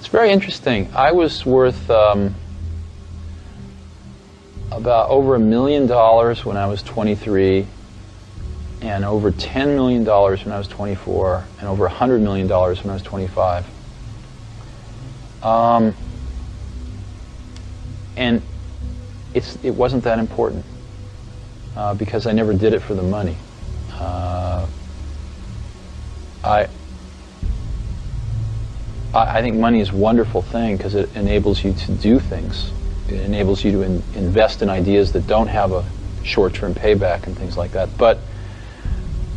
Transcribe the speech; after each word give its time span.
It's 0.00 0.08
very 0.08 0.30
interesting. 0.30 0.88
I 0.94 1.12
was 1.12 1.44
worth 1.44 1.90
um, 1.90 2.34
about 4.72 5.10
over 5.10 5.34
a 5.34 5.38
million 5.38 5.86
dollars 5.86 6.42
when 6.42 6.56
I 6.56 6.66
was 6.68 6.82
23, 6.82 7.66
and 8.80 9.04
over 9.04 9.30
10 9.30 9.74
million 9.74 10.02
dollars 10.02 10.42
when 10.42 10.54
I 10.54 10.58
was 10.58 10.68
24, 10.68 11.44
and 11.58 11.68
over 11.68 11.84
100 11.84 12.22
million 12.22 12.46
dollars 12.46 12.82
when 12.82 12.88
I 12.88 12.94
was 12.94 13.02
25. 13.02 13.66
Um, 15.42 15.94
and 18.16 18.40
it's 19.34 19.62
it 19.62 19.72
wasn't 19.72 20.04
that 20.04 20.18
important 20.18 20.64
uh, 21.76 21.92
because 21.92 22.26
I 22.26 22.32
never 22.32 22.54
did 22.54 22.72
it 22.72 22.80
for 22.80 22.94
the 22.94 23.02
money. 23.02 23.36
Uh, 23.92 24.66
I 26.42 26.68
I 29.12 29.42
think 29.42 29.56
money 29.56 29.80
is 29.80 29.90
a 29.90 29.96
wonderful 29.96 30.42
thing 30.42 30.76
because 30.76 30.94
it 30.94 31.14
enables 31.16 31.64
you 31.64 31.72
to 31.72 31.92
do 31.92 32.20
things. 32.20 32.70
It 33.08 33.20
enables 33.20 33.64
you 33.64 33.72
to 33.72 33.82
in, 33.82 34.02
invest 34.14 34.62
in 34.62 34.68
ideas 34.68 35.12
that 35.12 35.26
don't 35.26 35.48
have 35.48 35.72
a 35.72 35.84
short-term 36.22 36.74
payback 36.74 37.26
and 37.26 37.36
things 37.36 37.56
like 37.56 37.72
that. 37.72 37.88
But 37.98 38.18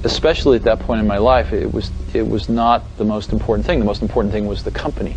especially 0.03 0.57
at 0.57 0.63
that 0.63 0.79
point 0.79 1.01
in 1.01 1.07
my 1.07 1.17
life, 1.17 1.53
it 1.53 1.71
was 1.73 1.91
it 2.13 2.27
was 2.27 2.49
not 2.49 2.83
the 2.97 3.05
most 3.05 3.31
important 3.31 3.65
thing. 3.65 3.79
The 3.79 3.85
most 3.85 4.01
important 4.01 4.31
thing 4.31 4.45
was 4.45 4.63
the 4.63 4.71
company, 4.71 5.15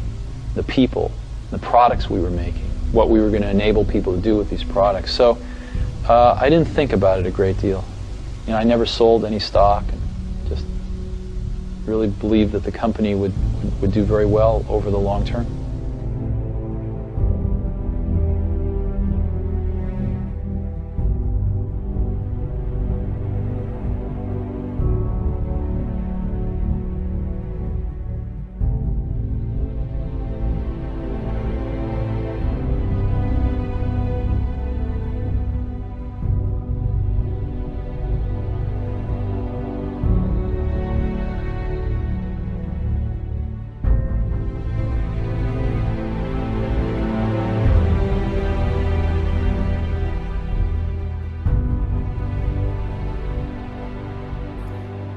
the 0.55 0.62
people, 0.62 1.12
the 1.51 1.59
products 1.59 2.09
we 2.09 2.20
were 2.20 2.30
making, 2.30 2.65
what 2.93 3.10
we 3.10 3.20
were 3.20 3.29
going 3.29 3.43
to 3.43 3.51
enable 3.51 3.84
people 3.84 4.15
to 4.15 4.20
do 4.20 4.37
with 4.37 4.48
these 4.48 4.65
products. 4.65 5.12
So 5.12 5.38
uh, 6.09 6.38
I 6.41 6.48
didn't 6.48 6.68
think 6.68 6.93
about 6.93 7.20
it 7.20 7.27
a 7.27 7.30
great 7.30 7.59
deal. 7.59 7.84
You 8.46 8.52
know, 8.52 8.59
I 8.59 8.65
never 8.65 8.87
sold 8.87 9.24
any 9.24 9.38
stock. 9.38 9.84
And 9.91 10.01
just 10.48 10.65
really 11.84 12.09
believed 12.09 12.52
that 12.52 12.62
the 12.62 12.73
company 12.73 13.15
would, 13.15 13.34
would, 13.80 13.92
do 13.92 14.04
very 14.04 14.26
well 14.26 14.64
over 14.68 14.90
the 14.90 14.98
long 14.98 15.24
term. 15.24 15.55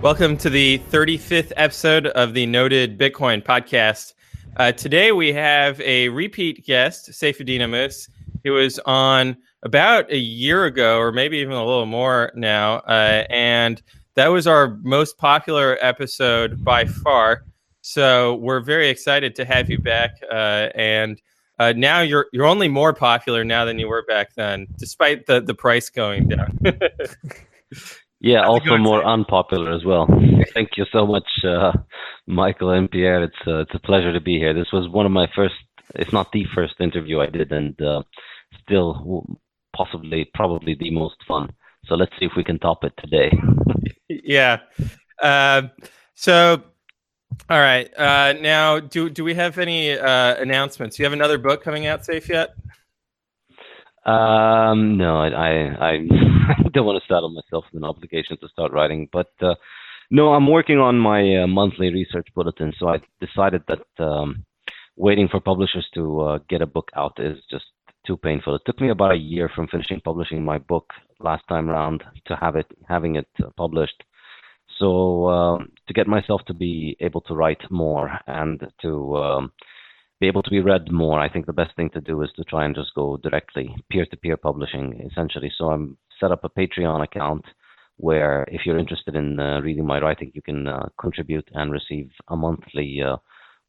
Welcome 0.09 0.37
to 0.37 0.49
the 0.49 0.79
35th 0.89 1.53
episode 1.55 2.07
of 2.07 2.33
the 2.33 2.47
Noded 2.47 2.97
Bitcoin 2.97 3.43
podcast. 3.43 4.15
Uh, 4.57 4.71
today 4.71 5.11
we 5.11 5.31
have 5.33 5.79
a 5.81 6.09
repeat 6.09 6.65
guest, 6.65 7.11
Saifedean 7.11 7.59
Ammous. 7.59 8.09
He 8.41 8.49
was 8.49 8.79
on 8.87 9.37
about 9.61 10.11
a 10.11 10.17
year 10.17 10.65
ago, 10.65 10.97
or 10.97 11.11
maybe 11.11 11.37
even 11.37 11.53
a 11.53 11.63
little 11.63 11.85
more 11.85 12.31
now, 12.33 12.77
uh, 12.87 13.25
and 13.29 13.83
that 14.15 14.29
was 14.29 14.47
our 14.47 14.79
most 14.81 15.19
popular 15.19 15.77
episode 15.79 16.63
by 16.63 16.85
far. 16.85 17.43
So 17.81 18.33
we're 18.37 18.61
very 18.61 18.89
excited 18.89 19.35
to 19.35 19.45
have 19.45 19.69
you 19.69 19.77
back, 19.77 20.15
uh, 20.31 20.69
and 20.73 21.21
uh, 21.59 21.73
now 21.77 22.01
you're 22.01 22.25
you're 22.33 22.47
only 22.47 22.67
more 22.67 22.95
popular 22.95 23.43
now 23.43 23.63
than 23.63 23.77
you 23.77 23.87
were 23.87 24.03
back 24.07 24.33
then, 24.33 24.65
despite 24.75 25.27
the 25.27 25.39
the 25.39 25.53
price 25.53 25.91
going 25.91 26.29
down. 26.29 26.57
Yeah, 28.21 28.45
also 28.45 28.77
more 28.77 29.03
unpopular 29.05 29.71
as 29.71 29.85
well. 29.85 30.07
Thank 30.53 30.77
you 30.77 30.85
so 30.91 31.07
much, 31.07 31.27
uh, 31.45 31.71
Michael 32.27 32.71
and 32.71 32.91
Pierre. 32.91 33.23
It's 33.23 33.47
uh, 33.47 33.59
it's 33.59 33.73
a 33.73 33.79
pleasure 33.79 34.11
to 34.11 34.19
be 34.19 34.37
here. 34.37 34.53
This 34.53 34.71
was 34.73 34.89
one 34.89 35.05
of 35.05 35.11
my 35.11 35.27
first, 35.33 35.55
if 35.95 36.11
not 36.11 36.31
the 36.33 36.45
first 36.53 36.75
interview 36.81 37.21
I 37.21 37.27
did, 37.27 37.51
and 37.53 37.81
uh, 37.81 38.03
still 38.61 39.25
possibly, 39.73 40.29
probably 40.33 40.75
the 40.75 40.91
most 40.91 41.15
fun. 41.27 41.53
So 41.85 41.95
let's 41.95 42.11
see 42.19 42.25
if 42.25 42.33
we 42.35 42.43
can 42.43 42.59
top 42.59 42.83
it 42.83 42.93
today. 42.97 43.31
yeah. 44.09 44.59
Uh, 45.21 45.63
so, 46.13 46.61
all 47.49 47.59
right. 47.59 47.89
Uh, 47.97 48.33
now, 48.41 48.79
do 48.79 49.09
do 49.09 49.23
we 49.23 49.33
have 49.35 49.57
any 49.57 49.97
uh, 49.97 50.35
announcements? 50.35 50.99
You 50.99 51.05
have 51.05 51.13
another 51.13 51.37
book 51.37 51.63
coming 51.63 51.85
out, 51.87 52.03
safe 52.03 52.27
yet? 52.27 52.49
Um, 54.05 54.97
no, 54.97 55.17
I, 55.17 55.27
I, 55.29 55.91
I 55.91 55.97
don't 56.73 56.85
want 56.85 57.01
to 57.01 57.07
saddle 57.07 57.29
myself 57.29 57.65
with 57.71 57.81
an 57.81 57.87
obligation 57.87 58.37
to 58.37 58.47
start 58.49 58.71
writing, 58.71 59.09
but 59.11 59.31
uh, 59.41 59.55
no, 60.09 60.33
I'm 60.33 60.47
working 60.49 60.79
on 60.79 60.97
my 60.97 61.43
uh, 61.43 61.47
monthly 61.47 61.93
research 61.93 62.27
bulletin. 62.33 62.73
So 62.79 62.87
I 62.87 62.99
decided 63.19 63.63
that 63.67 64.03
um, 64.03 64.45
waiting 64.95 65.27
for 65.27 65.39
publishers 65.39 65.87
to 65.93 66.21
uh, 66.21 66.39
get 66.49 66.61
a 66.61 66.65
book 66.65 66.89
out 66.95 67.19
is 67.19 67.37
just 67.49 67.65
too 68.07 68.17
painful. 68.17 68.55
It 68.55 68.61
took 68.65 68.81
me 68.81 68.89
about 68.89 69.11
a 69.11 69.17
year 69.17 69.49
from 69.53 69.67
finishing 69.67 70.01
publishing 70.01 70.43
my 70.43 70.57
book 70.57 70.91
last 71.19 71.43
time 71.47 71.69
around 71.69 72.03
to 72.25 72.35
have 72.35 72.55
it 72.55 72.67
having 72.87 73.15
it 73.15 73.27
published. 73.57 74.03
So 74.79 75.25
uh, 75.25 75.57
to 75.87 75.93
get 75.93 76.07
myself 76.07 76.41
to 76.47 76.53
be 76.53 76.95
able 76.99 77.21
to 77.21 77.35
write 77.35 77.61
more 77.69 78.17
and 78.27 78.65
to 78.81 79.17
um, 79.17 79.51
be 80.19 80.27
able 80.27 80.43
to 80.43 80.49
be 80.49 80.59
read 80.59 80.91
more, 80.91 81.19
I 81.19 81.29
think 81.29 81.45
the 81.45 81.53
best 81.53 81.75
thing 81.75 81.89
to 81.91 82.01
do 82.01 82.21
is 82.23 82.29
to 82.35 82.43
try 82.43 82.65
and 82.65 82.75
just 82.75 82.93
go 82.93 83.17
directly 83.17 83.73
peer-to-peer 83.89 84.37
publishing, 84.37 85.09
essentially. 85.09 85.51
So 85.57 85.69
I'm 85.69 85.97
set 86.19 86.31
up 86.31 86.43
a 86.43 86.49
Patreon 86.49 87.03
account 87.03 87.45
where, 87.97 88.45
if 88.49 88.61
you're 88.65 88.77
interested 88.77 89.15
in 89.15 89.39
uh, 89.39 89.59
reading 89.61 89.85
my 89.85 89.99
writing, 89.99 90.31
you 90.33 90.41
can 90.41 90.67
uh, 90.67 90.87
contribute 90.99 91.47
and 91.53 91.71
receive 91.71 92.11
a 92.27 92.35
monthly 92.35 93.01
uh, 93.01 93.17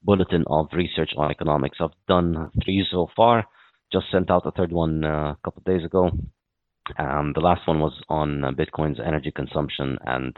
bulletin 0.02 0.44
of 0.48 0.66
research 0.72 1.12
on 1.16 1.30
economics. 1.30 1.78
I've 1.80 1.90
done 2.08 2.50
three 2.64 2.84
so 2.90 3.08
far. 3.14 3.44
Just 3.92 4.06
sent 4.10 4.30
out 4.30 4.46
a 4.46 4.52
third 4.52 4.72
one 4.72 5.04
uh, 5.04 5.32
a 5.32 5.38
couple 5.44 5.62
days 5.64 5.84
ago. 5.84 6.10
Um, 6.98 7.32
the 7.34 7.40
last 7.40 7.66
one 7.68 7.78
was 7.80 7.92
on 8.08 8.44
uh, 8.44 8.50
Bitcoin's 8.50 9.00
energy 9.04 9.30
consumption 9.30 9.98
and 10.06 10.36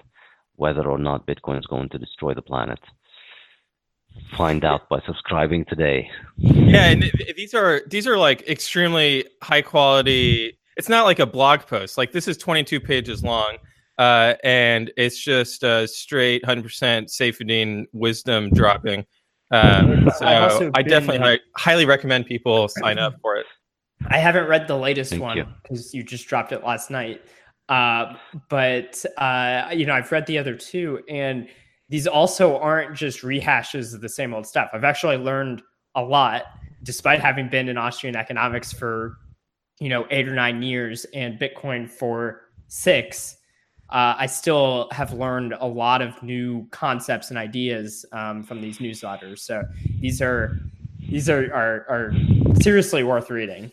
whether 0.57 0.89
or 0.89 0.99
not 0.99 1.27
Bitcoin 1.27 1.59
is 1.59 1.67
going 1.67 1.89
to 1.91 1.99
destroy 1.99 2.35
the 2.35 2.43
planet 2.43 2.79
find 4.37 4.65
out 4.65 4.89
by 4.89 5.01
subscribing 5.07 5.65
today. 5.65 6.11
Yeah, 6.37 6.87
and 6.87 7.11
these 7.37 7.55
are 7.55 7.83
these 7.87 8.07
are 8.07 8.17
like 8.17 8.49
extremely 8.49 9.27
high 9.43 9.63
quality. 9.63 10.59
It's 10.77 10.89
not 10.89 11.05
like 11.05 11.19
a 11.19 11.27
blog 11.27 11.61
post. 11.61 11.99
Like 11.99 12.13
this 12.13 12.27
is 12.29 12.37
22 12.39 12.81
pages 12.81 13.23
long, 13.23 13.59
uh, 13.99 14.35
and 14.43 14.91
it's 14.97 15.23
just 15.23 15.65
uh, 15.65 15.87
straight 15.87 16.43
100% 16.45 16.65
Saifedean 16.65 17.85
wisdom 17.93 18.51
dropping. 18.51 19.05
Um, 19.51 20.09
so 20.19 20.27
I, 20.27 20.71
I 20.75 20.83
definitely 20.83 21.19
hi- 21.19 21.41
highly 21.57 21.85
recommend 21.85 22.27
people 22.27 22.69
sign 22.69 22.99
up 22.99 23.15
for 23.21 23.37
it. 23.37 23.47
I 24.09 24.19
haven't 24.19 24.49
read 24.49 24.67
the 24.67 24.77
latest 24.77 25.11
Thank 25.11 25.23
one 25.23 25.55
because 25.63 25.93
you. 25.95 25.99
you. 25.99 26.05
just 26.05 26.27
dropped 26.27 26.53
it 26.53 26.65
last 26.65 26.91
night. 26.91 27.23
Uh, 27.69 28.15
but 28.49 29.05
uh, 29.19 29.71
you 29.73 29.87
know, 29.87 29.95
I've 29.95 30.11
read 30.11 30.27
the 30.27 30.39
other 30.39 30.57
two, 30.57 31.01
and 31.09 31.49
these 31.93 32.07
also 32.07 32.57
aren't 32.57 32.97
just 32.97 33.21
rehashes 33.21 33.93
of 33.93 34.01
the 34.01 34.09
same 34.09 34.33
old 34.33 34.47
stuff. 34.47 34.71
I've 34.73 34.83
actually 34.83 35.19
learned 35.19 35.61
a 35.95 36.03
lot, 36.03 36.45
despite 36.85 37.21
having 37.21 37.51
been 37.51 37.69
in 37.69 37.77
Austrian 37.77 38.17
economics 38.17 38.73
for 38.73 39.19
you 39.79 39.91
know 39.91 40.07
eight 40.11 40.27
or 40.27 40.35
nine 40.35 40.63
years 40.63 41.05
and 41.13 41.39
Bitcoin 41.39 41.87
for 41.87 42.45
six. 42.67 43.37
Uh, 43.91 44.15
I 44.17 44.25
still 44.25 44.89
have 44.91 45.13
learned 45.13 45.53
a 45.61 45.67
lot 45.69 46.01
of 46.01 46.21
new 46.23 46.67
concepts 46.71 47.29
and 47.29 47.37
ideas 47.37 48.07
um, 48.13 48.43
from 48.43 48.63
these 48.63 48.79
newsletters. 48.79 49.41
So 49.41 49.63
these 50.01 50.23
are 50.23 50.59
these 50.99 51.29
are, 51.29 51.53
are, 51.53 51.85
are 51.91 52.15
seriously 52.63 53.03
worth 53.03 53.29
reading. 53.29 53.71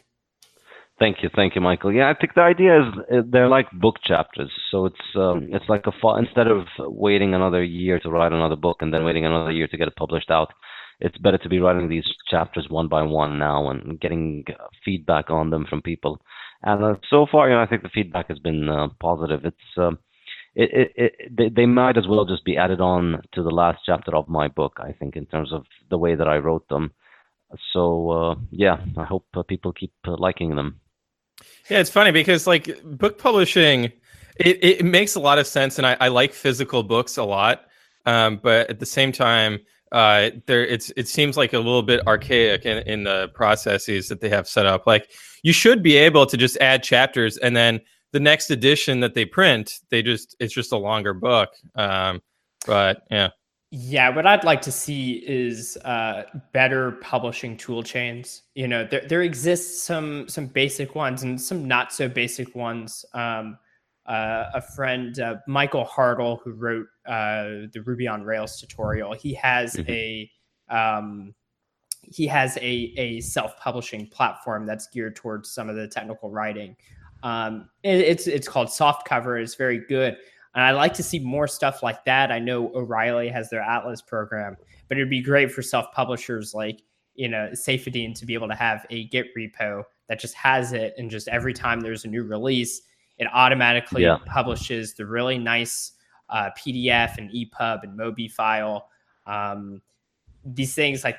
Thank 1.00 1.24
you, 1.24 1.30
thank 1.34 1.56
you, 1.56 1.62
Michael. 1.62 1.94
Yeah, 1.94 2.10
I 2.10 2.14
think 2.14 2.34
the 2.34 2.42
idea 2.42 2.82
is 2.82 2.88
uh, 3.10 3.22
they're 3.26 3.48
like 3.48 3.72
book 3.72 3.96
chapters. 4.04 4.52
So 4.70 4.86
it's 4.86 5.16
um, 5.16 5.48
it's 5.50 5.70
like 5.70 5.88
a 5.88 5.94
fa- 6.02 6.18
instead 6.20 6.48
of 6.48 6.66
waiting 6.80 7.34
another 7.34 7.64
year 7.64 8.00
to 8.00 8.10
write 8.10 8.34
another 8.34 8.58
book 8.58 8.78
and 8.82 8.94
then 8.94 9.06
waiting 9.06 9.26
another 9.26 9.52
year 9.52 9.68
to 9.70 9.78
get 9.78 9.88
it 9.88 9.96
published 9.96 10.30
out, 10.30 10.52
it's 11.00 11.18
better 11.18 11.38
to 11.38 11.48
be 11.48 11.60
writing 11.60 11.88
these 11.88 12.04
chapters 12.30 12.68
one 12.70 12.90
by 12.90 13.02
one 13.02 13.40
now 13.40 13.70
and 13.70 13.98
getting 14.02 14.44
uh, 14.50 14.66
feedback 14.84 15.30
on 15.30 15.52
them 15.52 15.66
from 15.70 15.82
people. 15.82 16.20
And 16.64 16.84
uh, 16.84 16.96
so 17.10 17.26
far, 17.32 17.48
you 17.48 17.56
know, 17.56 17.62
I 17.62 17.68
think 17.68 17.84
the 17.84 17.90
feedback 17.90 18.28
has 18.28 18.40
been 18.40 18.68
uh, 18.68 18.90
positive. 19.00 19.46
It's 19.46 19.78
um, 19.78 20.00
it, 20.54 20.70
it, 20.74 20.92
it, 20.98 21.38
they, 21.38 21.48
they 21.48 21.66
might 21.66 21.98
as 21.98 22.08
well 22.10 22.26
just 22.26 22.44
be 22.44 22.58
added 22.58 22.82
on 22.82 23.22
to 23.36 23.42
the 23.42 23.52
last 23.52 23.80
chapter 23.86 24.14
of 24.14 24.28
my 24.28 24.50
book. 24.50 24.74
I 24.80 24.92
think 24.92 25.16
in 25.16 25.28
terms 25.28 25.54
of 25.54 25.64
the 25.90 25.98
way 25.98 26.16
that 26.16 26.28
I 26.28 26.38
wrote 26.38 26.68
them. 26.68 26.92
So 27.72 28.10
uh, 28.12 28.36
yeah, 28.52 28.78
I 28.98 29.06
hope 29.06 29.28
uh, 29.34 29.44
people 29.44 29.72
keep 29.72 29.94
liking 30.06 30.58
them. 30.58 30.82
Yeah, 31.70 31.80
it's 31.80 31.90
funny 31.90 32.12
because 32.12 32.48
like 32.48 32.82
book 32.84 33.18
publishing, 33.18 33.86
it, 34.38 34.64
it 34.64 34.86
makes 34.86 35.16
a 35.16 35.20
lot 35.20 35.38
of 35.38 35.46
sense, 35.46 35.78
and 35.78 35.86
I, 35.86 35.98
I 36.00 36.08
like 36.08 36.34
physical 36.34 36.84
books 36.84 37.18
a 37.18 37.24
lot. 37.24 37.66
Um, 38.06 38.40
but 38.42 38.70
at 38.70 38.80
the 38.80 38.86
same 38.86 39.12
time, 39.12 39.60
uh, 39.92 40.32
there 40.46 40.66
it's 40.66 40.92
it 40.98 41.08
seems 41.08 41.38
like 41.38 41.54
a 41.54 41.58
little 41.58 41.84
bit 41.84 42.06
archaic 42.08 42.66
in, 42.66 42.80
in 42.88 43.04
the 43.04 43.30
processes 43.34 44.08
that 44.08 44.22
they 44.22 44.30
have 44.30 44.48
set 44.48 44.66
up. 44.66 44.88
Like 44.88 45.10
you 45.44 45.54
should 45.54 45.84
be 45.84 45.96
able 45.98 46.26
to 46.26 46.38
just 46.38 46.58
add 46.58 46.84
chapters 46.84 47.38
and 47.38 47.56
then 47.56 47.82
the 48.12 48.20
next 48.20 48.50
edition 48.50 49.00
that 49.02 49.14
they 49.14 49.26
print, 49.26 49.80
they 49.90 50.02
just 50.02 50.36
it's 50.40 50.54
just 50.54 50.72
a 50.72 50.78
longer 50.78 51.14
book. 51.14 51.50
Um, 51.76 52.22
but 52.66 53.04
yeah. 53.12 53.30
Yeah, 53.72 54.10
what 54.10 54.26
I'd 54.26 54.44
like 54.44 54.62
to 54.64 54.72
see 54.72 55.24
is 55.28 55.78
uh, 55.86 56.24
better 56.54 56.94
publishing 57.02 57.56
tool 57.56 57.84
chains. 57.84 58.44
You 58.56 58.68
know, 58.68 58.84
there 58.84 59.06
there 59.08 59.22
exists 59.22 59.84
some 59.84 60.28
some 60.28 60.48
basic 60.48 60.96
ones 60.96 61.22
and 61.22 61.40
some 61.40 61.68
not 61.68 61.94
so 61.94 62.10
basic 62.10 62.56
ones. 62.56 63.06
Um, 63.14 63.60
uh, 64.08 64.50
a 64.56 64.62
friend, 64.62 65.20
uh, 65.20 65.36
Michael 65.48 65.86
Hartl, 65.86 66.42
who 66.42 66.54
wrote 66.54 66.88
uh, 67.06 67.70
the 67.72 67.84
Ruby 67.86 68.08
on 68.08 68.24
Rails 68.24 68.60
tutorial, 68.60 69.14
he 69.14 69.36
has 69.36 69.76
mm-hmm. 69.76 69.92
a 69.92 70.32
um, 70.76 71.36
he 72.02 72.26
has 72.26 72.58
a 72.58 72.94
a 72.98 73.22
self 73.22 73.56
publishing 73.60 74.08
platform 74.08 74.66
that's 74.66 74.88
geared 74.88 75.16
towards 75.16 75.52
some 75.52 75.70
of 75.70 75.76
the 75.76 75.88
technical 75.88 76.32
writing. 76.32 76.76
Um, 77.22 77.70
it, 77.84 78.00
it's 78.00 78.26
it's 78.26 78.48
called 78.48 78.70
Softcover. 78.70 79.40
It's 79.40 79.54
very 79.54 79.78
good. 79.78 80.18
And 80.56 80.64
I'd 80.64 80.72
like 80.72 80.94
to 80.96 81.04
see 81.04 81.20
more 81.20 81.48
stuff 81.48 81.84
like 81.84 82.04
that. 82.06 82.32
I 82.32 82.40
know 82.40 82.72
O'Reilly 82.74 83.30
has 83.30 83.50
their 83.50 83.62
Atlas 83.62 84.02
program, 84.02 84.58
but 84.88 84.98
it'd 84.98 85.10
be 85.10 85.22
great 85.22 85.52
for 85.52 85.62
self 85.62 85.92
publishers 85.94 86.54
like, 86.54 86.82
you 87.16 87.28
know, 87.28 87.50
Saifedean 87.54 88.18
to 88.20 88.26
be 88.26 88.34
able 88.34 88.48
to 88.48 88.56
have 88.56 88.86
a 88.90 89.06
Git 89.06 89.28
repo 89.38 89.84
that 90.08 90.20
just 90.20 90.34
has 90.34 90.74
it. 90.74 90.94
And 90.98 91.10
just 91.10 91.28
every 91.28 91.54
time 91.54 91.82
there's 91.82 92.06
a 92.06 92.08
new 92.08 92.24
release, 92.24 92.82
it 93.18 93.28
automatically 93.32 94.04
yeah. 94.04 94.18
publishes 94.26 94.96
the 94.96 95.06
really 95.06 95.38
nice 95.38 95.92
uh, 96.30 96.50
PDF 96.58 97.18
and 97.18 97.30
EPUB 97.30 97.84
and 97.84 97.98
Mobi 97.98 98.32
file. 98.32 98.90
Um, 99.28 99.82
these 100.44 100.74
things, 100.74 101.04
like, 101.04 101.18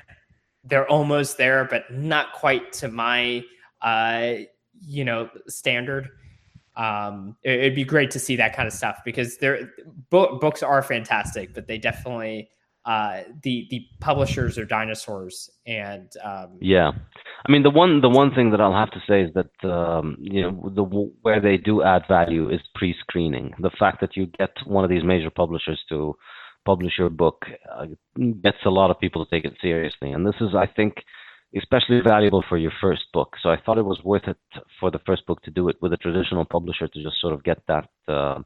they're 0.63 0.87
almost 0.89 1.37
there, 1.37 1.65
but 1.65 1.91
not 1.91 2.33
quite 2.33 2.73
to 2.73 2.87
my, 2.87 3.43
uh, 3.81 4.33
you 4.81 5.05
know, 5.05 5.29
standard 5.47 6.09
um, 6.81 7.35
it, 7.43 7.61
would 7.61 7.75
be 7.75 7.83
great 7.83 8.09
to 8.11 8.19
see 8.19 8.35
that 8.37 8.55
kind 8.55 8.67
of 8.67 8.73
stuff 8.73 8.97
because 9.05 9.37
their 9.37 9.71
bo- 10.09 10.39
books 10.39 10.63
are 10.63 10.81
fantastic, 10.81 11.53
but 11.53 11.67
they 11.67 11.77
definitely 11.77 12.49
uh, 12.85 13.21
the 13.43 13.67
the 13.69 13.85
publishers 13.99 14.57
are 14.57 14.65
dinosaurs 14.65 15.51
and 15.67 16.09
um, 16.23 16.57
yeah. 16.59 16.91
I 17.45 17.51
mean 17.51 17.61
the 17.61 17.69
one 17.69 18.01
the 18.01 18.09
one 18.09 18.33
thing 18.33 18.49
that 18.51 18.61
i'll 18.61 18.73
have 18.73 18.91
to 18.91 19.01
say 19.07 19.21
is 19.21 19.31
that 19.35 19.69
um, 19.69 20.17
you 20.19 20.41
know 20.41 20.71
the 20.73 20.83
where 21.21 21.39
they 21.39 21.57
do 21.57 21.83
add 21.83 22.03
value 22.07 22.49
is 22.49 22.61
pre-screening. 22.73 23.53
The 23.59 23.71
fact 23.77 24.01
that 24.01 24.17
you 24.17 24.25
get 24.25 24.51
one 24.65 24.83
of 24.83 24.89
these 24.89 25.03
major 25.03 25.29
publishers 25.29 25.79
to 25.89 26.15
publish 26.65 26.93
your 26.97 27.09
book 27.09 27.45
uh, 27.71 27.85
gets 28.41 28.57
a 28.65 28.69
lot 28.69 28.89
of 28.89 28.99
people 28.99 29.23
to 29.23 29.29
take 29.29 29.45
it 29.45 29.57
seriously. 29.61 30.11
And 30.11 30.25
this 30.25 30.39
is 30.41 30.55
i 30.55 30.65
think 30.65 30.93
especially 31.57 31.99
valuable 32.01 32.43
for 32.47 32.57
your 32.57 32.71
first 32.81 33.03
book. 33.13 33.35
So 33.41 33.49
I 33.49 33.57
thought 33.59 33.77
it 33.77 33.85
was 33.85 33.99
worth 34.03 34.27
it 34.27 34.37
for 34.79 34.91
the 34.91 34.99
first 35.05 35.25
book 35.25 35.41
to 35.43 35.51
do 35.51 35.69
it 35.69 35.77
with 35.81 35.93
a 35.93 35.97
traditional 35.97 36.45
publisher 36.45 36.87
to 36.87 37.03
just 37.03 37.19
sort 37.19 37.33
of 37.33 37.43
get 37.43 37.59
that, 37.67 37.89
uh, 38.07 38.39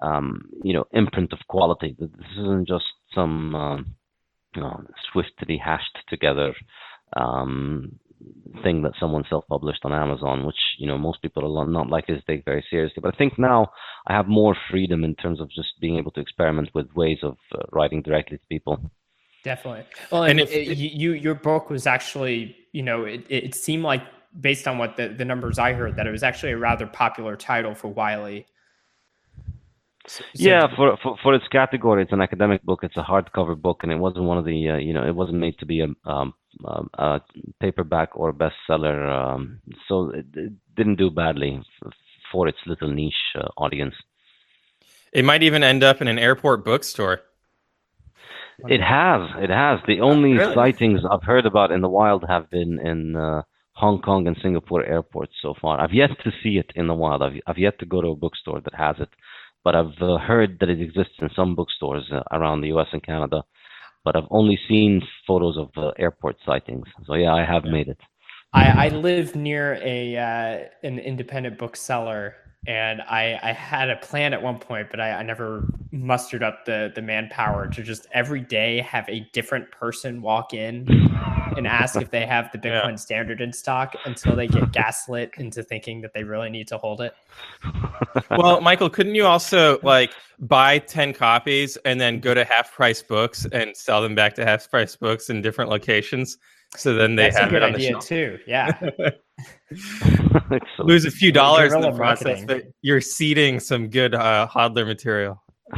um, 0.00 0.48
you 0.62 0.72
know, 0.72 0.84
imprint 0.92 1.32
of 1.32 1.40
quality. 1.48 1.96
This 1.98 2.10
isn't 2.38 2.68
just 2.68 2.84
some 3.14 3.54
um, 3.54 3.96
you 4.54 4.62
know, 4.62 4.82
swiftly 5.12 5.58
hashed 5.58 5.98
together 6.08 6.54
um, 7.16 7.98
thing 8.62 8.82
that 8.82 8.92
someone 8.98 9.24
self-published 9.28 9.84
on 9.84 9.92
Amazon, 9.92 10.46
which 10.46 10.56
you 10.78 10.86
know 10.86 10.98
most 10.98 11.20
people 11.22 11.58
are 11.58 11.66
not 11.66 11.90
likely 11.90 12.14
to 12.14 12.22
take 12.22 12.44
very 12.44 12.64
seriously. 12.70 13.00
But 13.02 13.14
I 13.14 13.18
think 13.18 13.38
now 13.38 13.70
I 14.06 14.14
have 14.14 14.26
more 14.26 14.56
freedom 14.70 15.04
in 15.04 15.14
terms 15.14 15.40
of 15.40 15.50
just 15.50 15.80
being 15.80 15.98
able 15.98 16.10
to 16.12 16.20
experiment 16.20 16.70
with 16.74 16.94
ways 16.94 17.18
of 17.22 17.36
uh, 17.54 17.64
writing 17.72 18.02
directly 18.02 18.38
to 18.38 18.46
people. 18.48 18.90
Definitely. 19.46 19.84
Well, 20.10 20.24
and, 20.24 20.40
and 20.40 20.48
if, 20.48 20.52
it, 20.52 20.76
you 20.76 21.12
your 21.12 21.36
book 21.36 21.70
was 21.70 21.86
actually, 21.86 22.56
you 22.72 22.82
know, 22.82 23.04
it, 23.04 23.24
it 23.28 23.54
seemed 23.54 23.84
like 23.84 24.02
based 24.40 24.66
on 24.66 24.76
what 24.76 24.96
the, 24.96 25.06
the 25.06 25.24
numbers 25.24 25.56
I 25.56 25.72
heard 25.72 25.94
that 25.94 26.06
it 26.08 26.10
was 26.10 26.24
actually 26.24 26.50
a 26.50 26.58
rather 26.58 26.84
popular 26.84 27.36
title 27.36 27.72
for 27.72 27.86
Wiley. 27.86 28.46
So, 30.08 30.24
yeah, 30.34 30.66
for, 30.74 30.96
for 31.00 31.16
for 31.22 31.32
its 31.32 31.46
category, 31.46 32.02
it's 32.02 32.12
an 32.12 32.20
academic 32.20 32.64
book. 32.64 32.80
It's 32.82 32.96
a 32.96 33.04
hardcover 33.04 33.56
book, 33.56 33.84
and 33.84 33.92
it 33.92 33.98
wasn't 33.98 34.24
one 34.24 34.36
of 34.36 34.44
the 34.44 34.70
uh, 34.70 34.78
you 34.78 34.92
know 34.92 35.06
it 35.06 35.14
wasn't 35.14 35.38
made 35.38 35.56
to 35.60 35.64
be 35.64 35.80
a, 35.80 36.10
um, 36.10 36.34
um 36.64 36.90
a 36.94 37.20
paperback 37.60 38.16
or 38.16 38.30
a 38.30 38.32
bestseller. 38.32 39.08
Um, 39.08 39.60
so 39.86 40.10
it, 40.10 40.26
it, 40.34 40.52
didn't 40.76 40.96
do 40.96 41.08
badly 41.08 41.62
for 42.32 42.48
its 42.48 42.58
little 42.66 42.90
niche 42.90 43.14
uh, 43.36 43.46
audience. 43.56 43.94
It 45.12 45.24
might 45.24 45.44
even 45.44 45.62
end 45.62 45.84
up 45.84 46.02
in 46.02 46.08
an 46.08 46.18
airport 46.18 46.64
bookstore. 46.64 47.20
It 48.58 48.80
has. 48.80 49.28
It 49.38 49.50
has. 49.50 49.80
The 49.86 50.00
only 50.00 50.32
really? 50.32 50.54
sightings 50.54 51.00
I've 51.08 51.22
heard 51.22 51.46
about 51.46 51.70
in 51.72 51.82
the 51.82 51.88
wild 51.88 52.24
have 52.28 52.50
been 52.50 52.78
in 52.78 53.16
uh, 53.16 53.42
Hong 53.72 54.00
Kong 54.00 54.26
and 54.26 54.36
Singapore 54.42 54.84
airports 54.84 55.34
so 55.42 55.54
far. 55.60 55.78
I've 55.78 55.92
yet 55.92 56.10
to 56.24 56.30
see 56.42 56.56
it 56.56 56.70
in 56.74 56.86
the 56.86 56.94
wild. 56.94 57.22
I've, 57.22 57.34
I've 57.46 57.58
yet 57.58 57.78
to 57.80 57.86
go 57.86 58.00
to 58.00 58.08
a 58.08 58.16
bookstore 58.16 58.60
that 58.62 58.74
has 58.74 58.96
it, 58.98 59.10
but 59.62 59.74
I've 59.74 60.00
uh, 60.00 60.16
heard 60.18 60.58
that 60.60 60.70
it 60.70 60.80
exists 60.80 61.16
in 61.20 61.28
some 61.36 61.54
bookstores 61.54 62.10
uh, 62.10 62.22
around 62.32 62.62
the 62.62 62.68
U.S. 62.68 62.88
and 62.92 63.02
Canada. 63.02 63.42
But 64.04 64.16
I've 64.16 64.28
only 64.30 64.58
seen 64.68 65.02
photos 65.26 65.58
of 65.58 65.70
uh, 65.76 65.90
airport 65.98 66.36
sightings. 66.46 66.86
So 67.06 67.14
yeah, 67.14 67.34
I 67.34 67.44
have 67.44 67.64
made 67.64 67.88
it. 67.88 67.98
I, 68.52 68.86
I 68.86 68.88
live 68.88 69.36
near 69.36 69.74
a 69.82 70.16
uh, 70.16 70.86
an 70.86 70.98
independent 70.98 71.58
bookseller 71.58 72.36
and 72.66 73.00
I, 73.02 73.38
I 73.42 73.52
had 73.52 73.90
a 73.90 73.96
plan 73.96 74.32
at 74.32 74.42
one 74.42 74.58
point, 74.58 74.88
but 74.90 75.00
I, 75.00 75.12
I, 75.12 75.22
never 75.22 75.68
mustered 75.92 76.42
up 76.42 76.64
the 76.64 76.92
the 76.94 77.02
manpower 77.02 77.68
to 77.68 77.82
just 77.82 78.06
every 78.12 78.40
day 78.40 78.80
have 78.80 79.08
a 79.08 79.20
different 79.32 79.70
person 79.70 80.20
walk 80.20 80.52
in 80.52 80.86
and 81.56 81.66
ask 81.66 81.96
if 82.00 82.10
they 82.10 82.26
have 82.26 82.50
the 82.52 82.58
Bitcoin 82.66 82.90
yeah. 82.90 82.96
standard 82.96 83.40
in 83.40 83.52
stock 83.52 83.94
until 84.04 84.34
they 84.34 84.46
get 84.48 84.72
gaslit 84.72 85.30
into 85.38 85.62
thinking 85.62 86.00
that 86.00 86.12
they 86.12 86.24
really 86.24 86.50
need 86.50 86.68
to 86.68 86.78
hold 86.78 87.00
it. 87.00 87.14
Well, 88.30 88.60
Michael, 88.60 88.90
couldn't 88.90 89.14
you 89.14 89.26
also 89.26 89.78
like 89.82 90.12
buy 90.38 90.78
10 90.78 91.12
copies 91.12 91.76
and 91.84 92.00
then 92.00 92.20
go 92.20 92.34
to 92.34 92.44
half 92.44 92.74
price 92.74 93.02
books 93.02 93.46
and 93.52 93.76
sell 93.76 94.02
them 94.02 94.14
back 94.14 94.34
to 94.34 94.44
half 94.44 94.68
price 94.70 94.96
books 94.96 95.30
in 95.30 95.40
different 95.40 95.70
locations? 95.70 96.38
So 96.76 96.94
then 96.94 97.16
they 97.16 97.24
That's 97.24 97.38
have 97.38 97.48
a 97.48 97.50
good 97.50 97.62
it 97.62 97.64
on 97.64 97.74
idea 97.74 97.88
the 97.88 97.92
shelf. 97.92 98.06
too. 98.06 98.38
Yeah. 98.46 98.80
Lose 100.78 101.04
a 101.04 101.10
few 101.10 101.32
dollars 101.32 101.72
in 101.72 101.80
the 101.80 101.92
process, 101.92 102.44
but 102.44 102.64
you're 102.82 103.00
seeding 103.00 103.60
some 103.60 103.88
good 103.88 104.14
uh, 104.14 104.48
hodler 104.50 104.86
material. 104.86 105.42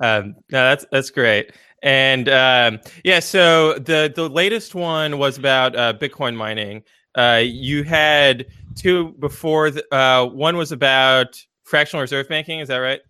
um, 0.00 0.34
no, 0.50 0.64
that's 0.64 0.86
that's 0.92 1.10
great. 1.10 1.52
And 1.82 2.28
um, 2.28 2.80
yeah, 3.04 3.20
so 3.20 3.74
the 3.74 4.12
the 4.14 4.28
latest 4.28 4.74
one 4.74 5.18
was 5.18 5.38
about 5.38 5.74
uh, 5.76 5.94
Bitcoin 5.94 6.36
mining. 6.36 6.82
Uh, 7.14 7.40
you 7.42 7.82
had 7.82 8.46
two 8.76 9.14
before. 9.18 9.70
The, 9.70 9.94
uh, 9.94 10.26
one 10.26 10.56
was 10.56 10.72
about 10.72 11.40
fractional 11.64 12.02
reserve 12.02 12.28
banking. 12.28 12.60
Is 12.60 12.68
that 12.68 12.78
right? 12.78 13.00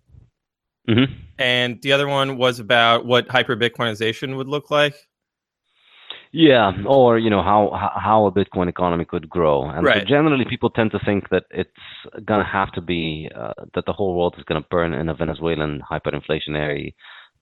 Mm-hmm. 0.88 1.12
And 1.40 1.80
the 1.80 1.92
other 1.92 2.06
one 2.06 2.36
was 2.36 2.60
about 2.60 3.06
what 3.06 3.28
hyper 3.28 3.56
Bitcoinization 3.56 4.36
would 4.36 4.46
look 4.46 4.70
like. 4.70 4.94
Yeah, 6.32 6.70
or 6.86 7.18
you 7.18 7.28
know 7.28 7.42
how 7.42 7.90
how 7.96 8.26
a 8.26 8.32
Bitcoin 8.32 8.68
economy 8.68 9.04
could 9.04 9.28
grow, 9.28 9.68
and 9.68 9.84
right. 9.84 10.02
so 10.02 10.04
generally 10.04 10.44
people 10.44 10.70
tend 10.70 10.92
to 10.92 11.00
think 11.00 11.28
that 11.30 11.44
it's 11.50 11.70
gonna 12.24 12.44
have 12.44 12.70
to 12.72 12.80
be 12.80 13.28
uh, 13.34 13.54
that 13.74 13.84
the 13.86 13.92
whole 13.92 14.16
world 14.16 14.36
is 14.38 14.44
gonna 14.44 14.64
burn 14.70 14.92
in 14.92 15.08
a 15.08 15.14
Venezuelan 15.14 15.82
hyperinflationary 15.90 16.94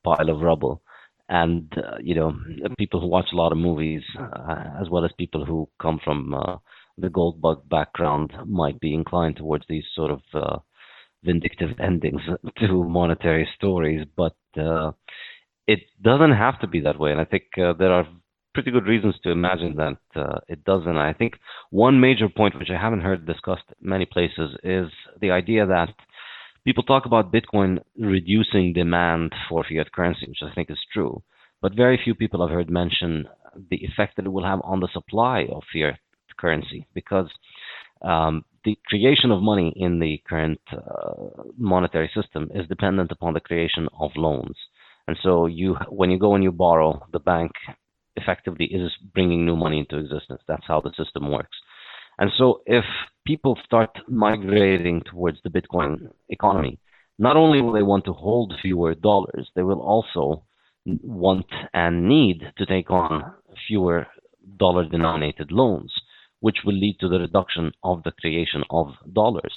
pile 0.04 0.30
of 0.30 0.40
rubble, 0.40 0.80
and 1.28 1.70
uh, 1.76 1.98
you 2.00 2.14
know 2.14 2.34
people 2.78 2.98
who 2.98 3.08
watch 3.08 3.28
a 3.32 3.36
lot 3.36 3.52
of 3.52 3.58
movies, 3.58 4.02
uh, 4.18 4.64
as 4.80 4.88
well 4.88 5.04
as 5.04 5.10
people 5.18 5.44
who 5.44 5.68
come 5.78 6.00
from 6.02 6.32
uh, 6.32 6.56
the 6.96 7.10
gold 7.10 7.42
bug 7.42 7.68
background, 7.68 8.32
might 8.46 8.80
be 8.80 8.94
inclined 8.94 9.36
towards 9.36 9.66
these 9.68 9.84
sort 9.94 10.10
of 10.10 10.22
uh, 10.32 10.58
vindictive 11.24 11.70
endings 11.80 12.22
to 12.58 12.84
monetary 12.84 13.48
stories, 13.56 14.06
but 14.16 14.36
uh, 14.56 14.92
it 15.66 15.80
doesn't 16.02 16.32
have 16.32 16.60
to 16.60 16.66
be 16.66 16.80
that 16.80 16.98
way, 16.98 17.12
and 17.12 17.20
I 17.20 17.24
think 17.24 17.44
there 17.56 17.92
are 17.92 18.06
pretty 18.54 18.70
good 18.70 18.86
reasons 18.86 19.14
to 19.22 19.30
imagine 19.30 19.76
that 19.76 20.20
uh, 20.20 20.38
it 20.48 20.64
doesn't. 20.64 20.96
I 20.96 21.12
think 21.12 21.34
one 21.70 22.00
major 22.00 22.28
point, 22.28 22.58
which 22.58 22.70
I 22.70 22.80
haven't 22.80 23.02
heard 23.02 23.26
discussed 23.26 23.64
many 23.80 24.04
places, 24.04 24.56
is 24.64 24.88
the 25.20 25.30
idea 25.30 25.66
that 25.66 25.90
people 26.64 26.82
talk 26.82 27.06
about 27.06 27.32
Bitcoin 27.32 27.78
reducing 27.98 28.72
demand 28.72 29.32
for 29.48 29.64
fiat 29.64 29.92
currency, 29.92 30.26
which 30.28 30.42
I 30.42 30.52
think 30.54 30.70
is 30.70 30.78
true. 30.92 31.22
But 31.60 31.74
very 31.74 32.00
few 32.02 32.14
people 32.14 32.40
have 32.40 32.54
heard 32.54 32.70
mention 32.70 33.28
the 33.70 33.84
effect 33.84 34.16
that 34.16 34.26
it 34.26 34.32
will 34.32 34.44
have 34.44 34.60
on 34.64 34.80
the 34.80 34.88
supply 34.92 35.46
of 35.52 35.62
fiat 35.72 35.98
currency 36.38 36.86
because 36.94 37.28
um, 38.02 38.44
the 38.64 38.78
creation 38.86 39.30
of 39.30 39.42
money 39.42 39.72
in 39.76 39.98
the 39.98 40.20
current 40.28 40.60
uh, 40.72 41.42
monetary 41.56 42.10
system 42.14 42.50
is 42.54 42.66
dependent 42.68 43.10
upon 43.12 43.34
the 43.34 43.40
creation 43.40 43.88
of 43.98 44.10
loans. 44.16 44.56
And 45.06 45.16
so 45.22 45.46
you, 45.46 45.76
when 45.88 46.10
you 46.10 46.18
go 46.18 46.34
and 46.34 46.44
you 46.44 46.52
borrow, 46.52 47.02
the 47.12 47.20
bank 47.20 47.52
effectively 48.16 48.66
is 48.66 48.90
bringing 49.14 49.46
new 49.46 49.56
money 49.56 49.78
into 49.78 49.96
existence. 49.96 50.42
That's 50.46 50.66
how 50.66 50.80
the 50.80 50.92
system 50.96 51.30
works. 51.30 51.56
And 52.18 52.30
so 52.36 52.62
if 52.66 52.84
people 53.26 53.56
start 53.64 53.96
migrating 54.08 55.02
towards 55.02 55.38
the 55.42 55.50
Bitcoin 55.50 56.10
economy, 56.28 56.78
not 57.18 57.36
only 57.36 57.62
will 57.62 57.72
they 57.72 57.82
want 57.82 58.04
to 58.06 58.12
hold 58.12 58.54
fewer 58.60 58.94
dollars, 58.94 59.48
they 59.54 59.62
will 59.62 59.80
also 59.80 60.42
want 60.84 61.46
and 61.74 62.08
need 62.08 62.42
to 62.56 62.66
take 62.66 62.90
on 62.90 63.32
fewer 63.66 64.06
dollar 64.56 64.84
denominated 64.88 65.52
loans, 65.52 65.92
which 66.40 66.58
will 66.64 66.74
lead 66.74 66.96
to 67.00 67.08
the 67.08 67.18
reduction 67.18 67.72
of 67.82 68.02
the 68.02 68.12
creation 68.12 68.62
of 68.70 68.88
dollars. 69.12 69.54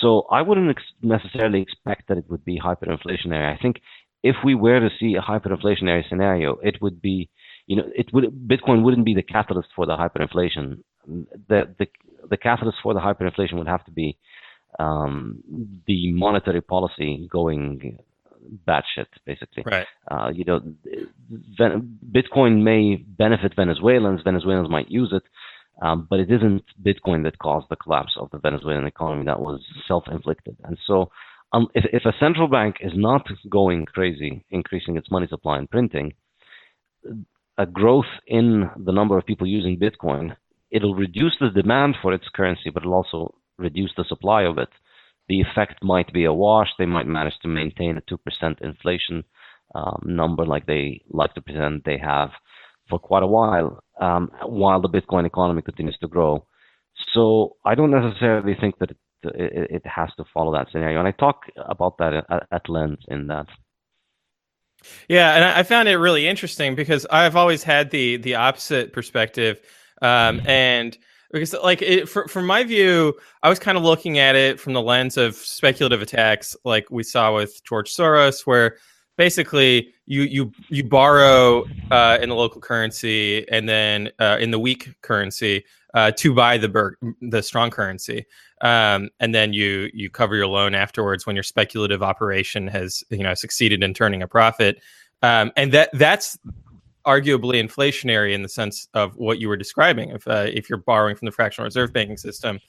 So 0.00 0.26
I 0.30 0.42
wouldn't 0.42 0.70
ex- 0.70 0.82
necessarily 1.02 1.62
expect 1.62 2.08
that 2.08 2.18
it 2.18 2.26
would 2.28 2.44
be 2.44 2.60
hyperinflationary. 2.60 3.54
I 3.54 3.60
think 3.60 3.76
if 4.22 4.36
we 4.44 4.54
were 4.54 4.80
to 4.80 4.90
see 4.98 5.14
a 5.14 5.22
hyperinflationary 5.22 6.08
scenario, 6.08 6.56
it 6.62 6.76
would 6.82 7.00
be, 7.00 7.30
you 7.66 7.76
know, 7.76 7.84
it 7.94 8.12
would 8.12 8.26
Bitcoin 8.46 8.82
wouldn't 8.82 9.06
be 9.06 9.14
the 9.14 9.22
catalyst 9.22 9.68
for 9.74 9.86
the 9.86 9.96
hyperinflation. 9.96 10.82
The 11.06 11.74
the 11.78 11.86
the 12.28 12.36
catalyst 12.36 12.78
for 12.82 12.94
the 12.94 13.00
hyperinflation 13.00 13.54
would 13.54 13.68
have 13.68 13.84
to 13.86 13.90
be 13.90 14.18
um, 14.78 15.42
the 15.86 16.12
monetary 16.12 16.60
policy 16.60 17.28
going 17.30 17.98
batshit, 18.66 19.06
basically. 19.24 19.62
Right. 19.64 19.86
Uh, 20.10 20.30
you 20.34 20.44
know, 20.44 20.60
Bitcoin 22.10 22.62
may 22.62 22.96
benefit 22.96 23.54
Venezuelans. 23.56 24.22
Venezuelans 24.22 24.70
might 24.70 24.90
use 24.90 25.12
it, 25.12 25.22
um, 25.82 26.06
but 26.10 26.20
it 26.20 26.30
isn't 26.30 26.64
Bitcoin 26.82 27.22
that 27.24 27.38
caused 27.38 27.66
the 27.70 27.76
collapse 27.76 28.12
of 28.16 28.30
the 28.30 28.38
Venezuelan 28.38 28.86
economy. 28.86 29.24
That 29.24 29.40
was 29.40 29.60
self-inflicted. 29.86 30.56
And 30.64 30.76
so, 30.86 31.10
um, 31.52 31.68
if, 31.74 31.84
if 31.92 32.04
a 32.04 32.18
central 32.18 32.48
bank 32.48 32.76
is 32.80 32.92
not 32.94 33.26
going 33.48 33.86
crazy, 33.86 34.44
increasing 34.50 34.96
its 34.96 35.10
money 35.10 35.26
supply 35.28 35.58
and 35.58 35.70
printing, 35.70 36.12
a 37.56 37.66
growth 37.66 38.06
in 38.26 38.68
the 38.76 38.92
number 38.92 39.16
of 39.16 39.26
people 39.26 39.46
using 39.46 39.78
Bitcoin, 39.78 40.36
it'll 40.70 40.94
reduce 40.94 41.36
the 41.40 41.50
demand 41.50 41.96
for 42.02 42.12
its 42.12 42.28
currency, 42.34 42.70
but 42.70 42.82
it'll 42.82 42.94
also 42.94 43.34
reduce 43.56 43.92
the 43.96 44.04
supply 44.04 44.42
of 44.42 44.58
it. 44.58 44.68
The 45.28 45.40
effect 45.40 45.82
might 45.82 46.12
be 46.12 46.24
a 46.24 46.32
wash. 46.32 46.68
They 46.78 46.86
might 46.86 47.06
manage 47.06 47.38
to 47.42 47.48
maintain 47.48 47.96
a 47.98 48.02
2% 48.02 48.60
inflation 48.60 49.24
um, 49.74 50.00
number 50.04 50.46
like 50.46 50.66
they 50.66 51.02
like 51.10 51.34
to 51.34 51.42
pretend 51.42 51.82
they 51.84 51.98
have 51.98 52.30
for 52.88 52.98
quite 52.98 53.22
a 53.22 53.26
while, 53.26 53.82
um, 54.00 54.30
while 54.44 54.80
the 54.80 54.88
Bitcoin 54.88 55.26
economy 55.26 55.62
continues 55.62 55.96
to 55.98 56.08
grow. 56.08 56.46
So 57.14 57.56
I 57.64 57.74
don't 57.74 57.90
necessarily 57.90 58.56
think 58.60 58.78
that 58.78 58.90
it, 58.90 58.96
it, 59.22 59.70
it 59.70 59.86
has 59.86 60.10
to 60.16 60.24
follow 60.32 60.52
that 60.52 60.68
scenario. 60.70 60.98
And 60.98 61.08
I 61.08 61.12
talk 61.12 61.42
about 61.56 61.98
that 61.98 62.14
at, 62.14 62.46
at 62.50 62.68
length 62.68 63.02
in 63.08 63.26
that. 63.28 63.46
Yeah, 65.08 65.34
and 65.34 65.44
I 65.44 65.64
found 65.64 65.88
it 65.88 65.96
really 65.96 66.28
interesting 66.28 66.76
because 66.76 67.04
I've 67.10 67.34
always 67.34 67.64
had 67.64 67.90
the 67.90 68.16
the 68.16 68.36
opposite 68.36 68.92
perspective, 68.92 69.60
um, 70.02 70.40
and 70.46 70.96
because 71.32 71.52
like 71.52 71.82
it, 71.82 72.08
for, 72.08 72.26
from 72.28 72.46
my 72.46 72.64
view 72.64 73.14
i 73.42 73.48
was 73.48 73.58
kind 73.58 73.76
of 73.76 73.84
looking 73.84 74.18
at 74.18 74.34
it 74.34 74.58
from 74.58 74.72
the 74.72 74.82
lens 74.82 75.16
of 75.16 75.34
speculative 75.34 76.02
attacks 76.02 76.56
like 76.64 76.90
we 76.90 77.02
saw 77.02 77.34
with 77.34 77.62
george 77.64 77.94
soros 77.94 78.46
where 78.46 78.76
basically 79.18 79.92
you 80.06 80.22
you 80.22 80.52
you 80.70 80.82
borrow 80.82 81.64
uh, 81.90 82.16
in 82.22 82.30
the 82.30 82.34
local 82.34 82.62
currency 82.62 83.46
and 83.50 83.68
then 83.68 84.10
uh, 84.18 84.38
in 84.40 84.50
the 84.50 84.58
weak 84.58 84.88
currency 85.02 85.64
uh, 85.92 86.12
to 86.12 86.32
buy 86.32 86.56
the 86.56 86.68
ber- 86.68 86.96
the 87.20 87.42
strong 87.42 87.70
currency. 87.70 88.24
Um, 88.62 89.10
and 89.20 89.34
then 89.34 89.52
you 89.52 89.90
you 89.92 90.08
cover 90.08 90.34
your 90.34 90.46
loan 90.46 90.74
afterwards 90.74 91.26
when 91.26 91.36
your 91.36 91.42
speculative 91.42 92.02
operation 92.02 92.66
has 92.68 93.04
you 93.10 93.22
know 93.22 93.34
succeeded 93.34 93.82
in 93.82 93.92
turning 93.92 94.22
a 94.22 94.28
profit. 94.28 94.80
Um, 95.20 95.52
and 95.56 95.72
that 95.72 95.90
that's 95.92 96.38
arguably 97.04 97.62
inflationary 97.62 98.32
in 98.32 98.42
the 98.42 98.48
sense 98.48 98.88
of 98.94 99.16
what 99.16 99.38
you 99.40 99.48
were 99.48 99.56
describing 99.56 100.10
if 100.10 100.26
uh, 100.26 100.46
if 100.48 100.70
you're 100.70 100.78
borrowing 100.78 101.16
from 101.16 101.26
the 101.26 101.32
fractional 101.32 101.66
reserve 101.66 101.92
banking 101.92 102.16
system. 102.16 102.60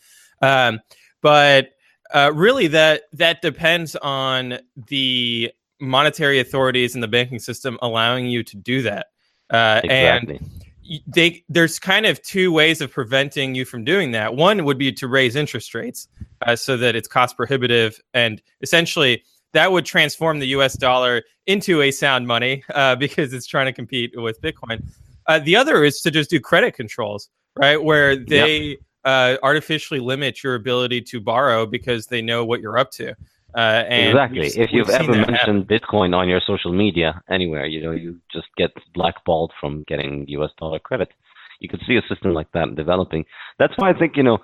Um, 0.42 0.80
but 1.22 1.70
uh, 2.12 2.32
really 2.34 2.68
that 2.68 3.04
that 3.14 3.42
depends 3.42 3.96
on 3.98 4.60
the 4.88 5.52
monetary 5.80 6.40
authorities 6.40 6.96
in 6.96 7.02
the 7.02 7.08
banking 7.08 7.40
system 7.40 7.78
allowing 7.82 8.28
you 8.28 8.44
to 8.44 8.56
do 8.58 8.82
that 8.82 9.08
uh, 9.52 9.82
exactly. 9.84 10.38
and 10.38 11.04
they 11.08 11.44
there's 11.50 11.78
kind 11.80 12.06
of 12.06 12.22
two 12.24 12.52
ways 12.52 12.82
of 12.82 12.92
preventing 12.92 13.54
you 13.54 13.64
from 13.64 13.84
doing 13.84 14.12
that 14.12 14.36
one 14.36 14.66
would 14.66 14.78
be 14.78 14.92
to 14.92 15.08
raise 15.08 15.36
interest 15.36 15.74
rates 15.76 16.08
uh, 16.46 16.56
so 16.56 16.76
that 16.78 16.96
it's 16.96 17.08
cost 17.08 17.38
prohibitive 17.38 18.00
and 18.14 18.42
essentially 18.62 19.24
that 19.54 19.72
would 19.72 19.86
transform 19.86 20.40
the 20.40 20.48
US 20.48 20.76
dollar 20.76 21.24
into 21.48 21.82
a 21.82 21.92
sound 21.92 22.28
money 22.28 22.64
uh, 22.74 22.96
because 23.04 23.34
it's 23.34 23.48
trying 23.48 23.66
to 23.66 23.74
compete 23.74 24.12
with 24.16 24.42
Bitcoin. 24.42 24.84
Uh, 25.28 25.40
the 25.40 25.56
other 25.56 25.84
is 25.84 26.02
to 26.02 26.12
just 26.12 26.30
do 26.30 26.40
credit 26.40 26.74
controls, 26.74 27.30
right? 27.56 27.82
Where 27.84 28.16
they 28.16 28.60
yep. 28.60 28.78
uh, 29.06 29.38
artificially 29.44 30.00
limit 30.00 30.44
your 30.44 30.56
ability 30.56 31.02
to 31.02 31.20
borrow 31.20 31.66
because 31.66 32.08
they 32.08 32.22
know 32.22 32.46
what 32.46 32.62
you're 32.62 32.78
up 32.78 32.92
to. 32.92 33.16
Uh, 33.56 33.84
exactly. 33.90 34.48
If 34.48 34.72
you've 34.72 34.90
ever 34.90 35.12
mentioned 35.12 35.36
happen. 35.36 35.64
Bitcoin 35.66 36.16
on 36.16 36.28
your 36.28 36.42
social 36.46 36.72
media 36.72 37.22
anywhere, 37.30 37.66
you 37.66 37.82
know, 37.82 37.92
you 37.92 38.18
just 38.32 38.48
get 38.58 38.72
blackballed 38.94 39.52
from 39.60 39.84
getting 39.88 40.26
US 40.28 40.52
dollar 40.60 40.80
credit. 40.80 41.10
You 41.60 41.68
could 41.68 41.82
see 41.88 41.98
a 41.98 42.02
system 42.08 42.34
like 42.34 42.52
that 42.54 42.76
developing. 42.76 43.26
That's 43.58 43.74
why 43.78 43.90
I 43.90 43.94
think, 43.94 44.16
you 44.16 44.24
know, 44.24 44.38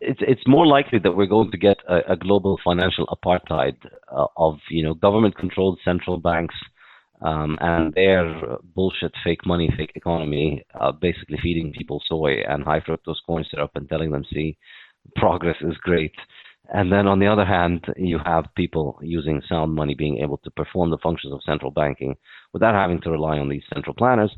it's 0.00 0.20
it's 0.22 0.46
more 0.46 0.66
likely 0.66 0.98
that 0.98 1.12
we're 1.12 1.26
going 1.26 1.50
to 1.50 1.58
get 1.58 1.78
a, 1.88 2.12
a 2.12 2.16
global 2.16 2.58
financial 2.64 3.06
apartheid 3.06 3.76
uh, 4.12 4.26
of 4.36 4.58
you 4.70 4.82
know 4.82 4.94
government 4.94 5.36
controlled 5.36 5.78
central 5.84 6.16
banks 6.16 6.54
um, 7.22 7.58
and 7.60 7.92
their 7.94 8.56
bullshit 8.74 9.12
fake 9.24 9.44
money 9.46 9.72
fake 9.76 9.92
economy 9.94 10.62
uh, 10.80 10.92
basically 10.92 11.38
feeding 11.42 11.72
people 11.72 12.00
soy 12.06 12.40
and 12.48 12.62
high 12.64 12.80
fructose 12.80 13.16
corn 13.26 13.44
syrup 13.50 13.70
and 13.74 13.88
telling 13.88 14.10
them 14.10 14.24
see 14.32 14.56
progress 15.16 15.56
is 15.62 15.76
great 15.78 16.14
and 16.72 16.92
then 16.92 17.06
on 17.06 17.18
the 17.18 17.26
other 17.26 17.44
hand 17.44 17.84
you 17.96 18.18
have 18.24 18.44
people 18.56 18.98
using 19.02 19.42
sound 19.48 19.74
money 19.74 19.94
being 19.94 20.18
able 20.18 20.38
to 20.38 20.50
perform 20.50 20.90
the 20.90 20.98
functions 20.98 21.32
of 21.32 21.40
central 21.44 21.70
banking 21.70 22.16
without 22.52 22.74
having 22.74 23.00
to 23.00 23.10
rely 23.10 23.38
on 23.38 23.48
these 23.48 23.62
central 23.72 23.94
planners 23.94 24.30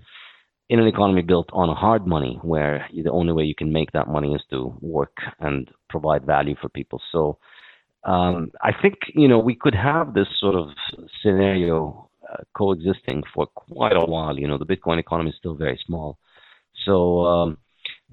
in 0.73 0.81
an 0.81 0.87
economy 0.87 1.21
built 1.21 1.51
on 1.53 1.75
hard 1.77 2.07
money, 2.07 2.39
where 2.43 2.87
the 2.95 3.11
only 3.11 3.35
way 3.35 3.45
you 3.45 3.55
can 3.55 3.71
make 3.71 3.93
that 3.93 4.09
money 4.09 4.33
is 4.33 4.43
to 4.49 4.75
work 4.81 5.17
and 5.39 5.71
provide 5.91 6.25
value 6.25 6.55
for 6.63 6.71
people. 6.71 6.99
So 7.13 7.37
um, 8.05 8.51
I 8.63 8.71
think 8.81 8.95
you 9.15 9.29
know 9.29 9.39
we 9.39 9.55
could 9.55 9.75
have 9.75 10.15
this 10.15 10.29
sort 10.41 10.55
of 10.55 10.69
scenario 11.23 12.09
uh, 12.33 12.39
coexisting 12.57 13.23
for 13.35 13.47
quite 13.49 13.97
a 13.97 14.07
while. 14.07 14.39
You 14.39 14.49
know, 14.49 14.57
the 14.57 14.65
Bitcoin 14.65 14.99
economy 14.99 15.31
is 15.31 15.37
still 15.37 15.55
very 15.55 15.79
small, 15.87 16.17
so 16.87 17.27
um, 17.27 17.59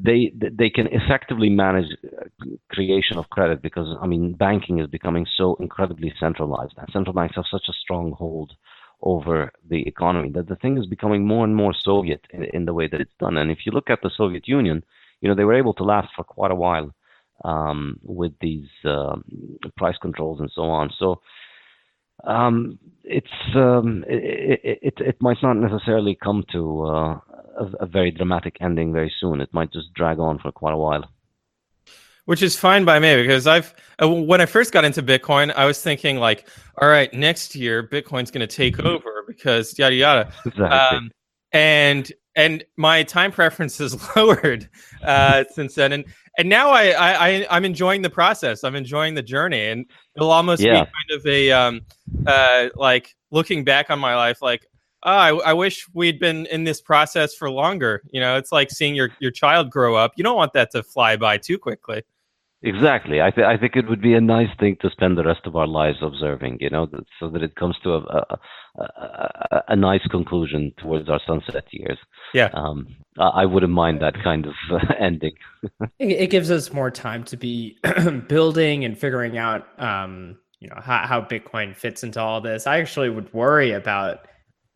they 0.01 0.31
they 0.35 0.69
can 0.69 0.87
effectively 0.87 1.49
manage 1.49 1.87
uh, 2.05 2.45
creation 2.69 3.17
of 3.17 3.29
credit 3.29 3.61
because 3.61 3.97
I 4.01 4.07
mean 4.07 4.33
banking 4.33 4.79
is 4.79 4.87
becoming 4.87 5.25
so 5.35 5.57
incredibly 5.59 6.13
centralized, 6.19 6.73
and 6.77 6.87
central 6.91 7.13
banks 7.13 7.35
have 7.35 7.45
such 7.51 7.67
a 7.67 7.73
strong 7.73 8.13
hold 8.13 8.53
over 9.01 9.51
the 9.69 9.81
economy. 9.87 10.29
That 10.33 10.47
the 10.47 10.55
thing 10.55 10.77
is 10.77 10.85
becoming 10.85 11.25
more 11.25 11.43
and 11.43 11.55
more 11.55 11.73
Soviet 11.73 12.21
in, 12.31 12.43
in, 12.53 12.65
the 12.65 12.73
way 12.73 12.87
that 12.87 13.01
it's 13.01 13.13
done. 13.19 13.37
And 13.37 13.51
if 13.51 13.59
you 13.65 13.71
look 13.71 13.89
at 13.89 13.99
the 14.01 14.11
Soviet 14.15 14.47
Union, 14.47 14.83
you 15.21 15.29
know 15.29 15.35
they 15.35 15.45
were 15.45 15.57
able 15.57 15.73
to 15.75 15.83
last 15.83 16.09
for 16.15 16.23
quite 16.23 16.51
a 16.51 16.55
while 16.55 16.93
um, 17.43 17.99
with 18.03 18.33
these 18.41 18.67
uh, 18.85 19.15
price 19.77 19.97
controls 20.01 20.39
and 20.39 20.51
so 20.53 20.63
on. 20.63 20.91
So 20.97 21.21
um, 22.23 22.79
it's 23.03 23.27
um, 23.55 24.05
it, 24.07 24.79
it, 24.81 24.93
it 24.99 25.21
might 25.21 25.37
not 25.41 25.57
necessarily 25.57 26.15
come 26.15 26.43
to 26.51 26.83
uh, 26.83 27.19
a, 27.59 27.65
a 27.81 27.85
very 27.85 28.11
dramatic 28.11 28.57
ending 28.61 28.93
very 28.93 29.11
soon. 29.19 29.41
It 29.41 29.53
might 29.53 29.71
just 29.71 29.93
drag 29.93 30.19
on 30.19 30.39
for 30.39 30.51
quite 30.51 30.73
a 30.73 30.77
while 30.77 31.05
which 32.29 32.43
is 32.43 32.55
fine 32.55 32.85
by 32.85 32.99
me 32.99 33.19
because 33.19 33.47
I've 33.47 33.73
uh, 33.99 34.07
when 34.07 34.39
I 34.39 34.45
first 34.45 34.71
got 34.71 34.85
into 34.85 35.01
Bitcoin, 35.01 35.51
I 35.55 35.65
was 35.65 35.81
thinking 35.81 36.17
like, 36.17 36.47
all 36.79 36.87
right, 36.87 37.11
next 37.11 37.55
year 37.55 37.81
Bitcoin's 37.81 38.29
going 38.29 38.47
to 38.47 38.55
take 38.55 38.77
mm-hmm. 38.77 38.85
over 38.85 39.23
because 39.25 39.79
yada 39.79 39.95
yada, 39.95 40.31
exactly. 40.45 40.97
um, 40.97 41.11
and 41.51 42.11
and 42.35 42.63
my 42.77 43.03
time 43.03 43.31
preference 43.31 43.79
is 43.79 43.97
lowered 44.15 44.69
uh, 45.03 45.43
since 45.51 45.75
then, 45.75 45.91
and 45.91 46.05
and 46.37 46.47
now 46.47 46.69
I, 46.69 46.93
I 46.97 47.47
I'm 47.49 47.65
enjoying 47.65 48.01
the 48.01 48.09
process. 48.09 48.63
I'm 48.63 48.75
enjoying 48.75 49.15
the 49.15 49.23
journey, 49.23 49.67
and 49.67 49.85
it'll 50.15 50.31
almost 50.31 50.61
yeah. 50.61 50.85
be 50.85 50.91
kind 50.91 51.19
of 51.19 51.25
a 51.25 51.51
um, 51.51 51.81
uh, 52.25 52.69
like 52.75 53.15
looking 53.31 53.63
back 53.63 53.89
on 53.89 53.99
my 53.99 54.15
life, 54.15 54.41
like 54.41 54.65
oh, 55.03 55.11
I, 55.11 55.29
I, 55.37 55.53
wish 55.53 55.87
we'd 55.93 56.19
been 56.19 56.45
in 56.47 56.63
this 56.63 56.81
process 56.81 57.33
for 57.33 57.49
longer. 57.49 58.01
You 58.11 58.19
know, 58.19 58.37
it's 58.37 58.51
like 58.51 58.69
seeing 58.71 58.95
your, 58.95 59.09
your 59.19 59.31
child 59.31 59.69
grow 59.69 59.95
up. 59.95 60.13
You 60.15 60.23
don't 60.23 60.35
want 60.35 60.53
that 60.53 60.71
to 60.71 60.83
fly 60.83 61.15
by 61.15 61.37
too 61.37 61.57
quickly. 61.57 62.03
Exactly. 62.61 63.21
I, 63.21 63.31
th- 63.31 63.47
I 63.47 63.55
think 63.55 63.77
it 63.77 63.87
would 63.87 64.01
be 64.01 64.13
a 64.13 64.21
nice 64.21 64.49
thing 64.59 64.75
to 64.81 64.89
spend 64.89 65.17
the 65.17 65.23
rest 65.23 65.41
of 65.45 65.55
our 65.55 65.67
lives 65.67 65.99
observing, 66.01 66.57
you 66.59 66.69
know, 66.69 66.87
so 67.17 67.29
that 67.29 67.41
it 67.41 67.55
comes 67.55 67.77
to 67.83 67.91
a, 67.91 67.99
a, 67.99 68.39
a, 68.81 69.63
a 69.69 69.75
nice 69.77 70.05
conclusion 70.07 70.73
towards 70.77 71.07
our 71.07 71.21
sunset 71.25 71.63
years. 71.71 71.97
Yeah. 72.33 72.49
Um, 72.53 72.87
I 73.17 73.45
wouldn't 73.45 73.71
mind 73.71 74.01
that 74.01 74.21
kind 74.21 74.45
of 74.45 74.53
uh, 74.71 74.93
ending. 74.99 75.35
it, 75.99 76.11
it, 76.11 76.29
gives 76.29 76.51
us 76.51 76.73
more 76.73 76.91
time 76.91 77.23
to 77.25 77.37
be 77.37 77.77
building 78.27 78.83
and 78.83 78.97
figuring 78.97 79.37
out, 79.37 79.67
um, 79.81 80.37
you 80.59 80.67
know, 80.67 80.81
how, 80.81 81.07
how 81.07 81.21
Bitcoin 81.21 81.73
fits 81.73 82.03
into 82.03 82.19
all 82.19 82.41
this. 82.41 82.67
I 82.67 82.79
actually 82.79 83.09
would 83.09 83.33
worry 83.33 83.71
about 83.71 84.27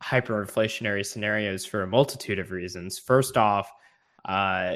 hyperinflationary 0.02 1.06
scenarios 1.06 1.66
for 1.66 1.84
a 1.84 1.88
multitude 1.88 2.40
of 2.40 2.52
reasons. 2.52 2.98
First 2.98 3.36
off, 3.36 3.70
uh, 4.24 4.76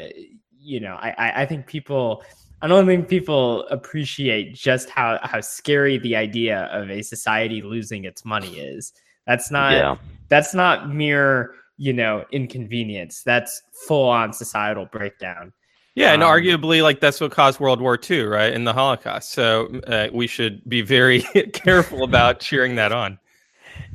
you 0.59 0.81
know, 0.81 0.95
I, 0.95 1.43
I 1.43 1.45
think 1.45 1.67
people 1.67 2.23
I 2.61 2.67
don't 2.67 2.87
think 2.87 3.07
people 3.07 3.67
appreciate 3.67 4.55
just 4.55 4.89
how 4.89 5.19
how 5.23 5.41
scary 5.41 5.97
the 5.99 6.15
idea 6.15 6.63
of 6.71 6.89
a 6.89 7.01
society 7.01 7.61
losing 7.61 8.05
its 8.05 8.25
money 8.25 8.57
is. 8.59 8.93
That's 9.27 9.51
not 9.51 9.73
yeah. 9.73 9.95
that's 10.29 10.53
not 10.53 10.89
mere 10.89 11.53
you 11.77 11.93
know 11.93 12.25
inconvenience. 12.31 13.21
That's 13.23 13.61
full 13.87 14.09
on 14.09 14.33
societal 14.33 14.85
breakdown. 14.85 15.53
Yeah, 15.93 16.13
and 16.13 16.21
um, 16.21 16.29
arguably, 16.29 16.83
like 16.83 16.99
that's 16.99 17.19
what 17.19 17.31
caused 17.31 17.59
World 17.59 17.81
War 17.81 17.99
II, 18.09 18.23
right, 18.23 18.53
in 18.53 18.65
the 18.65 18.73
Holocaust. 18.73 19.31
So 19.31 19.81
uh, 19.87 20.09
we 20.13 20.27
should 20.27 20.61
be 20.69 20.81
very 20.81 21.21
careful 21.53 22.03
about 22.03 22.39
cheering 22.39 22.75
that 22.75 22.91
on. 22.91 23.17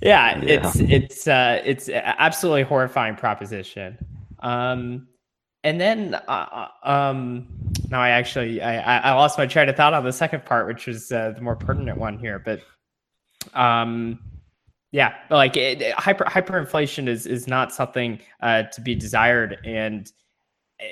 Yeah, 0.00 0.36
yeah. 0.42 0.44
it's 0.66 0.76
it's 0.80 1.28
uh, 1.28 1.62
it's 1.64 1.88
absolutely 1.88 2.62
horrifying 2.62 3.14
proposition. 3.14 3.98
Um, 4.40 5.06
and 5.64 5.80
then 5.80 6.14
uh, 6.14 6.68
uh, 6.84 6.90
um, 6.90 7.46
now 7.88 8.00
I 8.00 8.10
actually 8.10 8.60
I, 8.60 9.10
I 9.10 9.14
lost 9.14 9.38
my 9.38 9.46
train 9.46 9.68
of 9.68 9.76
thought 9.76 9.94
on 9.94 10.04
the 10.04 10.12
second 10.12 10.44
part, 10.44 10.66
which 10.66 10.86
was 10.86 11.12
uh, 11.12 11.32
the 11.34 11.40
more 11.40 11.56
pertinent 11.56 11.98
one 11.98 12.18
here. 12.18 12.38
But 12.38 12.60
um, 13.54 14.18
yeah, 14.90 15.14
like 15.30 15.56
it, 15.56 15.92
hyper 15.94 16.24
hyperinflation 16.24 17.06
is 17.06 17.26
is 17.26 17.46
not 17.46 17.72
something 17.72 18.18
uh, 18.40 18.64
to 18.64 18.80
be 18.80 18.94
desired, 18.94 19.58
and 19.64 20.10
uh, 20.80 20.84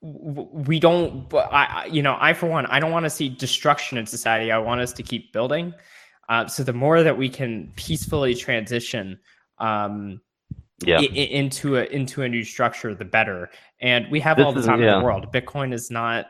we 0.00 0.80
don't. 0.80 1.32
I 1.32 1.86
you 1.86 2.02
know 2.02 2.16
I 2.20 2.32
for 2.32 2.46
one 2.46 2.66
I 2.66 2.80
don't 2.80 2.90
want 2.90 3.04
to 3.04 3.10
see 3.10 3.28
destruction 3.28 3.98
in 3.98 4.06
society. 4.06 4.50
I 4.50 4.58
want 4.58 4.80
us 4.80 4.92
to 4.94 5.02
keep 5.02 5.32
building. 5.32 5.74
Uh, 6.28 6.46
so 6.46 6.64
the 6.64 6.72
more 6.72 7.02
that 7.02 7.16
we 7.16 7.28
can 7.28 7.72
peacefully 7.76 8.34
transition. 8.34 9.18
Um, 9.58 10.20
yeah. 10.86 10.98
I- 10.98 11.02
into 11.02 11.76
a 11.76 11.84
into 11.84 12.22
a 12.22 12.28
new 12.28 12.44
structure, 12.44 12.94
the 12.94 13.04
better. 13.04 13.50
And 13.80 14.06
we 14.10 14.20
have 14.20 14.36
this 14.36 14.46
all 14.46 14.52
the 14.52 14.62
time 14.62 14.80
yeah. 14.80 14.94
in 14.94 14.98
the 15.00 15.04
world. 15.04 15.32
Bitcoin 15.32 15.72
is 15.72 15.90
not. 15.90 16.26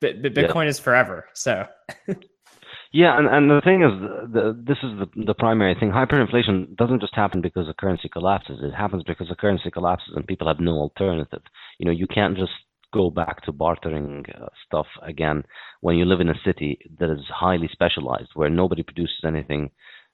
But 0.00 0.22
Bitcoin 0.22 0.64
yeah. 0.64 0.70
is 0.70 0.78
forever. 0.78 1.26
So. 1.34 1.66
yeah, 2.92 3.16
and, 3.18 3.26
and 3.26 3.50
the 3.50 3.62
thing 3.64 3.82
is, 3.82 4.32
the, 4.32 4.62
this 4.62 4.78
is 4.82 4.98
the 4.98 5.24
the 5.24 5.34
primary 5.34 5.74
thing. 5.74 5.90
Hyperinflation 5.90 6.76
doesn't 6.76 7.00
just 7.00 7.14
happen 7.14 7.40
because 7.40 7.66
the 7.66 7.74
currency 7.74 8.08
collapses. 8.08 8.58
It 8.62 8.74
happens 8.74 9.02
because 9.04 9.28
the 9.28 9.36
currency 9.36 9.70
collapses 9.70 10.12
and 10.14 10.26
people 10.26 10.48
have 10.48 10.60
no 10.60 10.72
alternative. 10.72 11.42
You 11.78 11.86
know, 11.86 11.92
you 11.92 12.06
can't 12.06 12.36
just 12.36 12.52
go 12.94 13.10
back 13.10 13.42
to 13.44 13.52
bartering 13.52 14.24
uh, 14.40 14.46
stuff 14.64 14.86
again 15.02 15.42
when 15.80 15.96
you 15.96 16.04
live 16.04 16.20
in 16.20 16.28
a 16.28 16.40
city 16.44 16.78
that 17.00 17.10
is 17.10 17.24
highly 17.28 17.68
specialized 17.72 18.30
where 18.34 18.48
nobody 18.48 18.84
produces 18.84 19.18
anything 19.26 19.70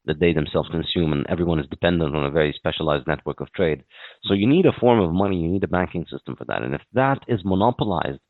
that 0.07 0.19
they 0.19 0.33
themselves 0.33 0.69
consume, 0.71 1.13
and 1.13 1.27
everyone 1.29 1.59
is 1.59 1.67
dependent 1.69 2.15
on 2.17 2.25
a 2.25 2.31
very 2.31 2.53
specialized 2.57 3.07
network 3.07 3.41
of 3.41 3.53
trade. 3.53 3.85
So 4.25 4.35
you 4.35 4.47
need 4.47 4.67
a 4.67 4.73
form 4.81 5.01
of 5.01 5.13
money, 5.13 5.37
you 5.37 5.49
need 5.49 5.65
a 5.65 5.69
banking 5.69 6.07
system 6.11 6.37
for 6.37 6.45
that. 6.47 6.63
And 6.63 6.75
if 6.75 6.83
that 6.95 7.19
is 7.29 7.41
monopolized 7.45 8.21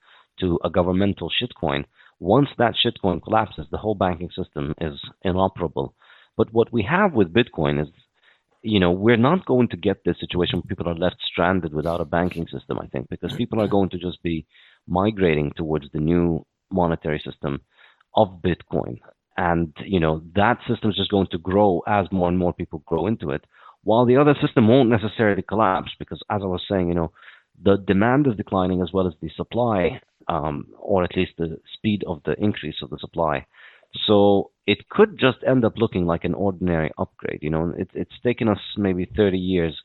to 0.41 0.59
a 0.65 0.71
governmental 0.71 1.31
shitcoin, 1.31 1.85
once 2.19 2.49
that 2.59 2.75
shitcoin 2.75 3.23
collapses, 3.23 3.67
the 3.71 3.79
whole 3.79 3.95
banking 3.95 4.31
system 4.37 4.75
is 4.81 5.01
inoperable. 5.23 5.95
But 6.37 6.53
what 6.53 6.73
we 6.73 6.83
have 6.83 7.15
with 7.15 7.33
Bitcoin 7.33 7.81
is, 7.81 7.89
you 8.63 8.81
know, 8.81 8.91
we're 8.91 9.17
not 9.17 9.47
going 9.47 9.69
to 9.69 9.77
get 9.77 10.05
this 10.05 10.19
situation 10.21 10.59
where 10.59 10.69
people 10.69 10.89
are 10.89 10.95
left 10.95 11.17
stranded 11.23 11.73
without 11.73 12.01
a 12.01 12.05
banking 12.05 12.47
system, 12.49 12.79
I 12.79 12.87
think, 12.87 13.09
because 13.09 13.35
people 13.35 13.61
are 13.61 13.69
going 13.69 13.89
to 13.91 13.99
just 13.99 14.23
be 14.23 14.47
migrating 14.87 15.53
towards 15.57 15.87
the 15.93 16.01
new 16.01 16.45
monetary 16.71 17.21
system 17.25 17.61
of 18.15 18.43
Bitcoin 18.43 18.99
and 19.37 19.73
you 19.85 20.01
know 20.01 20.23
that 20.35 20.59
system 20.69 20.91
is 20.91 20.97
just 20.97 21.11
going 21.11 21.29
to 21.31 21.39
grow 21.39 21.83
as 21.87 22.07
more 22.11 22.29
and 22.29 22.39
more 22.39 22.53
people 22.53 22.83
grow 22.87 23.07
into 23.07 23.31
it 23.31 23.45
while 23.83 24.05
the 24.05 24.17
other 24.17 24.35
system 24.45 24.69
won't 24.69 24.91
necessarily 24.91 25.43
collapse 25.43 25.93
because 25.99 26.21
as 26.31 26.41
i 26.43 26.47
was 26.47 26.63
saying 26.69 26.89
you 26.89 26.95
know 26.95 27.13
the 27.63 27.77
demand 27.87 28.27
is 28.27 28.37
declining 28.37 28.81
as 28.83 28.91
well 28.93 29.07
as 29.07 29.15
the 29.21 29.31
supply 29.37 30.01
um, 30.29 30.67
or 30.79 31.05
at 31.05 31.17
least 31.17 31.33
the 31.39 31.59
speed 31.75 32.05
of 32.07 32.23
the 32.25 32.35
increase 32.43 32.77
of 32.83 32.91
the 32.91 32.99
supply. 32.99 33.47
So 34.07 34.53
it 34.67 34.89
could 34.89 35.19
just 35.19 35.39
end 35.47 35.65
up 35.65 35.77
looking 35.77 36.07
like 36.07 36.25
an 36.25 36.35
ordinary 36.35 36.91
upgrade 36.97 37.41
you 37.43 37.51
know 37.51 37.75
it, 37.77 37.91
it's 37.93 38.21
taken 38.23 38.49
us 38.49 38.61
maybe 38.77 39.11
30 39.17 39.37
years 39.37 39.77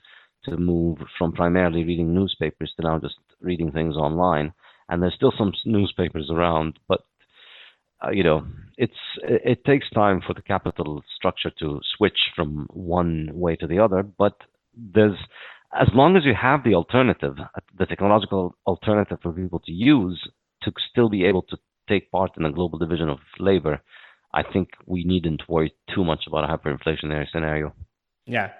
to 0.43 0.57
move 0.57 0.99
from 1.17 1.31
primarily 1.31 1.83
reading 1.83 2.13
newspapers 2.13 2.71
to 2.75 2.83
now 2.83 2.99
just 2.99 3.15
reading 3.41 3.71
things 3.71 3.95
online. 3.95 4.53
And 4.87 5.01
there's 5.01 5.15
still 5.15 5.33
some 5.35 5.53
newspapers 5.65 6.29
around 6.31 6.77
but 6.87 7.01
uh, 8.05 8.11
you 8.11 8.23
know, 8.23 8.45
it's 8.77 8.93
it 9.23 9.63
takes 9.65 9.89
time 9.91 10.21
for 10.25 10.33
the 10.33 10.41
capital 10.41 11.03
structure 11.15 11.51
to 11.59 11.79
switch 11.97 12.19
from 12.35 12.67
one 12.71 13.29
way 13.33 13.55
to 13.55 13.67
the 13.67 13.79
other. 13.79 14.03
But 14.03 14.35
there's 14.75 15.17
as 15.77 15.87
long 15.93 16.15
as 16.15 16.25
you 16.25 16.33
have 16.33 16.63
the 16.63 16.75
alternative, 16.75 17.35
the 17.77 17.85
technological 17.85 18.55
alternative 18.65 19.19
for 19.21 19.31
people 19.31 19.59
to 19.59 19.71
use 19.71 20.27
to 20.63 20.71
still 20.89 21.09
be 21.09 21.25
able 21.25 21.43
to 21.43 21.57
take 21.87 22.11
part 22.11 22.31
in 22.37 22.45
a 22.45 22.51
global 22.51 22.79
division 22.79 23.09
of 23.09 23.19
labor, 23.39 23.81
I 24.33 24.43
think 24.43 24.69
we 24.85 25.03
needn't 25.03 25.47
worry 25.47 25.73
too 25.93 26.03
much 26.03 26.23
about 26.27 26.43
a 26.43 26.57
hyperinflationary 26.57 27.29
scenario. 27.31 27.73
Yeah. 28.25 28.51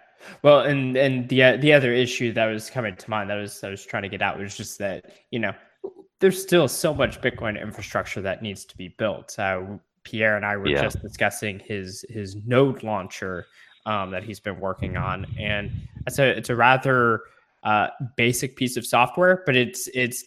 Well, 0.42 0.62
and 0.62 0.96
and 0.96 1.28
the 1.28 1.58
the 1.58 1.74
other 1.74 1.92
issue 1.94 2.32
that 2.34 2.46
was 2.46 2.70
coming 2.70 2.96
to 2.96 3.10
mind 3.10 3.30
that 3.30 3.36
was 3.36 3.64
I 3.64 3.70
was 3.70 3.86
trying 3.86 4.04
to 4.04 4.10
get 4.10 4.22
out 4.22 4.40
was 4.40 4.56
just 4.56 4.80
that 4.80 5.12
you 5.32 5.40
know 5.40 5.54
there's 6.20 6.42
still 6.42 6.68
so 6.68 6.94
much 6.94 7.22
Bitcoin 7.22 7.62
infrastructure 7.62 8.22
that 8.22 8.42
needs 8.42 8.66
to 8.66 8.78
be 8.78 8.90
built. 8.98 9.38
Uh, 9.38 9.62
Pierre 10.04 10.36
and 10.38 10.46
I 10.46 10.56
were 10.56 10.68
yeah. 10.68 10.84
just 10.84 11.02
discussing 11.02 11.60
his 11.60 12.06
his 12.10 12.36
node 12.46 12.84
launcher 12.84 13.48
um, 13.86 14.12
that 14.12 14.24
he's 14.24 14.40
been 14.40 14.60
working 14.60 14.98
on, 14.98 15.26
and 15.38 15.72
it's 16.08 16.20
a 16.20 16.38
it's 16.38 16.50
a 16.50 16.56
rather 16.56 17.22
uh, 17.64 17.88
basic 18.16 18.56
piece 18.56 18.78
of 18.78 18.86
software, 18.86 19.44
but 19.46 19.56
it's 19.56 19.88
it's 19.94 20.24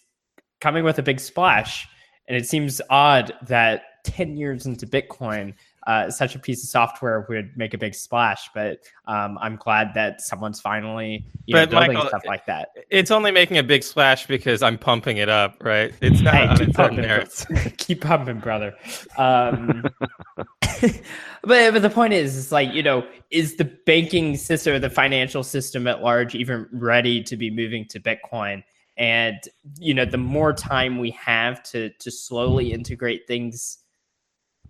coming 0.60 0.84
with 0.84 0.98
a 0.98 1.02
big 1.02 1.20
splash, 1.20 1.88
and 2.26 2.36
it 2.36 2.46
seems 2.46 2.80
odd 2.90 3.32
that 3.46 3.82
ten 4.04 4.36
years 4.36 4.66
into 4.66 4.86
Bitcoin, 4.86 5.54
uh, 5.88 6.10
such 6.10 6.34
a 6.34 6.38
piece 6.38 6.62
of 6.62 6.68
software 6.68 7.24
would 7.30 7.56
make 7.56 7.72
a 7.72 7.78
big 7.78 7.94
splash. 7.94 8.50
But 8.54 8.80
um, 9.06 9.38
I'm 9.40 9.56
glad 9.56 9.94
that 9.94 10.20
someone's 10.20 10.60
finally 10.60 11.24
you 11.46 11.54
know, 11.54 11.66
building 11.66 11.94
Michael, 11.94 12.08
stuff 12.10 12.26
like 12.26 12.44
that. 12.44 12.68
It's 12.90 13.10
only 13.10 13.30
making 13.30 13.56
a 13.56 13.62
big 13.62 13.82
splash 13.82 14.26
because 14.26 14.62
I'm 14.62 14.76
pumping 14.76 15.16
it 15.16 15.30
up, 15.30 15.56
right? 15.62 15.94
It's 16.02 16.20
not 16.20 16.34
hey, 16.34 16.66
keep, 16.66 16.74
pumping, 16.74 17.72
keep 17.78 18.02
pumping, 18.02 18.38
brother. 18.38 18.74
Um, 19.16 19.82
but, 20.60 21.00
but 21.42 21.80
the 21.80 21.90
point 21.90 22.12
is, 22.12 22.36
it's 22.36 22.52
like 22.52 22.74
you 22.74 22.82
know, 22.82 23.06
is 23.30 23.56
the 23.56 23.64
banking 23.64 24.36
system 24.36 24.74
or 24.74 24.78
the 24.78 24.90
financial 24.90 25.42
system 25.42 25.86
at 25.86 26.02
large 26.02 26.34
even 26.34 26.68
ready 26.70 27.22
to 27.22 27.34
be 27.34 27.50
moving 27.50 27.86
to 27.86 27.98
Bitcoin? 27.98 28.62
And 28.98 29.38
you 29.78 29.94
know, 29.94 30.04
the 30.04 30.18
more 30.18 30.52
time 30.52 30.98
we 30.98 31.12
have 31.12 31.62
to 31.70 31.88
to 31.88 32.10
slowly 32.10 32.74
integrate 32.74 33.26
things 33.26 33.78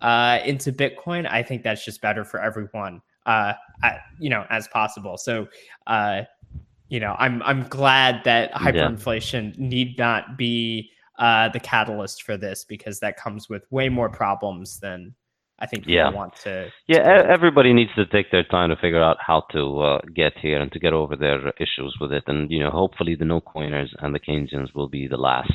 uh, 0.01 0.39
into 0.45 0.71
Bitcoin, 0.71 1.29
I 1.29 1.43
think 1.43 1.63
that's 1.63 1.83
just 1.83 2.01
better 2.01 2.23
for 2.23 2.41
everyone, 2.41 3.01
uh, 3.25 3.53
you 4.19 4.29
know, 4.29 4.45
as 4.49 4.67
possible. 4.67 5.17
So, 5.17 5.47
uh, 5.87 6.23
you 6.89 6.99
know, 6.99 7.15
I'm 7.19 7.41
I'm 7.43 7.63
glad 7.63 8.23
that 8.23 8.51
hyperinflation 8.53 9.55
yeah. 9.57 9.67
need 9.67 9.97
not 9.97 10.37
be 10.37 10.89
uh, 11.19 11.49
the 11.49 11.59
catalyst 11.59 12.23
for 12.23 12.37
this 12.37 12.63
because 12.63 12.99
that 13.01 13.17
comes 13.17 13.49
with 13.49 13.69
way 13.71 13.89
more 13.89 14.09
problems 14.09 14.79
than 14.79 15.13
I 15.59 15.65
think 15.65 15.83
people 15.83 15.93
yeah. 15.93 16.09
want 16.09 16.35
to. 16.43 16.71
Yeah, 16.87 17.03
to 17.03 17.29
everybody 17.29 17.73
needs 17.73 17.91
to 17.95 18.05
take 18.05 18.31
their 18.31 18.43
time 18.45 18.69
to 18.69 18.77
figure 18.77 19.03
out 19.03 19.17
how 19.19 19.43
to 19.51 19.79
uh, 19.79 20.01
get 20.15 20.37
here 20.37 20.61
and 20.61 20.71
to 20.71 20.79
get 20.79 20.93
over 20.93 21.15
their 21.15 21.49
issues 21.59 21.95
with 21.99 22.13
it. 22.13 22.23
And 22.27 22.49
you 22.49 22.59
know, 22.59 22.71
hopefully, 22.71 23.15
the 23.15 23.25
no 23.25 23.41
coiners 23.41 23.93
and 23.99 24.15
the 24.15 24.19
Keynesians 24.19 24.73
will 24.73 24.87
be 24.87 25.07
the 25.07 25.17
last 25.17 25.51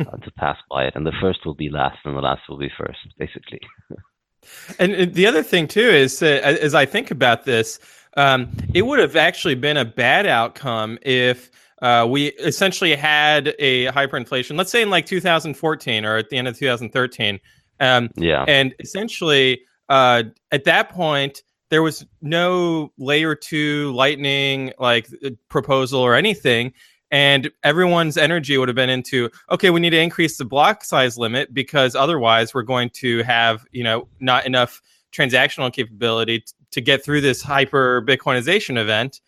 uh, 0.00 0.16
to 0.24 0.30
pass 0.32 0.56
by 0.70 0.84
it, 0.84 0.94
and 0.96 1.06
the 1.06 1.12
first 1.20 1.44
will 1.44 1.54
be 1.54 1.68
last, 1.68 1.98
and 2.04 2.16
the 2.16 2.20
last 2.20 2.42
will 2.48 2.58
be 2.58 2.70
first, 2.78 2.98
basically. 3.18 3.60
and 4.78 5.14
the 5.14 5.26
other 5.26 5.42
thing 5.42 5.68
too 5.68 5.80
is, 5.80 6.22
uh, 6.22 6.40
as 6.42 6.74
I 6.74 6.86
think 6.86 7.10
about 7.10 7.44
this, 7.44 7.78
um, 8.16 8.48
it 8.72 8.82
would 8.82 8.98
have 8.98 9.16
actually 9.16 9.54
been 9.54 9.76
a 9.76 9.84
bad 9.84 10.26
outcome 10.26 10.98
if. 11.02 11.50
Uh, 11.82 12.06
we 12.08 12.28
essentially 12.38 12.94
had 12.94 13.54
a 13.58 13.84
hyperinflation, 13.88 14.56
let's 14.56 14.70
say 14.70 14.80
in 14.80 14.88
like 14.88 15.04
2014 15.04 16.06
or 16.06 16.16
at 16.16 16.30
the 16.30 16.38
end 16.38 16.48
of 16.48 16.58
2013. 16.58 17.38
Um, 17.80 18.10
yeah. 18.16 18.44
And 18.48 18.74
essentially, 18.80 19.60
uh, 19.88 20.24
at 20.52 20.64
that 20.64 20.90
point, 20.90 21.42
there 21.70 21.82
was 21.82 22.06
no 22.22 22.92
layer 22.98 23.34
two 23.34 23.92
lightning 23.92 24.72
like 24.78 25.08
proposal 25.48 26.00
or 26.00 26.14
anything 26.14 26.72
and 27.10 27.50
everyone's 27.62 28.16
energy 28.16 28.58
would 28.58 28.68
have 28.68 28.74
been 28.74 28.90
into 28.90 29.30
okay 29.50 29.70
we 29.70 29.80
need 29.80 29.90
to 29.90 30.00
increase 30.00 30.36
the 30.38 30.44
block 30.44 30.84
size 30.84 31.16
limit 31.16 31.52
because 31.54 31.94
otherwise 31.94 32.54
we're 32.54 32.62
going 32.62 32.90
to 32.90 33.22
have 33.22 33.64
you 33.70 33.84
know 33.84 34.08
not 34.20 34.46
enough 34.46 34.80
transactional 35.12 35.72
capability 35.72 36.40
t- 36.40 36.52
to 36.72 36.80
get 36.80 37.04
through 37.04 37.20
this 37.20 37.42
hyper 37.42 38.02
bitcoinization 38.02 38.76
event 38.76 39.20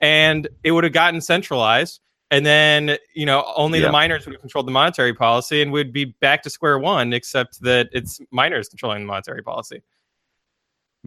and 0.00 0.48
it 0.64 0.72
would 0.72 0.84
have 0.84 0.92
gotten 0.92 1.20
centralized 1.20 2.00
and 2.30 2.44
then 2.44 2.96
you 3.14 3.26
know 3.26 3.44
only 3.56 3.78
yeah. 3.78 3.86
the 3.86 3.92
miners 3.92 4.26
would 4.26 4.34
have 4.34 4.40
controlled 4.40 4.66
the 4.66 4.72
monetary 4.72 5.14
policy 5.14 5.62
and 5.62 5.72
we'd 5.72 5.92
be 5.92 6.04
back 6.04 6.42
to 6.42 6.50
square 6.50 6.78
one 6.78 7.12
except 7.12 7.60
that 7.60 7.88
it's 7.92 8.20
miners 8.30 8.68
controlling 8.68 9.00
the 9.00 9.06
monetary 9.06 9.42
policy 9.42 9.82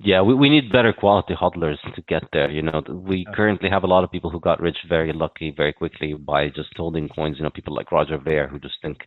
yeah, 0.01 0.21
we, 0.21 0.33
we 0.33 0.49
need 0.49 0.71
better 0.71 0.93
quality 0.93 1.33
hodlers 1.33 1.77
to 1.93 2.01
get 2.07 2.23
there. 2.31 2.49
You 2.49 2.61
know, 2.61 2.81
we 2.87 3.25
okay. 3.27 3.35
currently 3.35 3.69
have 3.69 3.83
a 3.83 3.87
lot 3.87 4.05
of 4.05 4.11
people 4.11 4.29
who 4.29 4.39
got 4.39 4.61
rich 4.61 4.77
very 4.87 5.11
lucky, 5.11 5.51
very 5.51 5.73
quickly 5.73 6.13
by 6.13 6.47
just 6.47 6.69
holding 6.77 7.09
coins. 7.09 7.35
You 7.37 7.43
know, 7.43 7.49
people 7.49 7.75
like 7.75 7.91
Roger 7.91 8.17
Ver 8.17 8.47
who 8.47 8.59
just 8.59 8.75
think 8.81 8.99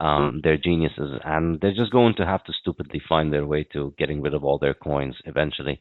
Um, 0.00 0.40
they're 0.44 0.56
geniuses, 0.70 1.10
and 1.24 1.60
they're 1.60 1.74
just 1.74 1.90
going 1.90 2.14
to 2.16 2.24
have 2.24 2.44
to 2.44 2.52
stupidly 2.52 3.00
find 3.08 3.32
their 3.32 3.46
way 3.46 3.64
to 3.72 3.92
getting 3.98 4.22
rid 4.22 4.34
of 4.34 4.44
all 4.44 4.58
their 4.58 4.74
coins 4.74 5.16
eventually 5.24 5.80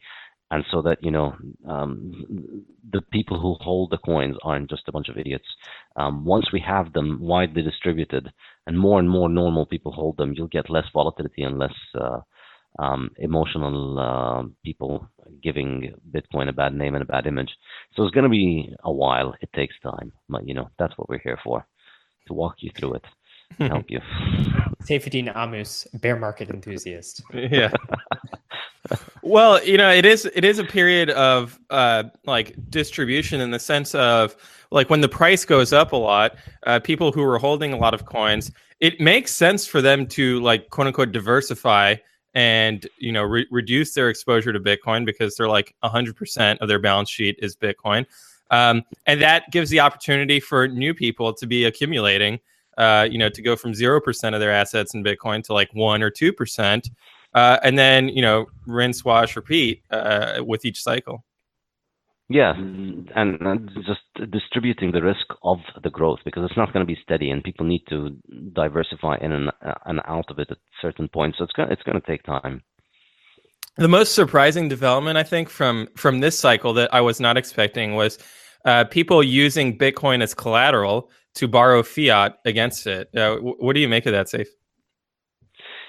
and 0.51 0.63
so 0.71 0.81
that 0.81 0.97
you 1.01 1.11
know 1.11 1.35
um, 1.67 2.65
the 2.91 3.01
people 3.11 3.39
who 3.39 3.55
hold 3.63 3.91
the 3.91 3.97
coins 3.97 4.37
aren't 4.43 4.69
just 4.69 4.87
a 4.87 4.91
bunch 4.91 5.09
of 5.09 5.17
idiots. 5.17 5.47
Um, 5.95 6.25
once 6.25 6.51
we 6.51 6.59
have 6.61 6.93
them 6.93 7.19
widely 7.19 7.61
distributed, 7.61 8.31
and 8.65 8.79
more 8.79 8.99
and 8.99 9.09
more 9.09 9.29
normal 9.29 9.65
people 9.65 9.91
hold 9.91 10.17
them, 10.17 10.33
you'll 10.35 10.47
get 10.47 10.69
less 10.69 10.85
volatility 10.93 11.43
and 11.43 11.59
less 11.59 11.73
uh, 11.99 12.19
um, 12.79 13.11
emotional 13.17 13.99
uh, 13.99 14.43
people 14.63 15.09
giving 15.43 15.93
Bitcoin 16.11 16.49
a 16.49 16.53
bad 16.53 16.73
name 16.73 16.95
and 16.95 17.01
a 17.01 17.07
bad 17.07 17.27
image. 17.27 17.49
So 17.95 18.03
it's 18.03 18.13
going 18.13 18.23
to 18.23 18.29
be 18.29 18.73
a 18.83 18.91
while. 18.91 19.33
It 19.41 19.51
takes 19.53 19.75
time, 19.81 20.11
but 20.29 20.47
you 20.47 20.53
know 20.53 20.69
that's 20.79 20.97
what 20.97 21.09
we're 21.09 21.19
here 21.19 21.39
for, 21.43 21.65
to 22.27 22.33
walk 22.33 22.55
you 22.59 22.71
through 22.77 22.95
it, 22.95 23.05
help 23.59 23.85
you. 23.89 23.99
Saifedean 24.83 25.33
Ammous, 25.35 25.87
bear 25.99 26.15
market 26.15 26.49
enthusiast. 26.49 27.21
Yeah. 27.33 27.71
Well, 29.21 29.63
you 29.63 29.77
know, 29.77 29.89
it 29.89 30.05
is 30.05 30.25
it 30.35 30.45
is 30.45 30.59
a 30.59 30.63
period 30.63 31.09
of 31.11 31.59
uh, 31.69 32.03
like 32.25 32.55
distribution 32.69 33.41
in 33.41 33.51
the 33.51 33.59
sense 33.59 33.95
of 33.95 34.35
like 34.71 34.89
when 34.89 35.01
the 35.01 35.09
price 35.09 35.45
goes 35.45 35.73
up 35.73 35.91
a 35.91 35.97
lot, 35.97 36.35
uh, 36.65 36.79
people 36.79 37.11
who 37.11 37.23
are 37.23 37.37
holding 37.37 37.73
a 37.73 37.77
lot 37.77 37.93
of 37.93 38.05
coins, 38.05 38.51
it 38.79 38.99
makes 38.99 39.33
sense 39.33 39.65
for 39.65 39.81
them 39.81 40.05
to 40.07 40.39
like 40.41 40.69
quote 40.69 40.87
unquote 40.87 41.11
diversify 41.11 41.95
and 42.33 42.87
you 42.97 43.11
know 43.11 43.23
re- 43.23 43.47
reduce 43.49 43.93
their 43.93 44.09
exposure 44.09 44.53
to 44.53 44.59
Bitcoin 44.59 45.05
because 45.05 45.35
they're 45.35 45.49
like 45.49 45.73
100% 45.83 46.57
of 46.59 46.67
their 46.67 46.79
balance 46.79 47.09
sheet 47.09 47.37
is 47.39 47.55
Bitcoin, 47.55 48.05
um, 48.51 48.83
and 49.05 49.21
that 49.21 49.49
gives 49.51 49.69
the 49.69 49.79
opportunity 49.79 50.39
for 50.39 50.67
new 50.67 50.93
people 50.93 51.33
to 51.33 51.47
be 51.47 51.65
accumulating. 51.65 52.39
Uh, 52.77 53.07
you 53.09 53.17
know, 53.17 53.27
to 53.27 53.41
go 53.41 53.55
from 53.55 53.73
zero 53.73 53.99
percent 53.99 54.35
of 54.35 54.39
their 54.39 54.51
assets 54.51 54.93
in 54.93 55.03
Bitcoin 55.03 55.43
to 55.43 55.51
like 55.51 55.73
one 55.73 56.03
or 56.03 56.11
two 56.11 56.31
percent, 56.31 56.91
uh, 57.37 57.59
and 57.63 57.77
then 57.77 58.09
you 58.09 58.21
know 58.21 58.47
rinse, 58.65 59.05
wash, 59.05 59.35
repeat 59.35 59.83
uh, 59.91 60.39
with 60.51 60.65
each 60.65 60.81
cycle. 60.81 61.23
Yeah, 62.29 62.53
and, 62.57 63.09
and, 63.15 63.71
just 63.85 64.31
distributing 64.31 64.91
the 64.91 65.01
risk 65.01 65.27
of 65.43 65.59
the 65.81 65.89
growth 65.89 66.19
because 66.25 66.43
it's 66.43 66.57
not 66.57 66.73
going 66.73 66.85
to 66.85 66.93
be 66.93 66.99
steady, 67.01 67.29
and 67.29 67.41
people 67.41 67.65
need 67.65 67.83
to 67.89 68.17
diversify 68.53 69.15
in 69.21 69.31
and, 69.31 69.49
uh, 69.65 69.75
and 69.85 70.01
out 70.05 70.29
of 70.29 70.37
it 70.39 70.51
at 70.51 70.57
certain 70.81 71.07
points. 71.07 71.37
So 71.37 71.45
it's 71.45 71.53
going 71.53 71.71
it's 71.71 71.83
going 71.83 72.01
to 72.01 72.07
take 72.07 72.23
time. 72.23 72.63
The 73.77 73.87
most 73.87 74.15
surprising 74.15 74.67
development, 74.67 75.17
I 75.17 75.23
think, 75.23 75.49
from 75.49 75.87
from 75.95 76.19
this 76.19 76.37
cycle 76.37 76.73
that 76.73 76.93
I 76.93 77.01
was 77.01 77.19
not 77.19 77.37
expecting 77.37 77.93
was 77.93 78.17
uh, 78.65 78.85
people 78.85 79.21
using 79.23 79.77
Bitcoin 79.77 80.23
as 80.23 80.33
collateral 80.33 81.11
to 81.35 81.47
borrow 81.47 81.83
fiat 81.83 82.39
against 82.45 82.87
it. 82.87 83.15
Uh, 83.15 83.37
what 83.37 83.73
do 83.73 83.79
you 83.79 83.87
make 83.87 84.07
of 84.07 84.13
that, 84.13 84.25
Saif? 84.25 84.47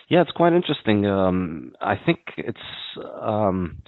Yeah, 0.09 0.23
it's 0.23 0.31
quite 0.33 0.55
interesting. 0.55 1.07
Um, 1.07 1.73
I 1.81 1.97
think 2.05 2.21
it's 2.39 2.59
um, 3.21 3.83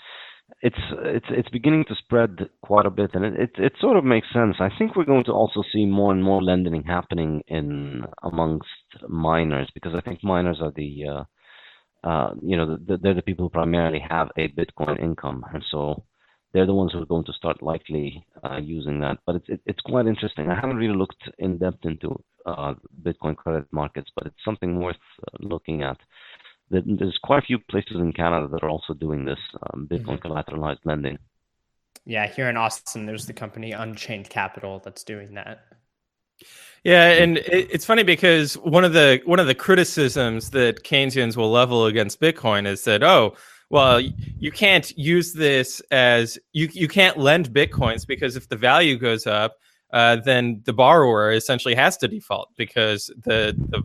it's 0.60 0.76
it's 1.04 1.26
it's 1.30 1.48
beginning 1.48 1.84
to 1.88 1.94
spread 1.94 2.50
quite 2.62 2.84
a 2.84 2.90
bit, 2.90 3.12
and 3.14 3.24
it, 3.24 3.34
it, 3.40 3.50
it 3.56 3.72
sort 3.80 3.96
of 3.96 4.04
makes 4.04 4.26
sense. 4.32 4.56
I 4.60 4.68
think 4.78 4.96
we're 4.96 5.04
going 5.04 5.24
to 5.24 5.32
also 5.32 5.62
see 5.72 5.86
more 5.86 6.12
and 6.12 6.22
more 6.22 6.42
lending 6.42 6.82
happening 6.84 7.42
in 7.48 8.02
amongst 8.22 8.68
miners 9.08 9.70
because 9.72 9.94
I 9.94 10.02
think 10.02 10.22
miners 10.22 10.58
are 10.60 10.72
the 10.76 11.04
uh, 11.08 12.06
uh, 12.06 12.34
you 12.42 12.56
know 12.56 12.76
the, 12.76 12.98
they're 12.98 13.14
the 13.14 13.22
people 13.22 13.46
who 13.46 13.50
primarily 13.50 14.04
have 14.06 14.28
a 14.36 14.48
Bitcoin 14.48 15.02
income, 15.02 15.44
and 15.54 15.64
so 15.70 16.04
they're 16.52 16.66
the 16.66 16.74
ones 16.74 16.92
who 16.92 17.00
are 17.00 17.06
going 17.06 17.24
to 17.24 17.32
start 17.32 17.62
likely 17.62 18.26
uh, 18.44 18.58
using 18.58 19.00
that. 19.00 19.18
But 19.24 19.36
it's 19.36 19.48
it, 19.48 19.60
it's 19.64 19.80
quite 19.80 20.06
interesting. 20.06 20.50
I 20.50 20.54
haven't 20.60 20.76
really 20.76 20.96
looked 20.96 21.30
in 21.38 21.56
depth 21.56 21.84
into 21.86 22.22
uh, 22.46 22.74
Bitcoin 23.02 23.36
credit 23.36 23.66
markets, 23.70 24.10
but 24.14 24.26
it's 24.26 24.44
something 24.44 24.80
worth 24.80 24.96
uh, 25.22 25.36
looking 25.40 25.82
at. 25.82 25.96
There's 26.70 27.18
quite 27.22 27.42
a 27.42 27.46
few 27.46 27.58
places 27.58 27.96
in 27.96 28.12
Canada 28.12 28.46
that 28.48 28.62
are 28.62 28.68
also 28.68 28.94
doing 28.94 29.24
this 29.24 29.38
um, 29.72 29.88
Bitcoin 29.90 30.20
mm-hmm. 30.20 30.32
collateralized 30.32 30.78
lending. 30.84 31.18
Yeah, 32.06 32.26
here 32.28 32.48
in 32.48 32.56
Austin, 32.56 33.06
there's 33.06 33.26
the 33.26 33.32
company 33.32 33.72
Unchained 33.72 34.30
Capital 34.30 34.80
that's 34.84 35.02
doing 35.02 35.34
that. 35.34 35.64
Yeah, 36.84 37.08
and 37.10 37.38
it's 37.38 37.84
funny 37.84 38.04
because 38.04 38.54
one 38.54 38.84
of 38.84 38.94
the 38.94 39.20
one 39.26 39.38
of 39.38 39.46
the 39.46 39.54
criticisms 39.54 40.50
that 40.50 40.82
Keynesians 40.82 41.36
will 41.36 41.50
level 41.50 41.86
against 41.86 42.20
Bitcoin 42.20 42.66
is 42.66 42.84
that 42.84 43.02
oh, 43.02 43.34
well, 43.70 44.00
you 44.00 44.50
can't 44.50 44.96
use 44.98 45.32
this 45.32 45.80
as 45.90 46.38
you 46.52 46.68
you 46.72 46.88
can't 46.88 47.16
lend 47.16 47.50
bitcoins 47.50 48.06
because 48.06 48.34
if 48.34 48.48
the 48.48 48.56
value 48.56 48.98
goes 48.98 49.26
up, 49.26 49.58
uh, 49.92 50.16
then 50.16 50.62
the 50.64 50.72
borrower 50.72 51.32
essentially 51.32 51.74
has 51.74 51.96
to 51.98 52.08
default 52.08 52.50
because 52.56 53.10
the 53.24 53.54
the 53.68 53.82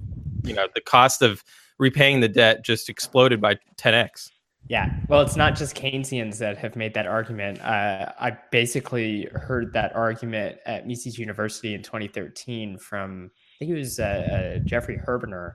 you 0.48 0.54
know 0.54 0.68
the 0.74 0.82
cost 0.82 1.22
of 1.22 1.44
repaying 1.78 2.20
the 2.20 2.30
debt 2.30 2.64
just 2.64 2.90
exploded 2.90 3.42
by 3.42 3.58
10x. 3.78 4.30
Yeah, 4.68 4.92
well, 5.10 5.22
it's 5.22 5.36
not 5.36 5.56
just 5.56 5.76
Keynesians 5.76 6.40
that 6.40 6.58
have 6.58 6.76
made 6.76 6.96
that 6.96 7.06
argument. 7.06 7.62
Uh, 7.62 8.12
I 8.20 8.36
basically 8.52 9.28
heard 9.34 9.74
that 9.74 9.96
argument 9.96 10.58
at 10.66 10.88
Mises 10.88 11.20
University 11.20 11.76
in 11.76 11.84
2013 11.84 12.80
from 12.80 13.30
I 13.36 13.60
think 13.60 13.72
it 13.72 13.76
was 13.76 14.00
uh, 14.00 14.04
uh, 14.04 14.60
Jeffrey 14.66 14.98
Herbener. 14.98 15.54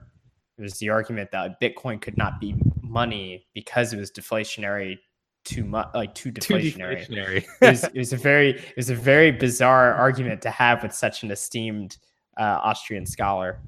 It 0.57 0.61
was 0.61 0.79
the 0.79 0.89
argument 0.89 1.31
that 1.31 1.59
Bitcoin 1.59 2.01
could 2.01 2.17
not 2.17 2.39
be 2.39 2.55
money 2.81 3.47
because 3.53 3.91
it 3.91 3.97
was 3.97 4.11
deflationary 4.11 4.97
too 5.43 5.63
much 5.63 5.87
like 5.93 6.13
too 6.13 6.31
deflationary, 6.31 7.05
too 7.05 7.13
deflationary. 7.13 7.37
it, 7.61 7.69
was, 7.69 7.83
it, 7.93 7.97
was, 7.97 8.13
a 8.13 8.17
very 8.17 8.51
it 8.51 8.77
was 8.77 8.89
a 8.89 8.95
very 8.95 9.31
bizarre 9.31 9.93
argument 9.93 10.41
to 10.41 10.51
have 10.51 10.83
with 10.83 10.93
such 10.93 11.23
an 11.23 11.31
esteemed 11.31 11.97
uh, 12.39 12.59
austrian 12.63 13.05
scholar 13.05 13.59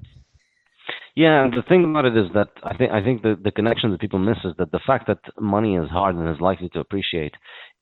yeah 1.14 1.48
the 1.54 1.62
thing 1.68 1.84
about 1.84 2.04
it 2.04 2.16
is 2.16 2.26
that 2.34 2.48
i 2.62 2.76
think 2.76 2.90
i 2.92 3.02
think 3.02 3.22
the, 3.22 3.38
the 3.42 3.50
connection 3.50 3.90
that 3.90 4.00
people 4.00 4.18
miss 4.18 4.38
is 4.44 4.52
that 4.58 4.72
the 4.72 4.80
fact 4.86 5.06
that 5.06 5.18
money 5.40 5.76
is 5.76 5.88
hard 5.90 6.14
and 6.16 6.28
is 6.28 6.40
likely 6.40 6.68
to 6.68 6.80
appreciate 6.80 7.34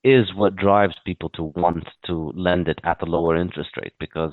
is 0.04 0.34
what 0.34 0.56
drives 0.56 0.96
people 1.04 1.28
to 1.30 1.44
want 1.54 1.86
to 2.04 2.32
lend 2.34 2.68
it 2.68 2.78
at 2.84 3.02
a 3.02 3.06
lower 3.06 3.36
interest 3.36 3.70
rate 3.76 3.92
because 4.00 4.32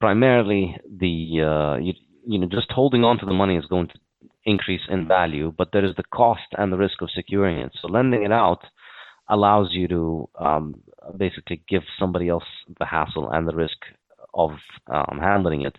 primarily 0.00 0.76
the 0.98 1.40
uh, 1.42 1.76
you, 1.76 1.92
you 2.26 2.38
know 2.38 2.48
just 2.48 2.70
holding 2.70 3.04
on 3.04 3.18
to 3.18 3.26
the 3.26 3.32
money 3.32 3.56
is 3.56 3.66
going 3.66 3.86
to 3.88 3.98
increase 4.46 4.82
in 4.88 5.08
value, 5.08 5.52
but 5.56 5.70
there 5.72 5.84
is 5.84 5.96
the 5.96 6.04
cost 6.12 6.48
and 6.58 6.72
the 6.72 6.76
risk 6.76 7.00
of 7.02 7.10
securing 7.14 7.58
it. 7.58 7.72
So 7.80 7.88
lending 7.88 8.22
it 8.22 8.32
out 8.32 8.60
allows 9.28 9.68
you 9.72 9.88
to 9.88 10.28
um, 10.38 10.74
basically 11.16 11.62
give 11.68 11.82
somebody 11.98 12.28
else 12.28 12.44
the 12.78 12.84
hassle 12.84 13.30
and 13.30 13.48
the 13.48 13.54
risk 13.54 13.76
of 14.34 14.50
um, 14.88 15.18
handling 15.20 15.62
it. 15.62 15.76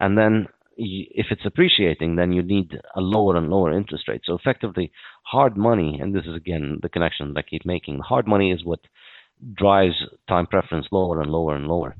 And 0.00 0.16
then 0.16 0.48
if 0.76 1.26
it's 1.30 1.46
appreciating, 1.46 2.16
then 2.16 2.32
you 2.32 2.42
need 2.42 2.78
a 2.94 3.00
lower 3.00 3.36
and 3.36 3.48
lower 3.48 3.72
interest 3.72 4.08
rate. 4.08 4.22
So 4.24 4.34
effectively, 4.34 4.92
hard 5.22 5.56
money, 5.56 5.98
and 6.00 6.14
this 6.14 6.24
is 6.26 6.34
again 6.34 6.78
the 6.82 6.88
connection 6.88 7.32
that 7.32 7.40
I 7.40 7.42
keep 7.42 7.64
making, 7.64 8.00
hard 8.00 8.26
money 8.26 8.52
is 8.52 8.64
what 8.64 8.80
drives 9.54 9.94
time 10.28 10.46
preference 10.46 10.86
lower 10.90 11.20
and 11.20 11.30
lower 11.30 11.54
and 11.54 11.66
lower. 11.66 11.96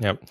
Yep. 0.00 0.22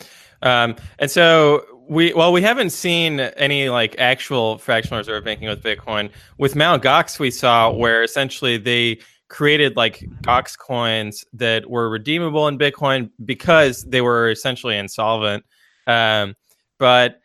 Um, 0.41 0.75
and 0.99 1.11
so 1.11 1.65
we 1.89 2.13
well, 2.13 2.31
we 2.31 2.41
haven't 2.41 2.71
seen 2.71 3.19
any 3.19 3.69
like 3.69 3.95
actual 3.97 4.57
fractional 4.57 4.99
reserve 4.99 5.23
banking 5.23 5.47
with 5.47 5.63
Bitcoin. 5.63 6.09
With 6.37 6.55
Mt. 6.55 6.83
Gox, 6.83 7.19
we 7.19 7.31
saw 7.31 7.71
where 7.71 8.03
essentially 8.03 8.57
they 8.57 8.99
created 9.29 9.75
like 9.75 9.99
Gox 10.21 10.57
coins 10.57 11.25
that 11.33 11.69
were 11.69 11.89
redeemable 11.89 12.47
in 12.47 12.57
Bitcoin 12.57 13.09
because 13.23 13.83
they 13.83 14.01
were 14.01 14.29
essentially 14.29 14.77
insolvent. 14.77 15.43
Um, 15.85 16.35
but 16.77 17.19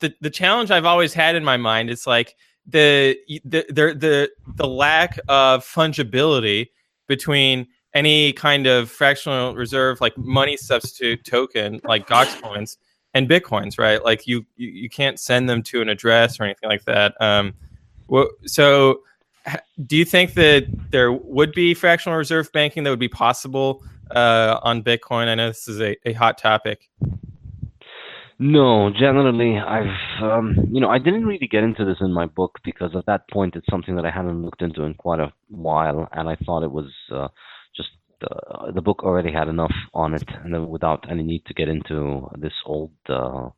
the 0.00 0.14
the 0.20 0.30
challenge 0.30 0.70
I've 0.70 0.84
always 0.84 1.12
had 1.12 1.34
in 1.34 1.44
my 1.44 1.56
mind 1.56 1.90
is 1.90 2.06
like 2.06 2.36
the 2.66 3.16
the 3.44 3.64
the 3.68 3.94
the, 3.94 4.30
the 4.54 4.68
lack 4.68 5.18
of 5.28 5.64
fungibility 5.64 6.68
between 7.08 7.66
any 7.94 8.32
kind 8.32 8.66
of 8.66 8.90
fractional 8.90 9.54
reserve 9.54 10.00
like 10.00 10.16
money 10.18 10.56
substitute 10.56 11.24
token 11.24 11.80
like 11.84 12.06
Gox 12.06 12.40
coins 12.42 12.76
and 13.16 13.30
bitcoins, 13.30 13.78
right? 13.78 14.04
Like 14.04 14.26
you, 14.26 14.44
you, 14.56 14.68
you 14.68 14.90
can't 14.90 15.18
send 15.18 15.48
them 15.48 15.62
to 15.64 15.80
an 15.80 15.88
address 15.88 16.38
or 16.38 16.44
anything 16.44 16.68
like 16.68 16.84
that. 16.84 17.14
Um, 17.18 17.54
so 18.44 19.00
do 19.86 19.96
you 19.96 20.04
think 20.04 20.34
that 20.34 20.66
there 20.90 21.10
would 21.10 21.52
be 21.52 21.72
fractional 21.72 22.18
reserve 22.18 22.52
banking 22.52 22.84
that 22.84 22.90
would 22.90 22.98
be 22.98 23.08
possible 23.08 23.82
uh, 24.10 24.60
on 24.62 24.82
Bitcoin? 24.82 25.28
I 25.28 25.34
know 25.34 25.48
this 25.48 25.66
is 25.66 25.80
a, 25.80 25.96
a 26.06 26.12
hot 26.12 26.36
topic. 26.36 26.90
No, 28.38 28.90
generally, 28.90 29.58
I've 29.58 30.22
um, 30.22 30.54
you 30.70 30.78
know 30.78 30.90
I 30.90 30.98
didn't 30.98 31.24
really 31.24 31.46
get 31.46 31.64
into 31.64 31.86
this 31.86 31.96
in 32.02 32.12
my 32.12 32.26
book 32.26 32.58
because 32.64 32.94
at 32.94 33.06
that 33.06 33.30
point 33.30 33.56
it's 33.56 33.66
something 33.70 33.96
that 33.96 34.04
I 34.04 34.10
hadn't 34.10 34.42
looked 34.42 34.60
into 34.60 34.82
in 34.82 34.92
quite 34.92 35.20
a 35.20 35.32
while, 35.48 36.06
and 36.12 36.28
I 36.28 36.36
thought 36.44 36.62
it 36.62 36.70
was 36.70 36.90
uh, 37.10 37.28
the 38.20 38.72
the 38.74 38.82
book 38.82 39.02
already 39.02 39.32
had 39.32 39.48
enough 39.48 39.74
on 39.94 40.14
it, 40.14 40.28
and 40.44 40.68
without 40.68 41.10
any 41.10 41.22
need 41.22 41.44
to 41.46 41.54
get 41.54 41.68
into 41.68 42.28
this 42.38 42.54
old 42.64 42.92
uh, 43.08 43.48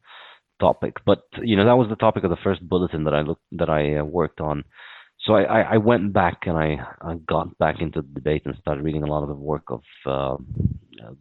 topic. 0.60 0.96
But 1.04 1.22
you 1.42 1.56
know, 1.56 1.64
that 1.64 1.76
was 1.76 1.88
the 1.88 1.96
topic 1.96 2.24
of 2.24 2.30
the 2.30 2.44
first 2.44 2.66
bulletin 2.68 3.04
that 3.04 3.14
I 3.14 3.22
looked 3.22 3.44
that 3.52 3.70
I 3.70 3.96
uh, 3.96 4.04
worked 4.04 4.40
on. 4.40 4.64
So 5.20 5.34
I, 5.34 5.42
I, 5.42 5.60
I, 5.74 5.76
went 5.78 6.12
back 6.12 6.42
and 6.46 6.56
I, 6.56 6.76
I, 7.02 7.16
got 7.26 7.58
back 7.58 7.80
into 7.80 8.02
the 8.02 8.08
debate 8.14 8.42
and 8.44 8.54
started 8.60 8.84
reading 8.84 9.02
a 9.02 9.06
lot 9.06 9.22
of 9.22 9.28
the 9.28 9.34
work 9.34 9.64
of 9.68 9.82
uh, 10.06 10.36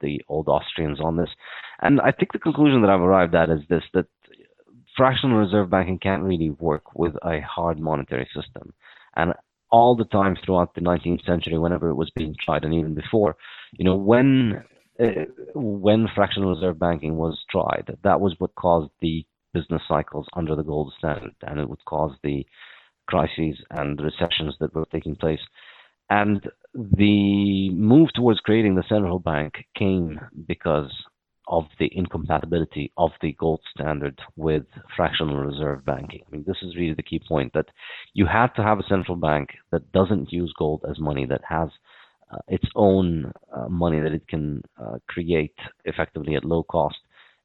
the 0.02 0.21
old 0.30 0.47
Austrians 0.47 1.02
on 1.02 1.17
this. 1.17 1.30
And 1.82 2.00
I 2.00 2.12
think 2.12 2.32
the 2.32 2.39
conclusion 2.39 2.82
that 2.82 2.91
I've 2.91 3.02
arrived 3.02 3.34
at 3.34 3.50
is 3.50 3.62
this: 3.69 3.84
that 3.93 4.06
fractional 4.95 5.38
reserve 5.38 5.69
banking 5.69 6.00
can't 6.00 6.23
really 6.23 6.52
work 6.52 6.95
with 6.95 7.15
a 7.23 7.41
hard 7.41 7.80
monetary 7.80 8.28
system. 8.36 8.73
And 9.15 9.34
all 9.69 9.95
the 9.95 10.06
time 10.06 10.36
throughout 10.36 10.73
the 10.75 10.82
19th 10.82 11.25
century, 11.25 11.58
whenever 11.58 11.89
it 11.89 11.95
was 11.95 12.12
being 12.15 12.36
tried, 12.39 12.63
and 12.63 12.73
even 12.73 12.93
before, 12.93 13.36
you 13.73 13.86
know, 13.86 13.95
when 13.95 14.63
uh, 14.99 15.25
when 15.53 16.08
fractional 16.15 16.53
reserve 16.56 16.80
banking 16.80 17.17
was 17.17 17.38
tried, 17.49 17.95
that 18.03 18.19
was 18.19 18.36
what 18.39 18.56
caused 18.56 18.91
the 19.01 19.25
business 19.53 19.82
cycles 19.88 20.27
under 20.34 20.56
the 20.56 20.63
gold 20.63 20.93
standard, 20.97 21.36
and 21.43 21.60
it 21.60 21.69
would 21.69 21.84
cause 21.86 22.12
the 22.23 22.45
crises 23.08 23.58
and 23.71 24.01
recessions 24.01 24.56
that 24.60 24.73
were 24.73 24.86
taking 24.91 25.15
place. 25.15 25.39
And 26.10 26.47
the 26.73 27.69
move 27.71 28.10
towards 28.13 28.39
creating 28.39 28.75
the 28.75 28.84
central 28.88 29.19
bank 29.19 29.65
came 29.77 30.19
because 30.47 30.91
of 31.47 31.65
the 31.79 31.89
incompatibility 31.93 32.91
of 32.97 33.12
the 33.21 33.33
gold 33.33 33.62
standard 33.73 34.19
with 34.36 34.63
fractional 34.95 35.38
reserve 35.38 35.86
banking. 35.86 36.21
I 36.27 36.31
mean, 36.31 36.43
this 36.45 36.57
is 36.62 36.75
really 36.75 36.93
the 36.93 37.03
key 37.03 37.21
point 37.25 37.53
that 37.53 37.67
you 38.13 38.25
have 38.25 38.53
to 38.55 38.63
have 38.63 38.79
a 38.79 38.88
central 38.88 39.15
bank 39.15 39.49
that 39.71 39.91
doesn't 39.91 40.31
use 40.31 40.53
gold 40.57 40.83
as 40.89 40.99
money, 40.99 41.25
that 41.25 41.41
has 41.47 41.69
uh, 42.31 42.39
its 42.47 42.65
own 42.75 43.31
uh, 43.55 43.69
money 43.69 43.99
that 44.01 44.12
it 44.12 44.27
can 44.27 44.62
uh, 44.81 44.97
create 45.07 45.55
effectively 45.86 46.36
at 46.36 46.43
low 46.43 46.63
cost 46.63 46.97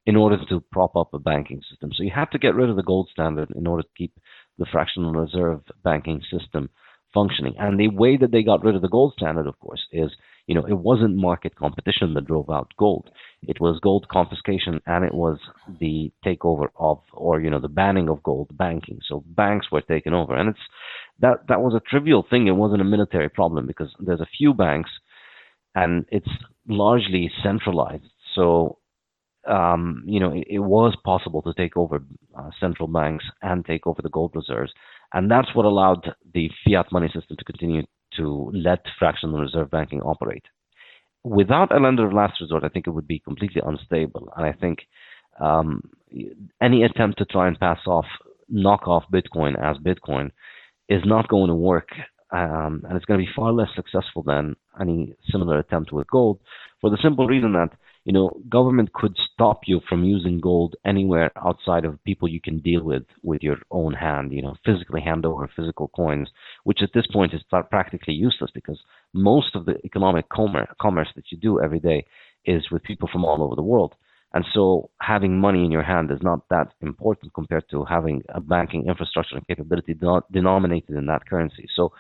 in 0.06 0.16
order 0.16 0.36
to 0.48 0.60
prop 0.72 0.96
up 0.96 1.14
a 1.14 1.18
banking 1.18 1.62
system. 1.70 1.90
So 1.94 2.02
you 2.02 2.10
have 2.12 2.30
to 2.30 2.38
get 2.38 2.56
rid 2.56 2.68
of 2.68 2.76
the 2.76 2.82
gold 2.82 3.08
standard 3.12 3.52
in 3.54 3.66
order 3.68 3.84
to 3.84 3.88
keep 3.96 4.12
the 4.58 4.66
fractional 4.70 5.12
reserve 5.12 5.60
banking 5.84 6.20
system 6.30 6.70
functioning. 7.14 7.54
And 7.58 7.78
the 7.78 7.88
way 7.88 8.16
that 8.16 8.32
they 8.32 8.42
got 8.42 8.64
rid 8.64 8.74
of 8.74 8.82
the 8.82 8.88
gold 8.88 9.14
standard, 9.16 9.46
of 9.46 9.58
course, 9.60 9.86
is 9.92 10.10
you 10.46 10.54
know 10.54 10.64
it 10.66 10.78
wasn't 10.78 11.16
market 11.16 11.56
competition 11.56 12.14
that 12.14 12.26
drove 12.26 12.50
out 12.50 12.72
gold. 12.78 13.10
It 13.42 13.60
was 13.60 13.80
gold 13.80 14.08
confiscation 14.08 14.80
and 14.86 15.04
it 15.04 15.14
was 15.14 15.38
the 15.80 16.12
takeover 16.24 16.68
of 16.78 17.00
or 17.12 17.40
you 17.40 17.50
know 17.50 17.60
the 17.60 17.68
banning 17.68 18.08
of 18.08 18.22
gold 18.22 18.56
banking. 18.56 19.00
So 19.06 19.24
banks 19.26 19.70
were 19.70 19.82
taken 19.82 20.14
over, 20.14 20.36
and 20.36 20.50
it's 20.50 20.66
that 21.20 21.46
that 21.48 21.60
was 21.60 21.74
a 21.74 21.88
trivial 21.90 22.24
thing. 22.28 22.46
It 22.46 22.52
wasn't 22.52 22.82
a 22.82 22.84
military 22.84 23.28
problem 23.28 23.66
because 23.66 23.90
there's 23.98 24.20
a 24.20 24.36
few 24.38 24.54
banks, 24.54 24.90
and 25.74 26.04
it's 26.10 26.30
largely 26.68 27.30
centralized. 27.42 28.10
So 28.34 28.78
um, 29.46 30.04
you 30.06 30.20
know, 30.20 30.32
it, 30.32 30.44
it, 30.48 30.58
was 30.60 30.96
possible 31.04 31.42
to 31.42 31.52
take 31.54 31.76
over 31.76 32.02
uh, 32.38 32.50
central 32.60 32.86
banks 32.86 33.24
and 33.42 33.64
take 33.64 33.86
over 33.86 34.00
the 34.00 34.08
gold 34.08 34.32
reserves. 34.34 34.72
And 35.12 35.30
that's 35.30 35.54
what 35.54 35.66
allowed 35.66 36.14
the 36.32 36.48
fiat 36.64 36.92
money 36.92 37.08
system 37.12 37.36
to 37.36 37.44
continue 37.44 37.82
to 38.16 38.50
let 38.54 38.80
fractional 38.98 39.40
reserve 39.40 39.70
banking 39.70 40.02
operate. 40.02 40.44
Without 41.24 41.74
a 41.74 41.80
lender 41.80 42.06
of 42.06 42.12
last 42.12 42.40
resort, 42.40 42.64
I 42.64 42.68
think 42.68 42.86
it 42.86 42.90
would 42.90 43.06
be 43.06 43.20
completely 43.20 43.62
unstable. 43.64 44.32
And 44.36 44.44
I 44.44 44.52
think 44.52 44.80
um, 45.40 45.82
any 46.60 46.82
attempt 46.82 47.18
to 47.18 47.24
try 47.24 47.48
and 47.48 47.58
pass 47.58 47.78
off, 47.86 48.06
knock 48.48 48.88
off 48.88 49.04
Bitcoin 49.12 49.54
as 49.62 49.76
Bitcoin 49.78 50.30
is 50.88 51.02
not 51.04 51.28
going 51.28 51.48
to 51.48 51.54
work. 51.54 51.88
Um, 52.30 52.82
and 52.88 52.96
it's 52.96 53.04
going 53.04 53.20
to 53.20 53.26
be 53.26 53.32
far 53.36 53.52
less 53.52 53.68
successful 53.76 54.22
than 54.22 54.56
any 54.80 55.14
similar 55.30 55.58
attempt 55.58 55.92
with 55.92 56.10
gold 56.10 56.40
for 56.80 56.88
the 56.90 56.98
simple 57.02 57.26
reason 57.26 57.52
that 57.52 57.70
you 58.04 58.12
know, 58.12 58.36
government 58.48 58.92
could 58.92 59.16
stop 59.32 59.60
you 59.66 59.80
from 59.88 60.02
using 60.04 60.40
gold 60.40 60.74
anywhere 60.84 61.30
outside 61.36 61.84
of 61.84 62.02
people 62.04 62.28
you 62.28 62.40
can 62.40 62.58
deal 62.58 62.82
with 62.82 63.04
with 63.22 63.42
your 63.42 63.58
own 63.70 63.94
hand, 63.94 64.32
you 64.32 64.42
know, 64.42 64.56
physically 64.64 65.00
hand 65.00 65.24
over 65.24 65.48
physical 65.54 65.88
coins, 65.88 66.28
which 66.64 66.82
at 66.82 66.92
this 66.94 67.06
point 67.06 67.32
is 67.32 67.42
practically 67.70 68.14
useless 68.14 68.50
because 68.52 68.80
most 69.12 69.54
of 69.54 69.66
the 69.66 69.76
economic 69.84 70.28
commerce 70.28 71.08
that 71.14 71.30
you 71.30 71.38
do 71.38 71.60
every 71.60 71.78
day 71.78 72.04
is 72.44 72.70
with 72.72 72.82
people 72.82 73.08
from 73.10 73.24
all 73.24 73.42
over 73.42 73.54
the 73.54 73.62
world. 73.62 73.94
And 74.34 74.44
so 74.52 74.90
having 75.00 75.38
money 75.38 75.64
in 75.64 75.70
your 75.70 75.82
hand 75.82 76.10
is 76.10 76.22
not 76.22 76.48
that 76.48 76.72
important 76.80 77.34
compared 77.34 77.68
to 77.70 77.84
having 77.84 78.22
a 78.30 78.40
banking 78.40 78.86
infrastructure 78.88 79.36
and 79.36 79.46
capability 79.46 79.94
denominated 80.32 80.96
in 80.96 81.06
that 81.06 81.28
currency. 81.28 81.68
So 81.76 81.92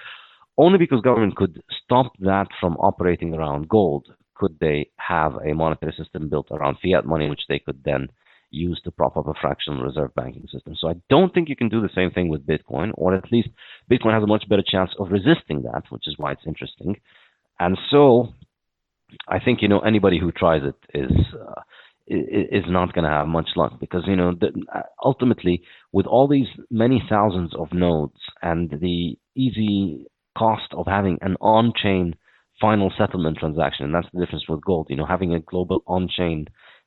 only 0.56 0.78
because 0.78 1.00
government 1.02 1.36
could 1.36 1.62
stop 1.84 2.12
that 2.20 2.48
from 2.58 2.76
operating 2.78 3.34
around 3.34 3.68
gold 3.68 4.08
could 4.42 4.58
they 4.60 4.90
have 4.96 5.34
a 5.36 5.54
monetary 5.54 5.94
system 5.96 6.28
built 6.28 6.48
around 6.50 6.76
fiat 6.82 7.06
money, 7.06 7.30
which 7.30 7.46
they 7.48 7.60
could 7.60 7.80
then 7.84 8.08
use 8.50 8.80
to 8.84 8.90
prop 8.90 9.16
up 9.16 9.28
a 9.28 9.34
fractional 9.40 9.82
reserve 9.82 10.12
banking 10.14 10.46
system. 10.52 10.74
So 10.76 10.88
I 10.88 10.94
don't 11.08 11.32
think 11.32 11.48
you 11.48 11.56
can 11.56 11.68
do 11.68 11.80
the 11.80 11.94
same 11.94 12.10
thing 12.10 12.28
with 12.28 12.46
Bitcoin, 12.46 12.90
or 12.94 13.14
at 13.14 13.30
least 13.32 13.48
Bitcoin 13.90 14.14
has 14.14 14.24
a 14.24 14.26
much 14.34 14.48
better 14.48 14.64
chance 14.66 14.90
of 14.98 15.12
resisting 15.12 15.62
that, 15.62 15.84
which 15.90 16.08
is 16.08 16.16
why 16.18 16.32
it's 16.32 16.46
interesting. 16.52 16.96
And 17.60 17.78
so 17.90 18.34
I 19.28 19.38
think 19.38 19.62
you 19.62 19.68
know 19.68 19.80
anybody 19.80 20.18
who 20.18 20.32
tries 20.32 20.62
it 20.64 20.80
is 20.92 21.12
uh, 21.48 21.62
is 22.08 22.64
not 22.66 22.92
going 22.94 23.04
to 23.04 23.10
have 23.10 23.28
much 23.28 23.50
luck 23.56 23.78
because 23.78 24.02
you 24.06 24.16
know 24.16 24.34
ultimately 25.02 25.62
with 25.92 26.06
all 26.06 26.26
these 26.26 26.48
many 26.70 27.02
thousands 27.08 27.52
of 27.54 27.72
nodes 27.72 28.20
and 28.42 28.70
the 28.70 29.16
easy 29.36 30.06
cost 30.36 30.68
of 30.72 30.86
having 30.86 31.18
an 31.22 31.36
on-chain 31.40 32.16
final 32.62 32.92
settlement 32.96 33.36
transaction. 33.38 33.84
And 33.84 33.94
that's 33.94 34.08
the 34.12 34.20
difference 34.20 34.48
with 34.48 34.64
gold. 34.64 34.86
You 34.88 34.96
know, 34.96 35.06
having 35.14 35.34
a 35.34 35.40
global 35.40 35.82
on-chain 35.86 36.46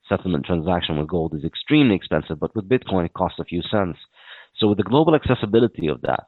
settlement 0.09 0.45
transaction 0.45 0.97
with 0.97 1.09
gold 1.09 1.35
is 1.35 1.43
extremely 1.43 1.95
expensive, 1.95 2.39
but 2.39 2.55
with 2.55 2.69
Bitcoin, 2.69 3.05
it 3.05 3.13
costs 3.13 3.39
a 3.39 3.45
few 3.45 3.61
cents. 3.61 3.99
So 4.57 4.69
with 4.69 4.77
the 4.77 4.91
global 4.93 5.15
accessibility 5.15 5.87
of 5.87 6.01
that, 6.01 6.27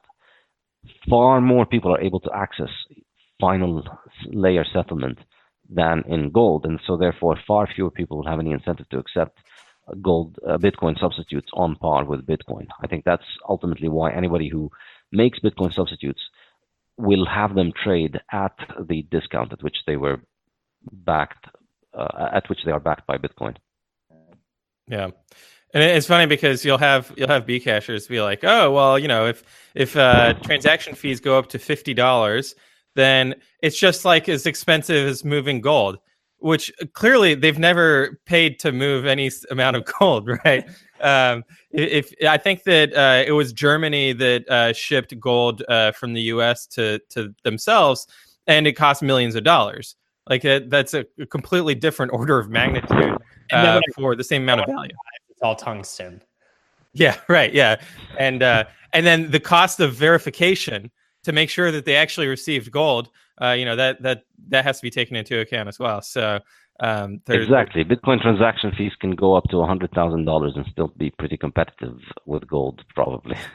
far 1.08 1.40
more 1.40 1.66
people 1.66 1.92
are 1.94 2.00
able 2.00 2.20
to 2.20 2.30
access 2.34 2.72
final 3.40 3.82
layer 4.26 4.66
settlement 4.72 5.18
than 5.70 6.02
in 6.08 6.30
gold, 6.30 6.64
and 6.66 6.80
so 6.86 6.96
therefore 6.96 7.38
far 7.46 7.68
fewer 7.74 7.90
people 7.90 8.18
will 8.18 8.30
have 8.30 8.40
any 8.40 8.52
incentive 8.52 8.88
to 8.90 8.98
accept 8.98 9.38
gold 10.02 10.38
uh, 10.46 10.58
Bitcoin 10.58 10.98
substitutes 10.98 11.48
on 11.54 11.76
par 11.76 12.04
with 12.04 12.26
Bitcoin. 12.26 12.66
I 12.82 12.86
think 12.86 13.04
that's 13.04 13.24
ultimately 13.48 13.88
why 13.88 14.12
anybody 14.12 14.48
who 14.48 14.70
makes 15.12 15.38
Bitcoin 15.38 15.72
substitutes 15.72 16.20
will 16.98 17.26
have 17.26 17.54
them 17.54 17.72
trade 17.82 18.20
at 18.32 18.56
the 18.88 19.02
discount 19.10 19.52
at 19.52 19.62
which 19.62 19.76
they 19.86 19.96
were 19.96 20.20
backed, 20.92 21.46
uh, 21.94 22.28
at 22.32 22.48
which 22.48 22.60
they 22.64 22.72
are 22.72 22.80
backed 22.80 23.06
by 23.06 23.16
Bitcoin. 23.16 23.56
Yeah. 24.88 25.10
And 25.74 25.82
it's 25.82 26.06
funny 26.06 26.26
because 26.26 26.64
you'll 26.64 26.78
have 26.78 27.12
you'll 27.16 27.28
have 27.28 27.46
B 27.46 27.60
cashers 27.60 28.06
be 28.06 28.20
like, 28.20 28.42
oh 28.42 28.72
well, 28.72 28.98
you 28.98 29.06
know, 29.06 29.26
if 29.26 29.42
if 29.74 29.96
uh, 29.96 30.32
transaction 30.42 30.94
fees 30.94 31.20
go 31.20 31.38
up 31.38 31.48
to 31.50 31.58
fifty 31.58 31.92
dollars, 31.92 32.54
then 32.94 33.34
it's 33.62 33.78
just 33.78 34.04
like 34.04 34.28
as 34.28 34.46
expensive 34.46 35.06
as 35.06 35.24
moving 35.24 35.60
gold 35.60 35.98
which 36.38 36.72
clearly 36.92 37.34
they've 37.34 37.58
never 37.58 38.20
paid 38.26 38.58
to 38.60 38.72
move 38.72 39.06
any 39.06 39.30
amount 39.50 39.76
of 39.76 39.84
gold, 39.98 40.28
right? 40.44 40.68
Um, 41.00 41.44
if, 41.70 42.12
if, 42.12 42.28
I 42.28 42.36
think 42.36 42.64
that 42.64 42.94
uh, 42.94 43.24
it 43.26 43.32
was 43.32 43.52
Germany 43.52 44.12
that 44.14 44.48
uh, 44.48 44.72
shipped 44.72 45.18
gold 45.18 45.62
uh, 45.68 45.92
from 45.92 46.12
the 46.12 46.22
U.S. 46.22 46.66
to 46.68 46.98
to 47.10 47.34
themselves, 47.44 48.06
and 48.46 48.66
it 48.66 48.72
cost 48.72 49.02
millions 49.02 49.34
of 49.34 49.44
dollars. 49.44 49.96
Like 50.28 50.42
that's 50.42 50.94
a 50.94 51.04
completely 51.30 51.74
different 51.74 52.12
order 52.12 52.38
of 52.38 52.50
magnitude 52.50 53.16
uh, 53.50 53.80
for 53.94 54.14
the 54.14 54.24
same 54.24 54.42
amount 54.42 54.60
of 54.60 54.66
value. 54.66 54.94
It's 55.30 55.42
all 55.44 55.54
tungsten. 55.54 56.20
Yeah, 56.94 57.16
right. 57.28 57.54
Yeah, 57.54 57.76
and 58.18 58.42
uh, 58.42 58.64
and 58.92 59.06
then 59.06 59.30
the 59.30 59.38
cost 59.38 59.78
of 59.78 59.94
verification 59.94 60.90
to 61.22 61.30
make 61.30 61.48
sure 61.48 61.70
that 61.70 61.84
they 61.84 61.94
actually 61.94 62.26
received 62.26 62.72
gold 62.72 63.08
uh, 63.40 63.52
you 63.52 63.64
know 63.64 63.76
that 63.76 64.02
that 64.02 64.24
that 64.48 64.64
has 64.64 64.78
to 64.78 64.82
be 64.82 64.90
taken 64.90 65.16
into 65.16 65.40
account 65.40 65.68
as 65.68 65.78
well. 65.78 66.02
So 66.02 66.40
um, 66.80 67.20
exactly, 67.28 67.84
Bitcoin 67.84 68.20
transaction 68.20 68.72
fees 68.76 68.92
can 69.00 69.12
go 69.12 69.34
up 69.34 69.44
to 69.50 69.62
hundred 69.64 69.92
thousand 69.92 70.24
dollars 70.24 70.52
and 70.56 70.64
still 70.70 70.88
be 70.96 71.10
pretty 71.10 71.36
competitive 71.36 71.98
with 72.26 72.46
gold, 72.46 72.84
probably. 72.94 73.36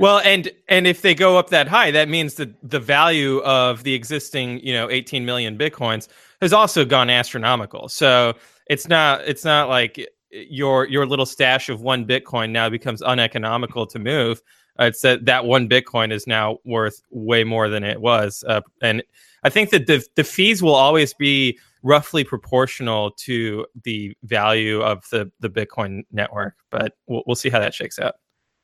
Well, 0.00 0.20
and 0.24 0.50
and 0.68 0.86
if 0.86 1.02
they 1.02 1.14
go 1.14 1.38
up 1.38 1.50
that 1.50 1.68
high, 1.68 1.90
that 1.90 2.08
means 2.08 2.34
that 2.34 2.54
the 2.68 2.80
value 2.80 3.38
of 3.40 3.82
the 3.82 3.94
existing, 3.94 4.64
you 4.64 4.72
know, 4.72 4.88
18 4.88 5.24
million 5.24 5.58
bitcoins 5.58 6.08
has 6.40 6.52
also 6.52 6.84
gone 6.84 7.10
astronomical. 7.10 7.88
So 7.88 8.34
it's 8.66 8.88
not 8.88 9.22
it's 9.26 9.44
not 9.44 9.68
like 9.68 10.08
your 10.30 10.86
your 10.86 11.04
little 11.04 11.26
stash 11.26 11.68
of 11.68 11.80
one 11.82 12.06
bitcoin 12.06 12.50
now 12.50 12.68
becomes 12.68 13.02
uneconomical 13.02 13.86
to 13.86 13.98
move 13.98 14.40
uh, 14.78 14.84
it's 14.84 15.00
that 15.02 15.24
that 15.24 15.44
one 15.44 15.68
Bitcoin 15.68 16.12
is 16.12 16.26
now 16.26 16.58
worth 16.64 17.02
way 17.10 17.44
more 17.44 17.68
than 17.68 17.82
it 17.82 18.00
was, 18.00 18.44
uh, 18.46 18.60
and 18.80 19.02
I 19.42 19.50
think 19.50 19.70
that 19.70 19.86
the 19.86 20.06
the 20.14 20.24
fees 20.24 20.62
will 20.62 20.74
always 20.74 21.12
be 21.14 21.58
roughly 21.82 22.24
proportional 22.24 23.10
to 23.12 23.66
the 23.84 24.16
value 24.24 24.80
of 24.82 25.04
the 25.10 25.30
the 25.40 25.50
Bitcoin 25.50 26.02
network. 26.12 26.54
But 26.70 26.94
we'll, 27.06 27.22
we'll 27.26 27.36
see 27.36 27.50
how 27.50 27.58
that 27.58 27.74
shakes 27.74 27.98
out. 27.98 28.14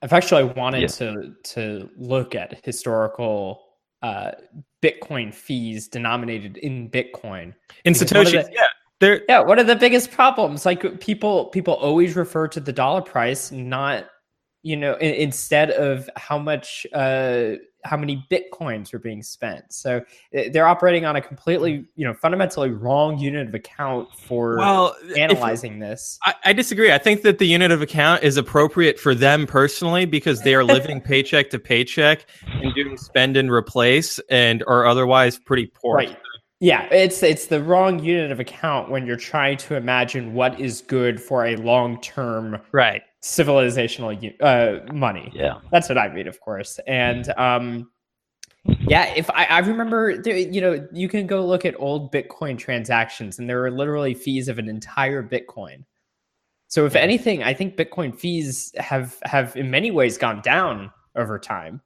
I've 0.03 0.13
actually 0.13 0.45
wanted 0.45 0.83
yeah. 0.83 0.87
to 0.89 1.35
to 1.45 1.91
look 1.97 2.35
at 2.35 2.65
historical 2.65 3.63
uh, 4.03 4.33
Bitcoin 4.83 5.33
fees 5.33 5.89
denominated 5.89 6.59
in 6.59 6.91
Bitcoin. 6.91 7.55
In 7.85 7.95
Satoshi, 7.95 8.47
yeah. 8.53 8.67
They're, 9.01 9.23
yeah, 9.29 9.41
what 9.41 9.59
are 9.59 9.65
the 9.65 9.77
biggest 9.77 10.13
problems? 10.13 10.65
Like 10.65 11.01
people 11.01 11.47
people 11.47 11.75
always 11.75 12.15
refer 12.17 12.49
to 12.49 12.61
the 12.61 12.73
dollar 12.73 13.03
price, 13.03 13.51
not 13.51 14.07
you 14.63 14.77
know, 14.77 14.95
in, 14.97 15.15
instead 15.15 15.71
of 15.71 16.09
how 16.17 16.39
much 16.39 16.87
uh, 16.95 17.53
how 17.85 17.97
many 17.97 18.27
bitcoins 18.31 18.93
are 18.95 18.99
being 18.99 19.23
spent. 19.23 19.73
So 19.73 20.03
eh, 20.33 20.49
they're 20.53 20.67
operating 20.67 21.05
on 21.05 21.17
a 21.17 21.21
completely, 21.21 21.85
you 21.97 22.07
know, 22.07 22.15
fundamentally 22.15 22.71
wrong 22.71 23.19
unit 23.19 23.49
of 23.49 23.55
account 23.55 24.09
for 24.17 24.57
well, 24.57 24.97
analyzing 25.17 25.75
if, 25.75 25.81
this. 25.81 26.19
I, 26.25 26.35
I, 26.47 26.53
disagree. 26.53 26.93
I 26.93 26.99
think 26.99 27.23
that 27.23 27.39
the 27.39 27.47
unit 27.47 27.71
of 27.71 27.83
account 27.83 28.23
is 28.23 28.37
appropriate 28.37 28.99
for 28.99 29.15
them 29.15 29.47
personally 29.47 30.07
because 30.07 30.41
they 30.43 30.55
are 30.55 30.65
living 30.65 31.01
paycheck 31.05 31.51
to 31.51 31.59
paycheck 31.59 32.27
and 32.47 32.75
doing 32.75 32.97
spend 32.97 33.37
and 33.37 33.51
replace 33.51 34.19
and 34.31 34.63
are 34.67 34.87
otherwise 34.87 35.39
pretty 35.39 35.67
poor. 35.67 35.97
Right. 35.97 36.17
Yeah, 36.61 36.85
it's 36.91 37.23
it's 37.23 37.49
the 37.49 37.63
wrong 37.63 38.03
unit 38.03 38.31
of 38.31 38.41
account 38.41 38.89
when 38.89 39.07
you're 39.07 39.17
trying 39.17 39.59
to 39.59 39.75
imagine 39.75 40.33
what 40.33 40.59
is 40.59 40.81
good 40.81 41.21
for 41.21 41.45
a 41.45 41.57
long 41.57 42.01
term 42.01 42.59
right 42.73 43.03
civilizational 43.25 44.35
uh, 44.43 44.93
money. 44.93 45.33
Yeah, 45.35 45.55
that's 45.73 45.89
what 45.89 45.97
I 45.97 46.13
mean, 46.13 46.29
of 46.29 46.41
course. 46.41 46.79
And 46.87 47.33
um, 47.39 47.91
yeah, 48.81 49.15
if 49.15 49.31
I, 49.31 49.47
I 49.47 49.59
remember, 49.61 50.21
there, 50.21 50.37
you 50.37 50.61
know, 50.61 50.87
you 50.93 51.09
can 51.09 51.27
go 51.27 51.45
look 51.45 51.65
at 51.65 51.75
old 51.79 52.13
Bitcoin 52.13 52.59
transactions, 52.59 53.39
and 53.39 53.49
there 53.49 53.65
are 53.65 53.71
literally 53.71 54.13
fees 54.13 54.49
of 54.49 54.59
an 54.59 54.69
entire 54.69 55.27
Bitcoin. 55.27 55.85
So, 56.69 56.85
if 56.85 56.95
anything, 56.95 57.43
I 57.43 57.55
think 57.55 57.77
Bitcoin 57.77 58.15
fees 58.15 58.75
have 58.77 59.19
have 59.25 59.57
in 59.57 59.71
many 59.71 59.91
ways 59.91 60.19
gone 60.19 60.43
down 60.43 60.91
over 61.17 61.39
time. 61.39 61.81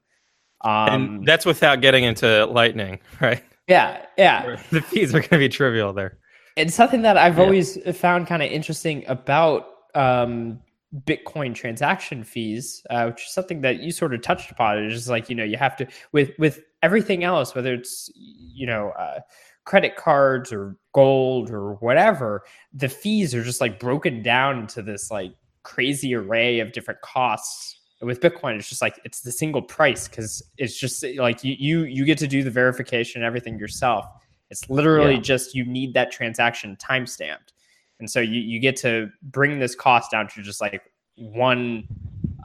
Um, 0.62 0.88
and 0.92 1.26
that's 1.26 1.46
without 1.46 1.80
getting 1.80 2.02
into 2.02 2.46
Lightning, 2.46 2.98
right? 3.20 3.44
Yeah, 3.68 4.04
yeah. 4.16 4.60
The 4.70 4.80
fees 4.80 5.14
are 5.14 5.20
going 5.20 5.28
to 5.30 5.38
be 5.38 5.48
trivial 5.48 5.92
there. 5.92 6.18
It's 6.56 6.74
something 6.74 7.02
that 7.02 7.16
I've 7.16 7.38
yeah. 7.38 7.44
always 7.44 7.78
found 7.96 8.26
kind 8.26 8.42
of 8.42 8.50
interesting 8.50 9.04
about 9.06 9.68
um, 9.94 10.58
Bitcoin 11.04 11.54
transaction 11.54 12.24
fees, 12.24 12.84
uh, 12.90 13.06
which 13.06 13.24
is 13.26 13.32
something 13.32 13.60
that 13.60 13.80
you 13.80 13.92
sort 13.92 14.14
of 14.14 14.22
touched 14.22 14.50
upon. 14.50 14.78
It's 14.78 14.94
just 14.94 15.08
like 15.08 15.28
you 15.28 15.36
know 15.36 15.44
you 15.44 15.56
have 15.56 15.76
to 15.76 15.86
with 16.12 16.30
with 16.38 16.62
everything 16.82 17.24
else, 17.24 17.54
whether 17.54 17.74
it's 17.74 18.10
you 18.14 18.66
know 18.66 18.90
uh, 18.98 19.20
credit 19.64 19.96
cards 19.96 20.52
or 20.52 20.76
gold 20.92 21.50
or 21.50 21.74
whatever, 21.74 22.42
the 22.72 22.88
fees 22.88 23.34
are 23.34 23.44
just 23.44 23.60
like 23.60 23.78
broken 23.78 24.22
down 24.22 24.60
into 24.60 24.82
this 24.82 25.10
like 25.10 25.34
crazy 25.62 26.14
array 26.14 26.60
of 26.60 26.72
different 26.72 27.00
costs 27.02 27.78
with 28.00 28.20
bitcoin 28.20 28.56
it's 28.56 28.68
just 28.68 28.80
like 28.80 29.00
it's 29.04 29.20
the 29.20 29.32
single 29.32 29.60
price 29.60 30.08
because 30.08 30.42
it's 30.56 30.78
just 30.78 31.04
like 31.16 31.42
you, 31.42 31.54
you 31.58 31.84
you 31.84 32.04
get 32.04 32.16
to 32.16 32.28
do 32.28 32.42
the 32.42 32.50
verification 32.50 33.20
and 33.20 33.26
everything 33.26 33.58
yourself 33.58 34.06
it's 34.50 34.70
literally 34.70 35.14
yeah. 35.14 35.20
just 35.20 35.54
you 35.54 35.64
need 35.64 35.92
that 35.92 36.10
transaction 36.10 36.76
time 36.76 37.06
stamped 37.06 37.52
and 38.00 38.10
so 38.10 38.20
you, 38.20 38.40
you 38.40 38.60
get 38.60 38.76
to 38.76 39.10
bring 39.22 39.58
this 39.58 39.74
cost 39.74 40.10
down 40.10 40.28
to 40.28 40.42
just 40.42 40.60
like 40.60 40.82
one 41.16 41.86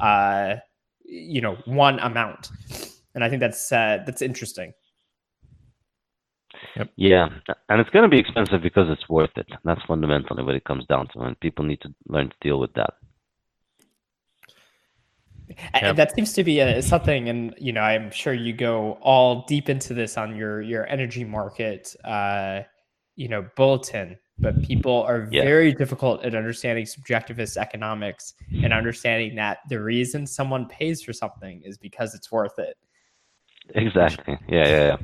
uh 0.02 0.56
you 1.06 1.42
know 1.42 1.56
one 1.66 2.00
amount 2.00 2.50
and 3.16 3.24
i 3.24 3.30
think 3.30 3.39
that's 3.39 3.72
uh 3.72 4.00
that's 4.06 4.22
interesting 4.22 4.74
Yep. 6.76 6.89
Yeah, 6.96 7.30
and 7.70 7.80
it's 7.82 7.89
going 7.89 8.04
to 8.04 8.10
be 8.10 8.20
expensive 8.20 8.62
because 8.62 8.88
it's 8.89 9.08
worth 9.10 9.32
it. 9.36 9.48
That's 9.63 9.82
fundamentally 9.88 10.44
what 10.44 10.56
it 10.56 10.63
comes 10.63 10.86
down 10.88 11.08
to, 11.10 11.20
and 11.22 11.39
people 11.39 11.66
need 11.66 11.82
to 11.82 11.94
learn 12.08 12.30
to 12.30 12.36
deal 12.42 12.60
with 12.60 12.74
that. 12.74 12.94
Yep. 15.74 15.96
That 15.98 16.16
seems 16.16 16.34
to 16.34 16.44
be 16.44 16.60
a, 16.60 16.82
something, 16.82 17.30
and 17.30 17.54
you 17.60 17.74
know, 17.74 17.82
I'm 17.82 18.10
sure 18.12 18.34
you 18.34 18.54
go 18.54 18.98
all 19.02 19.46
deep 19.46 19.70
into 19.70 19.94
this 19.94 20.18
on 20.18 20.36
your 20.36 20.62
your 20.62 20.88
energy 20.88 21.24
market, 21.24 21.96
uh, 22.04 22.62
you 23.16 23.28
know, 23.28 23.46
bulletin. 23.56 24.18
But 24.39 24.62
people 24.63 25.04
are 25.04 25.28
yeah. 25.32 25.43
very 25.43 25.74
difficult 25.74 26.26
at 26.26 26.36
understanding 26.36 26.86
subjectivist 26.86 27.56
economics 27.56 28.34
and 28.63 28.74
understanding 28.74 29.36
that 29.36 29.60
the 29.69 29.80
reason 29.80 30.26
someone 30.26 30.65
pays 30.67 31.04
for 31.04 31.13
something 31.13 31.62
is 31.63 31.78
because 31.78 32.15
it's 32.15 32.32
worth 32.32 32.58
it. 32.58 32.76
Exactly. 33.76 34.38
Yeah, 34.50 34.67
yeah, 34.67 34.88
yeah. 34.88 34.98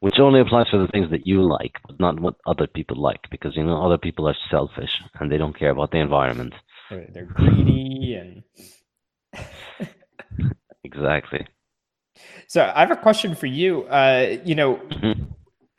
Which 0.00 0.18
only 0.18 0.40
applies 0.40 0.68
for 0.70 0.78
the 0.78 0.88
things 0.88 1.10
that 1.10 1.26
you 1.26 1.42
like, 1.42 1.72
but 1.86 1.98
not 1.98 2.20
what 2.20 2.36
other 2.46 2.66
people 2.66 3.00
like, 3.00 3.20
because 3.30 3.56
you 3.56 3.64
know 3.64 3.84
other 3.84 3.98
people 3.98 4.28
are 4.28 4.36
selfish 4.50 4.90
and 5.18 5.30
they 5.30 5.38
don't 5.38 5.58
care 5.58 5.70
about 5.70 5.90
the 5.90 5.98
environment. 5.98 6.54
They're 6.90 7.24
greedy 7.24 8.14
and 8.14 8.42
exactly. 10.84 11.46
So 12.46 12.70
I 12.74 12.80
have 12.80 12.90
a 12.90 12.96
question 12.96 13.34
for 13.34 13.46
you. 13.46 13.84
Uh, 13.84 14.36
you 14.44 14.54
know, 14.54 14.76
mm-hmm. 14.76 15.24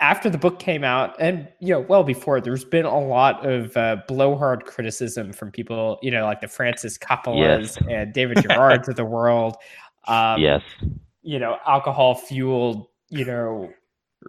After 0.02 0.30
the 0.30 0.38
book 0.38 0.60
came 0.60 0.84
out, 0.84 1.16
and 1.20 1.48
you 1.60 1.70
know, 1.70 1.80
well 1.80 2.04
before, 2.04 2.42
there's 2.42 2.66
been 2.66 2.86
a 2.86 3.00
lot 3.00 3.46
of 3.46 3.76
uh, 3.78 3.98
blowhard 4.08 4.66
criticism 4.66 5.32
from 5.32 5.52
people. 5.52 6.00
You 6.02 6.12
know, 6.12 6.26
like 6.26 6.42
the 6.42 6.48
Frances 6.48 6.98
Coppolas 6.98 7.38
yes. 7.38 7.78
and 7.90 8.14
David 8.14 8.42
Gerards 8.48 8.90
of 8.90 8.98
the 8.98 9.06
world. 9.06 9.56
Um, 10.08 10.42
yes. 10.42 10.62
You 11.22 11.40
know, 11.40 11.58
alcohol 11.66 12.16
fueled. 12.16 12.88
You 13.10 13.24
know, 13.24 13.72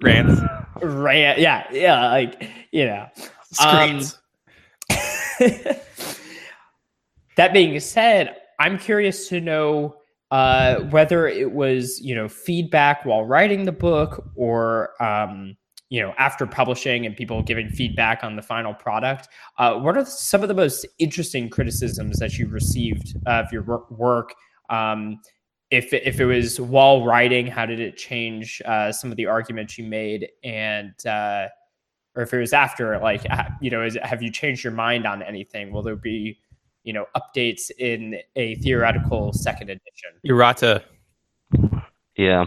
rants. 0.02 0.40
Rant. 0.81 1.40
Yeah, 1.40 1.66
yeah. 1.72 2.11
Like 2.11 2.48
you 2.70 2.87
know, 2.87 3.09
screens. 3.50 4.14
Um, 4.14 4.96
that 7.37 7.52
being 7.52 7.79
said, 7.81 8.37
I'm 8.59 8.79
curious 8.79 9.29
to 9.29 9.40
know 9.40 9.96
uh, 10.31 10.81
whether 10.91 11.27
it 11.27 11.53
was 11.53 12.01
you 12.01 12.15
know 12.15 12.29
feedback 12.29 13.05
while 13.05 13.25
writing 13.25 13.65
the 13.65 13.73
book 13.73 14.29
or 14.35 14.91
um, 15.03 15.57
you 15.89 16.01
know 16.01 16.15
after 16.19 16.47
publishing 16.47 17.07
and 17.07 17.17
people 17.17 17.43
giving 17.43 17.69
feedback 17.69 18.25
on 18.25 18.37
the 18.37 18.43
final 18.43 18.75
product. 18.75 19.29
Uh, 19.59 19.75
what 19.75 19.97
are 19.97 20.05
some 20.05 20.43
of 20.43 20.49
the 20.49 20.55
most 20.55 20.87
interesting 20.99 21.49
criticisms 21.49 22.19
that 22.19 22.39
you 22.39 22.49
received 22.49 23.17
of 23.27 23.51
your 23.53 23.85
work? 23.91 24.35
Um, 24.69 25.21
if 25.71 25.93
if 25.93 26.21
it 26.21 26.27
was 26.27 26.61
while 26.61 27.05
writing, 27.05 27.47
how 27.47 27.67
did 27.67 27.81
it 27.81 27.97
change 27.97 28.62
uh, 28.65 28.93
some 28.93 29.11
of 29.11 29.17
the 29.17 29.27
arguments 29.27 29.79
you 29.79 29.85
made 29.85 30.29
and 30.45 30.95
uh, 31.07 31.49
or 32.17 32.23
if 32.23 32.33
it 32.33 32.39
was 32.39 32.53
after, 32.53 32.99
like 32.99 33.25
you 33.61 33.71
know, 33.71 33.83
is, 33.83 33.97
have 34.03 34.23
you 34.23 34.31
changed 34.31 34.65
your 34.65 34.73
mind 34.73 35.07
on 35.07 35.23
anything? 35.23 35.71
Will 35.71 35.83
there 35.83 35.97
be 35.97 36.39
you 36.87 36.94
know 36.94 37.05
updates 37.14 37.70
in 37.79 38.16
a 38.37 38.55
theoretical 38.57 39.33
second 39.35 39.68
edition. 39.68 40.11
Errata. 40.25 40.83
Yeah, 42.16 42.46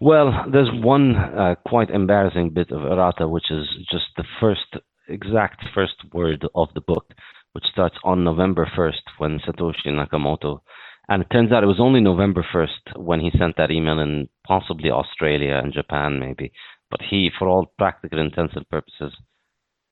well, 0.00 0.46
there's 0.50 0.70
one 0.72 1.14
uh, 1.14 1.56
quite 1.66 1.90
embarrassing 1.90 2.50
bit 2.54 2.70
of 2.70 2.80
errata, 2.80 3.28
which 3.28 3.50
is 3.50 3.68
just 3.90 4.06
the 4.16 4.24
first 4.40 4.76
exact 5.08 5.62
first 5.74 5.96
word 6.14 6.46
of 6.54 6.68
the 6.74 6.80
book, 6.80 7.12
which 7.52 7.64
starts 7.70 7.96
on 8.02 8.24
November 8.24 8.66
1st 8.76 9.18
when 9.18 9.40
Satoshi 9.40 9.88
Nakamoto. 9.88 10.60
And 11.08 11.22
it 11.22 11.28
turns 11.30 11.52
out 11.52 11.64
it 11.64 11.66
was 11.66 11.80
only 11.80 12.00
November 12.00 12.46
1st 12.54 12.96
when 12.96 13.20
he 13.20 13.30
sent 13.36 13.56
that 13.58 13.70
email 13.70 13.98
in 13.98 14.28
possibly 14.46 14.90
Australia 14.90 15.60
and 15.62 15.72
Japan, 15.72 16.18
maybe. 16.18 16.52
But 16.90 17.00
he, 17.02 17.30
for 17.38 17.46
all 17.46 17.74
practical 17.76 18.20
intents 18.20 18.54
and 18.56 18.68
purposes, 18.70 19.12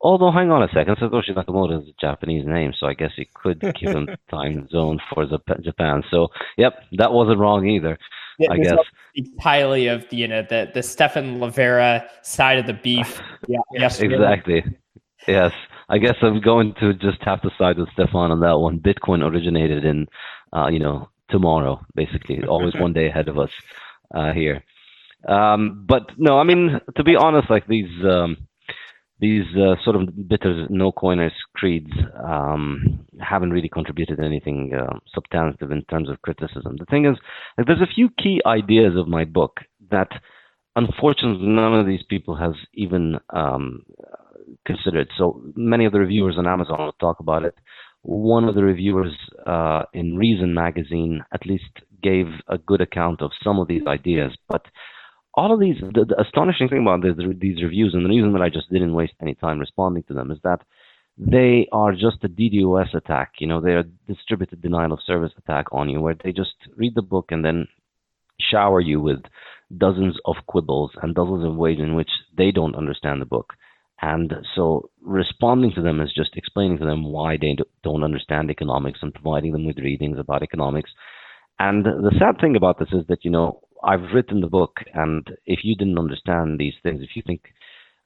Although, 0.01 0.31
hang 0.31 0.51
on 0.53 0.63
a 0.63 0.69
second, 0.69 0.97
Satoshi 0.97 1.35
Nakamoto 1.35 1.83
is 1.83 1.89
a 1.89 1.93
Japanese 2.01 2.47
name, 2.47 2.73
so 2.79 2.87
I 2.87 2.95
guess 2.95 3.11
you 3.17 3.27
could 3.35 3.61
give 3.61 3.91
him 3.91 4.09
time 4.31 4.69
zone 4.71 5.01
for 5.13 5.27
the, 5.27 5.41
Japan. 5.61 6.05
So, 6.11 6.29
yep, 6.57 6.85
that 6.93 7.13
wasn't 7.13 7.41
wrong 7.41 7.67
either. 7.67 7.99
Yeah, 8.39 8.53
I 8.53 8.59
guess 8.59 8.79
highly 9.41 9.89
of 9.89 10.09
the 10.11 10.17
you 10.17 10.29
know 10.29 10.43
the 10.49 10.71
the 10.73 10.83
Stephan 10.83 11.41
Livera 11.41 12.07
side 12.23 12.59
of 12.59 12.67
the 12.67 12.75
beef. 12.75 13.21
Yeah, 13.49 13.61
yes, 13.73 14.01
exactly. 14.01 14.63
Yes, 15.27 15.53
I 15.89 15.97
guess 15.97 16.17
I'm 16.21 16.41
going 16.41 16.75
to 16.81 16.93
just 16.93 17.23
have 17.23 17.41
to 17.43 17.51
side 17.57 17.79
with 17.79 17.89
Stephan 17.93 18.31
on 18.31 18.41
that 18.41 18.59
one. 18.59 18.79
Bitcoin 18.79 19.27
originated 19.27 19.87
in, 19.87 20.07
uh, 20.53 20.67
you 20.67 20.79
know, 20.79 21.09
tomorrow, 21.31 21.81
basically, 21.95 22.45
always 22.45 22.75
one 22.75 22.93
day 22.93 23.07
ahead 23.07 23.29
of 23.29 23.39
us 23.39 23.51
uh, 24.15 24.35
here. 24.35 24.63
Um, 25.27 25.87
but 25.89 26.11
no, 26.19 26.39
I 26.39 26.45
mean, 26.45 26.79
to 26.97 27.05
be 27.05 27.17
honest, 27.17 27.49
like 27.49 27.67
these. 27.67 27.91
Um, 28.05 28.48
these 29.21 29.45
uh, 29.57 29.75
sort 29.85 29.97
of 29.97 30.29
bitter 30.29 30.67
no 30.71 30.93
coiners 30.93 31.33
creeds 31.55 31.91
um, 32.25 33.05
haven't 33.21 33.51
really 33.51 33.69
contributed 33.69 34.21
anything 34.21 34.73
uh, 34.75 34.97
substantive 35.13 35.71
in 35.71 35.83
terms 35.87 36.09
of 36.09 36.23
criticism. 36.23 36.77
The 36.79 36.87
thing 36.87 37.05
is, 37.05 37.17
there's 37.57 37.81
a 37.81 37.95
few 37.95 38.11
key 38.11 38.41
ideas 38.47 38.97
of 38.97 39.09
my 39.09 39.25
book 39.25 39.61
that 39.91 40.09
unfortunately 40.77 41.47
none 41.47 41.75
of 41.75 41.87
these 41.87 42.05
people 42.09 42.37
has 42.37 42.53
even 42.75 43.19
um, 43.31 43.83
considered. 44.65 45.09
So 45.19 45.43
many 45.57 45.85
of 45.85 45.93
the 45.93 45.99
reviewers 45.99 46.37
on 46.39 46.47
Amazon 46.47 46.79
will 46.79 46.93
talk 46.93 47.21
about 47.21 47.45
it. 47.45 47.55
One 48.03 48.45
of 48.45 48.55
the 48.55 48.63
reviewers 48.63 49.15
uh, 49.47 49.83
in 49.93 50.17
Reason 50.17 50.55
magazine 50.55 51.25
at 51.33 51.45
least 51.45 51.65
gave 52.03 52.27
a 52.47 52.59
good 52.59 52.81
account 52.81 53.21
of 53.21 53.33
some 53.43 53.59
of 53.59 53.67
these 53.67 53.83
ideas, 53.89 54.33
but 54.49 54.65
all 55.39 55.55
of 55.55 55.61
these, 55.61 55.77
the, 55.81 56.05
the 56.05 56.21
astonishing 56.21 56.69
thing 56.69 56.83
about 56.83 57.03
these 57.03 57.63
reviews, 57.63 57.95
and 57.95 58.05
the 58.05 58.09
reason 58.09 58.33
that 58.33 58.43
I 58.43 58.49
just 58.49 58.71
didn't 58.73 58.99
waste 59.01 59.15
any 59.23 59.35
time 59.37 59.61
responding 59.61 60.03
to 60.09 60.15
them 60.15 60.33
is 60.33 60.39
that 60.43 60.61
they 61.17 61.69
are 61.71 61.93
just 61.93 62.25
a 62.25 62.29
DDoS 62.29 62.93
attack. 62.95 63.35
You 63.39 63.47
know, 63.47 63.61
they're 63.61 63.87
a 63.87 64.13
distributed 64.13 64.63
denial 64.63 64.93
of 64.93 65.07
service 65.07 65.33
attack 65.39 65.67
on 65.71 65.89
you, 65.89 66.01
where 66.01 66.17
they 66.23 66.33
just 66.33 66.57
read 66.77 66.95
the 66.97 67.03
book 67.03 67.27
and 67.31 67.45
then 67.45 67.69
shower 68.51 68.81
you 68.81 69.01
with 69.01 69.23
dozens 69.77 70.17
of 70.25 70.37
quibbles 70.49 70.91
and 71.03 71.15
dozens 71.15 71.45
of 71.45 71.55
ways 71.55 71.79
in 71.79 71.95
which 71.95 72.11
they 72.37 72.51
don't 72.51 72.81
understand 72.83 73.21
the 73.21 73.27
book. 73.27 73.55
And 74.01 74.33
so 74.55 74.91
responding 75.03 75.73
to 75.75 75.83
them 75.83 76.01
is 76.01 76.13
just 76.21 76.37
explaining 76.37 76.79
to 76.79 76.85
them 76.85 77.13
why 77.13 77.37
they 77.37 77.57
don't 77.83 78.05
understand 78.05 78.51
economics 78.51 79.01
and 79.03 79.15
providing 79.15 79.53
them 79.53 79.67
with 79.67 79.79
readings 79.79 80.19
about 80.19 80.43
economics. 80.43 80.91
And 81.59 81.85
the 81.85 82.15
sad 82.19 82.41
thing 82.41 82.55
about 82.55 82.79
this 82.79 82.93
is 82.93 83.05
that, 83.09 83.25
you 83.25 83.33
know, 83.33 83.61
I've 83.83 84.13
written 84.15 84.41
the 84.41 84.49
book, 84.49 84.81
and 84.95 85.27
if 85.47 85.61
you 85.63 85.75
didn't 85.77 85.99
understand 85.99 86.59
these 86.59 86.75
things, 86.83 87.03
if 87.03 87.11
you 87.15 87.23
think, 87.27 87.43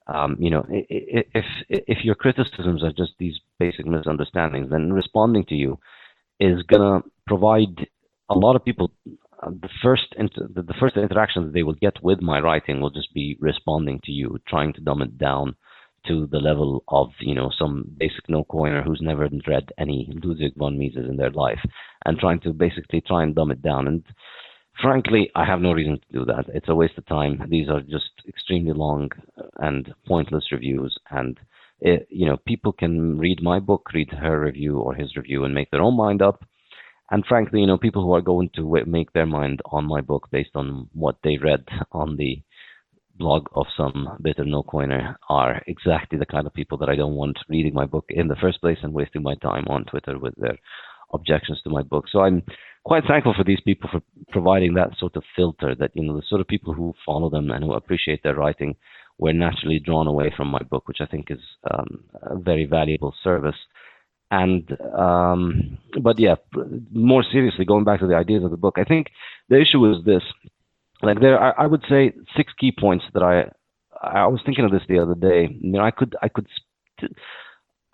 um, 0.07 0.37
you 0.39 0.49
know, 0.49 0.65
if 0.69 1.45
if 1.69 2.03
your 2.03 2.15
criticisms 2.15 2.83
are 2.83 2.91
just 2.91 3.13
these 3.19 3.39
basic 3.59 3.85
misunderstandings, 3.85 4.69
then 4.69 4.93
responding 4.93 5.45
to 5.45 5.55
you 5.55 5.79
is 6.39 6.61
gonna 6.63 7.01
provide 7.25 7.87
a 8.29 8.35
lot 8.35 8.55
of 8.55 8.65
people 8.65 8.91
uh, 9.43 9.49
the 9.49 9.69
first 9.81 10.07
inter- 10.17 10.47
the 10.53 10.73
first 10.79 10.95
interaction 10.97 11.45
that 11.45 11.53
they 11.53 11.63
will 11.63 11.73
get 11.73 12.01
with 12.03 12.21
my 12.21 12.39
writing 12.39 12.79
will 12.79 12.89
just 12.89 13.13
be 13.13 13.37
responding 13.39 13.99
to 14.03 14.11
you, 14.11 14.39
trying 14.47 14.73
to 14.73 14.81
dumb 14.81 15.01
it 15.01 15.17
down 15.17 15.55
to 16.07 16.27
the 16.27 16.39
level 16.39 16.83
of 16.89 17.09
you 17.19 17.35
know 17.35 17.49
some 17.57 17.85
basic 17.97 18.27
no 18.29 18.43
coiner 18.43 18.81
who's 18.81 19.01
never 19.01 19.27
read 19.47 19.69
any 19.77 20.09
Ludwig 20.23 20.53
von 20.55 20.77
Mises 20.77 21.09
in 21.09 21.17
their 21.17 21.31
life, 21.31 21.59
and 22.05 22.17
trying 22.19 22.39
to 22.41 22.53
basically 22.53 23.01
try 23.01 23.23
and 23.23 23.35
dumb 23.35 23.51
it 23.51 23.61
down. 23.61 23.87
And 23.87 24.03
frankly, 24.81 25.31
I 25.35 25.45
have 25.45 25.61
no 25.61 25.73
reason 25.73 25.99
to 25.99 26.19
do 26.19 26.25
that. 26.25 26.45
It's 26.53 26.69
a 26.69 26.75
waste 26.75 26.97
of 26.97 27.05
time. 27.05 27.41
These 27.49 27.69
are 27.69 27.81
just 27.81 28.11
extremely 28.27 28.73
long 28.73 29.09
and 29.57 29.93
pointless 30.07 30.51
reviews, 30.51 30.97
and 31.11 31.39
it, 31.79 32.07
you 32.09 32.25
know 32.25 32.37
people 32.45 32.73
can 32.73 33.17
read 33.17 33.41
my 33.41 33.59
book, 33.59 33.89
read 33.93 34.09
her 34.11 34.39
review 34.39 34.79
or 34.79 34.93
his 34.95 35.15
review, 35.15 35.43
and 35.43 35.53
make 35.53 35.71
their 35.71 35.81
own 35.81 35.97
mind 35.97 36.21
up 36.21 36.43
and 37.13 37.25
frankly, 37.27 37.59
you 37.59 37.67
know, 37.67 37.77
people 37.77 38.01
who 38.03 38.13
are 38.13 38.21
going 38.21 38.49
to 38.55 38.83
make 38.87 39.13
their 39.13 39.27
mind 39.27 39.61
on 39.65 39.85
my 39.85 40.01
book 40.01 40.27
based 40.31 40.55
on 40.55 40.89
what 40.93 41.17
they 41.23 41.37
read 41.37 41.63
on 41.91 42.17
the 42.17 42.41
blog 43.19 43.45
of 43.53 43.67
some 43.77 44.17
bitter 44.23 44.43
no 44.43 44.63
coiner 44.63 45.15
are 45.29 45.61
exactly 45.67 46.17
the 46.17 46.25
kind 46.25 46.47
of 46.47 46.53
people 46.55 46.77
that 46.79 46.89
I 46.89 46.95
don't 46.95 47.13
want 47.13 47.37
reading 47.47 47.75
my 47.75 47.85
book 47.85 48.05
in 48.09 48.27
the 48.27 48.35
first 48.37 48.59
place 48.61 48.79
and 48.81 48.93
wasting 48.93 49.21
my 49.21 49.35
time 49.35 49.65
on 49.67 49.85
Twitter 49.85 50.17
with 50.17 50.33
their 50.37 50.57
objections 51.13 51.61
to 51.63 51.69
my 51.69 51.83
book. 51.83 52.05
So 52.11 52.21
I'm 52.21 52.41
quite 52.83 53.03
thankful 53.07 53.33
for 53.35 53.43
these 53.43 53.61
people 53.61 53.89
for 53.91 54.01
providing 54.29 54.73
that 54.73 54.89
sort 54.97 55.15
of 55.15 55.23
filter 55.35 55.75
that, 55.75 55.91
you 55.93 56.03
know, 56.03 56.15
the 56.15 56.23
sort 56.27 56.41
of 56.41 56.47
people 56.47 56.73
who 56.73 56.93
follow 57.05 57.29
them 57.29 57.51
and 57.51 57.63
who 57.63 57.73
appreciate 57.73 58.23
their 58.23 58.35
writing 58.35 58.75
were 59.17 59.33
naturally 59.33 59.79
drawn 59.79 60.07
away 60.07 60.33
from 60.35 60.47
my 60.47 60.59
book, 60.59 60.87
which 60.87 60.97
I 60.99 61.05
think 61.05 61.29
is 61.29 61.39
um, 61.71 62.03
a 62.21 62.35
very 62.37 62.65
valuable 62.65 63.13
service. 63.23 63.55
And 64.31 64.75
um, 64.97 65.77
but 66.01 66.17
yeah, 66.17 66.35
more 66.91 67.23
seriously, 67.31 67.65
going 67.65 67.83
back 67.83 67.99
to 67.99 68.07
the 68.07 68.15
ideas 68.15 68.43
of 68.43 68.49
the 68.49 68.57
book, 68.57 68.77
I 68.77 68.83
think 68.83 69.07
the 69.47 69.61
issue 69.61 69.85
is 69.91 70.03
this: 70.05 70.23
like 71.03 71.19
there, 71.19 71.39
I, 71.39 71.65
I 71.65 71.67
would 71.67 71.83
say 71.87 72.13
six 72.35 72.51
key 72.59 72.71
points 72.77 73.05
that 73.13 73.21
I 73.21 73.51
I 74.01 74.25
was 74.25 74.41
thinking 74.43 74.65
of 74.65 74.71
this 74.71 74.81
the 74.89 74.97
other 74.97 75.13
day. 75.13 75.55
You 75.61 75.73
know, 75.73 75.81
I 75.81 75.91
could 75.91 76.15
I 76.23 76.29
could 76.29 76.47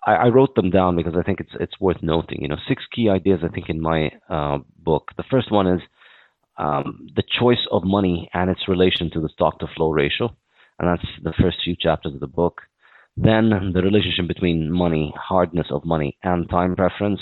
I, 0.06 0.14
I 0.14 0.28
wrote 0.28 0.54
them 0.54 0.70
down 0.70 0.96
because 0.96 1.14
I 1.18 1.22
think 1.22 1.40
it's 1.40 1.52
it's 1.60 1.80
worth 1.80 2.02
noting. 2.02 2.42
You 2.42 2.48
know, 2.48 2.56
six 2.68 2.82
key 2.94 3.08
ideas 3.08 3.40
I 3.44 3.48
think 3.48 3.68
in 3.68 3.80
my 3.80 4.10
uh, 4.28 4.58
book. 4.78 5.08
The 5.16 5.24
first 5.30 5.50
one 5.50 5.66
is 5.66 5.80
um, 6.58 7.08
the 7.16 7.22
choice 7.38 7.66
of 7.70 7.84
money 7.84 8.30
and 8.34 8.50
its 8.50 8.68
relation 8.68 9.10
to 9.12 9.20
the 9.20 9.28
stock 9.28 9.58
to 9.60 9.66
flow 9.76 9.90
ratio, 9.90 10.34
and 10.78 10.88
that's 10.88 11.08
the 11.22 11.34
first 11.40 11.58
few 11.64 11.76
chapters 11.78 12.14
of 12.14 12.20
the 12.20 12.26
book. 12.26 12.62
Then 13.16 13.72
the 13.74 13.82
relationship 13.82 14.28
between 14.28 14.72
money, 14.72 15.12
hardness 15.16 15.66
of 15.70 15.84
money, 15.84 16.16
and 16.22 16.48
time 16.48 16.76
preference. 16.76 17.20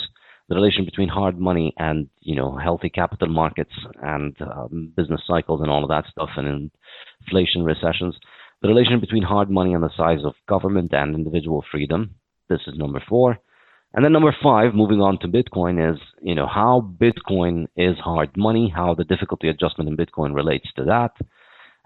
The 0.49 0.55
relation 0.55 0.85
between 0.87 1.09
hard 1.09 1.39
money 1.39 1.75
and 1.79 2.09
you 2.21 2.35
know 2.37 2.57
healthy 2.57 2.89
capital 2.89 3.29
markets 3.29 3.73
and 4.03 4.35
um, 4.41 4.93
business 4.97 5.21
cycles 5.27 5.61
and 5.61 5.71
all 5.71 5.83
of 5.83 5.91
that 5.91 6.07
stuff, 6.11 6.31
and 6.37 6.71
inflation, 7.27 7.65
recessions. 7.65 8.17
The 8.63 8.69
relation 8.69 8.99
between 9.01 9.23
hard 9.23 9.51
money 9.51 9.75
and 9.75 9.83
the 9.83 9.91
size 9.97 10.25
of 10.25 10.35
government 10.49 10.93
and 10.93 11.15
individual 11.15 11.65
freedom. 11.71 12.15
This 12.49 12.61
is 12.67 12.77
number 12.77 13.03
four. 13.09 13.39
And 13.95 14.05
then 14.05 14.13
number 14.13 14.37
five, 14.43 14.75
moving 14.75 15.01
on 15.01 15.19
to 15.21 15.29
Bitcoin, 15.29 15.93
is 15.93 15.99
you 16.21 16.35
know 16.35 16.47
how 16.47 16.93
Bitcoin 17.01 17.67
is 17.77 17.97
hard 17.99 18.37
money, 18.37 18.73
how 18.75 18.95
the 18.95 19.05
difficulty 19.05 19.49
adjustment 19.49 19.89
in 19.89 19.97
Bitcoin 19.97 20.35
relates 20.35 20.69
to 20.77 20.85
that. 20.85 21.13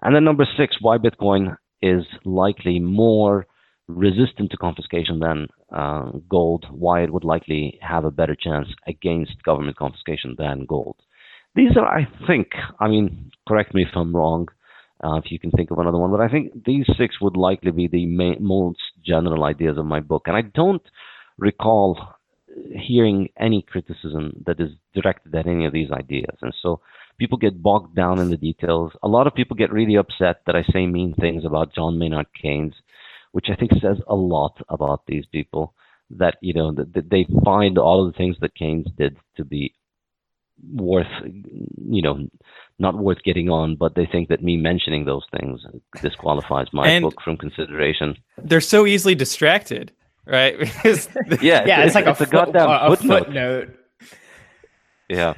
And 0.01 0.13
then 0.13 0.25
number 0.25 0.45
six, 0.57 0.77
why 0.81 0.97
Bitcoin 0.97 1.55
is 1.81 2.03
likely 2.25 2.79
more 2.79 3.47
resistant 3.87 4.51
to 4.51 4.57
confiscation 4.57 5.19
than 5.19 5.47
uh, 5.73 6.11
gold, 6.29 6.65
why 6.71 7.03
it 7.03 7.11
would 7.11 7.23
likely 7.23 7.79
have 7.81 8.05
a 8.05 8.11
better 8.11 8.35
chance 8.35 8.67
against 8.87 9.43
government 9.43 9.77
confiscation 9.77 10.35
than 10.37 10.65
gold. 10.65 10.95
These 11.55 11.77
are, 11.77 11.85
I 11.85 12.07
think, 12.25 12.47
I 12.79 12.87
mean, 12.87 13.31
correct 13.47 13.73
me 13.73 13.83
if 13.83 13.89
I'm 13.95 14.15
wrong, 14.15 14.47
uh, 15.03 15.17
if 15.17 15.31
you 15.31 15.39
can 15.39 15.51
think 15.51 15.69
of 15.71 15.79
another 15.79 15.97
one, 15.97 16.11
but 16.11 16.21
I 16.21 16.29
think 16.29 16.65
these 16.65 16.85
six 16.97 17.19
would 17.21 17.35
likely 17.35 17.71
be 17.71 17.87
the 17.87 18.05
main, 18.05 18.37
most 18.39 18.79
general 19.05 19.43
ideas 19.43 19.77
of 19.77 19.85
my 19.85 19.99
book. 19.99 20.23
And 20.27 20.35
I 20.35 20.41
don't 20.41 20.83
recall 21.37 22.15
hearing 22.71 23.29
any 23.39 23.63
criticism 23.63 24.43
that 24.45 24.59
is 24.59 24.71
directed 24.93 25.33
at 25.35 25.47
any 25.47 25.65
of 25.65 25.73
these 25.73 25.91
ideas. 25.91 26.35
And 26.41 26.53
so 26.61 26.81
people 27.17 27.37
get 27.37 27.61
bogged 27.61 27.95
down 27.95 28.19
in 28.19 28.29
the 28.29 28.37
details. 28.37 28.91
A 29.01 29.07
lot 29.07 29.27
of 29.27 29.33
people 29.33 29.55
get 29.55 29.71
really 29.71 29.95
upset 29.95 30.41
that 30.45 30.55
I 30.55 30.63
say 30.71 30.85
mean 30.85 31.13
things 31.15 31.45
about 31.45 31.73
John 31.73 31.97
Maynard 31.97 32.27
Keynes 32.39 32.75
which 33.33 33.47
I 33.49 33.55
think 33.55 33.71
says 33.81 33.97
a 34.07 34.15
lot 34.15 34.61
about 34.69 35.05
these 35.05 35.25
people. 35.25 35.73
That 36.09 36.35
you 36.41 36.53
know 36.53 36.71
that 36.71 37.09
they 37.09 37.25
find 37.43 37.77
all 37.77 38.05
of 38.05 38.13
the 38.13 38.17
things 38.17 38.37
that 38.41 38.55
Keynes 38.55 38.87
did 38.97 39.17
to 39.35 39.43
be 39.43 39.73
worth, 40.71 41.07
you 41.23 42.01
know, 42.01 42.27
not 42.79 42.95
worth 42.95 43.23
getting 43.23 43.49
on, 43.49 43.75
but 43.75 43.95
they 43.95 44.05
think 44.05 44.29
that 44.29 44.43
me 44.43 44.57
mentioning 44.57 45.05
those 45.05 45.25
things 45.39 45.61
disqualifies 46.01 46.67
my 46.73 46.87
and 46.87 47.03
book 47.03 47.21
from 47.21 47.37
consideration. 47.37 48.15
They're 48.37 48.61
so 48.61 48.85
easily 48.85 49.15
distracted, 49.15 49.91
right? 50.25 50.57
yeah, 51.41 51.63
yeah, 51.65 51.81
it's, 51.81 51.87
it's 51.87 51.95
like 51.95 52.07
it's 52.07 52.21
a, 52.21 52.23
a, 52.23 52.27
goddamn 52.27 52.69
a 52.69 52.95
footnote. 52.95 53.25
footnote. 53.25 53.75
Yeah 55.09 55.33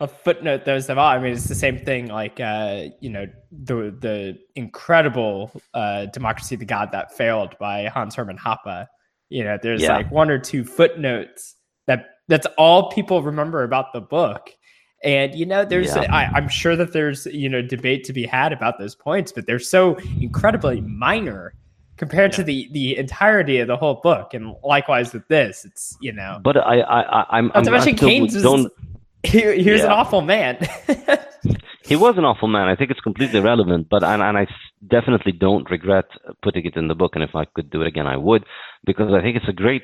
a 0.00 0.08
footnote 0.08 0.64
those 0.64 0.88
of 0.88 0.98
all. 0.98 1.08
I 1.08 1.18
mean, 1.18 1.32
it's 1.32 1.48
the 1.48 1.54
same 1.54 1.78
thing. 1.78 2.08
Like 2.08 2.40
uh, 2.40 2.84
you 3.00 3.10
know, 3.10 3.26
the 3.50 3.96
the 3.98 4.38
incredible 4.54 5.50
uh, 5.74 6.06
democracy 6.06 6.56
the 6.56 6.64
God 6.64 6.92
that 6.92 7.16
failed 7.16 7.56
by 7.58 7.86
Hans 7.86 8.14
Hermann 8.14 8.38
Hoppe. 8.38 8.86
You 9.28 9.44
know, 9.44 9.58
there's 9.60 9.82
yeah. 9.82 9.96
like 9.96 10.10
one 10.10 10.30
or 10.30 10.38
two 10.38 10.64
footnotes 10.64 11.54
that 11.54 11.55
that's 12.28 12.46
all 12.58 12.90
people 12.90 13.22
remember 13.22 13.62
about 13.62 13.92
the 13.92 14.00
book. 14.00 14.50
And 15.04 15.34
you 15.34 15.46
know, 15.46 15.64
there's 15.64 15.94
yeah. 15.94 16.12
I, 16.12 16.24
I'm 16.34 16.48
sure 16.48 16.74
that 16.76 16.92
there's 16.92 17.26
you 17.26 17.48
know 17.48 17.62
debate 17.62 18.04
to 18.04 18.12
be 18.12 18.26
had 18.26 18.52
about 18.52 18.78
those 18.78 18.94
points, 18.94 19.32
but 19.32 19.46
they're 19.46 19.58
so 19.58 19.96
incredibly 20.20 20.80
minor 20.80 21.54
compared 21.96 22.32
yeah. 22.32 22.36
to 22.36 22.42
the 22.44 22.68
the 22.72 22.96
entirety 22.96 23.58
of 23.58 23.68
the 23.68 23.76
whole 23.76 24.00
book. 24.02 24.34
And 24.34 24.54
likewise 24.64 25.12
with 25.12 25.28
this, 25.28 25.64
it's 25.64 25.96
you 26.00 26.12
know. 26.12 26.40
But 26.42 26.56
I 26.56 26.80
I 26.80 27.38
I'm, 27.38 27.52
I'm, 27.54 27.68
I'm 27.68 27.96
Keynes 27.96 28.42
don't 28.42 28.72
he, 29.26 29.62
he 29.62 29.70
was 29.70 29.80
yeah. 29.80 29.86
an 29.86 29.92
awful 29.92 30.22
man. 30.22 30.58
he 31.84 31.96
was 31.96 32.16
an 32.16 32.24
awful 32.24 32.48
man. 32.48 32.68
I 32.68 32.76
think 32.76 32.90
it's 32.90 33.00
completely 33.00 33.38
irrelevant, 33.38 33.88
but 33.90 34.02
and, 34.02 34.22
and 34.22 34.38
I 34.38 34.46
definitely 34.88 35.32
don't 35.32 35.68
regret 35.70 36.06
putting 36.42 36.64
it 36.64 36.76
in 36.76 36.88
the 36.88 36.94
book. 36.94 37.12
And 37.14 37.24
if 37.24 37.34
I 37.34 37.44
could 37.44 37.70
do 37.70 37.82
it 37.82 37.86
again, 37.86 38.06
I 38.06 38.16
would, 38.16 38.44
because 38.84 39.12
I 39.12 39.20
think 39.20 39.36
it's 39.36 39.48
a 39.48 39.52
great 39.52 39.82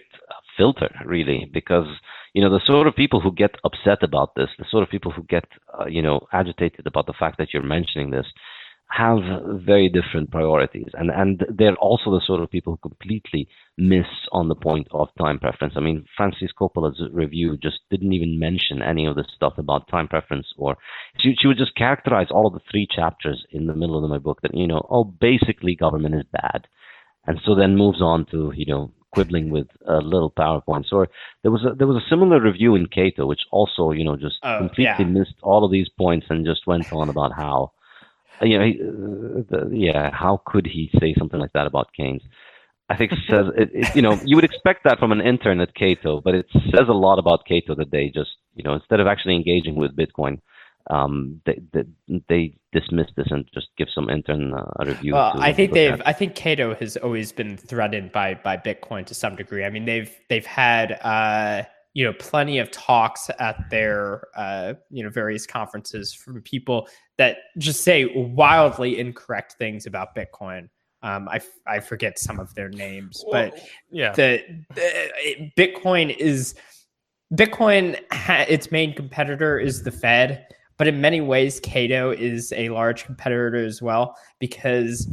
filter, 0.63 0.91
really. 1.05 1.51
Because 1.53 1.89
you 2.35 2.43
know 2.43 2.51
the 2.51 2.67
sort 2.73 2.87
of 2.87 2.95
people 3.03 3.21
who 3.21 3.33
get 3.33 3.55
upset 3.65 4.03
about 4.03 4.31
this, 4.37 4.51
the 4.59 4.71
sort 4.71 4.83
of 4.85 4.91
people 4.91 5.13
who 5.13 5.25
get 5.25 5.45
uh, 5.79 5.87
you 5.87 6.03
know 6.03 6.19
agitated 6.33 6.87
about 6.87 7.07
the 7.07 7.19
fact 7.19 7.39
that 7.39 7.49
you're 7.53 7.75
mentioning 7.77 8.11
this, 8.11 8.29
have 8.93 9.19
very 9.65 9.89
different 9.89 10.31
priorities 10.31 10.91
and 10.95 11.11
and 11.11 11.45
they're 11.59 11.77
also 11.77 12.11
the 12.11 12.21
sort 12.27 12.43
of 12.43 12.51
people 12.51 12.73
who 12.75 12.89
completely 12.89 13.49
miss 13.79 14.11
on 14.33 14.49
the 14.49 14.55
point 14.55 14.87
of 14.91 15.09
time 15.19 15.39
preference 15.39 15.75
i 15.77 15.81
mean 15.81 16.05
frances 16.17 16.53
coppola's 16.59 17.01
review 17.11 17.57
just 17.57 17.79
didn't 17.91 18.13
even 18.13 18.39
mention 18.39 18.83
any 18.83 19.07
of 19.07 19.17
this 19.17 19.27
stuff 19.35 19.55
about 19.57 19.89
time 19.89 20.07
preference 20.07 20.47
or 20.59 20.77
she, 21.19 21.35
she 21.39 21.47
would 21.47 21.57
just 21.57 21.75
characterize 21.75 22.27
all 22.31 22.47
of 22.47 22.53
the 22.53 22.61
three 22.71 22.87
chapters 22.99 23.47
in 23.51 23.67
the 23.67 23.75
middle 23.75 24.03
of 24.03 24.11
my 24.11 24.19
book 24.19 24.41
that 24.43 24.55
you 24.55 24.67
know 24.67 24.87
oh 24.91 25.05
basically 25.05 25.75
government 25.75 26.15
is 26.15 26.27
bad 26.43 26.69
and 27.27 27.41
so 27.47 27.55
then 27.55 27.77
moves 27.77 28.03
on 28.03 28.27
to 28.27 28.53
you 28.55 28.67
know 28.67 28.93
quibbling 29.13 29.51
with 29.51 29.67
uh, 29.89 29.99
little 29.99 30.31
powerpoints 30.31 30.93
or 30.93 31.09
there 31.43 31.51
was 31.51 31.65
a 31.65 31.75
there 31.75 31.87
was 31.87 32.03
a 32.03 32.09
similar 32.09 32.41
review 32.41 32.75
in 32.75 32.87
cato 32.87 33.27
which 33.27 33.43
also 33.51 33.91
you 33.91 34.05
know 34.05 34.17
just 34.17 34.37
oh, 34.43 34.59
completely 34.59 35.05
yeah. 35.05 35.05
missed 35.05 35.35
all 35.43 35.65
of 35.65 35.71
these 35.71 35.89
points 35.99 36.27
and 36.31 36.47
just 36.47 36.67
went 36.67 36.91
on 36.93 37.09
about 37.09 37.33
how 37.33 37.73
you 38.43 38.59
know, 38.59 38.65
uh, 38.65 39.43
the, 39.51 39.71
yeah, 39.73 40.11
how 40.13 40.43
could 40.45 40.67
he 40.67 40.91
say 41.01 41.15
something 41.19 41.39
like 41.39 41.53
that 41.53 41.67
about 41.67 41.93
Keynes? 41.97 42.23
I 42.89 42.97
think 42.97 43.13
it 43.13 43.19
says, 43.29 43.47
it, 43.57 43.71
it, 43.73 43.97
you 43.97 44.03
know, 44.03 44.21
you 44.25 44.37
would 44.37 44.45
expect 44.45 44.85
that 44.85 44.99
from 44.99 45.13
an 45.13 45.21
intern 45.21 45.61
at 45.61 45.75
Cato, 45.75 46.21
but 46.21 46.35
it 46.35 46.47
says 46.53 46.89
a 46.89 46.93
lot 46.93 47.19
about 47.19 47.47
Cato 47.47 47.75
that 47.77 47.91
they 47.91 48.09
just, 48.09 48.31
you 48.55 48.63
know, 48.65 48.75
instead 48.75 49.01
of 49.01 49.07
actually 49.07 49.37
engaging 49.37 49.77
with 49.77 49.97
Bitcoin, 49.97 50.41
um, 50.91 51.41
they, 51.47 51.61
they, 51.73 51.85
they 52.29 52.59
dismiss 52.73 53.07
this 53.17 53.29
and 53.31 53.49
just 53.55 53.69
give 53.77 53.89
some 53.95 54.11
intern 54.11 54.53
uh, 54.55 54.65
a 54.81 54.87
review. 54.87 55.15
Well, 55.15 55.33
I 55.37 55.53
think 55.53 55.73
they've, 55.73 55.93
at. 55.93 56.07
I 56.07 56.13
think 56.13 56.35
Cato 56.35 56.75
has 56.75 56.97
always 56.97 57.33
been 57.33 57.57
threatened 57.57 58.13
by 58.13 58.35
by 58.35 58.57
Bitcoin 58.57 59.07
to 59.07 59.15
some 59.15 59.37
degree. 59.37 59.65
I 59.65 59.71
mean, 59.71 59.85
they've 59.85 60.15
they've 60.29 60.47
had. 60.47 60.93
Uh, 61.03 61.65
you 61.95 62.05
know 62.05 62.13
plenty 62.15 62.59
of 62.59 62.71
talks 62.71 63.31
at 63.39 63.69
their 63.71 64.29
uh, 64.37 64.75
you 64.91 65.03
know 65.03 65.11
various 65.11 65.47
conferences 65.47 66.13
from 66.13 66.41
people 66.43 66.89
that 67.19 67.39
just 67.59 67.83
say 67.83 68.07
wildly 68.15 68.99
incorrect 68.99 69.57
things 69.59 69.87
about 69.87 70.15
Bitcoin. 70.17 70.69
Um, 71.03 71.29
I, 71.29 71.41
I 71.67 71.81
forget 71.81 72.19
some 72.19 72.39
of 72.39 72.55
their 72.55 72.69
names, 72.69 73.25
but 73.31 73.59
yeah, 73.91 74.13
the, 74.13 74.43
the 74.75 75.53
Bitcoin 75.57 76.17
is 76.17 76.55
Bitcoin. 77.35 78.01
Ha, 78.13 78.45
its 78.49 78.71
main 78.71 78.95
competitor 78.95 79.59
is 79.59 79.83
the 79.83 79.91
Fed, 79.91 80.47
but 80.77 80.89
in 80.89 81.01
many 81.01 81.21
ways, 81.21 81.61
Cato 81.61 82.11
is 82.11 82.53
a 82.57 82.69
large 82.71 83.05
competitor 83.05 83.57
as 83.57 83.83
well 83.83 84.17
because 84.39 85.09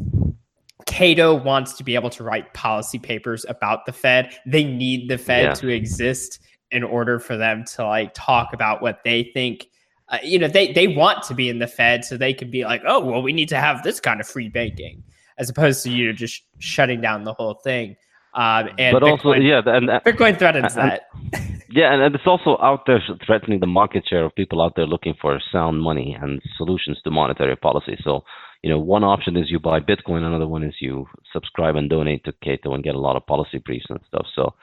Cato 0.85 1.35
wants 1.35 1.73
to 1.73 1.83
be 1.83 1.95
able 1.95 2.09
to 2.11 2.23
write 2.23 2.53
policy 2.53 2.99
papers 2.99 3.45
about 3.47 3.85
the 3.85 3.91
Fed. 3.91 4.33
They 4.45 4.63
need 4.63 5.09
the 5.09 5.17
Fed 5.17 5.43
yeah. 5.43 5.53
to 5.53 5.69
exist 5.69 6.39
in 6.71 6.83
order 6.83 7.19
for 7.19 7.37
them 7.37 7.63
to 7.65 7.85
like 7.85 8.13
talk 8.13 8.53
about 8.53 8.81
what 8.81 9.03
they 9.03 9.31
think. 9.33 9.67
Uh, 10.07 10.17
you 10.23 10.39
know, 10.39 10.47
they 10.47 10.71
they 10.71 10.87
want 10.87 11.23
to 11.23 11.35
be 11.35 11.49
in 11.49 11.59
the 11.59 11.67
Fed 11.67 12.03
so 12.03 12.17
they 12.17 12.33
can 12.33 12.49
be 12.49 12.63
like, 12.63 12.81
oh, 12.85 12.99
well, 12.99 13.21
we 13.21 13.33
need 13.33 13.49
to 13.49 13.57
have 13.57 13.83
this 13.83 13.99
kind 13.99 14.19
of 14.19 14.27
free 14.27 14.49
banking, 14.49 15.03
as 15.37 15.49
opposed 15.49 15.83
to 15.83 15.91
you 15.91 16.07
know 16.07 16.13
just 16.13 16.43
shutting 16.57 17.01
down 17.01 17.23
the 17.23 17.33
whole 17.33 17.55
thing. 17.55 17.95
Um, 18.33 18.69
and 18.77 18.93
but 18.93 19.03
Bitcoin, 19.03 19.11
also, 19.11 19.33
yeah, 19.33 19.61
and 19.65 19.89
uh, 19.89 19.99
Bitcoin 20.05 20.37
threatens 20.37 20.77
and, 20.77 20.91
that. 20.91 21.09
Yeah, 21.71 21.93
and 21.93 22.15
it's 22.15 22.25
also 22.25 22.57
out 22.61 22.87
there 22.87 22.99
threatening 23.27 23.59
the 23.59 23.67
market 23.67 24.03
share 24.07 24.25
of 24.25 24.33
people 24.33 24.59
out 24.59 24.75
there 24.75 24.87
looking 24.87 25.13
for 25.21 25.39
sound 25.51 25.79
money 25.81 26.17
and 26.19 26.41
solutions 26.57 26.99
to 27.03 27.11
monetary 27.11 27.55
policy. 27.55 27.95
So, 28.03 28.23
you 28.63 28.71
know, 28.71 28.79
one 28.79 29.03
option 29.03 29.37
is 29.37 29.51
you 29.51 29.59
buy 29.59 29.79
Bitcoin, 29.79 30.23
another 30.23 30.47
one 30.47 30.63
is 30.63 30.73
you 30.79 31.07
subscribe 31.31 31.75
and 31.75 31.87
donate 31.87 32.23
to 32.23 32.33
Cato 32.43 32.73
and 32.73 32.83
get 32.83 32.95
a 32.95 32.99
lot 32.99 33.15
of 33.15 33.27
policy 33.27 33.59
briefs 33.59 33.85
and 33.89 33.99
stuff. 34.07 34.25
So, 34.33 34.55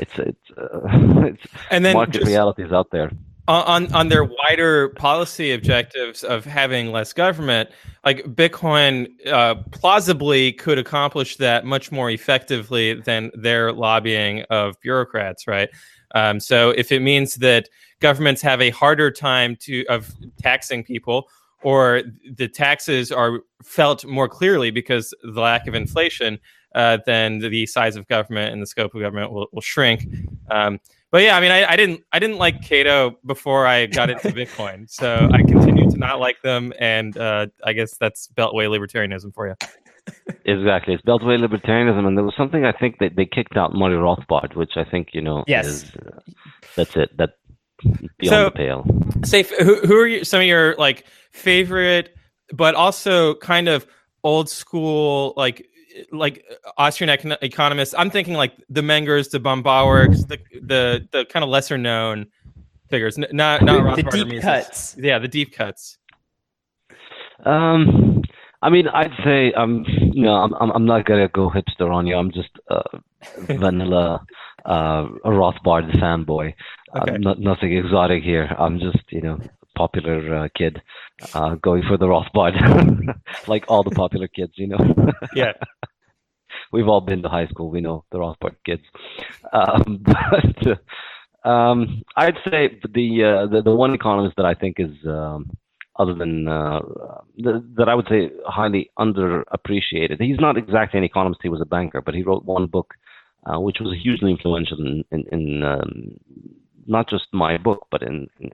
it's 0.00 0.18
it's, 0.18 0.50
uh, 0.56 0.80
it's 1.26 1.46
and 1.70 1.84
then 1.84 1.94
market 1.94 2.24
realities 2.24 2.72
out 2.72 2.90
there 2.90 3.12
on 3.48 3.92
on 3.94 4.08
their 4.08 4.24
wider 4.24 4.90
policy 4.90 5.52
objectives 5.52 6.22
of 6.22 6.44
having 6.44 6.92
less 6.92 7.12
government, 7.12 7.70
like 8.04 8.24
Bitcoin 8.24 9.08
uh, 9.26 9.56
plausibly 9.72 10.52
could 10.52 10.78
accomplish 10.78 11.36
that 11.36 11.64
much 11.64 11.90
more 11.90 12.10
effectively 12.10 12.94
than 12.94 13.30
their 13.34 13.72
lobbying 13.72 14.42
of 14.50 14.78
bureaucrats, 14.80 15.46
right? 15.46 15.70
Um, 16.14 16.40
so 16.40 16.70
if 16.70 16.92
it 16.92 17.00
means 17.00 17.36
that 17.36 17.68
governments 18.00 18.42
have 18.42 18.60
a 18.60 18.70
harder 18.70 19.10
time 19.10 19.56
to 19.60 19.84
of 19.86 20.14
taxing 20.40 20.84
people, 20.84 21.28
or 21.62 22.02
the 22.36 22.48
taxes 22.48 23.10
are 23.10 23.40
felt 23.62 24.04
more 24.04 24.28
clearly 24.28 24.70
because 24.70 25.12
the 25.22 25.40
lack 25.40 25.66
of 25.66 25.74
inflation, 25.74 26.38
uh, 26.74 26.98
then 27.06 27.38
the 27.38 27.66
size 27.66 27.96
of 27.96 28.06
government 28.08 28.52
and 28.52 28.62
the 28.62 28.66
scope 28.66 28.94
of 28.94 29.00
government 29.00 29.32
will, 29.32 29.46
will 29.52 29.62
shrink. 29.62 30.06
Um, 30.50 30.78
but 31.10 31.22
yeah, 31.22 31.36
I 31.36 31.40
mean, 31.40 31.50
I, 31.50 31.72
I, 31.72 31.76
didn't 31.76 32.02
I 32.12 32.18
didn't 32.18 32.38
like 32.38 32.62
Cato 32.62 33.18
before 33.24 33.66
I 33.66 33.86
got 33.86 34.10
into 34.10 34.28
Bitcoin, 34.28 34.88
so 34.90 35.28
I 35.32 35.38
continue 35.42 35.90
to 35.90 35.96
not 35.98 36.20
like 36.20 36.40
them, 36.42 36.72
and 36.78 37.16
uh, 37.16 37.46
I 37.64 37.72
guess 37.72 37.96
that's 37.98 38.28
Beltway 38.28 38.68
libertarianism 38.68 39.34
for 39.34 39.48
you. 39.48 39.54
Exactly, 40.44 40.94
it's 40.94 41.02
Beltway 41.04 41.38
libertarianism, 41.38 42.06
and 42.06 42.16
there 42.16 42.24
was 42.24 42.34
something 42.36 42.64
I 42.64 42.72
think 42.72 42.98
that 42.98 43.16
they 43.16 43.26
kicked 43.26 43.56
out 43.56 43.74
Murray 43.74 43.96
Rothbard, 43.96 44.56
which 44.56 44.72
I 44.76 44.84
think 44.84 45.08
you 45.12 45.20
know, 45.20 45.44
yes, 45.46 45.66
is, 45.66 45.96
uh, 45.96 46.20
that's 46.76 46.96
it. 46.96 47.16
That 47.18 47.30
beyond 47.82 48.28
so, 48.28 48.44
the 48.46 48.50
pale. 48.50 48.84
Saif. 49.20 49.50
Who, 49.62 49.86
who 49.86 49.96
are 49.96 50.06
you, 50.06 50.24
some 50.24 50.40
of 50.40 50.46
your 50.46 50.74
like 50.76 51.06
favorite, 51.32 52.14
but 52.52 52.74
also 52.74 53.34
kind 53.36 53.68
of 53.68 53.86
old 54.24 54.48
school 54.48 55.34
like 55.36 55.66
like 56.12 56.44
Austrian 56.76 57.16
econ- 57.16 57.38
economists. 57.42 57.94
I'm 57.96 58.10
thinking 58.10 58.34
like 58.34 58.52
the 58.68 58.80
Mengers, 58.80 59.30
the 59.30 59.40
Böhm-Bawerks, 59.40 60.26
the 60.28 60.38
the 60.60 61.08
the 61.10 61.24
kind 61.26 61.42
of 61.42 61.50
lesser 61.50 61.78
known 61.78 62.26
figures, 62.88 63.18
not 63.18 63.32
not 63.62 63.96
the, 63.96 64.02
the 64.02 64.10
deep 64.10 64.42
cuts. 64.42 64.96
Yeah, 64.98 65.18
the 65.18 65.28
deep 65.28 65.52
cuts. 65.52 65.98
Um, 67.44 68.22
I 68.62 68.70
mean, 68.70 68.88
I'd 68.88 69.12
say 69.24 69.52
I'm, 69.56 69.84
you 69.86 70.22
know, 70.22 70.34
I'm 70.34 70.70
I'm 70.72 70.84
not 70.84 71.04
gonna 71.06 71.28
go 71.28 71.50
hipster 71.50 71.92
on 71.92 72.06
you. 72.06 72.16
I'm 72.16 72.32
just 72.32 72.50
uh, 72.68 72.98
vanilla, 73.38 74.24
uh, 74.64 75.06
a 75.24 75.30
Rothbard 75.30 75.90
fanboy. 75.98 76.54
Okay. 76.96 77.14
Uh, 77.14 77.18
not, 77.18 77.38
nothing 77.38 77.76
exotic 77.76 78.22
here. 78.22 78.54
I'm 78.58 78.78
just, 78.78 79.02
you 79.10 79.20
know, 79.20 79.38
popular 79.78 80.20
uh, 80.34 80.48
kid 80.56 80.82
uh, 81.34 81.54
going 81.56 81.82
for 81.88 81.96
the 81.96 82.06
Rothbard, 82.06 82.54
like 83.48 83.64
all 83.68 83.84
the 83.84 83.96
popular 84.02 84.28
kids, 84.28 84.52
you 84.56 84.66
know. 84.66 84.82
yeah. 85.34 85.52
We've 86.72 86.88
all 86.88 87.00
been 87.00 87.22
to 87.22 87.28
high 87.28 87.46
school. 87.46 87.70
We 87.70 87.80
know 87.80 88.04
the 88.10 88.18
Rothbard 88.18 88.56
kids. 88.66 88.82
Um, 89.52 90.02
but 90.12 91.50
um, 91.50 92.02
I'd 92.16 92.38
say 92.50 92.78
the, 92.98 93.24
uh, 93.24 93.46
the, 93.52 93.62
the 93.62 93.74
one 93.74 93.94
economist 93.94 94.36
that 94.36 94.46
I 94.46 94.54
think 94.54 94.76
is 94.78 94.94
um, 95.06 95.50
other 95.96 96.14
than 96.14 96.48
uh, 96.48 96.80
the, 97.36 97.64
that 97.76 97.88
I 97.88 97.94
would 97.94 98.08
say 98.08 98.30
highly 98.46 98.90
underappreciated. 98.98 100.20
He's 100.20 100.40
not 100.40 100.58
exactly 100.58 100.98
an 100.98 101.04
economist. 101.04 101.40
He 101.42 101.48
was 101.48 101.60
a 101.60 101.72
banker, 101.76 102.02
but 102.02 102.14
he 102.14 102.22
wrote 102.22 102.44
one 102.44 102.66
book 102.66 102.94
uh, 103.46 103.58
which 103.60 103.78
was 103.80 103.96
hugely 104.02 104.30
influential 104.30 104.78
in, 104.80 105.04
in, 105.10 105.24
in 105.32 105.62
um, 105.62 106.12
not 106.86 107.08
just 107.08 107.26
my 107.32 107.56
book, 107.56 107.86
but 107.90 108.02
in, 108.02 108.28
in, 108.40 108.50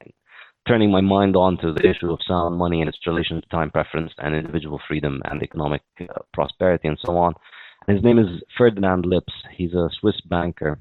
turning 0.66 0.90
my 0.90 1.00
mind 1.00 1.36
on 1.36 1.58
to 1.58 1.72
the 1.72 1.88
issue 1.88 2.10
of 2.12 2.18
sound 2.26 2.56
money 2.56 2.80
and 2.80 2.88
its 2.88 2.98
relation 3.06 3.40
to 3.40 3.48
time 3.48 3.70
preference 3.70 4.12
and 4.18 4.34
individual 4.34 4.80
freedom 4.88 5.20
and 5.26 5.42
economic 5.42 5.82
uh, 6.00 6.06
prosperity 6.32 6.88
and 6.88 6.98
so 7.04 7.16
on. 7.16 7.34
His 7.86 8.02
name 8.02 8.18
is 8.18 8.42
Ferdinand 8.56 9.04
Lips. 9.04 9.32
He's 9.54 9.74
a 9.74 9.90
Swiss 10.00 10.18
banker, 10.22 10.78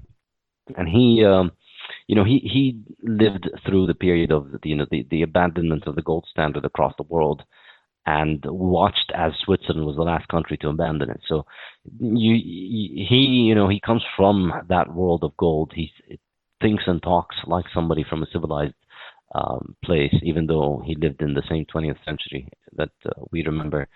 and 0.77 0.88
he, 0.88 1.25
um, 1.25 1.51
you 2.07 2.15
know, 2.15 2.23
he 2.23 2.39
he 2.39 2.81
lived 3.03 3.49
through 3.65 3.88
the 3.88 3.93
period 3.93 4.31
of 4.31 4.51
the, 4.51 4.59
you 4.63 4.75
know 4.75 4.86
the, 4.89 5.05
the 5.11 5.21
abandonment 5.21 5.86
of 5.86 5.95
the 5.95 6.01
gold 6.01 6.25
standard 6.31 6.63
across 6.63 6.93
the 6.97 7.03
world, 7.03 7.43
and 8.05 8.41
watched 8.45 9.11
as 9.13 9.34
Switzerland 9.43 9.86
was 9.86 9.97
the 9.97 10.03
last 10.03 10.29
country 10.29 10.55
to 10.57 10.69
abandon 10.69 11.09
it. 11.09 11.19
So, 11.27 11.45
you, 11.99 12.36
he, 12.36 13.45
you 13.49 13.55
know, 13.55 13.67
he 13.67 13.81
comes 13.81 14.03
from 14.15 14.53
that 14.69 14.93
world 14.93 15.25
of 15.25 15.36
gold. 15.36 15.73
He 15.75 15.91
thinks 16.61 16.84
and 16.88 17.03
talks 17.03 17.36
like 17.45 17.65
somebody 17.73 18.05
from 18.09 18.23
a 18.23 18.27
civilized 18.31 18.75
um, 19.34 19.75
place, 19.84 20.13
even 20.21 20.45
though 20.45 20.81
he 20.86 20.95
lived 20.95 21.21
in 21.21 21.34
the 21.34 21.43
same 21.49 21.65
20th 21.65 22.03
century 22.05 22.47
that 22.75 22.91
uh, 23.05 23.11
we 23.31 23.43
remember. 23.43 23.88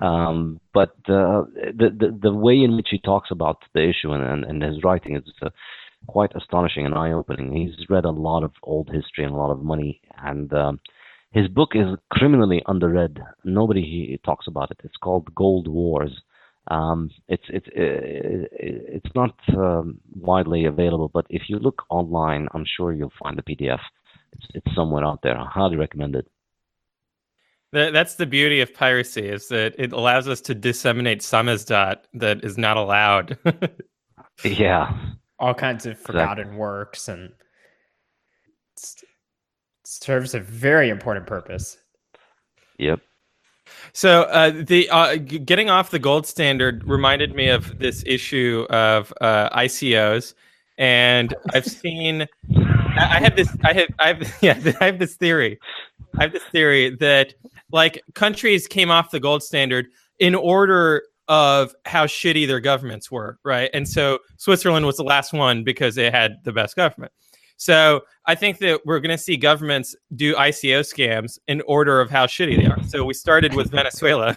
Um, 0.00 0.60
but 0.74 0.96
uh, 1.08 1.44
the, 1.54 1.90
the, 1.98 2.18
the 2.22 2.34
way 2.34 2.54
in 2.62 2.76
which 2.76 2.88
he 2.90 2.98
talks 2.98 3.30
about 3.30 3.58
the 3.74 3.82
issue 3.82 4.12
and, 4.12 4.22
and, 4.22 4.44
and 4.44 4.62
his 4.62 4.84
writing 4.84 5.16
is 5.16 5.22
uh, 5.42 5.50
quite 6.06 6.32
astonishing 6.36 6.84
and 6.84 6.94
eye-opening. 6.94 7.52
He's 7.52 7.88
read 7.88 8.04
a 8.04 8.10
lot 8.10 8.42
of 8.42 8.52
old 8.62 8.90
history 8.92 9.24
and 9.24 9.34
a 9.34 9.36
lot 9.36 9.50
of 9.50 9.62
money, 9.62 10.00
and 10.22 10.52
um, 10.52 10.80
his 11.30 11.48
book 11.48 11.70
is 11.74 11.86
criminally 12.10 12.62
underread. 12.66 13.18
Nobody 13.44 14.20
talks 14.24 14.46
about 14.46 14.70
it. 14.70 14.80
It's 14.84 14.96
called 14.96 15.34
Gold 15.34 15.68
Wars. 15.68 16.12
Um, 16.68 17.10
it's 17.28 17.42
it's 17.48 17.66
uh, 17.68 18.46
it's 18.52 19.14
not 19.16 19.34
um, 19.48 19.98
widely 20.14 20.64
available, 20.66 21.10
but 21.12 21.26
if 21.28 21.42
you 21.48 21.58
look 21.58 21.82
online, 21.88 22.46
I'm 22.54 22.64
sure 22.76 22.92
you'll 22.92 23.12
find 23.20 23.36
the 23.36 23.42
PDF 23.42 23.80
it's, 24.32 24.46
it's 24.54 24.74
somewhere 24.74 25.04
out 25.04 25.22
there. 25.22 25.36
I 25.36 25.46
highly 25.46 25.76
recommend 25.76 26.16
it. 26.16 26.26
That's 27.72 28.16
the 28.16 28.26
beauty 28.26 28.60
of 28.60 28.74
piracy 28.74 29.26
is 29.26 29.48
that 29.48 29.74
it 29.78 29.94
allows 29.94 30.28
us 30.28 30.42
to 30.42 30.54
disseminate 30.54 31.20
samizdat 31.20 32.00
that 32.12 32.44
is 32.44 32.58
not 32.58 32.76
allowed. 32.76 33.38
yeah. 34.44 34.94
All 35.38 35.54
kinds 35.54 35.86
of 35.86 35.98
forgotten 35.98 36.48
exactly. 36.48 36.58
works 36.58 37.08
and 37.08 37.32
serves 39.84 40.34
a 40.34 40.40
very 40.40 40.90
important 40.90 41.26
purpose. 41.26 41.78
Yep. 42.78 43.00
So 43.94 44.22
uh, 44.24 44.50
the 44.50 44.88
uh, 44.90 45.16
getting 45.16 45.70
off 45.70 45.90
the 45.90 45.98
gold 45.98 46.26
standard 46.26 46.84
reminded 46.84 47.34
me 47.34 47.48
of 47.48 47.78
this 47.78 48.02
issue 48.06 48.66
of 48.70 49.12
uh, 49.20 49.48
ICOs, 49.56 50.34
and 50.78 51.34
I've 51.54 51.66
seen 51.66 52.26
I 52.96 53.20
have 53.20 53.36
this. 53.36 53.48
I 53.64 53.72
have. 53.72 53.88
I 53.98 54.06
have. 54.08 54.34
Yeah. 54.42 54.72
I 54.80 54.86
have 54.86 54.98
this 54.98 55.14
theory. 55.14 55.58
I 56.18 56.22
have 56.22 56.32
this 56.32 56.42
theory 56.44 56.96
that 56.96 57.34
like 57.70 58.02
countries 58.14 58.66
came 58.66 58.90
off 58.90 59.10
the 59.10 59.20
gold 59.20 59.42
standard 59.42 59.86
in 60.18 60.34
order 60.34 61.02
of 61.28 61.74
how 61.86 62.06
shitty 62.06 62.46
their 62.46 62.60
governments 62.60 63.10
were, 63.10 63.38
right? 63.44 63.70
And 63.72 63.88
so 63.88 64.18
Switzerland 64.36 64.84
was 64.84 64.96
the 64.96 65.04
last 65.04 65.32
one 65.32 65.64
because 65.64 65.96
it 65.96 66.12
had 66.12 66.36
the 66.44 66.52
best 66.52 66.76
government. 66.76 67.12
So 67.56 68.02
I 68.26 68.34
think 68.34 68.58
that 68.58 68.80
we're 68.84 68.98
going 69.00 69.16
to 69.16 69.22
see 69.22 69.36
governments 69.36 69.94
do 70.16 70.34
ICO 70.34 70.80
scams 70.80 71.38
in 71.46 71.62
order 71.62 72.00
of 72.00 72.10
how 72.10 72.26
shitty 72.26 72.56
they 72.56 72.66
are. 72.66 72.82
So 72.84 73.04
we 73.04 73.14
started 73.14 73.54
with 73.54 73.70
Venezuela. 73.70 74.36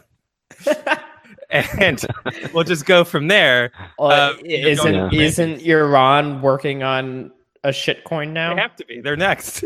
and 1.49 2.05
we'll 2.53 2.63
just 2.63 2.85
go 2.85 3.03
from 3.03 3.27
there. 3.27 3.71
Well, 3.97 4.31
um, 4.31 4.39
isn't 4.45 5.13
isn't 5.13 5.61
Iran 5.61 6.41
working 6.41 6.83
on 6.83 7.31
a 7.65 7.69
shitcoin 7.69 8.31
now? 8.31 8.55
They 8.55 8.61
have 8.61 8.75
to 8.77 8.85
be. 8.85 9.01
They're 9.01 9.17
next. 9.17 9.63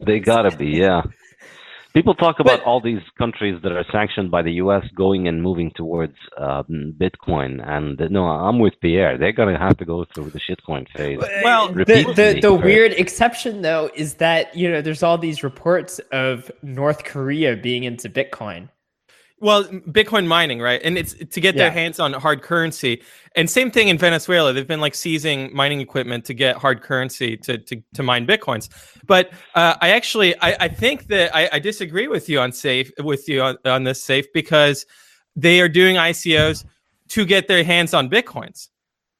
they 0.00 0.18
gotta 0.20 0.54
be, 0.56 0.66
yeah. 0.66 1.02
People 1.94 2.14
talk 2.14 2.38
about 2.38 2.60
but, 2.60 2.66
all 2.66 2.80
these 2.80 3.00
countries 3.16 3.60
that 3.62 3.72
are 3.72 3.84
sanctioned 3.90 4.30
by 4.30 4.42
the 4.42 4.52
U.S. 4.52 4.84
going 4.94 5.26
and 5.26 5.42
moving 5.42 5.72
towards 5.74 6.14
um, 6.36 6.94
Bitcoin, 6.98 7.66
and 7.66 7.98
no, 8.10 8.24
I'm 8.24 8.58
with 8.58 8.74
Pierre. 8.80 9.16
They're 9.16 9.32
gonna 9.32 9.58
have 9.58 9.78
to 9.78 9.84
go 9.84 10.04
through 10.14 10.30
the 10.30 10.38
shitcoin 10.38 10.86
phase. 10.94 11.18
Well, 11.42 11.72
the 11.72 11.84
the, 11.84 12.38
the 12.40 12.54
weird 12.54 12.92
exception 12.92 13.62
though 13.62 13.90
is 13.94 14.14
that 14.14 14.54
you 14.54 14.70
know 14.70 14.82
there's 14.82 15.02
all 15.02 15.16
these 15.16 15.42
reports 15.42 15.98
of 16.12 16.52
North 16.62 17.04
Korea 17.04 17.56
being 17.56 17.84
into 17.84 18.08
Bitcoin. 18.10 18.68
Well, 19.40 19.64
Bitcoin 19.64 20.26
mining, 20.26 20.60
right? 20.60 20.80
And 20.82 20.98
it's 20.98 21.14
to 21.14 21.40
get 21.40 21.54
Yeah. 21.54 21.64
their 21.64 21.70
hands 21.70 22.00
on 22.00 22.12
hard 22.12 22.42
currency. 22.42 23.02
And 23.36 23.48
same 23.48 23.70
thing 23.70 23.88
in 23.88 23.96
Venezuela. 23.96 24.52
They've 24.52 24.66
been 24.66 24.80
like 24.80 24.96
seizing 24.96 25.54
mining 25.54 25.80
equipment 25.80 26.24
to 26.24 26.34
get 26.34 26.56
hard 26.56 26.82
currency 26.82 27.36
to 27.38 27.58
to, 27.58 27.82
to 27.94 28.02
mine 28.02 28.26
bitcoins. 28.26 28.68
But 29.06 29.30
uh, 29.54 29.76
I 29.80 29.90
actually 29.90 30.36
I, 30.40 30.56
I 30.60 30.68
think 30.68 31.06
that 31.08 31.34
I, 31.36 31.48
I 31.52 31.58
disagree 31.60 32.08
with 32.08 32.28
you 32.28 32.40
on 32.40 32.50
Saif 32.50 32.90
with 33.04 33.28
you 33.28 33.42
on, 33.42 33.56
on 33.64 33.84
this 33.84 34.04
Saif 34.04 34.26
because 34.34 34.86
they 35.36 35.60
are 35.60 35.68
doing 35.68 35.96
ICOs 35.96 36.64
to 37.10 37.24
get 37.24 37.46
their 37.46 37.62
hands 37.62 37.94
on 37.94 38.10
bitcoins. 38.10 38.68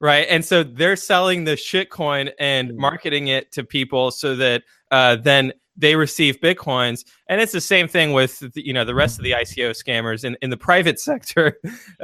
Right. 0.01 0.27
And 0.31 0.45
so 0.45 0.63
they're 0.63 0.97
selling 0.97 1.45
the 1.45 1.53
shitcoin 1.53 2.33
and 2.39 2.77
marketing 2.77 3.29
it 3.29 3.51
to 3.53 3.65
people 3.65 4.11
so 4.13 4.37
that 4.37 4.63
uh, 4.91 5.17
then 5.17 5.53
they 5.79 5.95
receive 5.97 6.41
bitcoins 6.41 7.05
and 7.29 7.41
it's 7.41 7.53
the 7.53 7.61
same 7.61 7.89
thing 7.89 8.13
with 8.13 8.41
the, 8.41 8.67
you 8.67 8.73
know 8.73 8.85
the 8.85 8.95
rest 8.95 9.19
of 9.19 9.25
the 9.25 9.31
ico 9.31 9.71
scammers 9.71 10.25
in, 10.25 10.37
in 10.43 10.51
the 10.51 10.57
private 10.57 10.99
sector 11.09 11.57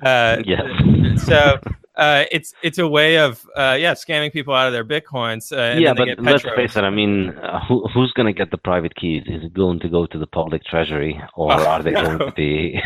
uh, 0.03 0.37
Yes. 0.47 0.63
so 1.27 1.59
uh, 1.97 2.25
it's 2.33 2.53
it's 2.63 2.79
a 2.79 2.89
way 2.89 3.19
of 3.19 3.47
uh, 3.57 3.77
yeah 3.79 3.95
scamming 3.95 4.33
people 4.33 4.53
out 4.53 4.67
of 4.67 4.73
their 4.73 4.85
bitcoins 4.85 5.53
uh, 5.53 5.79
yeah, 5.79 5.95
but 5.95 6.09
let's 6.19 6.43
face 6.57 6.77
it. 6.77 6.83
I 6.83 6.91
mean, 6.91 7.31
uh, 7.39 7.61
who, 7.69 7.87
who's 7.95 8.11
going 8.13 8.27
to 8.27 8.33
get 8.33 8.51
the 8.51 8.59
private 8.59 8.97
keys? 8.97 9.23
Is 9.27 9.45
it 9.45 9.55
going 9.55 9.79
to 9.81 9.89
go 9.89 10.05
to 10.07 10.19
the 10.19 10.27
public 10.27 10.65
treasury, 10.65 11.21
or 11.37 11.53
Oh, 11.53 11.65
are 11.67 11.83
they 11.85 11.93
no. 11.93 12.05
going 12.05 12.19
to 12.19 12.33
be? 12.33 12.81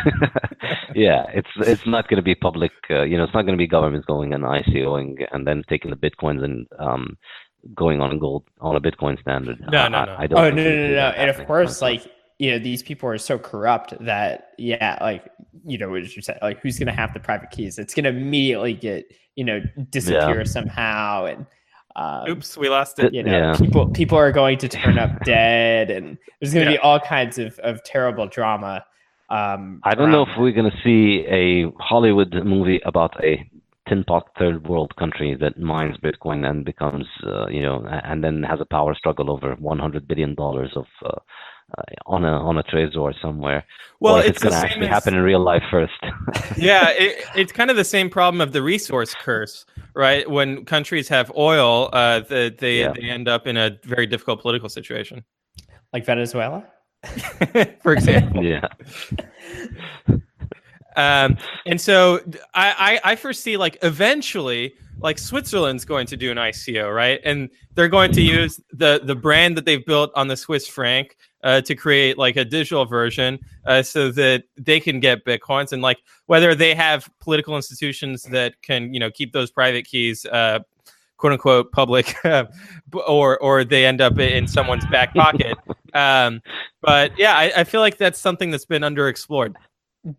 yeah, 0.95 1.25
it's 1.33 1.49
it's 1.59 1.87
not 1.87 2.07
going 2.09 2.19
to 2.19 2.23
be 2.23 2.35
public. 2.35 2.73
Uh, 2.91 3.03
you 3.03 3.17
know, 3.17 3.25
it's 3.25 3.33
not 3.33 3.43
going 3.43 3.57
to 3.57 3.65
be 3.65 3.67
governments 3.67 4.05
going 4.07 4.35
and 4.35 4.45
ICOing 4.45 5.27
and 5.33 5.47
then 5.47 5.63
taking 5.71 5.91
the 5.91 5.97
bitcoins 5.97 6.45
and 6.45 6.67
um, 6.79 7.17
going 7.75 8.01
on 8.01 8.13
a 8.13 8.19
gold 8.19 8.45
on 8.61 8.77
a 8.77 8.81
Bitcoin 8.81 9.21
standard. 9.21 9.61
No, 9.71 9.79
I- 9.79 9.89
no, 9.89 9.99
I- 9.99 10.05
no. 10.07 10.17
I 10.19 10.27
don't 10.27 10.39
Oh 10.39 10.51
no, 10.51 10.63
no, 10.63 10.71
no, 10.71 10.89
no! 10.95 11.09
And 11.17 11.31
of 11.31 11.37
happening. 11.37 11.47
course, 11.47 11.83
like 11.83 12.07
you 12.39 12.53
know, 12.53 12.59
these 12.59 12.83
people 12.83 13.09
are 13.09 13.19
so 13.19 13.39
corrupt 13.39 13.95
that 14.05 14.51
yeah, 14.59 14.97
like 15.01 15.25
you 15.67 15.77
know, 15.79 15.95
as 15.95 16.15
you 16.17 16.23
said, 16.23 16.39
like 16.43 16.61
who's 16.61 16.79
gonna 16.79 16.93
have 16.93 17.13
the 17.15 17.21
private 17.21 17.51
keys? 17.51 17.79
It's 17.79 17.95
gonna 17.95 18.11
immediately 18.11 18.75
get 18.75 19.13
you 19.37 19.45
know 19.45 19.61
disappear 19.91 20.45
somehow, 20.45 21.25
and 21.27 21.47
um, 21.97 22.29
oops 22.31 22.57
we 22.57 22.69
lost 22.69 23.01
it 23.01 23.13
you 23.13 23.23
know, 23.25 23.33
Yeah. 23.33 23.57
people 23.57 23.89
people 23.91 24.17
are 24.19 24.31
going 24.31 24.57
to 24.59 24.69
turn 24.69 24.99
up 24.99 25.11
dead, 25.25 25.91
and 25.91 26.17
there's 26.41 26.55
gonna 26.55 26.67
be 26.71 26.79
all 26.79 27.01
kinds 27.01 27.39
of 27.39 27.59
of 27.61 27.83
terrible 27.85 28.27
drama. 28.29 28.85
Um, 29.31 29.81
I 29.85 29.95
don't 29.95 30.11
know 30.11 30.23
if 30.23 30.29
we're 30.39 30.53
going 30.53 30.71
to 30.71 30.77
see 30.83 31.27
a 31.29 31.71
Hollywood 31.83 32.33
movie 32.47 32.81
about 32.87 33.23
a 33.23 33.47
tin 33.89 34.05
pot 34.05 34.29
third 34.39 34.67
world 34.69 34.95
country 34.97 35.35
that 35.41 35.59
mines 35.59 35.97
Bitcoin 35.99 36.49
and 36.49 36.65
becomes, 36.65 37.07
uh, 37.27 37.47
you 37.49 37.63
know, 37.63 37.85
and 38.05 38.23
then 38.23 38.43
has 38.43 38.61
a 38.61 38.65
power 38.67 38.95
struggle 38.95 39.31
over 39.31 39.55
100 39.59 40.07
billion 40.09 40.35
dollars 40.35 40.71
of 40.77 40.87
uh, 41.05 41.09
uh, 41.77 41.83
on 42.07 42.25
a 42.25 42.33
on 42.33 42.57
a 42.59 42.63
trezor 42.63 43.13
somewhere. 43.21 43.65
well 44.01 44.17
or 44.17 44.21
if 44.21 44.27
it's, 44.27 44.37
it's 44.37 44.43
going 44.45 44.53
to 44.53 44.59
actually 44.67 44.87
as- 44.87 44.93
happen 44.93 45.15
in 45.15 45.21
real 45.21 45.41
life 45.45 45.63
first. 45.71 45.93
yeah, 46.57 46.89
it, 46.91 47.25
it's 47.37 47.53
kind 47.53 47.71
of 47.71 47.77
the 47.77 47.85
same 47.85 48.09
problem 48.09 48.41
of 48.41 48.53
the 48.53 48.63
resource 48.63 49.15
curse, 49.15 49.67
right? 49.95 50.29
When 50.31 50.65
countries 50.65 51.09
have 51.09 51.31
oil, 51.37 51.91
uh, 51.93 52.21
the, 52.21 52.55
they 52.59 52.81
Yeah. 52.81 52.93
they 52.95 53.09
end 53.11 53.29
up 53.29 53.47
in 53.47 53.57
a 53.57 53.79
very 53.85 54.07
difficult 54.07 54.41
political 54.41 54.69
situation. 54.69 55.25
like 55.93 56.05
Venezuela. 56.07 56.65
For 57.83 57.93
example, 57.93 58.45
yeah. 58.55 58.67
Um, 60.99 61.39
and 61.65 61.81
so 61.81 62.21
I, 62.55 63.01
I 63.05 63.13
I 63.13 63.17
foresee 63.17 63.57
like 63.57 63.79
eventually 63.83 64.75
like 65.01 65.17
Switzerland's 65.17 65.85
going 65.85 66.09
to 66.09 66.17
do 66.17 66.33
an 66.33 66.39
ICO, 66.39 66.93
right? 66.93 67.21
And 67.25 67.49
they're 67.75 67.89
going 67.89 68.11
to 68.13 68.21
use 68.21 68.61
the 68.73 69.01
the 69.05 69.15
brand 69.15 69.57
that 69.57 69.65
they've 69.65 69.85
built 69.87 70.11
on 70.17 70.27
the 70.27 70.37
Swiss 70.37 70.67
franc 70.67 71.17
uh, 71.45 71.61
to 71.63 71.77
create 71.77 72.19
like 72.19 72.37
a 72.37 72.45
digital 72.45 72.85
version, 72.85 73.39
uh, 73.65 73.83
so 73.83 74.11
that 74.11 74.43
they 74.57 74.81
can 74.81 74.99
get 74.99 75.25
bitcoins 75.25 75.73
and 75.73 75.83
like 75.83 75.99
whether 76.27 76.53
they 76.55 76.75
have 76.75 77.09
political 77.21 77.55
institutions 77.55 78.25
that 78.25 78.61
can 78.63 78.93
you 78.93 78.99
know 78.99 79.11
keep 79.11 79.33
those 79.33 79.51
private 79.51 79.87
keys. 79.87 80.27
Uh, 80.27 80.59
quote 81.17 81.33
unquote 81.33 81.71
public 81.73 82.15
uh, 82.25 82.45
or 83.07 83.39
or 83.39 83.65
they 83.65 83.87
end 83.87 84.01
up 84.01 84.19
in 84.19 84.47
someone's 84.47 84.87
back 84.87 85.13
pocket 85.15 85.59
um 85.93 86.41
but 86.81 87.11
yeah 87.19 87.35
I, 87.35 87.53
I 87.57 87.65
feel 87.65 87.81
like 87.81 87.99
that's 87.99 88.21
something 88.21 88.53
that's 88.53 88.65
been 88.65 88.83
underexplored 88.83 89.57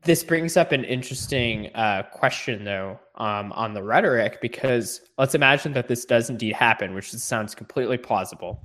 This 0.04 0.24
brings 0.24 0.56
up 0.56 0.72
an 0.72 0.84
interesting 0.84 1.72
uh, 1.74 2.04
question, 2.12 2.64
though, 2.64 3.00
um, 3.16 3.52
on 3.54 3.74
the 3.74 3.82
rhetoric, 3.82 4.40
because 4.42 5.02
let's 5.18 5.34
imagine 5.34 5.74
that 5.74 5.88
this 5.88 6.06
does 6.06 6.30
indeed 6.30 6.54
happen, 6.54 6.94
which 6.94 7.12
sounds 7.12 7.56
completely 7.56 7.98
plausible. 7.98 8.62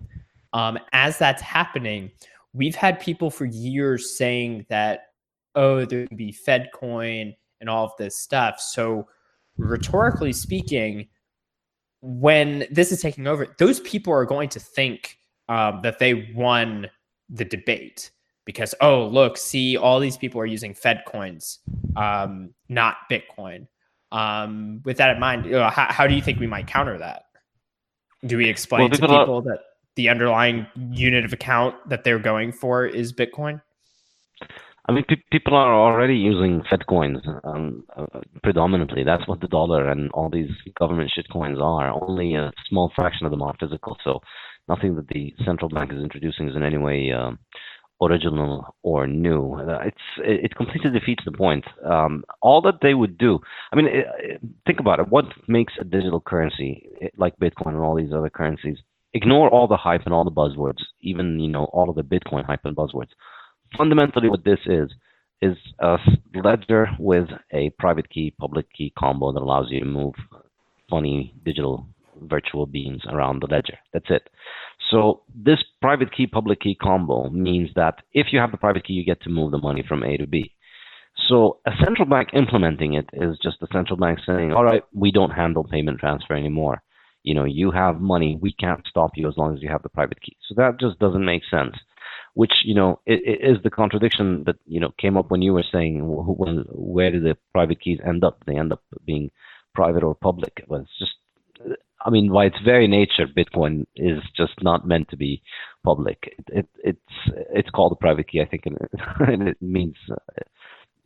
Um, 0.53 0.79
as 0.93 1.19
that's 1.19 1.41
happening, 1.41 2.11
we've 2.53 2.75
had 2.75 3.01
people 3.01 3.31
for 3.31 3.47
years 3.47 4.17
saying 4.19 4.67
that, 4.69 5.01
oh, 5.55 5.85
there 5.85 6.07
can 6.07 6.17
be 6.17 6.33
Fed 6.33 6.69
coin 6.75 7.35
and 7.61 7.71
all 7.71 7.87
of 7.87 7.93
this 7.99 8.19
stuff. 8.19 8.61
So, 8.61 9.09
rhetorically 9.57 10.33
speaking, 10.33 11.09
when 12.03 12.67
this 12.71 12.93
is 12.93 13.01
taking 13.01 13.27
over, 13.27 13.47
those 13.59 13.81
people 13.81 14.13
are 14.13 14.27
going 14.27 14.51
to 14.51 14.61
think 14.61 15.17
um, 15.49 15.81
that 15.83 15.99
they 16.01 16.31
won 16.35 16.89
the 17.31 17.45
debate 17.47 18.11
because 18.45 18.75
oh 18.81 19.07
look 19.07 19.37
see 19.37 19.77
all 19.77 20.01
these 20.01 20.17
people 20.17 20.41
are 20.41 20.47
using 20.47 20.75
fed 20.75 21.03
coins 21.07 21.61
um, 21.97 22.51
not 22.69 22.97
bitcoin 23.11 23.67
um, 24.13 24.81
with 24.85 24.97
that 24.99 25.11
in 25.11 25.21
mind 25.21 25.45
you 25.45 25.53
know, 25.53 25.69
how, 25.69 25.87
how 25.91 26.07
do 26.07 26.15
you 26.15 26.23
think 26.23 26.39
we 26.41 26.47
might 26.47 26.67
counter 26.67 26.99
that 26.99 27.25
do 28.27 28.37
we 28.37 28.49
explain 28.49 28.91
Well, 28.91 28.99
to 28.99 29.09
people 29.09 29.43
that 29.43 29.59
the 29.97 30.09
underlying 30.09 30.67
unit 30.93 31.25
of 31.25 31.33
account 31.33 31.75
that 31.89 32.05
they're 32.05 32.19
going 32.19 32.53
for 32.53 32.87
is 32.87 33.13
bitcoin 33.13 33.61
I 34.87 34.93
mean, 34.93 35.05
pe- 35.09 35.17
people 35.33 35.55
are 35.55 35.75
already 35.75 36.15
using 36.15 36.63
Fed 36.69 36.87
coins 36.87 37.19
um, 37.45 37.85
uh, 37.97 38.21
predominantly. 38.43 39.03
That's 39.03 39.27
what 39.27 39.41
the 39.41 39.49
dollar 39.49 39.91
and 39.91 40.11
all 40.13 40.29
these 40.29 40.51
government 40.79 41.11
shit 41.15 41.27
coins 41.33 41.59
are. 41.61 41.91
Only 42.03 42.35
a 42.35 42.53
small 42.69 42.93
fraction 42.95 43.25
of 43.25 43.31
them 43.31 43.41
are 43.41 43.55
physical. 43.59 43.97
So 44.05 44.21
nothing 44.69 44.95
that 44.97 45.09
the 45.09 45.33
central 45.45 45.71
bank 45.71 45.91
is 45.93 46.03
introducing 46.03 46.49
is 46.49 46.57
in 46.57 46.63
any 46.63 46.77
way 46.77 47.11
um, 47.13 47.39
original 48.03 48.75
or 48.83 49.07
new. 49.07 49.55
Uh, 49.55 49.81
It's 49.85 50.07
it, 50.19 50.55
completely 50.57 50.91
defeats 50.91 51.25
the 51.25 51.33
point. 51.33 51.65
Um, 51.85 52.25
all 52.43 52.61
that 52.63 52.81
they 52.83 52.95
would 52.95 53.17
do. 53.19 53.41
I 53.73 53.77
mean, 53.77 53.87
think 54.67 54.81
about 54.81 55.01
it. 55.01 55.09
What 55.09 55.27
makes 55.49 55.75
a 55.81 55.85
digital 55.85 56.21
currency 56.21 56.89
eh, 57.01 57.09
like 57.17 57.37
Bitcoin 57.39 57.75
and 57.75 57.79
all 57.79 57.97
these 57.97 58.13
other 58.13 58.31
currencies? 58.31 58.79
Ignore 59.15 59.49
all 59.49 59.69
the 59.69 59.77
hype 59.77 60.03
and 60.07 60.13
all 60.13 60.25
the 60.25 60.31
buzzwords, 60.31 60.83
even 61.01 61.39
you 61.39 61.49
know 61.49 61.65
all 61.67 61.89
of 61.89 61.97
the 61.97 62.03
Bitcoin 62.03 62.45
hype 62.45 62.65
and 62.65 62.77
buzzwords 62.77 63.11
fundamentally 63.77 64.29
what 64.29 64.45
this 64.45 64.61
is 64.67 64.91
is 65.43 65.57
a 65.81 65.97
ledger 66.35 66.89
with 66.99 67.29
a 67.53 67.71
private 67.79 68.09
key 68.09 68.33
public 68.39 68.67
key 68.73 68.93
combo 68.99 69.33
that 69.33 69.43
allows 69.43 69.67
you 69.71 69.81
to 69.81 69.87
move 69.87 70.15
funny 70.89 71.35
digital 71.45 71.87
virtual 72.23 72.67
beings 72.67 73.03
around 73.09 73.43
the 73.43 73.47
ledger 73.47 73.77
that's 73.93 74.11
it 74.11 74.29
so 74.91 75.23
this 75.35 75.63
private 75.81 76.15
key 76.15 76.27
public 76.27 76.61
key 76.61 76.75
combo 76.75 77.29
means 77.31 77.71
that 77.75 77.97
if 78.13 78.29
you 78.33 78.39
have 78.39 78.51
the 78.51 78.57
private 78.57 78.85
key 78.85 78.95
you 78.95 79.05
get 79.05 79.21
to 79.23 79.31
move 79.31 79.51
the 79.51 79.59
money 79.59 79.85
from 79.87 80.03
a 80.03 80.17
to 80.17 80.27
b 80.27 80.53
so 81.29 81.59
a 81.67 81.73
central 81.85 82.09
bank 82.09 82.31
implementing 82.33 82.95
it 82.95 83.09
is 83.13 83.39
just 83.43 83.59
the 83.61 83.69
central 83.73 83.97
bank 83.97 84.19
saying 84.27 84.53
all 84.53 84.65
right 84.65 84.85
we 84.93 85.11
don't 85.11 85.31
handle 85.31 85.65
payment 85.65 85.99
transfer 85.99 86.35
anymore 86.35 86.83
you 87.23 87.35
know 87.35 87.45
you 87.45 87.71
have 87.71 88.01
money 88.01 88.39
we 88.41 88.53
can't 88.53 88.87
stop 88.89 89.13
you 89.15 89.29
as 89.29 89.37
long 89.37 89.55
as 89.55 89.63
you 89.63 89.69
have 89.69 89.83
the 89.83 89.89
private 89.89 90.21
key 90.21 90.37
so 90.49 90.55
that 90.57 90.79
just 90.81 90.99
doesn't 90.99 91.25
make 91.25 91.43
sense 91.51 91.75
which 92.35 92.53
you 92.65 92.75
know 92.75 93.01
it, 93.07 93.21
it 93.25 93.49
is 93.49 93.63
the 93.63 93.71
contradiction 93.71 94.45
that 94.45 94.57
you 94.67 94.81
know 94.81 94.93
came 94.99 95.17
up 95.17 95.31
when 95.31 95.41
you 95.41 95.53
were 95.53 95.65
saying 95.73 96.01
wh- 96.01 96.39
when, 96.39 96.65
where 96.69 97.11
do 97.11 97.21
the 97.21 97.37
private 97.53 97.81
keys 97.81 97.99
end 98.07 98.25
up? 98.25 98.43
They 98.47 98.59
end 98.59 98.73
up 98.73 98.83
being 99.07 99.31
private 99.75 100.03
or 100.03 100.15
public. 100.15 100.65
Well, 100.69 100.83
it's 100.83 100.99
just, 100.99 101.79
I 102.05 102.11
mean, 102.11 102.31
by 102.31 102.47
its 102.47 102.57
very 102.65 102.87
nature, 102.87 103.27
Bitcoin 103.27 103.87
is 103.97 104.23
just 104.37 104.53
not 104.63 104.87
meant 104.87 105.09
to 105.09 105.17
be 105.17 105.43
public. 105.85 106.19
It, 106.23 106.45
it 106.49 106.69
it's 106.85 107.37
it's 107.55 107.71
called 107.71 107.93
a 107.93 107.97
private 107.97 108.29
key, 108.29 108.41
I 108.41 108.47
think, 108.47 108.67
and 108.67 108.77
it, 108.77 108.91
and 109.21 109.49
it 109.49 109.63
means 109.63 109.97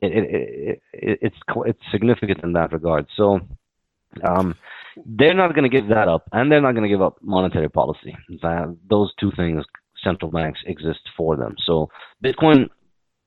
it, 0.00 0.80
it's 0.92 1.36
it's 1.66 1.82
significant 1.90 2.42
in 2.42 2.52
that 2.54 2.72
regard. 2.72 3.06
So. 3.16 3.40
Um, 4.26 4.54
they're 5.04 5.34
not 5.34 5.54
going 5.54 5.70
to 5.70 5.76
give 5.80 5.90
that 5.90 6.08
up, 6.08 6.28
and 6.32 6.50
they're 6.50 6.62
not 6.62 6.72
going 6.72 6.82
to 6.82 6.88
give 6.88 7.02
up 7.02 7.18
monetary 7.20 7.68
policy. 7.68 8.16
That, 8.40 8.74
those 8.88 9.12
two 9.20 9.30
things 9.36 9.64
central 10.02 10.30
banks 10.30 10.60
exist 10.66 11.00
for 11.16 11.36
them. 11.36 11.54
So 11.64 11.90
Bitcoin 12.24 12.68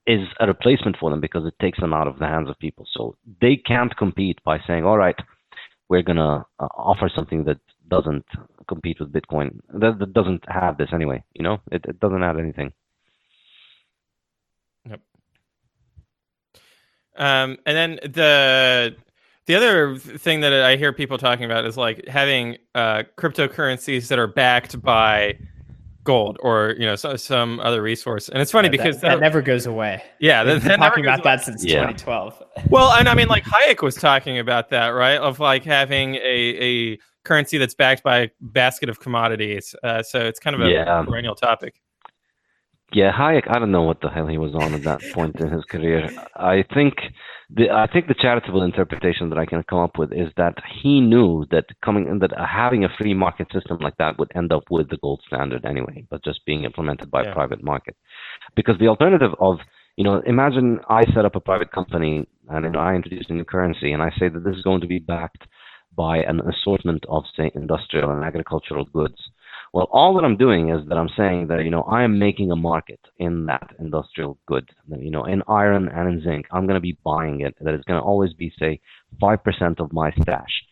is 0.07 0.27
a 0.39 0.47
replacement 0.47 0.97
for 0.99 1.09
them 1.09 1.21
because 1.21 1.45
it 1.45 1.53
takes 1.61 1.79
them 1.79 1.93
out 1.93 2.07
of 2.07 2.19
the 2.19 2.25
hands 2.25 2.49
of 2.49 2.57
people. 2.59 2.85
So 2.91 3.15
they 3.39 3.55
can't 3.55 3.95
compete 3.95 4.39
by 4.43 4.59
saying, 4.65 4.85
"All 4.85 4.97
right, 4.97 5.15
we're 5.91 6.01
gonna 6.01 6.45
uh, 6.57 6.67
offer 6.77 7.11
something 7.13 7.43
that 7.43 7.59
doesn't 7.89 8.25
compete 8.69 8.97
with 9.01 9.11
Bitcoin. 9.11 9.59
That, 9.73 9.99
that 9.99 10.13
doesn't 10.13 10.41
have 10.47 10.77
this 10.77 10.87
anyway. 10.93 11.21
You 11.33 11.43
know, 11.43 11.57
it, 11.69 11.83
it 11.85 11.99
doesn't 11.99 12.23
add 12.23 12.39
anything." 12.39 12.71
Um, 17.17 17.57
and 17.65 17.75
then 17.77 17.99
the 18.03 18.95
the 19.47 19.55
other 19.55 19.97
thing 19.97 20.39
that 20.39 20.53
I 20.53 20.77
hear 20.77 20.93
people 20.93 21.17
talking 21.17 21.43
about 21.43 21.65
is 21.65 21.75
like 21.75 22.07
having 22.07 22.57
uh, 22.73 23.03
cryptocurrencies 23.17 24.07
that 24.07 24.17
are 24.17 24.27
backed 24.27 24.81
by 24.81 25.37
gold 26.03 26.37
or 26.41 26.75
you 26.79 26.85
know 26.85 26.95
so, 26.95 27.15
some 27.15 27.59
other 27.59 27.81
resource. 27.81 28.29
And 28.29 28.41
it's 28.41 28.51
funny 28.51 28.67
Yeah, 28.67 28.71
because 28.71 29.01
that, 29.01 29.09
that 29.09 29.19
never 29.19 29.41
goes 29.41 29.65
away. 29.65 30.01
yeah, 30.19 30.43
that, 30.43 30.53
We've 30.53 30.61
been 30.61 30.69
that 30.69 30.79
never 30.79 30.89
talking 30.89 31.03
goes 31.03 31.13
about 31.19 31.25
away. 31.25 31.35
that 31.37 31.45
since 31.45 31.63
Yeah. 31.65 31.81
2012. 31.91 32.43
Well, 32.69 32.91
and 32.93 33.07
I 33.07 33.13
mean, 33.15 33.27
like 33.27 33.43
Hayek 33.43 33.81
was 33.83 33.95
talking 33.95 34.39
about 34.39 34.69
that, 34.69 34.87
right? 34.89 35.17
Of 35.17 35.39
like 35.39 35.63
having 35.63 36.15
a, 36.15 36.19
a 36.93 36.97
currency 37.23 37.57
that's 37.59 37.75
backed 37.75 38.03
by 38.03 38.17
a 38.19 38.29
basket 38.41 38.89
of 38.89 38.99
commodities. 38.99 39.75
Uh, 39.83 40.01
so 40.01 40.19
it's 40.19 40.39
kind 40.39 40.55
of 40.55 40.61
a 40.61 40.69
Yeah. 40.71 41.03
perennial 41.03 41.35
topic. 41.35 41.75
Yeah, 42.93 43.11
Hayek. 43.11 43.43
I 43.49 43.59
don't 43.59 43.71
know 43.71 43.83
what 43.83 44.01
the 44.01 44.09
hell 44.09 44.27
he 44.27 44.37
was 44.37 44.53
on 44.53 44.73
at 44.73 44.83
that 44.83 45.01
point 45.13 45.39
in 45.39 45.49
his 45.49 45.63
career. 45.65 46.09
I 46.35 46.63
think 46.73 46.95
the 47.49 47.69
I 47.69 47.87
think 47.91 48.07
the 48.07 48.13
charitable 48.13 48.63
interpretation 48.63 49.29
that 49.29 49.37
I 49.37 49.45
can 49.45 49.63
come 49.63 49.79
up 49.79 49.97
with 49.97 50.11
is 50.11 50.29
that 50.37 50.55
he 50.81 50.99
knew 50.99 51.45
that 51.51 51.65
coming 51.83 52.19
that 52.19 52.31
having 52.37 52.83
a 52.83 52.89
free 52.97 53.13
market 53.13 53.47
system 53.53 53.77
like 53.79 53.95
that 53.97 54.19
would 54.19 54.31
end 54.35 54.51
up 54.51 54.63
with 54.69 54.89
the 54.89 54.97
gold 54.97 55.21
standard 55.25 55.65
anyway, 55.65 56.05
but 56.09 56.23
just 56.23 56.45
being 56.45 56.63
implemented 56.65 57.09
by 57.09 57.23
Yeah. 57.23 57.31
a 57.31 57.33
private 57.33 57.63
market. 57.63 57.95
Because 58.55 58.77
the 58.79 58.87
alternative 58.87 59.33
of 59.39 59.59
you 59.97 60.03
know, 60.05 60.21
imagine 60.25 60.79
I 60.89 61.03
set 61.13 61.25
up 61.25 61.35
a 61.35 61.39
private 61.41 61.71
company 61.71 62.25
and 62.49 62.65
then 62.65 62.75
I 62.75 62.95
introduce 62.95 63.29
a 63.29 63.33
new 63.33 63.45
currency 63.45 63.91
and 63.91 64.01
I 64.01 64.09
say 64.19 64.29
that 64.29 64.43
this 64.43 64.55
is 64.55 64.63
going 64.63 64.81
to 64.81 64.87
be 64.87 64.99
backed 64.99 65.43
by 65.95 66.17
an 66.19 66.39
assortment 66.41 67.05
of 67.09 67.23
say 67.37 67.51
industrial 67.53 68.11
and 68.11 68.23
agricultural 68.23 68.85
goods. 68.85 69.17
Well, 69.73 69.87
all 69.91 70.13
that 70.15 70.25
I'm 70.25 70.35
doing 70.35 70.69
is 70.69 70.85
that 70.89 70.97
I'm 70.97 71.09
saying 71.15 71.47
that, 71.47 71.63
you 71.63 71.69
know, 71.69 71.83
I 71.83 72.03
am 72.03 72.19
making 72.19 72.51
a 72.51 72.57
market 72.57 72.99
in 73.17 73.45
that 73.45 73.73
industrial 73.79 74.37
good, 74.45 74.69
you 74.97 75.11
know, 75.11 75.23
in 75.23 75.43
iron 75.47 75.87
and 75.87 76.09
in 76.09 76.21
zinc. 76.21 76.45
I'm 76.51 76.65
going 76.67 76.75
to 76.75 76.81
be 76.81 76.97
buying 77.05 77.41
it. 77.41 77.55
That 77.61 77.73
it's 77.73 77.85
going 77.85 77.99
to 77.99 78.05
always 78.05 78.33
be, 78.33 78.51
say, 78.59 78.81
5% 79.21 79.79
of 79.79 79.93
my 79.93 80.11
stash. 80.21 80.63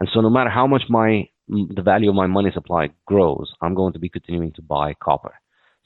And 0.00 0.08
so 0.12 0.20
no 0.20 0.30
matter 0.30 0.50
how 0.50 0.66
much 0.66 0.82
my 0.88 1.28
the 1.48 1.82
value 1.82 2.10
of 2.10 2.14
my 2.14 2.26
money 2.26 2.50
supply 2.52 2.90
grows, 3.06 3.50
I'm 3.62 3.74
going 3.74 3.94
to 3.94 3.98
be 3.98 4.08
continuing 4.10 4.52
to 4.52 4.62
buy 4.62 4.94
copper. 5.02 5.34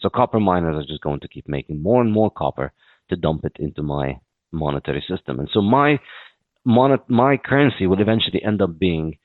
So 0.01 0.09
copper 0.09 0.41
miners 0.41 0.77
are 0.77 0.89
just 0.89 1.03
going 1.03 1.21
to 1.21 1.29
keep 1.29 1.49
making 1.49 1.81
more 1.81 2.01
and 2.01 2.13
more 2.13 2.31
copper 2.31 2.73
to 3.11 3.17
dump 3.17 3.45
it 3.45 3.57
into 3.61 3.83
my 3.83 4.19
monetary 4.51 5.05
system. 5.09 5.39
And 5.39 5.49
so 5.53 5.63
my 5.63 6.01
monet, 6.65 7.03
my 7.09 7.37
currency 7.37 7.87
will 7.87 8.01
eventually 8.01 8.43
end 8.43 8.61
up 8.61 8.79
being 8.79 9.19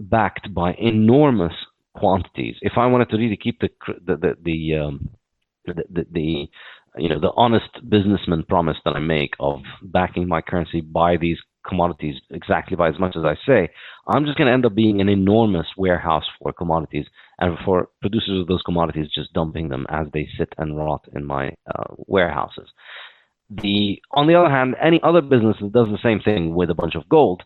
backed 0.00 0.52
by 0.52 0.74
enormous 0.74 1.54
quantities. 1.98 2.56
If 2.60 2.72
I 2.76 2.86
wanted 2.86 3.10
to 3.10 3.16
really 3.16 3.36
keep 3.36 3.60
the 3.60 3.70
the 4.06 4.16
the, 4.16 4.34
the 4.42 4.78
um, 4.78 5.10
the, 5.66 5.74
the, 5.90 6.06
the 6.10 6.48
you 6.96 7.08
know 7.08 7.20
the 7.20 7.32
honest 7.36 7.70
businessman 7.88 8.44
promise 8.44 8.76
that 8.84 8.96
I 8.96 9.00
make 9.00 9.34
of 9.40 9.60
backing 9.82 10.26
my 10.28 10.40
currency 10.40 10.80
by 10.80 11.16
these 11.16 11.38
commodities 11.68 12.16
exactly 12.30 12.76
by 12.76 12.88
as 12.88 12.98
much 12.98 13.14
as 13.16 13.24
I 13.24 13.36
say, 13.46 13.68
I'm 14.06 14.24
just 14.24 14.38
going 14.38 14.46
to 14.46 14.52
end 14.52 14.64
up 14.64 14.74
being 14.74 15.00
an 15.00 15.08
enormous 15.08 15.66
warehouse 15.76 16.24
for 16.40 16.52
commodities 16.52 17.06
and 17.38 17.58
for 17.64 17.88
producers 18.00 18.40
of 18.40 18.46
those 18.46 18.62
commodities 18.62 19.10
just 19.14 19.32
dumping 19.34 19.68
them 19.68 19.86
as 19.90 20.06
they 20.12 20.28
sit 20.38 20.48
and 20.56 20.76
rot 20.76 21.04
in 21.14 21.24
my 21.24 21.48
uh, 21.74 21.94
warehouses. 22.06 22.68
The 23.50 24.00
on 24.12 24.26
the 24.26 24.34
other 24.34 24.50
hand, 24.50 24.76
any 24.82 25.00
other 25.02 25.22
business 25.22 25.56
that 25.60 25.72
does 25.72 25.88
the 25.88 25.98
same 26.02 26.20
thing 26.20 26.54
with 26.54 26.70
a 26.70 26.74
bunch 26.74 26.94
of 26.94 27.08
gold, 27.08 27.42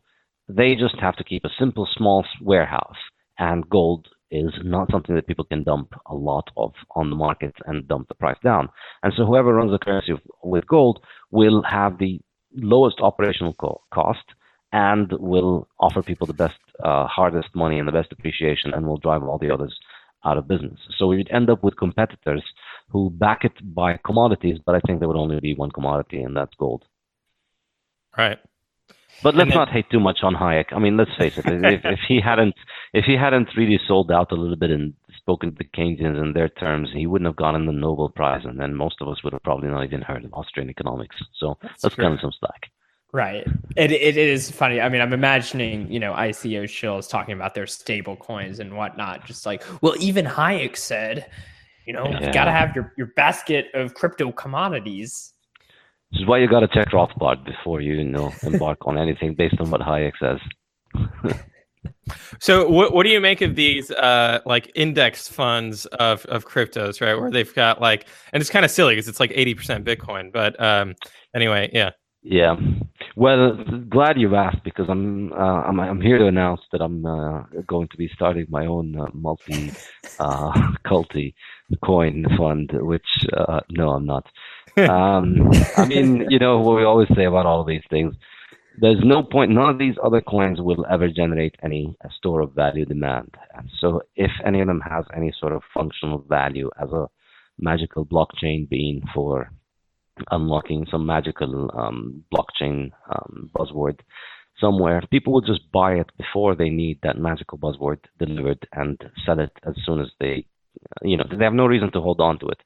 they 0.49 0.75
just 0.75 0.99
have 1.01 1.17
to 1.17 1.25
keep 1.25 1.45
a 1.45 1.57
simple 1.59 1.89
small 1.97 2.25
warehouse, 2.41 2.97
and 3.39 3.69
gold 3.69 4.09
is 4.33 4.53
not 4.65 4.91
something 4.91 5.15
that 5.15 5.27
people 5.27 5.45
can 5.45 5.63
dump 5.63 5.93
a 6.07 6.15
lot 6.15 6.51
of 6.57 6.73
on 6.97 7.11
the 7.11 7.17
market 7.17 7.55
and 7.67 7.87
dump 7.87 8.09
the 8.09 8.15
price 8.15 8.39
down. 8.43 8.69
And 9.03 9.13
so 9.17 9.25
whoever 9.25 9.55
runs 9.55 9.71
the 9.71 9.79
currency 9.79 10.15
with 10.43 10.67
gold 10.67 11.05
will 11.31 11.63
have 11.63 11.99
the 11.99 12.21
lowest 12.55 13.01
operational 13.01 13.53
co- 13.55 13.83
cost 13.93 14.25
and 14.73 15.13
will 15.13 15.69
offer 15.79 16.03
people 16.03 16.27
the 16.27 16.33
best, 16.33 16.59
uh, 16.83 17.07
hardest 17.07 17.55
money 17.55 17.79
and 17.79 17.87
the 17.87 17.93
best 17.93 18.11
appreciation 18.11 18.73
and 18.73 18.87
will 18.87 18.97
drive 18.97 19.23
all 19.23 19.39
the 19.39 19.51
others 19.51 19.79
out 20.25 20.39
of 20.39 20.49
business. 20.49 20.79
So 20.97 21.07
we 21.07 21.19
would 21.19 21.31
end 21.31 21.51
up 21.51 21.63
with 21.63 21.77
competitors 21.77 22.45
who 22.89 23.11
back 23.11 23.45
it 23.45 23.53
by 23.75 23.99
commodities, 24.05 24.59
but 24.65 24.75
I 24.75 24.81
think 24.81 24.99
there 24.99 25.09
would 25.09 25.17
only 25.17 25.41
be 25.41 25.55
one 25.55 25.71
commodity, 25.71 26.23
and 26.23 26.37
that's 26.37 26.55
gold. 26.55 26.85
Right. 28.17 28.39
But 29.23 29.35
let's 29.35 29.51
then- 29.51 29.59
not 29.59 29.69
hate 29.69 29.89
too 29.91 30.01
much 30.01 30.19
on 30.23 30.35
Hayek. 30.35 30.73
I 30.73 30.79
mean, 30.79 30.97
let's 30.97 31.15
face 31.17 31.39
it. 31.39 31.45
if, 31.47 31.85
if 31.85 32.01
he 32.09 32.21
hadn't, 32.21 32.55
if 32.93 33.05
he 33.05 33.17
hadn't 33.17 33.49
really 33.57 33.79
sold 33.87 34.11
out 34.11 34.33
a 34.33 34.35
little 34.35 34.57
bit 34.57 34.71
and 34.71 34.95
spoken 35.17 35.51
to 35.53 35.57
the 35.57 35.65
Keynesians 35.65 36.21
in 36.21 36.33
their 36.33 36.49
terms, 36.49 36.91
he 36.93 37.07
wouldn't 37.07 37.29
have 37.29 37.37
gotten 37.37 37.67
the 37.67 37.73
Nobel 37.73 38.09
Prize, 38.09 38.45
and 38.45 38.59
then 38.59 38.75
most 38.75 38.97
of 39.01 39.09
us 39.09 39.23
would 39.23 39.33
have 39.33 39.43
probably 39.45 39.69
not 39.69 39.85
even 39.85 40.03
heard 40.03 40.25
of 40.25 40.35
Austrian 40.35 40.69
economics. 40.69 41.17
So 41.39 41.57
let's 41.63 41.95
true. 41.95 42.05
cut 42.05 42.13
him 42.13 42.19
some 42.21 42.33
slack. 42.41 42.71
Right. 43.13 43.47
It, 43.77 43.93
it, 43.93 44.17
it 44.17 44.17
is 44.17 44.51
funny. 44.51 44.81
I 44.81 44.89
mean, 44.89 45.03
I'm 45.03 45.13
imagining, 45.13 45.93
you 45.93 46.01
know, 46.01 46.15
ICO 46.15 46.65
shills 46.65 47.09
talking 47.09 47.35
about 47.35 47.55
their 47.55 47.67
stable 47.67 48.17
coins 48.17 48.59
and 48.59 48.75
whatnot. 48.75 49.27
Just 49.27 49.45
like, 49.45 49.63
well, 49.83 49.95
even 50.01 50.25
Hayek 50.25 50.77
said, 50.79 51.31
you 51.87 51.93
know, 51.93 52.07
Yeah. 52.09 52.25
you've 52.25 52.33
got 52.35 52.47
to 52.47 52.53
have 52.53 52.75
your, 52.75 52.93
your 52.97 53.09
basket 53.09 53.67
of 53.75 53.93
crypto 53.95 54.33
commodities. 54.33 55.35
This 56.13 56.21
is 56.21 56.27
why 56.27 56.39
you 56.39 56.49
got 56.49 56.61
to 56.61 56.69
check 56.69 56.89
Rothbard 56.89 57.45
before 57.45 57.81
you, 57.81 57.95
you 57.95 58.05
know 58.05 58.33
embark 58.43 58.87
on 58.87 58.99
anything 58.99 59.35
based 59.35 59.57
on 59.61 59.71
what 59.71 59.81
Hayek 59.81 60.13
says. 60.21 60.39
So 62.41 62.69
what 62.69 62.93
what 62.93 63.05
do 63.05 63.11
you 63.11 63.21
make 63.21 63.41
of 63.41 63.55
these 63.55 63.91
uh 63.91 64.41
like 64.45 64.71
index 64.75 65.29
funds 65.29 65.87
of 65.87 66.25
of 66.27 66.47
cryptos, 66.47 67.01
right? 67.01 67.15
Where 67.15 67.31
they've 67.31 67.55
got 67.55 67.81
like 67.81 68.07
and 68.33 68.41
it's 68.41 68.51
kind 68.51 68.65
of 68.65 68.71
silly 68.71 68.95
because 68.95 69.09
it's 69.09 69.21
like 69.21 69.31
80% 69.31 69.85
Bitcoin, 69.85 70.33
but 70.33 70.61
um 70.63 70.95
anyway, 71.35 71.71
yeah. 71.73 71.91
Yeah. 72.23 72.57
Well, 73.17 73.57
glad 73.89 74.19
you've 74.19 74.33
asked 74.33 74.63
because 74.65 74.87
I'm 74.89 75.33
uh, 75.33 75.63
I'm 75.63 75.81
I'm 75.81 76.01
here 76.01 76.19
to 76.19 76.27
announce 76.27 76.61
that 76.71 76.81
I'm 76.81 77.05
uh, 77.05 77.43
going 77.67 77.89
to 77.89 77.97
be 77.97 78.09
starting 78.15 78.47
my 78.49 78.67
own 78.67 78.99
uh, 78.99 79.07
multi 79.13 79.73
uh, 80.21 80.53
culti 80.87 81.35
coin 81.85 82.25
fund. 82.39 82.71
Which 82.75 83.27
uh, 83.37 83.61
no, 83.71 83.91
I'm 83.91 84.07
not. 84.07 84.25
Um, 84.77 85.51
I 85.77 85.87
mean, 85.87 86.27
you 86.31 86.39
know 86.39 86.61
what 86.61 86.77
we 86.77 86.85
always 86.85 87.09
say 87.15 87.25
about 87.25 87.47
all 87.47 87.61
of 87.61 87.67
these 87.67 87.85
things. 87.91 88.15
There's 88.81 89.01
no 89.05 89.23
point. 89.23 89.51
None 89.51 89.69
of 89.69 89.79
these 89.79 89.97
other 90.03 90.21
coins 90.23 90.61
will 90.61 90.87
ever 90.91 91.09
generate 91.09 91.57
any 91.63 91.97
store 92.17 92.41
of 92.41 92.55
value 92.55 92.87
demand. 92.87 93.35
And 93.55 93.69
so, 93.79 94.03
if 94.17 94.31
any 94.47 94.61
of 94.61 94.67
them 94.67 94.81
has 94.81 95.05
any 95.15 95.33
sort 95.39 95.53
of 95.53 95.63
functional 95.75 96.25
value 96.29 96.71
as 96.81 96.91
a 96.91 97.09
magical 97.59 98.07
blockchain 98.07 98.69
being 98.69 99.03
for 99.15 99.51
unlocking 100.31 100.87
some 100.91 101.07
magical 101.07 101.71
um, 101.75 102.25
blockchain 102.33 102.91
um, 103.15 103.51
buzzword 103.55 104.01
somewhere, 104.61 105.03
people 105.11 105.33
will 105.33 105.41
just 105.41 105.71
buy 105.73 105.93
it 105.95 106.11
before 106.17 106.55
they 106.55 106.71
need 106.71 106.99
that 107.03 107.19
magical 107.19 107.59
buzzword 107.59 107.99
delivered 108.19 108.67
and 108.73 108.99
sell 109.27 109.39
it 109.39 109.53
as 109.67 109.75
soon 109.85 110.01
as 110.01 110.09
they, 110.21 110.47
you 111.03 111.17
know, 111.17 111.25
they 111.31 111.45
have 111.45 111.53
no 111.55 111.67
reason 111.67 111.91
to 111.93 112.01
hold 112.01 112.21
on 112.21 112.39
to 112.39 112.47
it. 112.47 112.61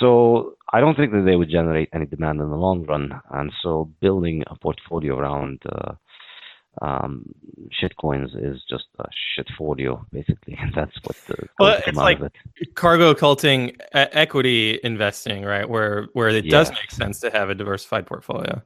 So 0.00 0.56
I 0.72 0.80
don't 0.80 0.96
think 0.96 1.12
that 1.12 1.22
they 1.24 1.36
would 1.36 1.50
generate 1.50 1.88
any 1.92 2.06
demand 2.06 2.40
in 2.40 2.50
the 2.50 2.56
long 2.56 2.84
run. 2.84 3.20
And 3.30 3.52
so 3.62 3.90
building 4.00 4.42
a 4.48 4.56
portfolio 4.56 5.16
around 5.18 5.62
uh, 5.70 5.92
um, 6.82 7.26
shitcoins 7.80 8.30
is 8.36 8.62
just 8.68 8.86
a 8.98 9.04
shitfolio, 9.38 10.04
basically. 10.10 10.58
That's 10.74 10.96
what 11.04 11.16
the 11.28 11.48
Well, 11.58 11.80
it's 11.86 11.96
like- 11.96 12.18
of 12.18 12.26
it. 12.56 12.74
Cargo 12.74 13.14
culting 13.14 13.76
equity 13.92 14.80
investing, 14.82 15.44
right? 15.44 15.68
Where 15.68 16.08
where 16.12 16.28
it 16.28 16.50
does 16.50 16.70
make 16.70 16.90
sense 16.90 17.20
to 17.20 17.30
have 17.30 17.50
a 17.50 17.54
diversified 17.54 18.06
portfolio. 18.06 18.62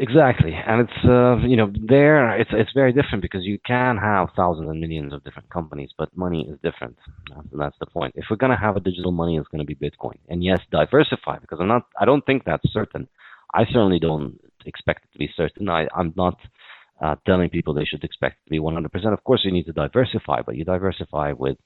Exactly, 0.00 0.54
and 0.54 0.80
it's 0.88 1.04
uh, 1.04 1.36
you 1.46 1.56
know 1.56 1.70
there 1.86 2.34
it's 2.40 2.48
it's 2.54 2.72
very 2.72 2.90
different 2.90 3.20
because 3.20 3.44
you 3.44 3.58
can 3.66 3.98
have 3.98 4.28
thousands 4.34 4.70
and 4.70 4.80
millions 4.80 5.12
of 5.12 5.22
different 5.24 5.50
companies, 5.50 5.90
but 5.98 6.08
money 6.16 6.48
is 6.48 6.58
different. 6.62 6.96
That's, 7.28 7.48
that's 7.52 7.76
the 7.80 7.86
point. 7.86 8.14
If 8.16 8.24
we're 8.30 8.36
gonna 8.38 8.58
have 8.58 8.76
a 8.76 8.80
digital 8.80 9.12
money, 9.12 9.36
it's 9.36 9.48
gonna 9.48 9.64
be 9.66 9.74
Bitcoin, 9.74 10.16
and 10.30 10.42
yes, 10.42 10.60
diversify 10.72 11.38
because 11.40 11.58
I'm 11.60 11.68
not. 11.68 11.84
I 12.00 12.06
don't 12.06 12.24
think 12.24 12.44
that's 12.46 12.64
certain. 12.72 13.08
I 13.54 13.66
certainly 13.66 13.98
don't 13.98 14.40
expect 14.64 15.04
it 15.04 15.12
to 15.12 15.18
be 15.18 15.28
certain. 15.36 15.68
I 15.68 15.86
I'm 15.94 16.14
not 16.16 16.38
uh, 17.02 17.16
telling 17.26 17.50
people 17.50 17.74
they 17.74 17.84
should 17.84 18.02
expect 18.02 18.38
it 18.40 18.44
to 18.46 18.50
be 18.50 18.58
100%. 18.58 19.12
Of 19.12 19.24
course, 19.24 19.42
you 19.44 19.52
need 19.52 19.66
to 19.66 19.72
diversify, 19.74 20.40
but 20.46 20.56
you 20.56 20.64
diversify 20.64 21.32
with 21.32 21.58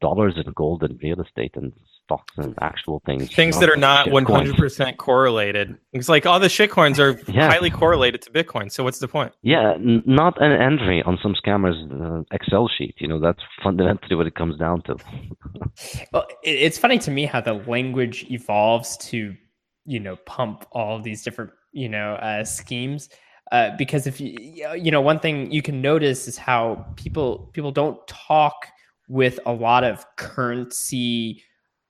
dollars 0.00 0.34
and 0.36 0.54
gold 0.54 0.82
and 0.82 0.98
real 1.02 1.20
estate 1.20 1.52
and 1.56 1.72
stocks 2.04 2.32
and 2.36 2.54
actual 2.60 3.00
things. 3.06 3.32
Things 3.34 3.58
that 3.60 3.68
are 3.70 3.76
not 3.76 4.08
100% 4.08 4.96
correlated. 4.96 5.76
It's 5.92 6.08
like 6.08 6.26
all 6.26 6.40
the 6.40 6.48
shitcoins 6.48 6.98
are 6.98 7.20
Yeah. 7.30 7.48
highly 7.48 7.70
correlated 7.70 8.22
to 8.22 8.30
Bitcoin. 8.30 8.70
So 8.70 8.84
what's 8.84 8.98
the 8.98 9.08
point? 9.08 9.32
Yeah, 9.42 9.72
n- 9.74 10.02
not 10.06 10.40
an 10.42 10.52
entry 10.52 11.02
on 11.02 11.18
some 11.22 11.34
scammer's 11.34 11.78
uh, 11.92 12.22
Excel 12.34 12.68
sheet. 12.68 12.94
You 12.98 13.08
know, 13.08 13.18
that's 13.20 13.40
fundamentally 13.62 14.16
what 14.16 14.26
it 14.26 14.34
comes 14.34 14.58
down 14.58 14.82
to. 14.82 14.96
Well, 16.12 16.26
it, 16.42 16.50
it's 16.50 16.76
funny 16.78 16.98
to 16.98 17.10
me 17.10 17.24
how 17.24 17.40
the 17.40 17.54
language 17.54 18.26
evolves 18.30 18.96
to, 19.08 19.34
you 19.86 20.00
know, 20.00 20.16
pump 20.26 20.66
all 20.72 21.00
these 21.00 21.22
different, 21.22 21.50
you 21.72 21.88
know, 21.88 22.14
uh, 22.14 22.44
schemes. 22.44 23.08
Uh, 23.50 23.70
because 23.78 24.06
if 24.06 24.20
you, 24.20 24.36
you 24.76 24.90
know, 24.90 25.00
one 25.00 25.18
thing 25.18 25.50
you 25.50 25.62
can 25.62 25.80
notice 25.80 26.28
is 26.28 26.36
how 26.36 26.86
people 26.96 27.50
people 27.54 27.70
don't 27.72 27.98
talk 28.06 28.66
with 29.08 29.38
a 29.46 29.52
lot 29.52 29.82
of 29.84 30.04
currency 30.16 31.42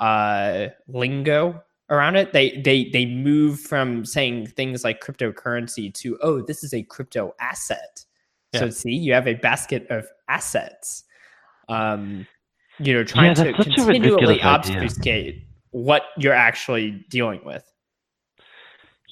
uh, 0.02 0.68
lingo 0.88 1.62
around 1.88 2.16
it. 2.16 2.32
They 2.32 2.60
they 2.60 2.90
they 2.90 3.06
move 3.06 3.60
from 3.60 4.04
saying 4.04 4.48
things 4.48 4.82
like 4.82 5.00
cryptocurrency 5.00 5.94
to 5.94 6.18
oh, 6.22 6.42
this 6.42 6.64
is 6.64 6.74
a 6.74 6.82
crypto 6.82 7.34
asset. 7.40 8.04
So 8.54 8.68
see, 8.68 8.90
you 8.90 9.14
have 9.14 9.26
a 9.26 9.34
basket 9.34 9.86
of 9.88 10.04
assets. 10.28 11.04
Um, 11.70 12.26
you 12.78 12.92
know 12.92 13.04
trying 13.04 13.36
yeah, 13.36 13.44
to 13.44 13.52
continually 13.52 14.42
obfuscate 14.42 15.46
what 15.70 16.02
you're 16.18 16.34
actually 16.34 17.04
dealing 17.08 17.40
with. 17.44 17.64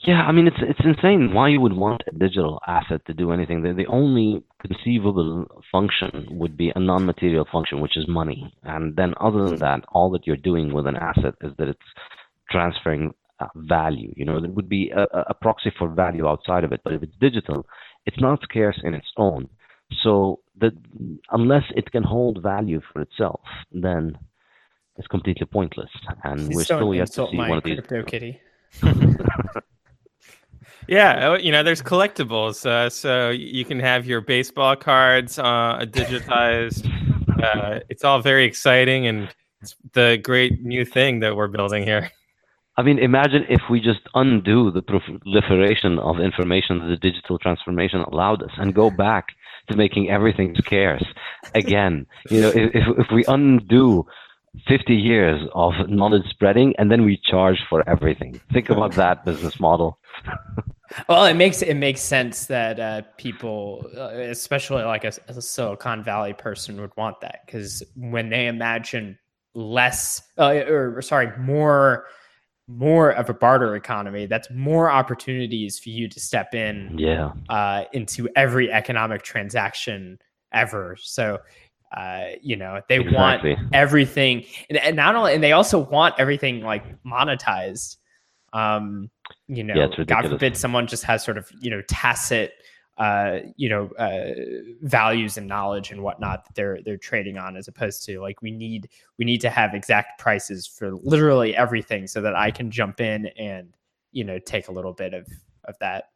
Yeah, 0.05 0.23
I 0.23 0.33
mean 0.33 0.47
it's 0.47 0.57
it's 0.61 0.81
insane 0.85 1.33
why 1.33 1.49
you 1.49 1.61
would 1.61 1.75
want 1.75 2.03
a 2.09 2.19
digital 2.19 2.61
asset 2.67 3.03
to 3.07 3.15
do 3.15 3.31
anything. 3.31 3.63
The, 3.63 3.73
the 3.73 3.87
only 3.87 4.43
conceivable 4.61 5.47
function 5.71 6.27
would 6.31 6.57
be 6.57 6.73
a 6.75 6.81
non-material 6.81 7.47
function, 7.51 7.81
which 7.81 7.97
is 7.97 8.07
money. 8.09 8.53
And 8.63 8.97
then 8.97 9.15
other 9.21 9.49
than 9.49 9.59
that, 9.59 9.85
all 9.93 10.11
that 10.11 10.27
you're 10.27 10.37
doing 10.37 10.73
with 10.73 10.87
an 10.87 10.97
asset 10.97 11.35
is 11.41 11.53
that 11.59 11.69
it's 11.69 11.91
transferring 12.51 13.15
uh, 13.41 13.47
value. 13.57 14.13
You 14.17 14.25
know, 14.25 14.41
there 14.41 14.51
would 14.51 14.69
be 14.69 14.91
a, 14.91 15.07
a 15.29 15.35
proxy 15.35 15.73
for 15.79 15.89
value 15.89 16.29
outside 16.29 16.65
of 16.65 16.73
it. 16.73 16.81
But 16.85 16.93
if 16.93 17.03
it's 17.03 17.17
digital, 17.21 17.67
it's 18.07 18.21
not 18.21 18.43
scarce 18.43 18.81
in 18.85 18.95
its 18.95 19.09
own. 19.17 19.49
So 20.03 20.41
that 20.61 20.73
unless 21.31 21.65
it 21.75 21.91
can 21.91 22.03
hold 22.03 22.43
value 22.43 22.81
for 22.93 23.03
itself, 23.03 23.41
then 23.73 24.19
it's 24.97 25.09
completely 25.09 25.47
pointless. 25.47 25.91
And 26.23 26.55
we're 26.55 26.65
still 26.65 26.95
yet 26.95 27.11
to 27.13 27.27
see 27.31 27.37
one 27.37 27.59
of 27.59 27.65
these. 27.65 27.81
Kitty. 28.07 28.41
Yeah, 30.89 31.29
oh, 31.29 31.35
you 31.35 31.53
know, 31.53 31.63
there's 31.63 31.83
collectibles, 31.83 32.67
uh, 32.67 32.91
so 32.91 33.31
you 33.31 33.65
can 33.65 33.79
have 33.81 34.07
your 34.07 34.21
baseball 34.21 34.77
cards 34.77 35.39
uh, 35.39 35.85
digitized. 35.87 36.87
uh, 37.43 37.81
it's 37.89 38.05
all 38.05 38.21
very 38.21 38.45
exciting, 38.45 39.07
and 39.07 39.29
it's 39.63 39.77
the 39.93 40.19
great 40.23 40.63
new 40.63 40.85
thing 40.85 41.21
that 41.21 41.37
we're 41.37 41.49
building 41.49 41.85
here. 41.85 42.11
I 42.77 42.83
mean, 42.83 42.99
imagine 42.99 43.45
if 43.49 43.61
we 43.71 43.81
just 43.81 44.01
undo 44.15 44.71
the 44.71 44.83
proliferation 44.83 45.99
of 45.99 46.19
information 46.19 46.79
that 46.79 46.87
the 46.87 46.97
digital 46.97 47.39
transformation 47.39 48.01
allowed 48.01 48.43
us, 48.43 48.53
and 48.57 48.75
go 48.75 48.91
back 48.91 49.29
to 49.69 49.77
making 49.77 50.11
everything 50.11 50.55
scarce 50.57 51.05
again. 51.55 52.07
You 52.31 52.41
know, 52.41 52.49
if 52.49 52.71
if 52.75 53.07
we 53.13 53.25
undo 53.29 54.07
50 54.67 54.95
years 54.95 55.49
of 55.55 55.73
knowledge 55.89 56.29
spreading 56.29 56.75
and 56.79 56.91
then 56.91 57.05
we 57.05 57.21
charge 57.25 57.59
for 57.69 57.89
everything. 57.89 58.41
Think 58.53 58.71
about 58.71 58.93
that 58.95 59.25
business 59.25 59.61
model. 59.61 59.99
well, 61.09 61.25
it 61.25 61.35
makes 61.35 61.63
it 61.63 61.75
makes 61.75 62.01
sense 62.01 62.47
that 62.47 62.81
uh, 62.81 63.03
people, 63.17 63.89
uh, 63.97 64.09
especially 64.09 64.83
like 64.83 65.05
a, 65.05 65.13
a, 65.29 65.41
Silicon 65.41 66.03
Valley 66.03 66.33
person, 66.33 66.81
would 66.81 66.91
want 66.97 67.21
that 67.21 67.43
because 67.47 67.83
when 67.95 68.29
they 68.29 68.49
imagine 68.49 69.19
less, 69.55 70.23
uh, 70.37 70.51
or 70.69 71.01
sorry, 71.01 71.37
more, 71.39 72.07
more 72.67 73.11
of 73.11 73.31
a 73.31 73.35
barter 73.35 73.77
economy, 73.77 74.27
that's 74.27 74.51
more 74.51 74.91
opportunities 74.91 75.79
for 75.79 75.91
you 75.91 76.09
to 76.09 76.19
step 76.19 76.55
in, 76.55 76.97
yeah, 76.99 77.33
uh, 77.49 77.85
into 77.93 78.29
every 78.35 78.71
economic 78.73 79.23
transaction 79.23 80.19
ever. 80.53 80.97
So 80.99 81.39
uh, 81.97 82.27
you 82.41 82.57
know 82.57 82.81
they 82.89 83.01
exactly. 83.01 83.55
want 83.55 83.75
everything 83.75 84.45
and, 84.69 84.79
and, 84.79 84.97
not 84.97 85.17
only 85.17 85.35
and 85.35 85.43
they 85.43 85.53
also 85.53 85.79
want 85.79 86.15
everything 86.19 86.63
like 86.63 86.85
monetized. 87.05 87.97
Um 88.53 89.11
you 89.47 89.63
know 89.63 89.75
yeah, 89.75 90.05
god 90.05 90.29
forbid 90.29 90.57
someone 90.57 90.87
just 90.87 91.05
has 91.05 91.25
sort 91.25 91.39
of 91.39 91.49
you 91.61 91.71
know 91.71 91.83
tacit 91.89 92.53
uh 92.99 93.39
you 93.57 93.69
know 93.69 93.89
uh 93.99 94.33
values 94.83 95.39
and 95.39 95.47
knowledge 95.47 95.91
and 95.91 96.03
whatnot 96.03 96.45
that 96.45 96.55
they're 96.55 96.81
they're 96.85 96.97
trading 96.97 97.39
on 97.39 97.57
as 97.57 97.69
opposed 97.69 98.03
to 98.05 98.21
like 98.21 98.43
we 98.43 98.51
need 98.51 98.89
we 99.19 99.25
need 99.25 99.41
to 99.41 99.49
have 99.49 99.73
exact 99.73 100.21
prices 100.21 100.67
for 100.67 100.93
literally 100.93 101.57
everything 101.57 102.07
so 102.07 102.21
that 102.21 102.35
i 102.35 102.51
can 102.51 102.71
jump 102.71 103.01
in 103.01 103.27
and 103.39 103.77
you 104.13 104.25
know 104.25 104.39
take 104.41 104.67
a 104.69 104.73
little 104.73 104.93
bit 104.93 105.15
of 105.15 105.27
of 105.65 105.77
that 105.81 106.07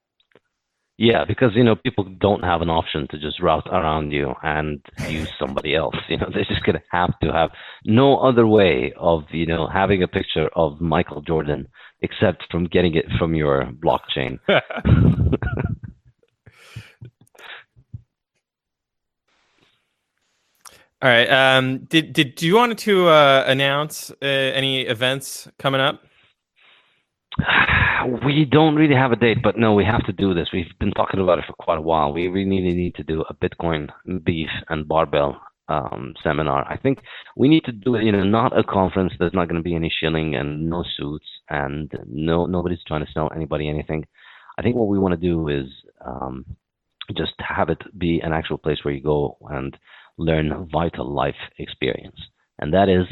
yeah, 0.96 1.24
because 1.26 1.50
you 1.54 1.64
know 1.64 1.74
people 1.74 2.04
don't 2.04 2.44
have 2.44 2.62
an 2.62 2.70
option 2.70 3.08
to 3.10 3.18
just 3.18 3.40
route 3.42 3.66
around 3.70 4.12
you 4.12 4.34
and 4.42 4.80
use 5.08 5.28
somebody 5.38 5.74
else. 5.74 5.96
You 6.08 6.18
know, 6.18 6.28
they're 6.32 6.44
just 6.44 6.62
gonna 6.64 6.82
have 6.90 7.18
to 7.20 7.32
have 7.32 7.50
no 7.84 8.18
other 8.18 8.46
way 8.46 8.92
of 8.96 9.24
you 9.30 9.46
know 9.46 9.66
having 9.66 10.02
a 10.02 10.08
picture 10.08 10.48
of 10.54 10.80
Michael 10.80 11.20
Jordan 11.20 11.66
except 12.00 12.44
from 12.50 12.66
getting 12.66 12.94
it 12.94 13.06
from 13.18 13.34
your 13.34 13.64
blockchain. 13.82 14.38
All 21.02 21.10
right. 21.10 21.26
Um, 21.28 21.80
did 21.80 22.12
did 22.12 22.36
do 22.36 22.46
you 22.46 22.54
want 22.54 22.78
to 22.78 23.08
uh, 23.08 23.44
announce 23.46 24.10
uh, 24.22 24.24
any 24.24 24.82
events 24.82 25.48
coming 25.58 25.80
up? 25.80 26.02
We 28.24 28.44
don't 28.44 28.76
really 28.76 28.94
have 28.94 29.12
a 29.12 29.16
date, 29.16 29.38
but 29.42 29.58
no, 29.58 29.74
we 29.74 29.84
have 29.84 30.04
to 30.06 30.12
do 30.12 30.34
this. 30.34 30.48
We've 30.52 30.78
been 30.78 30.92
talking 30.92 31.20
about 31.20 31.38
it 31.38 31.46
for 31.46 31.54
quite 31.54 31.78
a 31.78 31.82
while. 31.82 32.12
We 32.12 32.28
really 32.28 32.60
need 32.60 32.94
to 32.96 33.02
do 33.02 33.24
a 33.28 33.34
Bitcoin 33.34 33.88
beef 34.24 34.50
and 34.68 34.86
barbell 34.86 35.40
um, 35.68 36.14
seminar. 36.22 36.70
I 36.70 36.76
think 36.76 36.98
we 37.36 37.48
need 37.48 37.64
to 37.64 37.72
do 37.72 37.94
it. 37.94 38.04
You 38.04 38.12
know, 38.12 38.24
not 38.24 38.56
a 38.58 38.62
conference. 38.62 39.12
There's 39.18 39.32
not 39.32 39.48
going 39.48 39.60
to 39.60 39.62
be 39.62 39.74
any 39.74 39.92
shilling 40.00 40.34
and 40.34 40.68
no 40.68 40.84
suits, 40.96 41.26
and 41.48 41.90
no 42.06 42.46
nobody's 42.46 42.84
trying 42.86 43.04
to 43.04 43.12
sell 43.12 43.30
anybody 43.34 43.68
anything. 43.68 44.06
I 44.58 44.62
think 44.62 44.76
what 44.76 44.88
we 44.88 44.98
want 44.98 45.18
to 45.18 45.28
do 45.28 45.48
is 45.48 45.66
um, 46.04 46.44
just 47.16 47.34
have 47.38 47.70
it 47.70 47.82
be 47.98 48.20
an 48.20 48.32
actual 48.32 48.58
place 48.58 48.84
where 48.84 48.94
you 48.94 49.02
go 49.02 49.36
and 49.50 49.76
learn 50.18 50.68
vital 50.70 51.10
life 51.10 51.34
experience, 51.58 52.20
and 52.58 52.72
that 52.74 52.88
is 52.88 53.06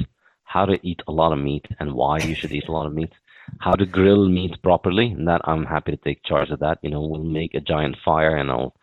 how 0.44 0.66
to 0.66 0.78
eat 0.86 1.00
a 1.08 1.12
lot 1.12 1.32
of 1.32 1.38
meat 1.38 1.64
and 1.80 1.94
why 1.94 2.18
you 2.18 2.34
should 2.34 2.52
eat 2.52 2.68
a 2.68 2.72
lot 2.72 2.86
of 2.86 2.92
meat 2.92 3.12
how 3.60 3.72
to 3.72 3.86
grill 3.86 4.28
meat 4.28 4.62
properly. 4.62 5.06
And 5.06 5.28
that 5.28 5.40
I'm 5.44 5.64
happy 5.64 5.92
to 5.92 5.96
take 5.98 6.24
charge 6.24 6.50
of 6.50 6.60
that. 6.60 6.78
You 6.82 6.90
know, 6.90 7.02
we'll 7.02 7.24
make 7.24 7.54
a 7.54 7.60
giant 7.60 7.96
fire 8.04 8.36
and 8.36 8.50
I'll 8.50 8.74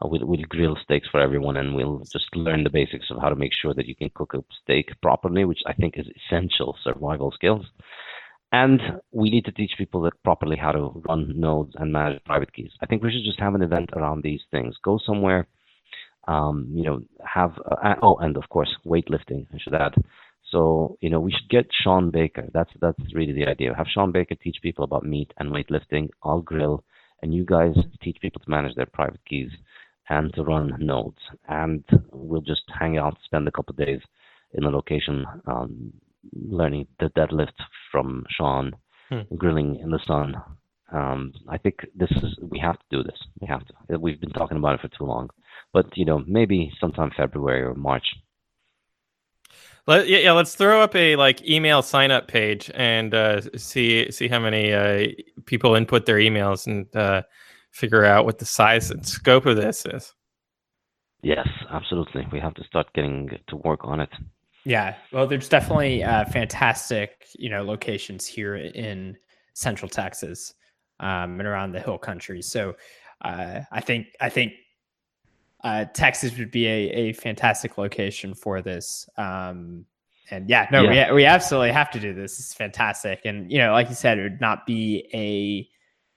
uh, 0.00 0.08
we'll, 0.08 0.26
we'll 0.26 0.42
grill 0.48 0.76
steaks 0.82 1.08
for 1.10 1.20
everyone 1.20 1.56
and 1.56 1.74
we'll 1.74 1.98
just 2.10 2.34
learn 2.34 2.64
the 2.64 2.70
basics 2.70 3.10
of 3.10 3.20
how 3.20 3.28
to 3.28 3.36
make 3.36 3.52
sure 3.52 3.74
that 3.74 3.86
you 3.86 3.94
can 3.94 4.10
cook 4.14 4.34
a 4.34 4.42
steak 4.62 4.88
properly, 5.02 5.44
which 5.44 5.60
I 5.66 5.74
think 5.74 5.98
is 5.98 6.06
essential 6.16 6.76
survival 6.82 7.30
skills. 7.30 7.66
And 8.52 8.80
we 9.12 9.30
need 9.30 9.46
to 9.46 9.52
teach 9.52 9.72
people 9.78 10.02
that 10.02 10.22
properly 10.24 10.56
how 10.56 10.72
to 10.72 11.02
run 11.08 11.32
nodes 11.38 11.74
and 11.76 11.92
manage 11.92 12.22
private 12.24 12.52
keys. 12.52 12.70
I 12.82 12.86
think 12.86 13.02
we 13.02 13.10
should 13.10 13.24
just 13.24 13.40
have 13.40 13.54
an 13.54 13.62
event 13.62 13.90
around 13.94 14.22
these 14.22 14.42
things. 14.50 14.76
Go 14.82 14.98
somewhere, 15.04 15.46
um, 16.28 16.68
you 16.70 16.84
know, 16.84 17.02
have, 17.24 17.58
uh, 17.70 17.94
oh, 18.02 18.16
and 18.16 18.36
of 18.36 18.48
course, 18.50 18.74
weightlifting, 18.86 19.46
I 19.54 19.58
should 19.58 19.74
add. 19.74 19.94
So, 20.52 20.98
you 21.00 21.08
know, 21.08 21.18
we 21.18 21.32
should 21.32 21.48
get 21.48 21.66
Shawn 21.72 22.10
Baker. 22.10 22.48
That's 22.52 22.70
that's 22.80 23.14
really 23.14 23.32
the 23.32 23.46
idea. 23.46 23.74
Have 23.74 23.86
Shawn 23.88 24.12
Baker 24.12 24.34
teach 24.34 24.58
people 24.62 24.84
about 24.84 25.04
meat 25.04 25.32
and 25.38 25.50
weightlifting. 25.50 26.10
I'll 26.22 26.42
grill, 26.42 26.84
and 27.22 27.34
you 27.34 27.44
guys 27.46 27.74
teach 28.02 28.18
people 28.20 28.40
to 28.42 28.50
manage 28.50 28.74
their 28.74 28.86
private 28.92 29.24
keys 29.26 29.50
and 30.10 30.32
to 30.34 30.44
run 30.44 30.74
nodes. 30.78 31.22
And 31.48 31.82
we'll 32.10 32.42
just 32.42 32.64
hang 32.78 32.98
out, 32.98 33.16
spend 33.24 33.48
a 33.48 33.50
couple 33.50 33.72
of 33.72 33.84
days 33.84 34.00
in 34.52 34.64
the 34.64 34.70
location, 34.70 35.24
um, 35.46 35.92
learning 36.34 36.86
the 37.00 37.08
deadlift 37.16 37.58
from 37.90 38.24
Shawn, 38.28 38.72
hmm. 39.08 39.34
grilling 39.36 39.76
in 39.76 39.90
the 39.90 40.00
sun. 40.06 40.34
Um, 40.92 41.32
I 41.48 41.56
think 41.56 41.76
this 41.94 42.10
is 42.10 42.38
we 42.42 42.58
have 42.58 42.78
to 42.78 42.84
do 42.90 43.02
this. 43.02 43.18
We 43.40 43.46
have 43.46 43.62
to. 43.66 43.98
We've 43.98 44.20
been 44.20 44.34
talking 44.34 44.58
about 44.58 44.74
it 44.74 44.82
for 44.82 44.88
too 44.88 45.04
long, 45.04 45.30
but 45.72 45.86
you 45.96 46.04
know, 46.04 46.22
maybe 46.26 46.70
sometime 46.78 47.10
February 47.16 47.62
or 47.62 47.74
March 47.74 48.04
let, 49.86 50.08
yeah, 50.08 50.18
yeah, 50.18 50.32
let's 50.32 50.54
throw 50.54 50.80
up 50.80 50.94
a 50.94 51.16
like 51.16 51.46
email 51.48 51.82
sign 51.82 52.10
up 52.10 52.28
page 52.28 52.70
and 52.74 53.14
uh, 53.14 53.40
see 53.56 54.10
see 54.10 54.28
how 54.28 54.38
many 54.38 54.72
uh, 54.72 55.08
people 55.46 55.74
input 55.74 56.06
their 56.06 56.18
emails 56.18 56.66
and 56.66 56.94
uh, 56.94 57.22
figure 57.72 58.04
out 58.04 58.24
what 58.24 58.38
the 58.38 58.44
size 58.44 58.90
and 58.90 59.06
scope 59.06 59.46
of 59.46 59.56
this 59.56 59.84
is. 59.86 60.14
Yes, 61.22 61.48
absolutely. 61.70 62.26
We 62.32 62.40
have 62.40 62.54
to 62.54 62.64
start 62.64 62.92
getting 62.94 63.30
to 63.48 63.56
work 63.56 63.80
on 63.84 64.00
it. 64.00 64.10
Yeah, 64.64 64.94
well, 65.12 65.26
there's 65.26 65.48
definitely 65.48 66.04
uh, 66.04 66.24
fantastic, 66.26 67.26
you 67.36 67.50
know, 67.50 67.62
locations 67.62 68.26
here 68.26 68.56
in 68.56 69.16
Central 69.54 69.88
Texas 69.88 70.54
um, 71.00 71.40
and 71.40 71.46
around 71.46 71.72
the 71.72 71.80
Hill 71.80 71.98
Country. 71.98 72.42
So 72.42 72.74
uh, 73.24 73.60
I 73.72 73.80
think 73.80 74.06
I 74.20 74.28
think 74.28 74.52
uh, 75.62 75.84
Texas 75.94 76.36
would 76.38 76.50
be 76.50 76.66
a, 76.66 76.90
a 76.90 77.12
fantastic 77.12 77.78
location 77.78 78.34
for 78.34 78.60
this. 78.62 79.08
Um, 79.16 79.86
and 80.30 80.48
yeah, 80.48 80.66
no, 80.72 80.82
yeah. 80.82 81.10
we 81.10 81.16
we 81.16 81.24
absolutely 81.24 81.72
have 81.72 81.90
to 81.90 82.00
do 82.00 82.14
this. 82.14 82.38
It's 82.38 82.54
fantastic, 82.54 83.20
and 83.24 83.50
you 83.52 83.58
know, 83.58 83.72
like 83.72 83.88
you 83.88 83.94
said, 83.94 84.18
it 84.18 84.22
would 84.22 84.40
not 84.40 84.66
be 84.66 85.08
a 85.12 85.68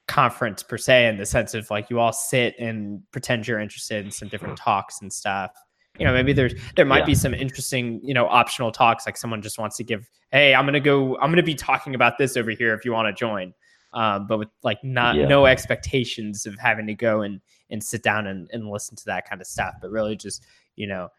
conference 0.07 0.63
per 0.63 0.77
se 0.77 1.07
in 1.07 1.17
the 1.17 1.25
sense 1.25 1.53
of 1.53 1.69
like 1.69 1.89
you 1.89 1.99
all 1.99 2.13
sit 2.13 2.55
and 2.59 3.01
pretend 3.11 3.47
you're 3.47 3.59
interested 3.59 4.05
in 4.05 4.11
some 4.11 4.27
different 4.29 4.57
talks 4.57 5.01
and 5.01 5.11
stuff. 5.11 5.51
You 5.97 6.05
know, 6.05 6.13
maybe 6.13 6.33
there's 6.33 6.53
there 6.75 6.85
might 6.85 6.99
yeah. 6.99 7.05
be 7.05 7.15
some 7.15 7.33
interesting 7.33 7.99
you 8.03 8.13
know 8.13 8.27
optional 8.27 8.71
talks 8.71 9.05
like 9.05 9.17
someone 9.17 9.41
just 9.41 9.59
wants 9.59 9.77
to 9.77 9.83
give. 9.83 10.09
Hey, 10.31 10.55
I'm 10.55 10.65
gonna 10.65 10.79
go. 10.79 11.17
I'm 11.17 11.29
gonna 11.29 11.43
be 11.43 11.55
talking 11.55 11.93
about 11.93 12.17
this 12.17 12.37
over 12.37 12.51
here 12.51 12.73
if 12.73 12.85
you 12.85 12.93
want 12.93 13.07
to 13.07 13.19
join. 13.19 13.53
Um, 13.95 14.27
but 14.27 14.37
with 14.37 14.49
like 14.61 14.83
not 14.83 15.15
yeah. 15.15 15.25
no 15.25 15.45
expectations 15.45 16.45
of 16.45 16.59
having 16.59 16.85
to 16.87 16.93
go 16.93 17.21
and 17.21 17.39
and 17.69 17.81
sit 17.81 18.03
down 18.03 18.27
and, 18.27 18.49
and 18.51 18.69
listen 18.69 18.95
to 18.97 19.05
that 19.05 19.27
kind 19.27 19.41
of 19.41 19.47
stuff, 19.47 19.75
but 19.81 19.89
really 19.89 20.15
just 20.15 20.45
you 20.75 20.85
know 20.85 21.09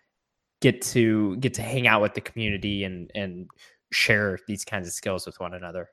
get 0.61 0.83
to 0.83 1.37
get 1.37 1.55
to 1.55 1.63
hang 1.63 1.87
out 1.87 2.03
with 2.03 2.15
the 2.15 2.21
community 2.21 2.85
and 2.85 3.11
and 3.15 3.49
share 3.93 4.39
these 4.47 4.65
kinds 4.65 4.87
of 4.87 4.93
skills 4.93 5.27
with 5.27 5.41
one 5.41 5.55
another. 5.55 5.89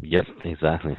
Yep, 0.00 0.26
exactly. 0.44 0.96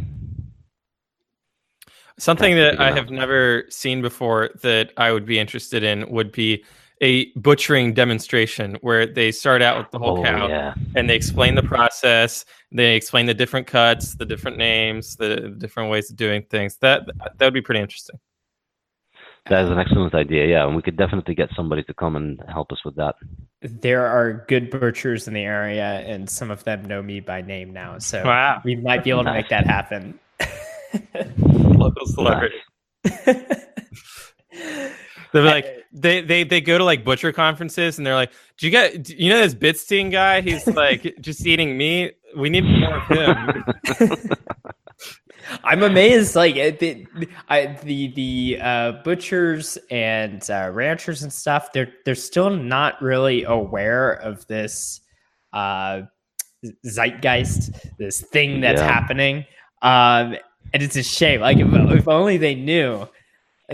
Something 2.19 2.55
that 2.55 2.79
I 2.79 2.91
have 2.91 3.09
never 3.09 3.63
seen 3.69 4.01
before 4.03 4.51
that 4.61 4.91
I 4.97 5.11
would 5.11 5.25
be 5.25 5.39
interested 5.39 5.83
in 5.83 6.07
would 6.11 6.31
be 6.31 6.63
a 7.03 7.25
butchering 7.35 7.93
demonstration 7.93 8.77
where 8.81 9.05
they 9.05 9.29
start 9.31 9.61
out 9.61 9.77
with 9.77 9.91
the 9.91 9.99
whole 9.99 10.19
Oh, 10.19 10.23
cow 10.23 10.47
yeah. 10.47 10.73
and 10.95 11.09
they 11.09 11.15
explain 11.15 11.53
the 11.55 11.61
process. 11.75 12.45
They 12.71 12.95
explain 12.95 13.25
the 13.25 13.33
different 13.33 13.67
cuts, 13.67 14.15
the 14.15 14.25
different 14.25 14.57
names, 14.57 15.15
the 15.17 15.53
different 15.57 15.91
ways 15.91 16.09
of 16.09 16.15
doing 16.15 16.43
things. 16.49 16.77
That 16.77 16.99
that 17.37 17.45
would 17.45 17.53
be 17.53 17.61
pretty 17.61 17.81
interesting. 17.81 18.17
That 19.49 19.65
is 19.65 19.69
an 19.71 19.77
excellent 19.77 20.13
idea. 20.15 20.47
Yeah, 20.47 20.65
and 20.65 20.73
we 20.77 20.81
could 20.81 20.95
definitely 20.95 21.35
get 21.35 21.49
somebody 21.53 21.83
to 21.83 21.93
come 21.93 22.15
and 22.15 22.41
help 22.47 22.71
us 22.71 22.79
with 22.85 22.95
that. 22.95 23.15
There 23.59 24.05
are 24.07 24.45
good 24.47 24.69
butchers 24.69 25.27
in 25.27 25.33
the 25.33 25.43
area, 25.43 25.99
and 26.07 26.29
some 26.29 26.49
of 26.49 26.63
them 26.63 26.85
know 26.85 27.01
me 27.01 27.19
by 27.19 27.41
name 27.41 27.73
now. 27.73 27.97
So 27.99 28.23
Wow. 28.23 28.61
we 28.63 28.77
might 28.77 29.03
be 29.03 29.09
able 29.09 29.25
to 29.25 29.33
make 29.33 29.49
that 29.49 29.65
happen. 29.67 30.17
Local 31.37 32.05
celebrity. 32.05 32.55
They're 35.33 35.43
like 35.43 35.85
they, 35.91 36.21
they 36.21 36.43
they 36.43 36.61
go 36.61 36.77
to 36.77 36.83
like 36.83 37.03
butcher 37.03 37.31
conferences 37.33 37.97
and 37.97 38.05
they're 38.07 38.15
like, 38.15 38.31
"Do 38.57 38.67
you 38.67 38.71
get 38.71 39.03
do 39.03 39.15
you 39.15 39.29
know 39.29 39.39
this 39.39 39.55
Bitstein 39.55 40.11
guy? 40.11 40.41
He's 40.41 40.65
like 40.67 41.15
just 41.21 41.45
eating 41.45 41.75
meat. 41.77 42.15
We 42.37 42.49
need 42.49 42.61
more 42.63 42.95
of 42.97 43.07
him." 43.07 43.63
I'm 45.63 45.83
amazed. 45.83 46.35
Like 46.35 46.55
it- 46.55 46.79
the 46.79 47.05
I, 47.49 47.77
the 47.83 48.13
the 48.13 48.57
uh, 48.61 48.91
butchers 49.03 49.77
and 49.91 50.47
uh, 50.49 50.69
ranchers 50.71 51.23
and 51.23 51.31
stuff, 51.33 51.71
they're 51.73 51.91
they're 52.05 52.15
still 52.15 52.49
not 52.49 53.01
really 53.01 53.43
aware 53.43 54.13
of 54.13 54.45
this 54.47 55.01
uh, 55.51 56.03
zeitgeist, 56.85 57.71
this 57.97 58.21
thing 58.21 58.61
that's 58.61 58.81
Yeah. 58.81 58.87
happening. 58.91 59.45
Um, 59.81 60.35
and 60.73 60.81
it's 60.81 60.95
a 60.95 61.03
shame. 61.03 61.41
Like 61.41 61.57
if, 61.57 61.67
if 61.73 62.07
only 62.07 62.37
they 62.37 62.55
knew 62.55 63.07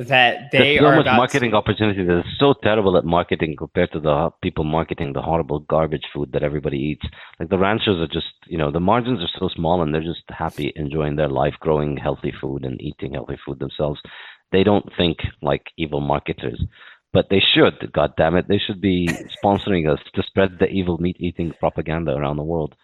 that 0.07 0.51
they 0.51 0.57
There's 0.59 0.79
so 0.79 0.85
are 0.85 0.95
much 0.95 1.01
about 1.05 1.11
to- 1.11 1.17
marketing 1.17 1.53
opportunity. 1.53 2.03
They're 2.03 2.23
so 2.37 2.53
terrible 2.63 2.97
at 2.97 3.05
marketing 3.05 3.55
compared 3.57 3.91
to 3.91 3.99
the 3.99 4.29
people 4.41 4.63
marketing 4.63 5.13
the 5.13 5.21
horrible 5.21 5.59
garbage 5.59 6.05
food 6.13 6.31
that 6.33 6.43
everybody 6.43 6.77
eats. 6.77 7.05
Like 7.39 7.49
the 7.49 7.57
ranchers 7.57 7.99
are 7.99 8.07
just, 8.07 8.33
you 8.47 8.57
know, 8.57 8.71
the 8.71 8.79
margins 8.79 9.21
are 9.21 9.39
so 9.39 9.49
small 9.55 9.81
and 9.81 9.93
they're 9.93 10.01
just 10.01 10.23
happy 10.29 10.71
enjoying 10.75 11.15
their 11.15 11.29
life, 11.29 11.53
growing 11.59 11.97
healthy 11.97 12.33
food 12.41 12.65
and 12.65 12.81
eating 12.81 13.13
healthy 13.13 13.37
food 13.45 13.59
themselves. 13.59 13.99
They 14.51 14.63
don't 14.63 14.89
think 14.97 15.17
like 15.41 15.63
evil 15.77 15.99
marketers, 16.01 16.61
but 17.13 17.27
they 17.29 17.39
should. 17.53 17.91
God 17.93 18.13
damn 18.17 18.35
it, 18.35 18.47
they 18.47 18.57
should 18.59 18.81
be 18.81 19.07
sponsoring 19.43 19.91
us 19.91 19.99
to 20.15 20.23
spread 20.23 20.57
the 20.59 20.67
evil 20.67 20.97
meat 20.97 21.17
eating 21.19 21.53
propaganda 21.59 22.13
around 22.15 22.37
the 22.37 22.43
world. 22.43 22.75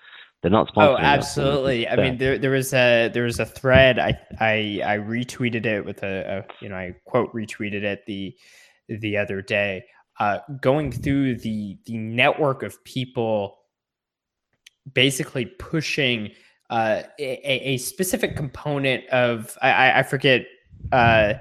They're 0.46 0.52
not 0.52 0.72
sponsoring. 0.72 0.90
Oh, 0.92 0.98
absolutely. 0.98 1.88
I 1.88 1.96
mean, 1.96 2.20
there 2.20 2.38
there 2.38 2.52
was 2.52 2.72
a 2.72 3.10
there 3.12 3.24
was 3.24 3.40
a 3.40 3.48
thread. 3.48 3.98
I 3.98 4.16
I 4.40 4.80
I 4.86 4.98
retweeted 5.00 5.66
it 5.66 5.84
with 5.84 6.04
a, 6.04 6.46
a 6.46 6.64
you 6.64 6.70
know 6.70 6.76
I 6.76 6.94
quote 7.06 7.34
retweeted 7.34 7.82
it 7.82 8.04
the 8.06 8.36
the 8.88 9.18
other 9.18 9.42
day. 9.42 9.86
Uh, 10.20 10.38
going 10.62 10.92
through 10.92 11.38
the 11.38 11.80
the 11.88 11.98
network 11.98 12.62
of 12.62 12.84
people, 12.84 13.58
basically 14.94 15.48
pushing 15.48 16.30
uh, 16.70 17.02
a, 17.18 17.72
a 17.74 17.78
specific 17.78 18.36
component 18.38 19.04
of 19.10 19.58
I 19.64 19.72
I, 19.72 20.00
I 20.00 20.04
forget. 20.04 20.46
Uh, 20.92 21.34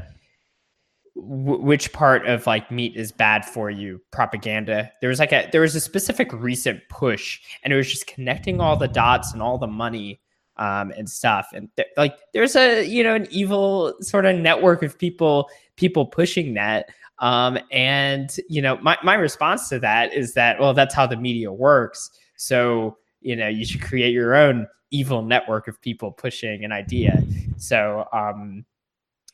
which 1.16 1.92
part 1.92 2.26
of 2.26 2.46
like 2.46 2.70
meat 2.70 2.96
is 2.96 3.12
bad 3.12 3.44
for 3.44 3.70
you 3.70 4.00
propaganda? 4.10 4.90
There 5.00 5.10
was 5.10 5.18
like 5.18 5.32
a 5.32 5.48
there 5.52 5.60
was 5.60 5.74
a 5.74 5.80
specific 5.80 6.32
recent 6.32 6.80
push 6.88 7.40
and 7.62 7.72
it 7.72 7.76
was 7.76 7.90
just 7.90 8.06
connecting 8.06 8.60
all 8.60 8.76
the 8.76 8.88
dots 8.88 9.32
and 9.32 9.40
all 9.40 9.58
the 9.58 9.66
money 9.66 10.20
um, 10.56 10.92
and 10.96 11.08
stuff. 11.08 11.48
And 11.54 11.68
th- 11.76 11.88
like 11.96 12.16
there's 12.32 12.56
a 12.56 12.84
you 12.84 13.02
know 13.04 13.14
an 13.14 13.28
evil 13.30 13.94
sort 14.00 14.26
of 14.26 14.36
network 14.36 14.82
of 14.82 14.98
people 14.98 15.48
people 15.76 16.06
pushing 16.06 16.54
that. 16.54 16.86
Um, 17.20 17.58
and 17.70 18.36
you 18.48 18.60
know 18.60 18.76
my, 18.78 18.98
my 19.04 19.14
response 19.14 19.68
to 19.68 19.78
that 19.80 20.12
is 20.12 20.34
that 20.34 20.58
well 20.58 20.74
that's 20.74 20.94
how 20.94 21.06
the 21.06 21.16
media 21.16 21.52
works. 21.52 22.10
So 22.36 22.98
you 23.20 23.36
know 23.36 23.48
you 23.48 23.64
should 23.64 23.82
create 23.82 24.12
your 24.12 24.34
own 24.34 24.66
evil 24.90 25.22
network 25.22 25.68
of 25.68 25.80
people 25.80 26.10
pushing 26.10 26.64
an 26.64 26.72
idea. 26.72 27.22
So 27.56 28.08
um 28.12 28.64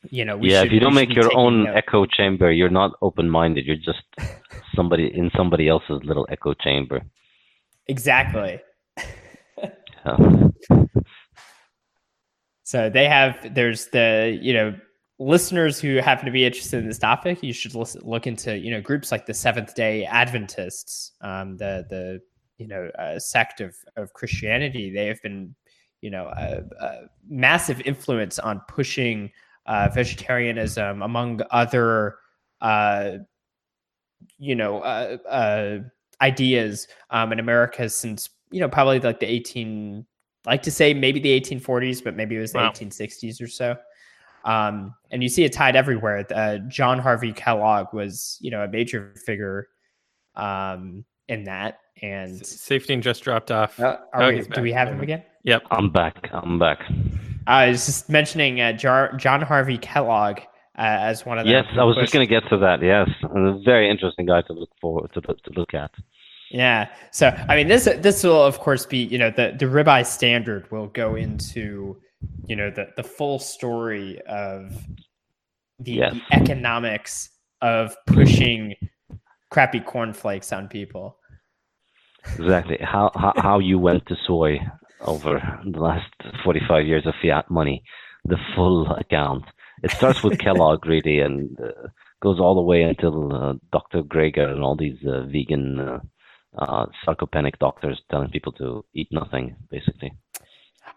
you 0.09 0.25
know 0.25 0.37
we 0.37 0.51
yeah, 0.51 0.59
should, 0.59 0.67
if 0.67 0.73
you 0.73 0.79
don't 0.79 0.93
make 0.93 1.13
your 1.13 1.35
own 1.35 1.65
note. 1.65 1.75
echo 1.75 2.05
chamber, 2.05 2.51
you're 2.51 2.69
not 2.69 2.91
open-minded. 3.01 3.65
You're 3.65 3.75
just 3.75 4.03
somebody 4.75 5.11
in 5.13 5.31
somebody 5.35 5.67
else's 5.67 6.01
little 6.03 6.27
echo 6.29 6.53
chamber. 6.53 7.01
exactly. 7.87 8.59
So 12.71 12.89
they 12.89 13.05
have 13.09 13.53
there's 13.53 13.87
the 13.87 14.39
you 14.41 14.53
know 14.53 14.73
listeners 15.19 15.77
who 15.81 15.97
happen 15.97 16.25
to 16.25 16.31
be 16.31 16.45
interested 16.45 16.77
in 16.77 16.87
this 16.87 16.97
topic. 16.97 17.43
You 17.43 17.51
should 17.51 17.75
listen, 17.75 17.99
look 18.05 18.27
into 18.27 18.57
you 18.57 18.71
know 18.71 18.79
groups 18.79 19.11
like 19.11 19.25
the 19.25 19.33
Seventh 19.33 19.75
Day 19.75 20.05
Adventists, 20.05 21.11
um, 21.19 21.57
the 21.57 21.85
the 21.89 22.21
you 22.59 22.69
know 22.69 22.89
uh, 22.97 23.19
sect 23.19 23.59
of 23.59 23.75
of 23.97 24.13
Christianity. 24.13 24.89
They 24.89 25.07
have 25.07 25.21
been 25.21 25.53
you 25.99 26.11
know 26.11 26.27
a, 26.27 26.63
a 26.79 26.99
massive 27.27 27.81
influence 27.81 28.39
on 28.39 28.61
pushing 28.69 29.29
uh, 29.71 29.89
vegetarianism 29.93 31.01
among 31.01 31.41
other 31.51 32.17
uh, 32.59 33.11
you 34.37 34.55
know 34.55 34.79
uh, 34.81 35.17
uh, 35.29 35.79
ideas 36.21 36.87
um, 37.09 37.31
in 37.31 37.39
America 37.39 37.87
since 37.89 38.29
you 38.51 38.59
know 38.59 38.67
probably 38.67 38.99
like 38.99 39.19
the 39.19 39.25
18 39.29 40.05
like 40.45 40.61
to 40.63 40.71
say 40.71 40.93
maybe 40.93 41.19
the 41.19 41.39
1840s 41.39 42.03
but 42.03 42.15
maybe 42.15 42.35
it 42.35 42.39
was 42.39 42.51
the 42.51 42.57
Wow. 42.57 42.71
1860s 42.71 43.41
or 43.41 43.47
so 43.47 43.75
um, 44.43 44.93
and 45.11 45.23
you 45.23 45.29
see 45.29 45.43
it 45.45 45.53
tied 45.53 45.75
everywhere 45.75 46.25
uh, 46.35 46.57
john 46.67 46.99
harvey 46.99 47.31
kellogg 47.31 47.93
was 47.93 48.37
you 48.41 48.51
know 48.51 48.63
a 48.63 48.67
major 48.67 49.13
figure 49.25 49.67
um, 50.35 51.05
in 51.29 51.43
that 51.45 51.79
and 52.01 52.45
Safety 52.45 52.95
just 52.97 53.23
dropped 53.23 53.51
off. 53.51 53.79
uh, 53.79 53.97
are 54.13 54.23
Oh, 54.23 54.29
we, 54.29 54.35
he's 54.35 54.47
do 54.47 54.61
we 54.61 54.73
have 54.73 54.89
him 54.89 55.01
again 55.01 55.23
Yep. 55.43 55.63
I'm 55.71 55.89
back. 55.89 56.29
I'm 56.33 56.59
back. 56.59 56.85
I 57.47 57.69
was 57.69 57.85
just 57.85 58.09
mentioning 58.09 58.61
uh, 58.61 58.73
Jar- 58.73 59.13
john 59.17 59.41
harvey 59.41 59.77
kellogg 59.77 60.39
uh, 60.77 60.83
as 61.11 61.25
one 61.25 61.37
of 61.37 61.45
the 61.45 61.51
Yes, 61.51 61.65
I 61.77 61.83
was 61.83 61.97
just 61.97 62.13
going 62.13 62.25
to 62.25 62.29
get 62.29 62.47
to 62.49 62.57
that. 62.59 62.81
Yes, 62.81 63.09
and 63.21 63.45
a 63.45 63.59
very 63.63 63.89
interesting 63.89 64.25
guy 64.25 64.41
to 64.43 64.53
look 64.53 64.69
forward 64.79 65.11
to, 65.13 65.21
look- 65.27 65.43
to 65.43 65.51
look 65.51 65.73
at. 65.73 65.91
Yeah. 66.49 66.87
So 67.11 67.27
I 67.49 67.55
mean 67.57 67.67
this 67.67 67.85
this 67.99 68.23
will 68.23 68.41
of 68.41 68.57
course 68.59 68.85
be, 68.85 68.99
you 68.99 69.17
know, 69.17 69.29
the 69.29 69.53
the 69.59 69.65
ribeye 69.65 70.05
standard 70.05 70.71
will 70.71 70.87
go 70.87 71.15
into, 71.15 71.97
you 72.47 72.55
know, 72.55 72.71
the 72.71 72.87
the 72.95 73.03
full 73.03 73.37
story 73.37 74.19
of 74.27 74.71
the, 75.79 75.91
Yes. 75.91 76.13
the 76.13 76.35
economics 76.35 77.29
of 77.61 77.95
pushing 78.07 78.73
crappy 79.49 79.81
cornflakes 79.81 80.51
on 80.53 80.67
people. 80.69 81.17
Exactly 82.39 82.77
how, 82.81 83.11
how 83.15 83.33
how 83.35 83.59
you 83.59 83.77
went 83.77 84.05
to 84.07 84.15
soy 84.25 84.57
over 85.05 85.59
the 85.65 85.79
last 85.79 86.11
45 86.43 86.85
years 86.85 87.05
of 87.05 87.13
fiat 87.21 87.49
money, 87.49 87.83
the 88.25 88.37
full 88.55 88.89
account. 88.91 89.45
It 89.83 89.91
starts 89.91 90.23
with 90.23 90.39
Kellogg 90.43 90.85
really, 90.85 91.19
and 91.19 91.57
uh, 91.59 91.87
goes 92.21 92.39
all 92.39 92.55
the 92.55 92.61
way 92.61 92.83
until 92.83 93.33
uh, 93.33 93.53
Dr. 93.71 94.03
Greger 94.03 94.51
and 94.51 94.61
all 94.61 94.75
these 94.75 94.97
uh, 95.05 95.23
vegan 95.23 95.79
uh, 95.79 95.99
uh, 96.57 96.85
sarcopenic 97.05 97.57
doctors 97.59 98.01
telling 98.09 98.29
people 98.29 98.51
to 98.53 98.85
eat 98.93 99.07
nothing, 99.11 99.55
basically. 99.69 100.11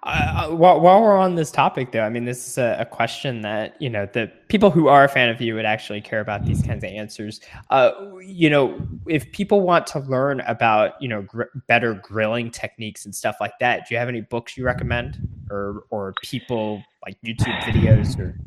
Uh, 0.03 0.49
while, 0.51 0.81
while 0.81 1.01
we're 1.01 1.17
on 1.17 1.35
this 1.35 1.51
topic, 1.51 1.93
though, 1.93 2.03
I 2.03 2.11
mean, 2.11 2.27
this 2.27 2.47
is 2.47 2.59
a, 2.59 2.77
a 2.81 2.85
question 2.85 3.41
that 3.41 3.81
you 3.81 3.89
know 3.89 4.07
the 4.13 4.31
people 4.49 4.71
who 4.71 4.89
are 4.89 5.05
a 5.05 5.09
fan 5.09 5.31
of 5.31 5.41
you 5.41 5.55
would 5.55 5.65
actually 5.65 6.01
care 6.01 6.21
about 6.21 6.45
these 6.45 6.63
kinds 6.63 6.85
of 6.85 6.91
answers. 6.91 7.41
Uh, 7.71 7.93
you 8.21 8.51
know, 8.51 8.79
if 9.07 9.31
people 9.33 9.63
want 9.63 9.87
to 9.89 10.01
learn 10.01 10.41
about 10.41 11.01
you 11.01 11.09
know 11.09 11.23
gr- 11.23 11.45
better 11.69 11.95
grilling 11.95 12.51
techniques 12.51 13.07
and 13.07 13.15
stuff 13.15 13.37
like 13.41 13.59
that, 13.61 13.89
do 13.89 13.95
you 13.95 13.99
have 13.99 14.09
any 14.09 14.21
books 14.21 14.57
you 14.57 14.65
recommend, 14.65 15.27
or 15.51 15.85
or 15.91 16.15
people 16.23 16.83
like 17.07 17.17
YouTube 17.25 17.59
videos 17.61 18.19
or? 18.19 18.39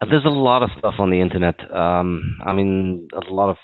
Uh, 0.00 0.06
There's 0.06 0.24
a 0.24 0.30
lot 0.30 0.62
of 0.62 0.70
stuff 0.78 0.94
on 0.98 1.10
the 1.10 1.20
internet. 1.20 1.58
Um, 1.74 2.38
I 2.44 2.52
mean, 2.52 3.08
a 3.12 3.32
lot 3.32 3.50
of 3.50 3.56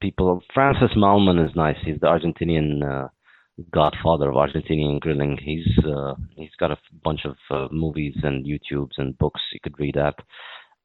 people. 0.00 0.42
Francis 0.54 0.90
Mallmann 0.96 1.44
is 1.44 1.54
nice. 1.54 1.76
He's 1.84 2.00
the 2.00 2.06
Argentinian 2.06 2.82
uh, 2.82 3.08
godfather 3.72 4.30
of 4.30 4.36
Argentinian 4.36 5.00
grilling. 5.00 5.38
He's 5.42 5.66
uh, 5.84 6.14
he's 6.36 6.54
got 6.58 6.70
a 6.70 6.78
bunch 7.04 7.24
of 7.24 7.36
uh, 7.50 7.68
movies 7.72 8.16
and 8.22 8.46
YouTubes 8.46 8.98
and 8.98 9.18
books 9.18 9.40
you 9.52 9.60
could 9.62 9.78
read 9.78 9.96
at. 9.96 10.14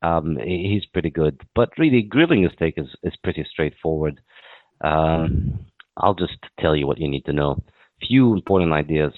Um, 0.01 0.37
he's 0.43 0.85
pretty 0.85 1.09
good. 1.09 1.41
But 1.55 1.69
really, 1.77 2.01
grilling 2.01 2.45
a 2.45 2.51
steak 2.53 2.75
is 2.77 2.87
is 3.03 3.13
pretty 3.23 3.45
straightforward. 3.49 4.21
Um, 4.81 5.65
I'll 5.97 6.15
just 6.15 6.37
tell 6.59 6.75
you 6.75 6.87
what 6.87 6.99
you 6.99 7.07
need 7.07 7.25
to 7.25 7.33
know. 7.33 7.61
Few 8.07 8.33
important 8.33 8.73
ideas. 8.73 9.13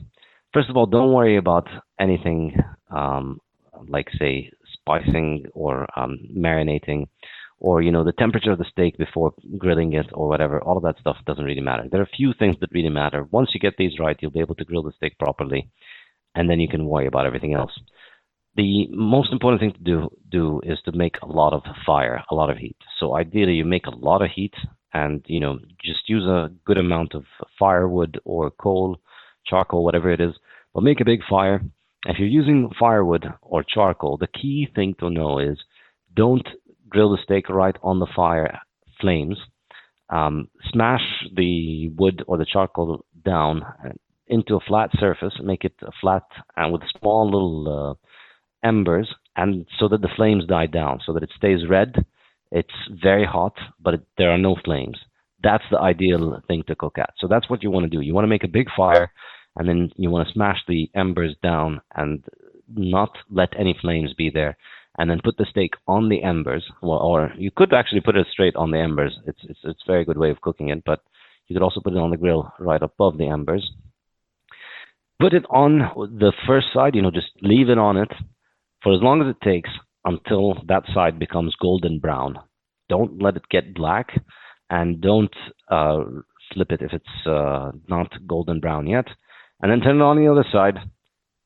First 0.54 0.70
of 0.70 0.78
all, 0.78 0.86
don't 0.86 1.14
worry 1.14 1.38
about 1.38 1.68
anything 2.00 2.56
um, 2.92 3.40
like 3.88 4.08
say 4.18 4.52
spicing 4.74 5.46
or 5.54 5.88
um, 6.00 6.20
marinating 6.36 7.08
or 7.60 7.82
you 7.82 7.92
know 7.92 8.04
the 8.04 8.12
temperature 8.14 8.52
of 8.52 8.58
the 8.58 8.66
steak 8.72 8.98
before 8.98 9.34
grilling 9.58 9.94
it 9.94 10.08
or 10.14 10.28
whatever 10.28 10.62
all 10.62 10.78
of 10.78 10.84
that 10.84 11.00
stuff 11.00 11.18
doesn't 11.26 11.46
really 11.46 11.62
matter 11.62 11.84
there 11.92 12.02
are 12.02 12.10
a 12.12 12.18
few 12.18 12.34
things 12.38 12.56
that 12.60 12.72
really 12.72 12.90
matter 12.90 13.24
once 13.32 13.52
you 13.54 13.60
get 13.60 13.76
these 13.78 14.00
right 14.00 14.18
you'll 14.22 14.32
be 14.32 14.40
able 14.40 14.56
to 14.56 14.66
grill 14.66 14.84
the 14.84 14.92
steak 14.98 15.18
properly 15.18 15.70
and 16.36 16.50
then 16.50 16.60
you 16.60 16.68
can 16.68 16.86
worry 16.86 17.08
about 17.08 17.26
everything 17.26 17.54
else 17.54 17.72
the 18.56 18.88
most 18.90 19.32
important 19.32 19.62
thing 19.62 19.74
to 19.74 19.80
do 19.80 20.10
do 20.30 20.62
is 20.64 20.80
to 20.86 20.92
make 20.94 21.16
a 21.22 21.28
lot 21.28 21.54
of 21.54 21.64
fire, 21.86 22.24
a 22.32 22.36
lot 22.36 22.50
of 22.50 22.58
heat. 22.58 22.78
So 23.00 23.16
ideally, 23.16 23.54
you 23.54 23.66
make 23.66 23.86
a 23.86 23.96
lot 23.96 24.22
of 24.22 24.32
heat, 24.34 24.54
and 24.94 25.24
you 25.28 25.40
know 25.40 25.60
just 25.84 26.08
use 26.08 26.24
a 26.24 26.52
good 26.66 26.78
amount 26.78 27.14
of 27.14 27.26
firewood 27.60 28.20
or 28.24 28.52
coal, 28.52 28.98
charcoal, 29.46 29.84
whatever 29.84 30.10
it 30.10 30.22
is. 30.22 30.34
But 30.74 30.84
make 30.84 31.02
a 31.02 31.06
big 31.06 31.22
fire. 31.30 31.62
If 32.06 32.20
you're 32.20 32.28
using 32.28 32.70
firewood 32.80 33.26
or 33.42 33.64
charcoal, 33.64 34.18
the 34.18 34.28
key 34.28 34.68
thing 34.74 34.96
to 35.00 35.10
know 35.10 35.40
is 35.40 35.58
don't 36.16 36.48
grill 36.90 37.12
the 37.12 37.24
steak 37.24 37.50
right 37.50 37.76
on 37.84 38.00
the 38.00 38.08
fire 38.16 38.60
flames. 39.00 39.38
Um, 40.10 40.50
smash 40.72 41.02
the 41.36 41.90
wood 41.90 42.24
or 42.28 42.38
the 42.38 42.46
charcoal 42.46 43.06
down 43.24 43.66
into 44.28 44.56
a 44.56 44.60
flat 44.60 44.92
surface, 45.00 45.34
make 45.42 45.64
it 45.64 45.74
flat 46.00 46.24
and 46.56 46.72
with 46.72 46.82
small 47.00 47.26
little 47.26 47.98
uh, 47.98 48.68
embers 48.68 49.14
and 49.36 49.66
so 49.80 49.88
that 49.88 50.02
the 50.02 50.10
flames 50.16 50.46
die 50.46 50.68
down. 50.68 51.00
So 51.06 51.14
that 51.14 51.24
it 51.24 51.32
stays 51.36 51.68
red 51.68 52.06
it's 52.52 52.74
very 52.90 53.26
hot 53.26 53.54
but 53.82 53.96
it, 53.96 54.02
there 54.18 54.32
are 54.32 54.38
no 54.38 54.56
flames. 54.64 54.98
That's 55.44 55.64
the 55.70 55.80
ideal 55.80 56.42
thing 56.48 56.64
to 56.68 56.76
cook 56.76 56.98
at. 56.98 57.14
So 57.18 57.28
that's 57.28 57.50
what 57.50 57.62
you 57.62 57.70
want 57.70 57.84
to 57.84 57.90
do. 57.96 58.02
You 58.02 58.14
want 58.14 58.24
to 58.24 58.30
make 58.30 58.44
a 58.44 58.48
big 58.48 58.68
fire 58.76 59.12
and 59.56 59.68
then 59.68 59.90
you 59.96 60.10
want 60.10 60.28
to 60.28 60.34
smash 60.34 60.60
the 60.68 60.90
embers 60.96 61.36
down 61.44 61.82
and 61.96 62.24
not 62.74 63.12
let 63.30 63.50
any 63.60 63.78
flames 63.80 64.14
be 64.14 64.30
there 64.30 64.58
and 64.98 65.10
then 65.10 65.20
put 65.24 65.38
the 65.38 65.46
steak 65.50 65.74
on 65.88 66.10
the 66.10 66.24
embers 66.24 66.64
well, 66.82 67.00
or 67.00 67.32
you 67.38 67.52
could 67.56 67.74
actually 67.74 68.02
put 68.02 68.16
it 68.16 68.28
straight 68.32 68.56
on 68.56 68.72
the 68.72 68.80
embers 68.80 69.18
it's 69.26 69.42
it's 69.44 69.60
it's 69.64 69.84
a 69.88 69.92
very 69.92 70.06
good 70.06 70.18
way 70.18 70.30
of 70.30 70.42
cooking 70.42 70.70
it 70.70 70.84
but 70.86 71.02
you 71.48 71.56
could 71.56 71.64
also 71.64 71.80
put 71.80 71.94
it 71.94 72.00
on 72.00 72.12
the 72.12 72.18
grill 72.18 72.52
right 72.60 72.82
above 72.82 73.18
the 73.18 73.28
embers 73.28 73.72
put 75.20 75.34
it 75.34 75.46
on 75.50 75.80
the 76.20 76.34
first 76.48 76.68
side 76.74 76.96
you 76.96 77.02
know 77.02 77.12
just 77.12 77.32
leave 77.42 77.70
it 77.70 77.78
on 77.78 77.98
it 77.98 78.12
for 78.86 78.94
as 78.94 79.02
long 79.02 79.22
as 79.22 79.28
it 79.28 79.42
takes 79.42 79.72
until 80.06 80.62
that 80.68 80.84
side 80.94 81.20
becomes 81.20 81.56
golden 81.60 82.00
brown. 82.00 82.40
Don't 82.88 83.22
let 83.22 83.36
it 83.36 83.50
get 83.50 83.74
black, 83.74 84.10
and 84.70 85.02
don't 85.02 85.36
uh, 85.70 86.04
flip 86.54 86.72
it 86.72 86.82
if 86.82 86.94
it's 86.94 87.28
uh, 87.28 87.72
not 87.90 88.14
golden 88.28 88.60
brown 88.60 88.88
yet. 88.88 89.08
And 89.62 89.72
then 89.72 89.82
turn 89.82 89.98
it 89.98 90.04
on 90.04 90.18
the 90.18 90.32
other 90.32 90.46
side. 90.52 90.78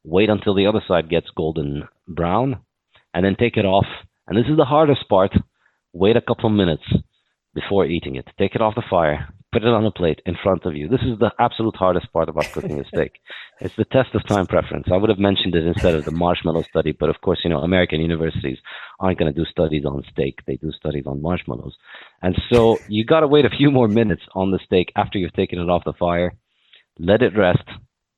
Wait 0.04 0.30
until 0.30 0.54
the 0.54 0.68
other 0.68 0.84
side 0.86 1.10
gets 1.10 1.28
golden 1.36 1.88
brown, 2.08 2.60
and 3.14 3.26
then 3.26 3.36
take 3.36 3.58
it 3.58 3.66
off. 3.66 3.88
And 4.28 4.38
this 4.38 4.50
is 4.50 4.58
the 4.58 4.66
hardest 4.66 5.08
part. 5.10 5.32
Wait 5.94 6.18
a 6.18 6.22
couple 6.22 6.50
of 6.50 6.56
minutes 6.56 6.84
before 7.54 7.86
eating 7.86 8.16
it. 8.16 8.28
Take 8.38 8.56
it 8.56 8.62
off 8.62 8.76
the 8.76 8.84
fire 8.90 9.28
put 9.52 9.64
it 9.64 9.68
on 9.68 9.86
a 9.86 9.92
plate 9.92 10.22
in 10.26 10.36
front 10.42 10.66
of 10.66 10.76
you. 10.76 10.88
This 10.88 11.02
is 11.02 11.18
the 11.20 11.32
absolute 11.40 11.76
hardest 11.76 12.12
part 12.14 12.30
about 12.30 12.52
cooking 12.52 12.80
a 12.80 12.86
steak. 12.86 13.14
It's 13.62 13.76
the 13.76 13.84
test 13.84 14.16
of 14.16 14.26
time 14.26 14.48
preference. 14.48 14.88
I 14.90 14.96
would 14.96 15.10
have 15.10 15.20
mentioned 15.20 15.54
it 15.54 15.66
instead 15.66 15.94
of 15.94 16.06
the 16.06 16.12
marshmallow 16.12 16.62
study, 16.62 16.94
but 16.94 17.10
of 17.10 17.20
course, 17.20 17.40
you 17.44 17.50
know, 17.50 17.60
American 17.60 18.00
universities 18.00 18.58
aren't 19.02 19.20
going 19.20 19.34
to 19.34 19.38
do 19.38 19.44
studies 19.52 19.84
on 19.84 20.02
steak. 20.10 20.40
They 20.48 20.56
do 20.56 20.72
studies 20.72 21.04
on 21.06 21.22
marshmallows. 21.22 21.76
And 22.22 22.42
so 22.50 22.78
you 22.88 23.04
got 23.04 23.20
to 23.20 23.28
wait 23.28 23.44
a 23.44 23.50
few 23.50 23.70
more 23.70 23.90
minutes 23.90 24.22
on 24.34 24.52
the 24.52 24.60
steak 24.64 24.94
after 24.96 25.20
you've 25.20 25.34
taken 25.34 25.60
it 25.60 25.70
off 25.70 25.84
the 25.84 25.92
fire, 25.92 26.36
let 26.98 27.22
it 27.22 27.36
rest, 27.36 27.68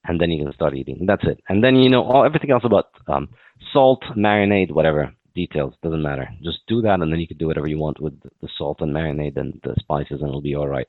and 0.06 0.20
then 0.20 0.32
you 0.32 0.43
can 0.43 0.54
start 0.54 0.76
eating. 0.76 1.06
That's 1.06 1.24
it. 1.24 1.39
And 1.49 1.64
then, 1.64 1.76
you 1.76 1.89
know, 1.89 2.04
all 2.04 2.26
everything 2.26 2.52
else 2.52 2.64
about 2.66 2.89
um, 3.08 3.30
salt, 3.74 4.04
marinade, 4.16 4.72
whatever, 4.72 5.14
details 5.36 5.74
doesn't 5.82 6.02
matter. 6.02 6.30
Just 6.43 6.60
do 6.68 6.82
that, 6.82 7.02
and 7.02 7.12
then 7.12 7.20
you 7.20 7.28
can 7.28 7.38
do 7.38 7.47
whatever 7.47 7.68
you 7.68 7.78
want 7.78 8.02
with 8.02 8.20
the 8.22 8.49
salt 8.58 8.82
and 8.82 8.93
marinade 8.93 9.38
and 9.38 9.60
the 9.64 9.76
spices, 9.80 10.22
and 10.22 10.30
it'll 10.30 10.41
be 10.41 10.56
all 10.56 10.68
right. 10.68 10.88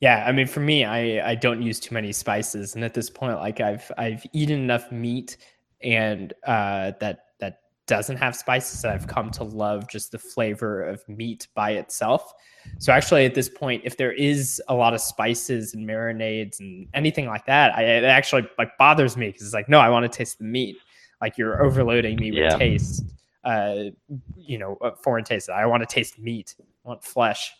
Yeah, 0.00 0.24
I 0.26 0.32
mean, 0.32 0.46
for 0.46 0.60
me, 0.60 0.84
I 0.84 1.30
I 1.30 1.34
don't 1.34 1.62
use 1.62 1.80
too 1.80 1.94
many 1.94 2.12
spices, 2.12 2.74
and 2.74 2.84
at 2.84 2.94
this 2.94 3.10
point, 3.10 3.36
like 3.38 3.60
I've 3.60 3.90
I've 3.98 4.24
eaten 4.32 4.60
enough 4.60 4.90
meat, 4.92 5.36
and 5.82 6.32
uh, 6.46 6.92
that 7.00 7.26
doesn't 7.88 8.18
have 8.18 8.36
spices, 8.36 8.82
that 8.82 8.94
I've 8.94 9.08
come 9.08 9.30
to 9.32 9.44
love 9.44 9.88
just 9.88 10.12
the 10.12 10.18
flavor 10.18 10.84
of 10.84 11.02
meat 11.08 11.48
by 11.54 11.72
itself. 11.72 12.32
So 12.78 12.92
actually, 12.92 13.24
at 13.24 13.34
this 13.34 13.48
point, 13.48 13.82
if 13.84 13.96
there 13.96 14.12
is 14.12 14.62
a 14.68 14.74
lot 14.74 14.94
of 14.94 15.00
spices 15.00 15.74
and 15.74 15.88
marinades 15.88 16.60
and 16.60 16.86
anything 16.94 17.26
like 17.26 17.46
that, 17.46 17.74
I, 17.76 17.82
it 17.82 18.04
actually 18.04 18.46
like 18.58 18.76
bothers 18.78 19.16
me 19.16 19.28
because 19.28 19.42
it's 19.42 19.54
like, 19.54 19.68
no, 19.68 19.80
I 19.80 19.88
want 19.88 20.10
to 20.10 20.16
taste 20.16 20.38
the 20.38 20.44
meat. 20.44 20.76
Like 21.20 21.36
you're 21.36 21.64
overloading 21.64 22.16
me 22.16 22.30
with 22.30 22.40
yeah. 22.40 22.56
taste, 22.56 23.02
uh, 23.42 23.84
you 24.36 24.58
know, 24.58 24.78
foreign 25.02 25.24
taste. 25.24 25.50
I 25.50 25.66
want 25.66 25.82
to 25.82 25.86
taste 25.86 26.18
meat. 26.18 26.54
I 26.60 26.88
want 26.88 27.02
flesh. 27.02 27.52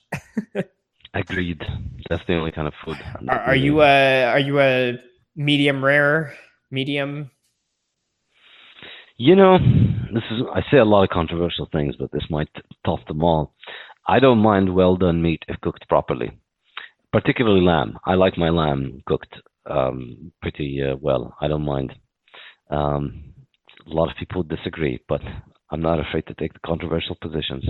Agreed. 1.15 1.67
That's 2.09 2.25
the 2.27 2.35
only 2.35 2.53
kind 2.53 2.69
of 2.69 2.75
food. 2.85 2.99
Are, 3.29 3.41
are 3.41 3.57
you 3.57 3.83
a 3.83 4.25
are 4.25 4.39
you 4.39 4.61
a 4.61 4.99
medium 5.35 5.85
rare, 5.85 6.35
medium? 6.71 7.31
You 9.17 9.35
know, 9.35 9.59
this 10.13 10.25
is 10.31 10.43
I 10.55 10.63
say 10.71 10.79
a 10.79 10.85
lot 10.85 11.05
of 11.05 11.11
controversial 11.11 11.69
things, 11.71 11.97
but 11.99 12.13
this 12.13 12.25
might 12.31 12.49
top 12.85 13.07
them 13.07 13.23
all. 13.23 13.55
I 14.07 14.21
don't 14.21 14.39
mind 14.39 14.75
well 14.75 14.97
done 14.97 15.23
meat 15.23 15.43
if 15.49 15.61
cooked 15.61 15.89
properly, 15.89 16.39
particularly 17.13 17.61
lamb. 17.61 17.99
I 18.05 18.15
like 18.15 18.39
my 18.39 18.49
lamb 18.49 19.03
cooked 19.07 19.35
um, 19.67 20.33
pretty 20.41 20.83
uh, 20.83 20.97
well. 21.01 21.37
I 21.41 21.49
don't 21.49 21.65
mind. 21.65 21.95
Um, 22.71 23.35
a 23.87 23.95
lot 23.95 24.11
of 24.11 24.17
people 24.17 24.43
disagree, 24.43 25.01
but 25.09 25.23
I'm 25.71 25.81
not 25.81 26.01
afraid 26.01 26.27
to 26.27 26.35
take 26.35 26.53
the 26.55 26.61
controversial 26.61 27.17
positions. 27.21 27.65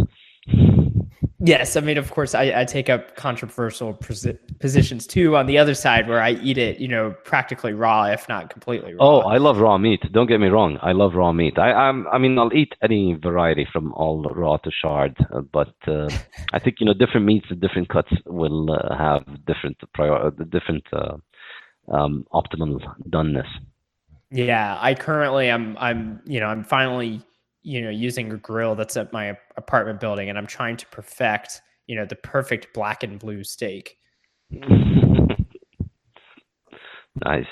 Yes, 1.41 1.77
I 1.77 1.81
mean, 1.81 1.99
of 1.99 2.11
course, 2.11 2.35
I, 2.35 2.53
I 2.61 2.65
take 2.65 2.91
up 2.91 3.15
controversial 3.15 3.95
positions 3.95 5.07
too. 5.07 5.37
On 5.37 5.47
the 5.47 5.57
other 5.57 5.75
side, 5.75 6.09
where 6.09 6.21
I 6.21 6.33
eat 6.33 6.59
it, 6.59 6.81
you 6.81 6.89
know, 6.89 7.15
practically 7.25 7.73
raw, 7.73 8.05
if 8.07 8.29
not 8.29 8.51
completely 8.51 8.95
raw. 8.95 9.05
Oh, 9.07 9.21
I 9.21 9.37
love 9.37 9.59
raw 9.59 9.79
meat. 9.79 10.01
Don't 10.13 10.27
get 10.27 10.41
me 10.41 10.49
wrong. 10.49 10.79
I 10.83 10.93
love 10.93 11.15
raw 11.15 11.33
meat. 11.33 11.57
I, 11.57 11.73
I'm, 11.73 12.09
I 12.09 12.19
mean, 12.19 12.37
I'll 12.39 12.53
eat 12.53 12.75
any 12.83 13.15
variety 13.15 13.69
from 13.73 13.93
all 13.93 14.25
raw 14.25 14.57
to 14.57 14.71
shard, 14.71 15.17
uh, 15.33 15.41
but 15.41 15.75
uh, 15.87 16.09
I 16.53 16.59
think 16.59 16.77
you 16.81 16.87
know, 16.87 16.95
different 16.95 17.25
meats 17.25 17.47
and 17.51 17.61
different 17.61 17.89
cuts 17.89 18.11
will 18.27 18.73
uh, 18.73 18.97
have 18.97 19.23
different 19.47 19.77
prior, 19.95 20.31
different 20.31 20.85
uh, 20.93 21.17
um, 21.93 22.27
optimal 22.33 22.81
doneness. 23.09 23.49
Yeah, 24.31 24.77
I 24.81 24.95
currently, 24.95 25.51
I'm, 25.51 25.77
I'm, 25.79 26.21
you 26.27 26.41
know, 26.41 26.47
I'm 26.47 26.65
finally 26.65 27.23
you 27.69 27.83
know 27.83 27.91
using 27.91 28.33
a 28.33 28.37
grill 28.37 28.75
that's 28.75 28.97
at 28.97 29.13
my 29.13 29.37
apartment 29.57 30.01
building 30.01 30.31
and 30.31 30.39
i'm 30.39 30.47
trying 30.47 30.77
to 30.77 30.87
perfect 30.87 31.61
you 31.87 31.95
know 31.95 32.07
the 32.07 32.17
perfect 32.17 32.73
black 32.75 33.03
and 33.03 33.19
blue 33.19 33.45
steak. 33.45 33.99
Nice. 37.25 37.47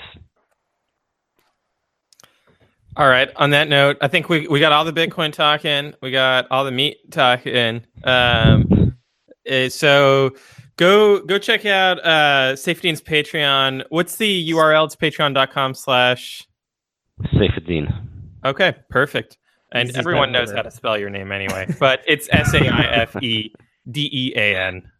All 2.95 3.09
right 3.09 3.29
on 3.35 3.49
that 3.49 3.67
note 3.67 3.97
i 3.99 4.07
think 4.07 4.29
we, 4.29 4.47
we 4.47 4.61
got 4.61 4.71
all 4.71 4.85
the 4.85 4.93
bitcoin 4.93 5.33
talking 5.33 5.93
we 6.01 6.09
got 6.09 6.47
all 6.49 6.63
the 6.63 6.71
meat 6.71 6.97
talking 7.11 7.83
um, 8.05 8.95
eh, 9.45 9.67
so 9.67 10.31
go 10.77 11.19
go 11.19 11.37
check 11.37 11.65
out 11.65 11.99
uh 11.99 12.53
Saifedean's 12.53 13.01
patreon. 13.01 13.83
What's 13.89 14.15
the 14.15 14.49
url 14.51 14.85
it's 14.85 14.95
patreon.com 14.95 15.73
slash 15.73 16.47
Saifedean. 17.33 17.93
okay 18.45 18.73
perfect 18.89 19.37
and 19.71 19.95
everyone 19.95 20.31
knows 20.31 20.51
how 20.51 20.61
to 20.61 20.71
spell 20.71 20.97
your 20.97 21.09
name 21.09 21.31
anyway, 21.31 21.73
but 21.79 22.01
it's 22.07 22.27
S 22.31 22.53
A 22.53 22.67
I 22.67 22.83
F 22.85 23.21
E 23.21 23.53
D 23.89 24.09
E 24.11 24.33
A 24.35 24.55
N. 24.67 24.91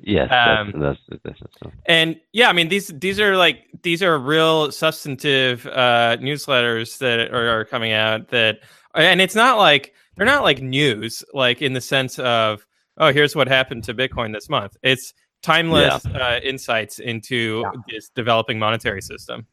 Yes, 0.00 0.30
um, 0.30 0.78
that's, 0.80 1.00
that's, 1.08 1.22
that's, 1.24 1.40
that's, 1.62 1.74
and 1.86 2.20
yeah, 2.32 2.50
I 2.50 2.52
mean 2.52 2.68
these 2.68 2.88
these 2.88 3.18
are 3.18 3.36
like 3.36 3.64
these 3.82 4.02
are 4.02 4.18
real 4.18 4.70
substantive 4.70 5.66
uh, 5.66 6.18
newsletters 6.20 6.98
that 6.98 7.32
are, 7.32 7.60
are 7.60 7.64
coming 7.64 7.92
out 7.92 8.28
that, 8.28 8.60
and 8.94 9.22
it's 9.22 9.34
not 9.34 9.56
like 9.56 9.94
they're 10.16 10.26
not 10.26 10.42
like 10.42 10.60
news, 10.60 11.24
like 11.32 11.62
in 11.62 11.72
the 11.72 11.80
sense 11.80 12.18
of 12.18 12.66
oh 12.98 13.12
here's 13.12 13.34
what 13.34 13.48
happened 13.48 13.84
to 13.84 13.94
Bitcoin 13.94 14.34
this 14.34 14.50
month. 14.50 14.76
It's 14.82 15.14
timeless 15.42 16.04
yeah. 16.04 16.18
uh, 16.18 16.40
insights 16.40 16.98
into 16.98 17.62
yeah. 17.64 17.80
this 17.88 18.10
developing 18.10 18.58
monetary 18.58 19.00
system. 19.00 19.46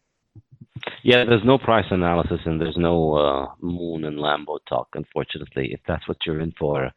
Yeah, 1.03 1.23
there's 1.25 1.43
no 1.43 1.57
price 1.57 1.85
analysis 1.91 2.39
and 2.45 2.59
there's 2.59 2.77
no 2.77 3.13
uh, 3.13 3.47
moon 3.61 4.05
and 4.05 4.17
Lambo 4.17 4.59
talk. 4.67 4.89
Unfortunately, 4.93 5.69
if 5.73 5.79
that's 5.87 6.07
what 6.07 6.17
you're 6.25 6.39
in 6.39 6.53
for, 6.59 6.91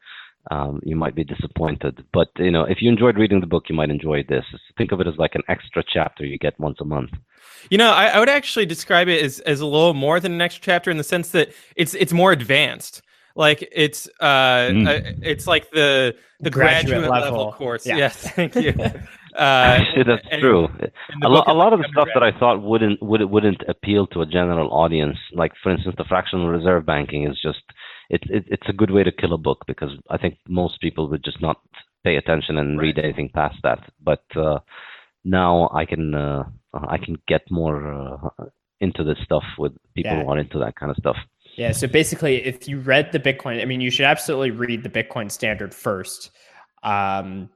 um, 0.51 0.81
you 0.85 0.97
might 0.97 1.15
be 1.15 1.25
disappointed. 1.25 2.05
But 2.13 2.29
you 2.37 2.51
know, 2.51 2.65
if 2.65 2.83
you 2.83 2.91
enjoyed 2.91 3.17
reading 3.17 3.41
the 3.41 3.47
book, 3.47 3.65
you 3.69 3.75
might 3.75 3.91
enjoy 3.91 4.25
this. 4.29 4.45
Think 4.77 4.93
of 4.93 5.01
it 5.01 5.07
as 5.07 5.17
like 5.17 5.35
an 5.35 5.43
extra 5.49 5.83
chapter 5.87 6.25
you 6.25 6.39
get 6.39 6.59
once 6.61 6.79
a 6.81 6.85
month. 6.85 7.11
You 7.71 7.79
know, 7.79 7.91
I, 7.91 8.09
I 8.09 8.19
would 8.19 8.29
actually 8.29 8.67
describe 8.67 9.09
it 9.09 9.23
as, 9.23 9.41
as 9.41 9.61
a 9.61 9.67
little 9.67 9.95
more 9.95 10.21
than 10.21 10.33
an 10.33 10.41
extra 10.41 10.63
chapter 10.63 10.91
in 10.91 10.99
the 10.99 11.05
sense 11.05 11.31
that 11.31 11.53
it's 11.77 11.95
it's 11.95 12.13
more 12.13 12.33
advanced. 12.33 13.03
Like 13.37 13.69
it's 13.73 14.09
uh, 14.21 14.69
mm. 14.69 14.87
uh 14.87 15.13
it's 15.23 15.47
like 15.47 15.71
the 15.71 16.15
the 16.41 16.51
graduate, 16.51 17.01
graduate 17.01 17.11
level. 17.11 17.39
level. 17.39 17.53
course. 17.53 17.87
Yeah. 17.87 17.97
Yes, 17.97 18.17
thank 18.17 18.55
you. 18.55 18.75
Uh, 19.35 19.81
That's 20.07 20.27
and, 20.31 20.41
true. 20.41 20.69
And 20.79 21.25
a, 21.25 21.29
lo- 21.29 21.43
a 21.47 21.55
lot 21.55 21.73
of 21.73 21.81
the 21.81 21.89
stuff 21.91 22.09
that 22.15 22.23
I 22.23 22.37
thought 22.39 22.63
wouldn't 22.63 23.03
would 23.03 23.23
wouldn't 23.23 23.63
appeal 23.69 24.07
to 24.09 24.23
a 24.23 24.27
general 24.27 24.73
audience, 24.73 25.19
like 25.33 25.53
for 25.63 25.73
instance, 25.73 25.97
the 25.99 26.05
fractional 26.05 26.49
reserve 26.49 26.87
banking 26.87 27.27
is 27.27 27.39
just 27.43 27.63
it's 28.11 28.25
it, 28.31 28.45
it's 28.47 28.69
a 28.69 28.73
good 28.73 28.91
way 28.91 29.03
to 29.03 29.11
kill 29.13 29.33
a 29.33 29.39
book 29.39 29.65
because 29.67 29.91
I 30.11 30.19
think 30.19 30.39
most 30.49 30.81
people 30.81 31.09
would 31.09 31.25
just 31.25 31.41
not 31.43 31.61
pay 32.05 32.17
attention 32.17 32.59
and 32.59 32.79
right. 32.79 32.85
read 32.85 32.99
anything 32.99 33.31
past 33.35 33.57
that. 33.65 33.81
But 34.01 34.25
uh, 34.37 34.61
now 35.25 35.69
I 35.75 35.85
can 35.85 36.15
uh, 36.15 36.45
I 36.73 36.99
can 36.99 37.17
get 37.27 37.43
more 37.51 37.93
uh, 37.93 38.45
into 38.81 39.03
this 39.03 39.19
stuff 39.25 39.45
with 39.59 39.73
people 39.95 40.13
Yeah. 40.13 40.23
who 40.23 40.31
are 40.31 40.39
into 40.39 40.59
that 40.61 40.77
kind 40.77 40.91
of 40.91 40.97
stuff. 40.97 41.17
Yeah. 41.57 41.73
So 41.73 41.87
basically, 41.87 42.45
if 42.45 42.69
you 42.69 42.79
read 42.81 43.13
the 43.13 43.21
Bitcoin, 43.21 43.61
I 43.61 43.65
mean, 43.65 43.81
you 43.81 43.91
should 43.91 44.07
absolutely 44.07 44.51
read 44.51 44.83
the 44.83 44.89
Bitcoin 44.91 45.31
Standard 45.31 45.75
first. 45.75 46.31
Um, 46.83 47.49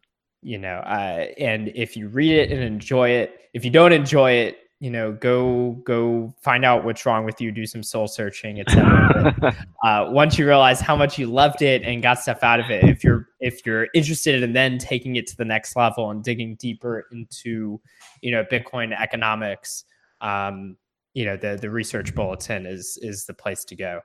you 0.43 0.59
know, 0.59 0.77
uh, 0.79 1.27
and 1.39 1.69
if 1.75 1.97
you 1.97 2.09
read 2.09 2.33
it 2.33 2.53
and 2.53 2.63
enjoy 2.63 3.11
it, 3.11 3.41
if 3.55 3.65
you 3.65 3.71
don't 3.71 3.93
enjoy 3.93 4.33
it, 4.33 4.59
you 4.81 4.91
know, 4.91 5.11
go 5.11 5.73
go 5.85 6.33
find 6.41 6.65
out 6.65 6.85
what's 6.85 7.05
wrong 7.05 7.25
with 7.25 7.41
you, 7.41 7.51
do 7.51 7.67
some 7.67 7.83
soul 7.83 8.07
searching, 8.07 8.61
etc. 8.61 9.35
Uh, 9.85 10.09
once 10.11 10.37
you 10.39 10.47
realize 10.47 10.81
how 10.81 10.97
much 10.97 11.19
you 11.19 11.27
loved 11.27 11.63
it 11.63 11.83
and 11.83 12.03
got 12.03 12.19
stuff 12.19 12.43
out 12.43 12.61
of 12.61 12.71
it, 12.71 12.85
if 12.85 13.03
you're 13.03 13.29
if 13.41 13.65
you're 13.65 13.87
interested 13.95 14.43
in 14.43 14.53
then 14.53 14.77
taking 14.79 15.17
it 15.17 15.27
to 15.27 15.37
the 15.37 15.45
next 15.45 15.77
level 15.77 16.11
and 16.11 16.23
digging 16.23 16.57
deeper 16.57 17.07
into, 17.13 17.81
you 18.21 18.31
know, 18.31 18.45
Bitcoin 18.45 18.93
economics, 18.99 19.85
um, 20.21 20.77
you 21.15 21.25
know, 21.25 21.37
the 21.37 21.57
the 21.61 21.71
research 21.71 22.15
bulletin 22.15 22.67
is 22.67 22.99
is 23.03 23.25
the 23.25 23.35
place 23.35 23.65
to 23.65 23.77
go. 23.77 24.01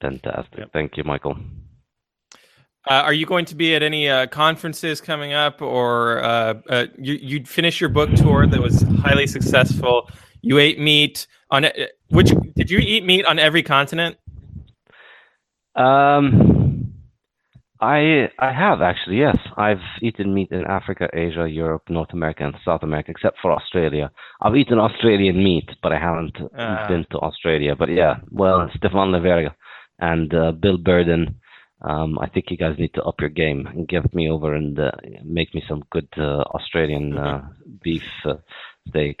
Fantastic. 0.00 0.58
Yep. 0.58 0.72
Thank 0.72 0.96
you, 0.96 1.04
Michael. 1.04 1.36
Uh, 2.90 2.94
are 2.94 3.12
you 3.12 3.26
going 3.26 3.44
to 3.44 3.54
be 3.54 3.74
at 3.76 3.82
any 3.82 4.08
uh, 4.08 4.26
conferences 4.26 5.00
coming 5.00 5.32
up, 5.32 5.62
or 5.62 6.22
uh, 6.24 6.54
uh, 6.68 6.86
you 6.98 7.14
you 7.14 7.44
finish 7.44 7.80
your 7.80 7.88
book 7.90 8.10
tour 8.14 8.46
that 8.46 8.60
was 8.60 8.82
highly 9.00 9.26
successful? 9.26 10.10
You 10.40 10.58
ate 10.58 10.80
meat 10.80 11.26
on 11.50 11.64
uh, 11.64 11.70
which? 12.08 12.32
Did 12.56 12.70
you 12.70 12.78
eat 12.78 13.04
meat 13.04 13.24
on 13.24 13.38
every 13.38 13.62
continent? 13.62 14.16
Um, 15.76 16.92
I 17.80 18.28
I 18.40 18.52
have 18.52 18.82
actually 18.82 19.18
yes. 19.18 19.36
I've 19.56 19.80
eaten 20.00 20.34
meat 20.34 20.50
in 20.50 20.64
Africa, 20.66 21.08
Asia, 21.12 21.48
Europe, 21.48 21.82
North 21.88 22.12
America, 22.12 22.44
and 22.44 22.54
South 22.64 22.82
America, 22.82 23.12
except 23.12 23.38
for 23.40 23.52
Australia. 23.52 24.10
I've 24.40 24.56
eaten 24.56 24.78
Australian 24.80 25.36
meat, 25.42 25.68
but 25.82 25.92
I 25.92 25.98
haven't 26.00 26.36
Ah. 26.58 26.86
been 26.88 27.06
to 27.12 27.18
Australia. 27.18 27.76
But 27.76 27.90
yeah, 27.90 28.16
well, 28.30 28.68
Stephan 28.76 29.12
Livera 29.12 29.54
and 30.00 30.34
uh, 30.34 30.50
Bill 30.52 30.78
Burden. 30.78 31.36
Um, 31.82 32.18
I 32.20 32.28
think 32.28 32.50
you 32.50 32.56
guys 32.56 32.78
need 32.78 32.94
to 32.94 33.02
up 33.02 33.20
your 33.20 33.28
game 33.30 33.66
and 33.66 33.88
get 33.88 34.14
me 34.14 34.30
over 34.30 34.54
and 34.54 34.78
uh, 34.78 34.92
make 35.24 35.52
me 35.54 35.62
some 35.68 35.82
good 35.90 36.08
uh, 36.16 36.42
Australian 36.54 37.18
uh, 37.18 37.48
beef 37.82 38.04
uh, 38.24 38.34
steak. 38.88 39.20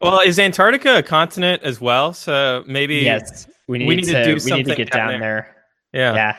Well, 0.00 0.20
is 0.20 0.38
Antarctica 0.38 0.98
a 0.98 1.02
continent 1.02 1.62
as 1.62 1.80
well? 1.80 2.12
So 2.12 2.62
maybe 2.66 2.96
yes, 2.96 3.46
we 3.68 3.78
need, 3.78 3.88
we 3.88 3.96
need 3.96 4.04
to 4.04 4.12
to, 4.12 4.24
do 4.38 4.44
we 4.44 4.52
need 4.52 4.66
to 4.66 4.74
get 4.74 4.90
down 4.90 5.12
down 5.12 5.20
there. 5.20 5.56
Yeah. 5.92 6.14
Yeah. 6.14 6.36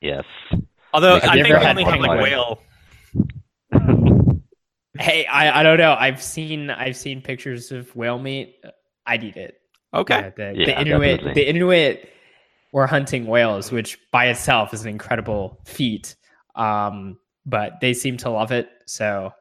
Yes. 0.00 0.24
Although 0.92 1.20
Have 1.20 1.30
I 1.30 1.34
you 1.36 1.42
think 1.42 1.54
ever 1.54 1.64
I 1.64 1.66
had 1.68 1.70
only 1.78 1.84
have 1.84 2.00
like 2.00 2.10
penguin? 2.10 2.22
whale. 2.22 2.62
Hey, 4.98 5.24
I, 5.24 5.60
I 5.60 5.62
don't 5.62 5.78
know. 5.78 5.96
I've 5.98 6.22
seen 6.22 6.68
I've 6.68 6.96
seen 6.96 7.22
pictures 7.22 7.72
of 7.72 7.94
whale 7.96 8.18
meat. 8.18 8.56
I'd 9.06 9.24
eat 9.24 9.36
it. 9.36 9.58
Okay. 9.94 10.20
Yeah, 10.20 10.30
the, 10.52 10.58
Yeah, 10.58 10.66
the 10.66 10.80
Inuit 10.80 11.16
definitely. 11.20 11.32
the 11.42 11.48
Inuit 11.48 12.10
were 12.72 12.86
hunting 12.86 13.26
whales, 13.26 13.72
which 13.72 13.98
by 14.12 14.26
itself 14.26 14.72
is 14.74 14.82
an 14.82 14.88
incredible 14.90 15.60
feat. 15.64 16.16
Um, 16.54 17.18
but 17.46 17.74
they 17.80 17.94
seem 17.94 18.16
to 18.18 18.30
love 18.30 18.52
it. 18.52 18.68
So 18.86 19.32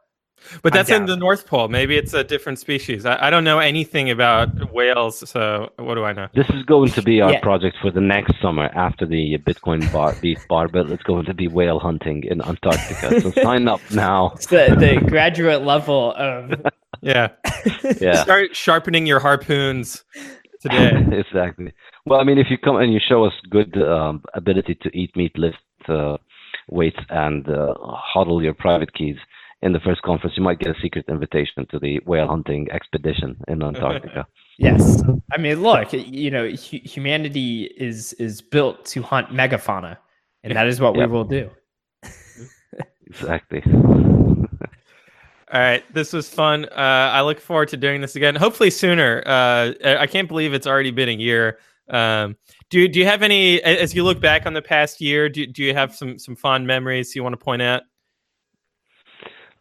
But 0.62 0.74
I'm 0.74 0.78
that's 0.78 0.90
in 0.90 1.06
the 1.06 1.18
North 1.18 1.46
Pole. 1.48 1.68
Maybe 1.68 1.98
it's 1.98 2.14
a 2.14 2.24
different 2.24 2.60
species. 2.60 3.06
I, 3.06 3.28
I 3.28 3.30
don't 3.30 3.44
know 3.44 3.60
anything 3.60 4.10
about 4.10 4.72
whales, 4.74 5.30
so 5.30 5.72
what 5.78 5.96
do 5.96 6.04
I 6.06 6.14
know? 6.14 6.28
This 6.34 6.50
is 6.52 6.64
going 6.64 6.92
to 6.92 7.02
be 7.02 7.20
our 7.22 7.34
Yeah. 7.34 7.42
project 7.42 7.78
for 7.82 7.92
the 7.92 8.00
next 8.02 8.34
summer 8.42 8.70
after 8.74 9.06
the 9.06 9.38
Bitcoin 9.40 9.92
bar, 9.92 10.16
beef 10.22 10.40
barbell. 10.48 10.92
It's 10.92 11.04
going 11.04 11.26
to 11.26 11.34
be 11.34 11.48
whale 11.48 11.80
hunting 11.80 12.24
in 12.24 12.42
Antarctica. 12.42 13.20
So 13.22 13.32
sign 13.44 13.68
up 13.68 13.82
now. 13.92 14.32
it's 14.36 14.48
the, 14.48 14.76
the 14.80 15.06
graduate 15.10 15.64
level 15.64 16.14
of 16.16 16.54
Yeah. 17.02 17.30
Yeah, 18.02 18.24
Start 18.24 18.56
sharpening 18.56 19.06
your 19.06 19.20
harpoons 19.20 20.04
today. 20.62 20.92
exactly. 21.20 21.74
Well, 22.06 22.20
I 22.20 22.24
mean, 22.24 22.38
if 22.38 22.48
you 22.50 22.58
come 22.58 22.78
and 22.78 22.94
you 22.94 23.00
show 23.08 23.24
us 23.26 23.34
good 23.50 23.76
um, 23.82 24.24
ability 24.34 24.76
to 24.82 24.90
eat 24.98 25.16
meat, 25.16 25.38
lift 25.38 25.58
uh, 25.88 26.18
weights, 26.70 27.00
and 27.10 27.48
uh, 27.48 27.74
hodl 28.16 28.42
your 28.44 28.54
private 28.54 28.94
keys 28.94 29.18
in 29.62 29.74
the 29.74 29.80
first 29.80 30.02
conference, 30.02 30.38
you 30.38 30.44
might 30.44 30.60
get 30.60 30.76
a 30.76 30.80
secret 30.82 31.06
invitation 31.10 31.66
to 31.70 31.80
the 31.80 32.00
whale 32.06 32.28
hunting 32.28 32.68
expedition 32.72 33.36
in 33.48 33.62
Antarctica. 33.62 34.26
yes. 34.58 35.04
I 35.34 35.38
mean, 35.38 35.62
look, 35.62 35.92
you 35.92 36.32
know, 36.32 36.48
hu- 36.50 36.80
humanity 36.84 37.64
is 37.78 38.14
is 38.14 38.42
built 38.42 38.86
to 38.86 39.02
hunt 39.02 39.30
megafauna, 39.30 39.98
and 40.44 40.56
that 40.56 40.68
is 40.68 40.80
what 40.80 40.96
Yep. 40.96 41.10
we 41.10 41.14
will 41.14 41.26
do. 41.26 41.50
exactly. 43.08 43.62
All 45.52 45.60
right, 45.60 45.84
this 45.94 46.14
was 46.14 46.30
fun. 46.30 46.66
Uh, 46.66 47.10
I 47.12 47.22
look 47.22 47.40
forward 47.40 47.70
to 47.70 47.78
doing 47.78 48.02
this 48.02 48.16
again. 48.16 48.36
Hopefully 48.36 48.70
sooner. 48.70 49.24
Uh, 49.26 49.74
I 49.84 50.06
can't 50.06 50.28
believe 50.28 50.54
it's 50.54 50.68
already 50.68 50.92
been 50.92 51.10
a 51.10 51.14
year. 51.14 51.58
Um, 51.90 52.36
do 52.70 52.88
do 52.88 53.00
you 53.00 53.06
have 53.06 53.24
any 53.24 53.62
as 53.64 53.96
you 53.96 54.04
look 54.04 54.22
back 54.22 54.46
on 54.46 54.54
the 54.54 54.62
past 54.62 55.02
year? 55.02 55.28
Do 55.28 55.48
do 55.48 55.64
you 55.64 55.74
have 55.74 55.96
some 55.96 56.20
some 56.20 56.36
fond 56.36 56.68
memories 56.68 57.16
you 57.16 57.24
want 57.24 57.34
to 57.34 57.44
point 57.44 57.64
out? 57.64 57.82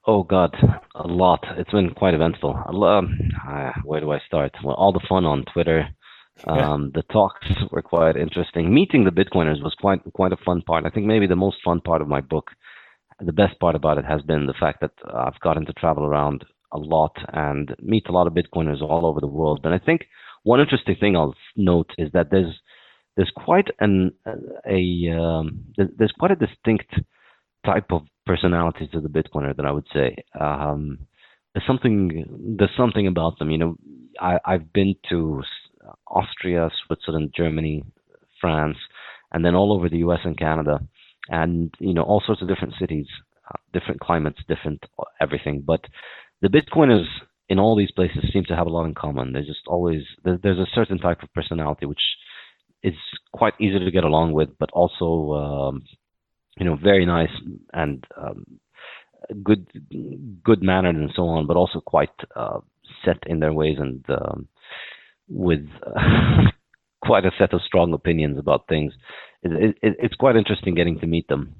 Oh 0.06 0.22
God, 0.22 0.54
a 0.94 1.06
lot. 1.06 1.42
It's 1.56 1.70
been 1.70 1.90
quite 1.94 2.14
eventful. 2.14 2.54
Um, 2.66 3.18
uh, 3.48 3.72
where 3.84 4.00
do 4.00 4.12
I 4.12 4.20
start? 4.26 4.52
Well, 4.62 4.74
all 4.74 4.92
the 4.92 5.04
fun 5.08 5.24
on 5.24 5.44
Twitter. 5.52 5.88
Um, 6.46 6.92
the 6.94 7.02
talks 7.10 7.48
were 7.72 7.82
quite 7.82 8.16
interesting. 8.16 8.72
Meeting 8.72 9.02
the 9.02 9.10
Bitcoiners 9.10 9.60
was 9.60 9.74
quite 9.80 10.00
quite 10.14 10.32
a 10.32 10.36
fun 10.44 10.62
part. 10.62 10.86
I 10.86 10.90
think 10.90 11.04
maybe 11.04 11.26
the 11.26 11.34
most 11.34 11.56
fun 11.64 11.80
part 11.80 12.00
of 12.00 12.06
my 12.06 12.20
book. 12.20 12.52
The 13.20 13.32
best 13.32 13.58
part 13.58 13.74
about 13.74 13.98
it 13.98 14.04
has 14.04 14.22
been 14.22 14.46
the 14.46 14.54
fact 14.58 14.80
that 14.80 14.92
I've 15.12 15.40
gotten 15.40 15.66
to 15.66 15.72
travel 15.72 16.04
around 16.04 16.44
a 16.72 16.78
lot 16.78 17.16
and 17.32 17.74
meet 17.82 18.08
a 18.08 18.12
lot 18.12 18.26
of 18.26 18.34
Bitcoiners 18.34 18.82
all 18.82 19.06
over 19.06 19.20
the 19.20 19.26
world. 19.26 19.60
And 19.64 19.74
I 19.74 19.78
think 19.78 20.06
one 20.44 20.60
interesting 20.60 20.96
thing 20.98 21.16
I'll 21.16 21.34
note 21.56 21.90
is 21.98 22.10
that 22.12 22.30
there's 22.30 22.54
there's 23.16 23.32
quite 23.34 23.68
an 23.80 24.12
a 24.66 25.10
um, 25.10 25.64
there's, 25.76 26.12
quite 26.18 26.30
a 26.30 26.36
distinct 26.36 26.94
type 27.66 27.86
of 27.90 28.02
personality 28.24 28.88
to 28.92 29.00
the 29.00 29.08
Bitcoiner 29.08 29.56
that 29.56 29.66
I 29.66 29.72
would 29.72 29.88
say. 29.92 30.14
Um, 30.38 31.00
there's 31.52 31.66
something 31.66 32.56
there's 32.58 32.76
something 32.76 33.08
about 33.08 33.38
them. 33.38 33.50
You 33.50 33.58
know, 33.58 33.76
I, 34.20 34.38
I've 34.44 34.72
been 34.72 34.94
to 35.08 35.42
Austria, 36.06 36.70
Switzerland, 36.86 37.34
Germany, 37.36 37.84
France, 38.40 38.76
and 39.32 39.44
then 39.44 39.54
all 39.54 39.72
over 39.72 39.88
the 39.88 39.98
U.S. 39.98 40.20
and 40.24 40.38
Canada, 40.38 40.80
and 41.28 41.72
you 41.78 41.94
know 41.94 42.02
all 42.02 42.22
sorts 42.24 42.42
of 42.42 42.48
different 42.48 42.74
cities, 42.78 43.06
uh, 43.48 43.58
different 43.72 44.00
climates, 44.00 44.40
different 44.48 44.82
everything. 45.20 45.62
But 45.66 45.82
the 46.42 46.48
Bitcoiners 46.48 47.06
in 47.48 47.58
all 47.58 47.76
these 47.76 47.90
places 47.90 48.30
seem 48.32 48.44
to 48.44 48.56
have 48.56 48.66
a 48.66 48.70
lot 48.70 48.84
in 48.84 48.94
common. 48.94 49.32
There's 49.32 49.46
just 49.46 49.66
always 49.66 50.02
there's 50.24 50.58
a 50.58 50.66
certain 50.74 50.98
type 50.98 51.22
of 51.22 51.32
personality 51.32 51.86
which 51.86 52.02
is 52.82 52.94
quite 53.32 53.54
easy 53.60 53.78
to 53.78 53.90
get 53.90 54.04
along 54.04 54.32
with, 54.32 54.50
but 54.58 54.70
also 54.72 55.32
um, 55.34 55.82
you 56.58 56.64
know 56.64 56.76
very 56.76 57.06
nice 57.06 57.30
and 57.72 58.04
um, 58.16 58.44
good 59.42 59.66
good 60.42 60.62
mannered 60.62 60.96
and 60.96 61.10
so 61.14 61.22
on, 61.26 61.46
but 61.46 61.56
also 61.56 61.80
quite 61.80 62.10
uh, 62.36 62.60
set 63.04 63.18
in 63.26 63.40
their 63.40 63.52
ways 63.52 63.76
and 63.78 64.04
um, 64.10 64.48
with 65.28 65.66
quite 67.02 67.24
a 67.24 67.32
set 67.38 67.52
of 67.52 67.62
strong 67.62 67.92
opinions 67.92 68.38
about 68.38 68.66
things. 68.68 68.92
It, 69.42 69.76
it, 69.82 69.96
it's 70.00 70.14
quite 70.16 70.36
interesting 70.36 70.74
getting 70.74 70.98
to 71.00 71.06
meet 71.06 71.28
them. 71.28 71.54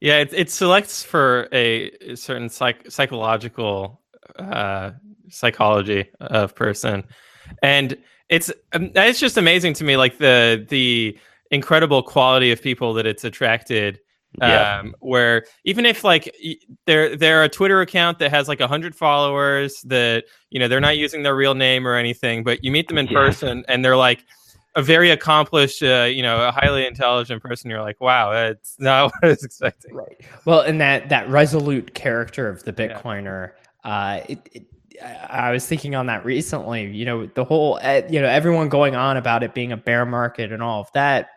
Yeah, 0.00 0.18
it, 0.18 0.32
it 0.32 0.50
selects 0.50 1.02
for 1.02 1.48
a 1.52 2.14
certain 2.14 2.48
psych, 2.48 2.90
psychological 2.90 4.02
uh, 4.38 4.90
psychology 5.30 6.08
of 6.20 6.54
person, 6.54 7.04
and 7.62 7.96
it's 8.28 8.52
um, 8.72 8.90
it's 8.94 9.20
just 9.20 9.38
amazing 9.38 9.74
to 9.74 9.84
me, 9.84 9.96
like 9.96 10.18
the 10.18 10.66
the 10.68 11.18
incredible 11.50 12.02
quality 12.02 12.50
of 12.52 12.60
people 12.60 12.94
that 12.94 13.06
it's 13.06 13.24
attracted. 13.24 14.00
Yeah. 14.38 14.80
Um, 14.80 14.94
where 15.00 15.46
even 15.64 15.86
if 15.86 16.04
like 16.04 16.36
they're 16.84 17.16
they're 17.16 17.44
a 17.44 17.48
Twitter 17.48 17.80
account 17.80 18.18
that 18.18 18.30
has 18.30 18.48
like 18.48 18.60
a 18.60 18.68
hundred 18.68 18.94
followers 18.94 19.80
that 19.84 20.24
you 20.50 20.58
know 20.58 20.68
they're 20.68 20.80
not 20.80 20.98
using 20.98 21.22
their 21.22 21.34
real 21.34 21.54
name 21.54 21.88
or 21.88 21.94
anything, 21.94 22.44
but 22.44 22.62
you 22.62 22.70
meet 22.70 22.86
them 22.88 22.98
in 22.98 23.06
Yeah. 23.06 23.14
person 23.14 23.64
and 23.66 23.82
they're 23.82 23.96
like 23.96 24.26
a 24.76 24.82
very 24.82 25.10
accomplished, 25.10 25.82
uh, 25.82 26.04
you 26.04 26.22
know, 26.22 26.46
a 26.46 26.52
highly 26.52 26.86
intelligent 26.86 27.42
person. 27.42 27.70
You're 27.70 27.82
like, 27.82 28.00
wow, 28.00 28.32
that's 28.32 28.78
not 28.78 29.06
what 29.12 29.14
I 29.24 29.26
was 29.28 29.42
expecting. 29.42 29.94
Right. 29.94 30.20
Well, 30.44 30.60
and 30.60 30.80
that 30.80 31.08
that 31.08 31.28
resolute 31.28 31.94
character 31.94 32.48
of 32.48 32.62
the 32.64 32.74
Yeah. 32.78 33.00
Bitcoiner, 33.00 33.52
uh, 33.84 34.20
it, 34.28 34.48
it, 34.52 34.66
I 35.02 35.48
I 35.48 35.50
was 35.50 35.66
thinking 35.66 35.94
on 35.94 36.06
that 36.06 36.24
recently. 36.24 36.86
You 36.90 37.04
know, 37.06 37.26
the 37.26 37.44
whole, 37.44 37.78
uh, 37.82 38.02
you 38.08 38.20
know, 38.20 38.28
everyone 38.28 38.68
going 38.68 38.94
on 38.94 39.16
about 39.16 39.42
it 39.42 39.54
being 39.54 39.72
a 39.72 39.76
bear 39.76 40.04
market 40.06 40.52
and 40.52 40.62
all 40.62 40.80
of 40.82 40.92
that. 40.92 41.28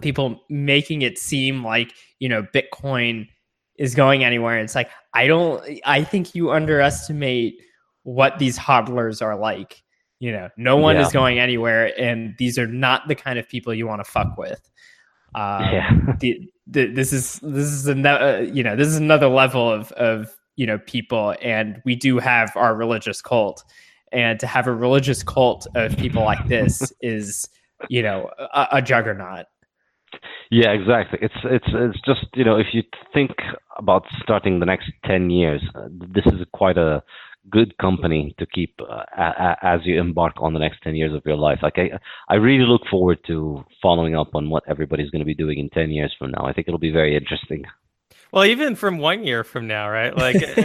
People 0.00 0.40
making 0.48 1.02
it 1.02 1.18
seem 1.18 1.64
like 1.64 1.92
you 2.20 2.28
know 2.28 2.44
Bitcoin 2.54 3.26
is 3.78 3.96
going 3.96 4.22
anywhere. 4.22 4.58
It's 4.60 4.76
like 4.76 4.90
I 5.14 5.26
don't. 5.26 5.60
I 5.84 6.04
think 6.04 6.36
you 6.36 6.52
underestimate 6.52 7.54
what 8.04 8.38
these 8.38 8.56
hodlers 8.56 9.20
are 9.20 9.36
like. 9.36 9.81
You 10.22 10.30
know, 10.30 10.48
no 10.56 10.76
one 10.76 10.94
Yeah. 10.94 11.02
is 11.02 11.12
going 11.12 11.40
anywhere, 11.40 11.92
and 12.00 12.36
these 12.38 12.56
are 12.56 12.68
not 12.68 13.08
the 13.08 13.16
kind 13.16 13.40
of 13.40 13.48
people 13.48 13.74
you 13.74 13.88
want 13.88 14.04
to 14.04 14.08
fuck 14.08 14.38
with. 14.38 14.62
Um, 15.34 15.62
yeah. 15.74 15.90
the, 16.20 16.48
the, 16.68 16.86
this 16.86 17.12
is 17.12 17.40
this 17.42 17.66
is 17.66 17.88
another 17.88 18.44
you 18.44 18.62
know 18.62 18.76
this 18.76 18.86
is 18.86 18.98
another 18.98 19.26
level 19.28 19.68
of 19.68 19.90
of 19.92 20.30
you 20.54 20.64
know 20.64 20.78
people 20.86 21.34
and 21.42 21.82
we 21.84 21.96
do 21.96 22.20
have 22.20 22.52
our 22.54 22.76
religious 22.76 23.20
cult 23.20 23.64
and 24.12 24.38
to 24.38 24.46
have 24.46 24.68
a 24.68 24.72
religious 24.72 25.24
cult 25.24 25.66
of 25.74 25.96
people 25.96 26.22
like 26.22 26.46
this 26.46 26.92
is 27.00 27.48
you 27.88 28.02
know 28.02 28.30
a, 28.54 28.68
a 28.78 28.82
juggernaut 28.82 29.46
Yeah, 30.50 30.70
exactly. 30.70 31.18
It's 31.22 31.40
it's 31.44 31.70
it's 31.86 32.00
just 32.04 32.26
you 32.34 32.44
know 32.44 32.58
if 32.58 32.68
you 32.72 32.82
think 33.14 33.30
about 33.78 34.04
starting 34.22 34.60
the 34.60 34.66
next 34.66 34.88
ten 35.04 35.30
years, 35.30 35.62
uh, 35.74 35.88
this 36.14 36.26
is 36.26 36.46
quite 36.52 36.76
a 36.78 37.02
good 37.50 37.76
company 37.78 38.34
to 38.38 38.46
keep 38.46 38.74
uh, 38.80 39.04
a, 39.16 39.22
a, 39.22 39.56
as 39.62 39.80
you 39.84 40.00
embark 40.00 40.34
on 40.38 40.52
the 40.52 40.58
next 40.58 40.82
ten 40.82 40.94
years 40.94 41.14
of 41.14 41.22
your 41.24 41.36
life. 41.36 41.58
Like 41.62 41.78
I 41.78 41.90
I 42.28 42.36
really 42.36 42.64
look 42.64 42.82
forward 42.90 43.18
to 43.26 43.64
following 43.80 44.16
up 44.16 44.34
on 44.34 44.50
what 44.50 44.64
everybody's 44.68 45.10
going 45.10 45.20
to 45.20 45.26
be 45.26 45.34
doing 45.34 45.58
in 45.58 45.68
ten 45.70 45.90
years 45.90 46.14
from 46.18 46.30
now. 46.30 46.44
I 46.44 46.52
think 46.52 46.68
it'll 46.68 46.78
be 46.78 46.92
very 46.92 47.16
interesting. 47.16 47.64
Well, 48.32 48.46
even 48.46 48.76
from 48.76 48.96
one 48.96 49.24
year 49.24 49.44
from 49.44 49.66
now, 49.66 49.90
right? 49.90 50.16
Like 50.16 50.36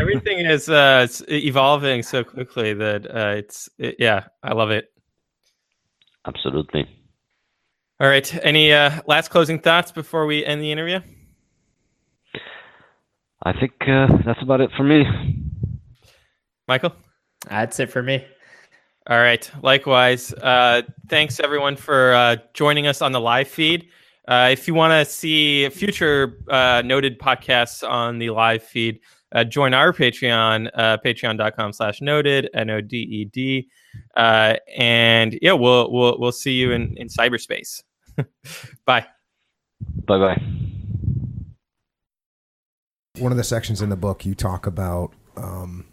everything 0.00 0.40
is 0.40 0.68
uh, 0.68 1.06
evolving 1.28 2.02
so 2.02 2.24
quickly 2.24 2.74
that 2.74 3.06
uh, 3.06 3.34
it's 3.36 3.70
it, 3.78 3.96
yeah, 3.98 4.24
I 4.42 4.52
love 4.52 4.70
it. 4.70 4.92
Absolutely. 6.26 6.86
All 8.00 8.08
right. 8.08 8.44
Any 8.44 8.72
uh, 8.72 9.00
last 9.06 9.28
closing 9.28 9.60
thoughts 9.60 9.92
before 9.92 10.26
we 10.26 10.44
end 10.44 10.60
the 10.60 10.70
interview? 10.70 11.00
I 13.44 13.52
think 13.58 13.72
uh, 13.88 14.08
that's 14.24 14.42
about 14.42 14.60
it 14.60 14.70
for 14.76 14.84
me. 14.84 15.04
Michael? 16.68 16.94
That's 17.48 17.80
it 17.80 17.90
for 17.90 18.02
me. 18.02 18.24
All 19.08 19.18
right. 19.18 19.50
Likewise. 19.62 20.32
Uh, 20.32 20.82
thanks, 21.08 21.40
everyone, 21.40 21.76
for 21.76 22.12
uh, 22.14 22.36
joining 22.54 22.86
us 22.86 23.02
on 23.02 23.12
the 23.12 23.20
live 23.20 23.48
feed. 23.48 23.88
Uh, 24.28 24.50
if 24.52 24.68
you 24.68 24.74
want 24.74 24.92
to 24.92 25.10
see 25.10 25.68
future 25.70 26.38
uh, 26.48 26.82
Noded 26.82 27.18
podcasts 27.18 27.88
on 27.88 28.18
the 28.18 28.30
live 28.30 28.62
feed, 28.62 29.00
uh, 29.32 29.42
join 29.44 29.74
our 29.74 29.92
Patreon, 29.92 30.70
uh, 30.74 30.98
patreon.com 31.04 31.72
slash 31.72 32.00
noted, 32.00 32.48
N-O-D-E-D. 32.54 33.68
Uh, 34.16 34.54
and 34.76 35.38
yeah, 35.42 35.52
we'll, 35.52 35.90
we'll, 35.90 36.18
we'll 36.20 36.32
see 36.32 36.52
you 36.52 36.70
in, 36.70 36.96
in 36.96 37.08
cyberspace. 37.08 37.82
Bye. 38.86 39.06
Bye 40.06 40.18
bye. 40.18 40.42
One 43.18 43.32
of 43.32 43.38
the 43.38 43.44
sections 43.44 43.82
in 43.82 43.88
the 43.88 43.96
book, 43.96 44.24
you 44.24 44.34
talk 44.34 44.66
about, 44.66 45.12
um, 45.36 45.86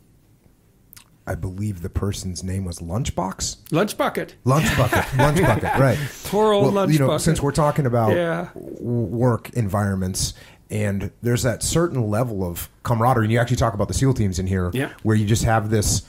I 1.30 1.36
believe 1.36 1.84
the 1.84 1.90
person's 1.92 2.44
name 2.44 2.66
was 2.66 2.80
Lunchbox. 2.80 3.58
Lunchbucket. 3.70 4.32
Lunchbucket. 4.46 4.46
Lunch 4.46 4.76
bucket. 4.78 5.06
lunch 5.18 5.42
bucket. 5.42 5.80
Right. 5.80 5.98
Poor 6.24 6.54
old 6.54 6.64
Well, 6.64 6.72
lunch 6.74 6.94
you 6.94 6.98
know, 7.00 7.08
bucket. 7.08 7.22
since 7.22 7.40
we're 7.40 7.52
talking 7.52 7.86
about 7.86 8.14
Yeah. 8.16 8.48
work 8.56 9.52
environments, 9.52 10.34
and 10.72 11.12
there's 11.22 11.44
that 11.44 11.62
certain 11.62 12.10
level 12.10 12.44
of 12.44 12.68
camaraderie, 12.82 13.26
and 13.26 13.32
you 13.32 13.38
actually 13.38 13.58
talk 13.58 13.76
about 13.76 13.88
the 13.90 13.94
SEAL 13.94 14.16
teams 14.16 14.40
in 14.40 14.48
here, 14.48 14.72
Yeah. 14.74 14.90
where 15.04 15.16
you 15.16 15.28
just 15.28 15.44
have 15.44 15.70
this. 15.70 16.02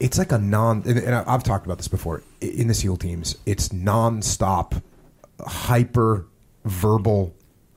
It's 0.00 0.18
like 0.18 0.32
a 0.32 0.38
non, 0.38 0.82
and 0.84 0.98
and 0.98 1.14
I've 1.14 1.44
talked 1.44 1.64
about 1.64 1.76
this 1.78 1.86
before 1.88 2.22
in 2.40 2.66
the 2.66 2.74
SEAL 2.74 2.96
teams. 2.96 3.36
It's 3.46 3.68
nonstop, 3.68 4.82
hyper 5.46 6.26
verbal 6.64 7.34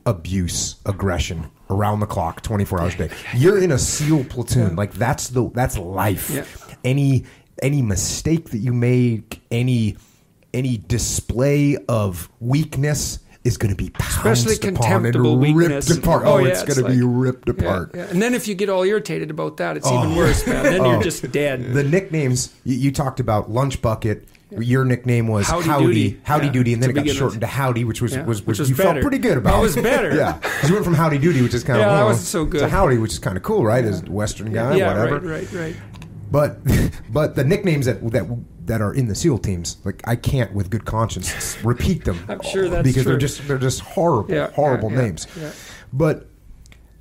abuse, 0.08 0.78
aggression 0.88 1.52
around 1.70 2.00
the 2.00 2.06
clock, 2.06 2.42
24 2.42 2.82
hours 2.82 2.94
a 2.96 2.98
day. 3.08 3.10
You're 3.36 3.62
in 3.62 3.72
a 3.72 3.78
SEAL 3.78 4.26
platoon, 4.26 4.76
like 4.76 4.94
that's 4.94 5.30
the 5.30 5.50
that's 5.54 5.78
life. 5.78 6.30
Yeah. 6.30 6.46
Any 6.84 7.26
any 7.62 7.82
mistake 7.82 8.52
that 8.52 8.60
you 8.60 8.74
make, 8.74 9.42
any 9.52 9.98
any 10.54 10.78
display 10.78 11.78
of 11.90 12.30
weakness 12.40 13.20
is 13.44 13.56
going 13.58 13.74
to 13.74 13.82
be 13.82 13.92
Especially 14.00 14.58
contemptible 14.58 15.38
weakness. 15.38 15.90
ripped 15.90 16.04
apart. 16.04 16.24
Oh, 16.26 16.34
Oh, 16.34 16.38
yeah, 16.40 16.48
it's 16.50 16.64
it's 16.64 16.74
going 16.80 16.92
to 16.92 16.98
be 17.00 17.06
ripped 17.06 17.48
apart. 17.48 17.92
Yeah. 17.96 18.04
And 18.10 18.22
then 18.22 18.34
if 18.34 18.48
you 18.48 18.56
get 18.56 18.68
all 18.70 18.84
irritated 18.84 19.30
about 19.32 19.58
that, 19.58 19.78
it's 19.78 19.88
even 19.88 20.12
Oh. 20.12 20.18
worse, 20.18 20.46
man. 20.46 20.64
Then 20.64 20.82
Oh. 20.86 20.92
you're 20.92 21.02
just 21.04 21.32
dead. 21.32 21.74
The 21.74 21.84
nicknames 21.84 22.54
you, 22.66 22.76
you 22.76 22.92
talked 22.92 23.20
about, 23.22 23.50
lunch 23.50 23.82
bucket. 23.82 24.28
Your 24.52 24.86
nickname 24.86 25.28
was 25.28 25.46
Howdy 25.48 25.68
Howdy, 25.68 25.86
Doody. 25.86 26.22
Howdy 26.24 26.46
Yeah, 26.48 26.52
Doody, 26.54 26.74
and 26.74 26.82
then 26.84 26.90
it 26.90 26.94
got 26.94 27.02
begin 27.02 27.16
with. 27.16 27.18
shortened 27.20 27.42
to 27.42 27.48
Howdy, 27.48 27.84
which 27.84 28.02
was 28.02 28.14
Yeah, 28.16 28.24
was, 28.24 28.40
which 28.42 28.60
was, 28.60 28.60
was 28.60 28.70
you 28.70 28.76
better. 28.78 28.90
felt 28.94 29.02
pretty 29.02 29.18
good 29.18 29.38
about. 29.38 29.60
It 29.60 29.62
was 29.62 29.76
better. 29.76 30.16
yeah, 30.16 30.40
you 30.66 30.74
went 30.74 30.86
from 30.86 30.94
Howdy 30.94 31.18
Doody, 31.18 31.42
which 31.42 31.54
is 31.54 31.64
kind 31.64 31.80
of 31.80 31.86
Yeah, 31.86 31.90
that 31.90 31.94
oh, 31.96 31.98
well, 31.98 32.08
wasn't 32.08 32.28
so 32.28 32.46
good. 32.46 32.60
to 32.62 32.70
Howdy, 32.70 32.98
which 32.98 33.12
is 33.12 33.20
kind 33.20 33.36
of 33.36 33.44
cool, 33.44 33.66
right? 33.66 33.84
As 33.84 34.04
a 34.04 34.06
Western 34.12 34.54
guy, 34.54 34.76
yeah, 34.78 34.88
whatever. 34.98 35.20
right, 35.20 35.52
right, 35.52 35.54
right. 35.54 35.76
But 36.32 36.60
but 37.12 37.36
the 37.36 37.44
nicknames 37.44 37.88
that 37.88 38.10
that 38.12 38.26
that 38.68 38.82
are 38.82 38.94
in 38.94 39.08
the 39.08 39.16
SEAL 39.16 39.40
teams, 39.40 39.78
like 39.84 40.02
I 40.06 40.16
can't 40.16 40.54
with 40.54 40.70
good 40.70 40.86
conscience 40.86 41.58
repeat 41.64 42.06
them. 42.06 42.20
I'm 42.30 42.42
sure 42.42 42.70
that's 42.70 42.88
because 42.88 43.04
they're 43.06 43.18
just 43.18 43.46
they're 43.50 43.58
just 43.58 43.82
horrible, 43.82 44.48
horrible 44.52 44.90
names. 44.90 45.28
yeah. 45.38 45.52
But 45.92 46.28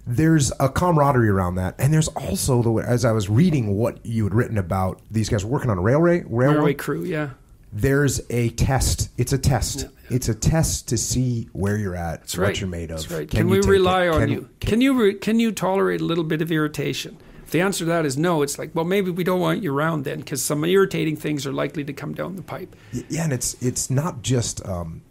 there's 0.07 0.53
a 0.61 0.69
camaraderie 0.69 1.29
around 1.29 1.57
that, 1.57 1.75
and 1.79 1.93
there's 1.93 2.09
also 2.09 2.63
the 2.63 2.73
as 2.87 3.05
I 3.05 3.13
was 3.13 3.29
reading 3.29 3.77
what 3.77 4.05
you 4.07 4.25
had 4.25 4.35
written 4.35 4.57
about 4.57 5.01
these 5.11 5.29
guys 5.29 5.45
working 5.45 5.71
on 5.71 5.79
a 5.79 5.83
railway 5.83 6.23
railway. 6.27 6.55
Railway 6.55 6.75
crew, 6.75 7.05
yeah. 7.05 7.31
There's 7.73 8.21
a 8.31 8.51
test. 8.51 9.11
It's 9.19 9.33
a 9.33 9.39
test. 9.39 9.87
It's 10.09 10.29
a 10.29 10.35
test 10.35 10.89
to 10.89 10.97
see 10.97 11.49
where 11.53 11.77
you're 11.77 11.97
at, 11.97 12.21
That's 12.21 12.39
what 12.39 12.61
you're 12.61 12.71
made 12.71 12.91
of. 12.91 13.01
That's 13.01 13.11
right. 13.11 13.29
Can 13.29 13.41
Can, 13.41 13.49
we 13.49 13.61
rely 13.61 14.05
it? 14.05 14.11
on 14.11 14.21
Can- 14.21 14.29
you? 14.31 14.49
Can 14.61 14.81
you 14.81 14.95
re- 15.03 15.15
can 15.15 15.41
you 15.41 15.51
tolerate 15.53 16.01
a 16.01 16.05
little 16.05 16.25
bit 16.25 16.41
of 16.41 16.53
irritation? 16.53 17.19
If 17.45 17.51
the 17.51 17.61
answer 17.61 17.81
to 17.81 17.85
that 17.87 18.07
is 18.07 18.17
no, 18.17 18.43
it's 18.43 18.59
like, 18.59 18.75
well, 18.75 18.85
maybe 18.85 19.11
we 19.11 19.23
don't 19.25 19.41
want 19.41 19.63
you 19.63 19.73
around 19.77 20.05
then, 20.05 20.19
because 20.21 20.43
some 20.43 20.65
irritating 20.65 21.17
things 21.17 21.47
are 21.47 21.53
likely 21.53 21.85
to 21.85 21.93
come 21.93 22.15
down 22.15 22.37
the 22.37 22.43
pipe. 22.43 22.75
Yeah, 22.93 23.25
and 23.25 23.33
it's 23.33 23.55
it's 23.61 23.91
not 23.91 24.23
just 24.23 24.65
um, 24.67 25.03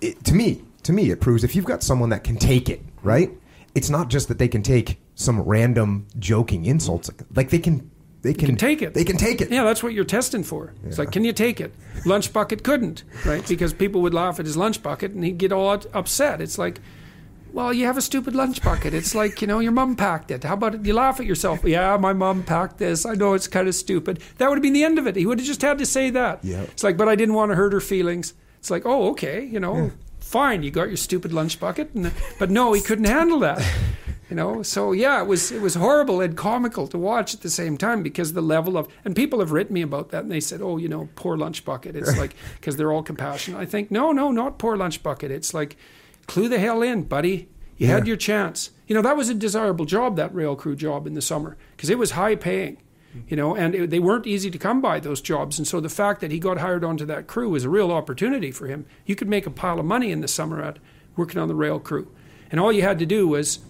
it, 0.00 0.22
to 0.24 0.34
me. 0.34 0.62
To 0.84 0.92
me, 0.92 1.10
it 1.10 1.20
proves 1.20 1.44
if 1.44 1.54
you've 1.56 1.66
got 1.66 1.82
someone 1.82 2.10
that 2.10 2.24
can 2.24 2.36
take 2.36 2.70
it, 2.70 2.82
right? 3.02 3.30
It's 3.78 3.90
not 3.90 4.10
just 4.10 4.26
that 4.26 4.38
they 4.38 4.48
can 4.48 4.64
take 4.64 4.98
some 5.14 5.40
random 5.40 6.08
joking 6.18 6.64
insults. 6.64 7.08
Like 7.36 7.50
they 7.50 7.60
can, 7.60 7.88
they 8.22 8.34
can, 8.34 8.48
can 8.48 8.56
take 8.56 8.82
it. 8.82 8.92
They 8.92 9.04
can 9.04 9.16
take 9.16 9.40
it. 9.40 9.52
Yeah, 9.52 9.62
that's 9.62 9.84
what 9.84 9.92
you're 9.92 10.04
testing 10.04 10.42
for. 10.42 10.74
It's 10.84 10.98
like, 10.98 11.12
can 11.12 11.22
you 11.24 11.32
take 11.32 11.60
it? 11.60 11.72
Lunch 12.04 12.32
bucket 12.32 12.64
couldn't, 12.64 13.04
right? 13.24 13.46
Because 13.46 13.72
people 13.72 14.02
would 14.02 14.14
laugh 14.14 14.40
at 14.40 14.46
his 14.46 14.56
lunch 14.56 14.82
bucket 14.82 15.12
and 15.12 15.22
he'd 15.22 15.38
get 15.38 15.52
all 15.52 15.80
upset. 15.94 16.40
It's 16.40 16.58
like, 16.58 16.80
well, 17.52 17.72
you 17.72 17.86
have 17.86 17.96
a 17.96 18.02
stupid 18.02 18.34
lunch 18.34 18.62
bucket. 18.62 18.94
It's 18.94 19.14
like, 19.14 19.40
you 19.40 19.46
know, 19.46 19.60
your 19.60 19.70
mom 19.70 19.94
packed 19.94 20.32
it. 20.32 20.42
How 20.42 20.54
about 20.54 20.74
it? 20.74 20.84
You 20.84 20.94
laugh 20.94 21.20
at 21.20 21.26
yourself. 21.26 21.60
Yeah, 21.62 21.96
my 21.98 22.12
mom 22.12 22.42
packed 22.42 22.78
this. 22.78 23.06
I 23.06 23.14
know 23.14 23.34
it's 23.34 23.46
kind 23.46 23.68
of 23.68 23.76
stupid. 23.76 24.20
That 24.38 24.48
would 24.48 24.58
have 24.58 24.62
been 24.62 24.72
the 24.72 24.82
end 24.82 24.98
of 24.98 25.06
it. 25.06 25.14
He 25.14 25.24
would 25.24 25.38
have 25.38 25.46
just 25.46 25.62
had 25.62 25.78
to 25.78 25.86
say 25.86 26.10
that. 26.10 26.44
Yeah. 26.44 26.62
It's 26.62 26.82
like, 26.82 26.96
but 26.96 27.08
I 27.08 27.14
didn't 27.14 27.36
want 27.36 27.52
to 27.52 27.54
hurt 27.54 27.72
her 27.72 27.80
feelings. 27.80 28.34
It's 28.58 28.72
like, 28.72 28.84
oh, 28.86 29.10
okay, 29.10 29.44
you 29.44 29.60
know, 29.60 29.92
fine. 30.28 30.62
You 30.62 30.70
got 30.70 30.88
your 30.88 30.96
stupid 30.96 31.32
lunch 31.32 31.58
bucket, 31.58 31.94
and, 31.94 32.12
but 32.38 32.50
no, 32.50 32.72
he 32.72 32.80
couldn't 32.80 33.06
handle 33.06 33.40
that. 33.40 33.66
You 34.28 34.36
know, 34.36 34.62
so 34.62 34.92
yeah, 34.92 35.22
it 35.22 35.26
was 35.26 35.50
it 35.50 35.62
was 35.62 35.74
horrible 35.74 36.20
and 36.20 36.36
comical 36.36 36.86
to 36.88 36.98
watch 36.98 37.32
at 37.32 37.40
the 37.40 37.48
same 37.48 37.78
time 37.78 38.02
because 38.02 38.34
the 38.34 38.42
level 38.42 38.76
of 38.76 38.86
and 39.02 39.16
people 39.16 39.40
have 39.40 39.52
written 39.52 39.72
me 39.72 39.80
about 39.80 40.10
that 40.10 40.22
and 40.22 40.30
they 40.30 40.40
said, 40.40 40.60
oh, 40.60 40.76
you 40.76 40.86
know, 40.86 41.08
poor 41.16 41.38
lunch 41.38 41.64
bucket. 41.64 41.96
It's 41.96 42.18
like 42.18 42.34
because 42.56 42.76
they're 42.76 42.92
all 42.92 43.02
compassionate. 43.02 43.58
I 43.58 43.64
think 43.64 43.90
no, 43.90 44.12
no, 44.12 44.30
not 44.30 44.58
poor 44.58 44.76
lunch 44.76 45.02
bucket. 45.02 45.30
It's 45.30 45.54
like 45.54 45.76
clue 46.26 46.48
the 46.48 46.58
hell 46.58 46.82
in, 46.82 47.04
buddy. 47.04 47.48
You 47.78 47.86
had 47.86 48.06
your 48.06 48.16
chance. 48.16 48.70
You 48.88 48.94
know, 48.96 49.02
that 49.02 49.16
was 49.16 49.28
a 49.28 49.34
desirable 49.34 49.84
job, 49.84 50.16
that 50.16 50.34
rail 50.34 50.56
crew 50.56 50.74
job 50.74 51.06
in 51.06 51.14
the 51.14 51.22
summer, 51.22 51.56
because 51.76 51.88
it 51.88 51.98
was 51.98 52.10
high 52.10 52.34
paying, 52.34 52.78
you 53.26 53.36
know, 53.36 53.56
and 53.56 53.74
it, 53.74 53.90
they 53.90 53.98
weren't 53.98 54.26
easy 54.26 54.50
to 54.50 54.58
come 54.58 54.80
by, 54.80 55.00
those 55.00 55.20
jobs. 55.20 55.58
And 55.58 55.66
so 55.66 55.80
the 55.80 55.88
fact 55.88 56.20
that 56.20 56.30
he 56.30 56.38
got 56.38 56.58
hired 56.58 56.84
onto 56.84 57.04
that 57.06 57.26
crew 57.26 57.50
was 57.50 57.64
a 57.64 57.68
real 57.68 57.90
opportunity 57.90 58.50
for 58.50 58.66
him. 58.66 58.86
You 59.06 59.16
could 59.16 59.28
make 59.28 59.46
a 59.46 59.50
pile 59.50 59.80
of 59.80 59.86
money 59.86 60.10
in 60.10 60.20
the 60.20 60.28
summer 60.28 60.62
at 60.62 60.78
working 61.16 61.40
on 61.40 61.48
the 61.48 61.54
rail 61.54 61.80
crew. 61.80 62.10
And 62.50 62.60
all 62.60 62.72
you 62.72 62.82
had 62.82 62.98
to 63.00 63.06
do 63.06 63.26
was 63.28 63.60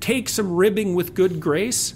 take 0.00 0.28
some 0.28 0.56
ribbing 0.56 0.94
with 0.94 1.14
good 1.14 1.40
grace, 1.40 1.94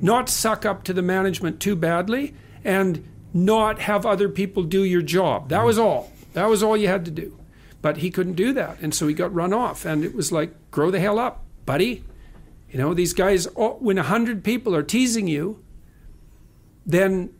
not 0.00 0.28
suck 0.28 0.64
up 0.64 0.84
to 0.84 0.92
the 0.92 1.02
management 1.02 1.60
too 1.60 1.74
badly, 1.74 2.34
and 2.64 3.04
not 3.32 3.80
have 3.80 4.06
other 4.06 4.28
people 4.28 4.62
do 4.62 4.84
your 4.84 5.02
job. 5.02 5.48
That 5.48 5.64
was 5.64 5.78
all. 5.78 6.12
That 6.32 6.48
was 6.48 6.62
all 6.62 6.76
you 6.76 6.88
had 6.88 7.04
to 7.06 7.10
do. 7.10 7.38
But 7.82 7.98
he 7.98 8.10
couldn't 8.10 8.34
do 8.34 8.52
that. 8.52 8.78
And 8.80 8.94
so 8.94 9.06
he 9.06 9.14
got 9.14 9.34
run 9.34 9.52
off. 9.52 9.84
And 9.84 10.04
it 10.04 10.14
was 10.14 10.32
like, 10.32 10.52
grow 10.70 10.90
the 10.90 11.00
hell 11.00 11.18
up, 11.18 11.44
buddy. 11.64 12.04
You 12.76 12.82
know, 12.82 12.92
these 12.92 13.14
guys, 13.14 13.48
oh, 13.56 13.78
when 13.80 13.96
a 13.96 14.02
100 14.02 14.44
people 14.44 14.74
are 14.76 14.82
teasing 14.82 15.26
you, 15.26 15.64
then 16.84 17.30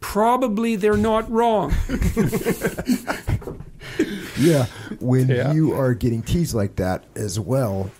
probably 0.00 0.76
they're 0.76 0.96
not 0.96 1.30
wrong. 1.30 1.74
Yeah, 4.38 4.66
when 5.00 5.28
Yeah. 5.28 5.52
you 5.52 5.74
are 5.74 5.92
getting 5.94 6.22
teased 6.22 6.54
like 6.54 6.76
that 6.76 7.04
as 7.16 7.38
well, 7.40 7.90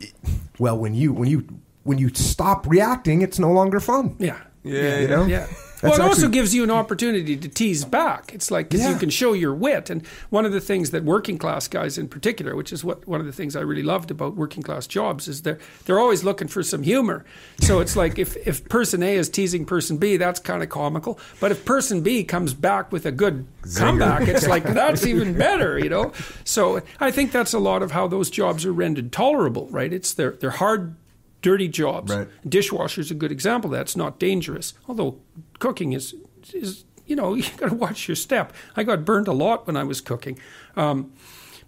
it- 0.00 0.12
well, 0.58 0.76
when 0.76 0.92
you 0.94 1.12
when 1.12 1.28
you 1.30 1.46
when 1.84 1.98
you 1.98 2.08
stop 2.12 2.66
reacting, 2.68 3.22
it's 3.22 3.38
no 3.38 3.52
longer 3.52 3.78
fun. 3.80 4.16
Yeah. 4.18 4.38
Yeah. 4.64 4.98
You 4.98 5.08
know? 5.08 5.24
Yeah. 5.26 5.46
Well, 5.84 5.94
it 5.94 6.00
also 6.00 6.28
gives 6.28 6.54
you 6.54 6.64
an 6.64 6.70
opportunity 6.70 7.36
to 7.36 7.48
tease 7.48 7.84
back. 7.84 8.32
It's 8.34 8.50
like 8.50 8.70
because 8.70 8.86
you 8.86 8.96
can 8.96 9.10
show 9.10 9.32
your 9.32 9.54
wit, 9.54 9.90
and 9.90 10.06
one 10.30 10.44
of 10.44 10.52
the 10.52 10.60
things 10.60 10.90
that 10.90 11.04
working 11.04 11.38
class 11.38 11.68
guys 11.68 11.98
in 11.98 12.08
particular, 12.08 12.56
which 12.56 12.72
is 12.72 12.82
what 12.82 13.06
one 13.06 13.20
of 13.20 13.26
the 13.26 13.32
things 13.32 13.54
I 13.56 13.60
really 13.60 13.82
loved 13.82 14.10
about 14.10 14.36
working 14.36 14.62
class 14.62 14.86
jobs, 14.86 15.28
is 15.28 15.42
they're 15.42 15.58
they're 15.84 15.98
always 15.98 16.24
looking 16.24 16.48
for 16.48 16.62
some 16.62 16.82
humor. 16.82 17.24
So 17.60 17.80
it's 17.80 17.96
like 17.96 18.18
if 18.18 18.36
if 18.46 18.68
person 18.68 19.02
A 19.02 19.14
is 19.14 19.28
teasing 19.28 19.64
person 19.64 19.96
B, 19.98 20.16
that's 20.16 20.40
kind 20.40 20.62
of 20.62 20.68
comical. 20.68 21.18
But 21.40 21.52
if 21.52 21.64
person 21.64 22.02
B 22.02 22.24
comes 22.24 22.54
back 22.54 22.92
with 22.92 23.06
a 23.06 23.12
good 23.12 23.46
comeback, 23.76 24.22
it's 24.28 24.46
like 24.46 24.64
that's 24.64 25.06
even 25.06 25.36
better, 25.36 25.78
you 25.78 25.88
know. 25.88 26.12
So 26.44 26.82
I 27.00 27.10
think 27.10 27.32
that's 27.32 27.52
a 27.52 27.58
lot 27.58 27.82
of 27.82 27.92
how 27.92 28.08
those 28.08 28.30
jobs 28.30 28.64
are 28.64 28.72
rendered 28.72 29.12
tolerable, 29.12 29.68
right? 29.68 29.92
It's 29.92 30.14
they're 30.14 30.32
they're 30.32 30.50
hard 30.50 30.96
dirty 31.44 31.68
jobs. 31.68 32.10
Right. 32.10 32.26
Dishwasher's 32.48 33.10
a 33.10 33.14
good 33.14 33.30
example. 33.30 33.68
That's 33.70 33.94
not 33.94 34.18
dangerous, 34.18 34.72
although 34.88 35.18
cooking 35.58 35.92
is 35.92 36.14
is 36.52 36.84
you 37.06 37.14
know 37.14 37.34
you 37.40 37.44
got 37.58 37.68
to 37.68 37.74
watch 37.74 38.08
your 38.08 38.16
step. 38.16 38.52
I 38.74 38.82
got 38.82 39.04
burned 39.04 39.28
a 39.28 39.32
lot 39.32 39.66
when 39.66 39.76
I 39.76 39.84
was 39.84 40.00
cooking, 40.00 40.38
um, 40.74 41.12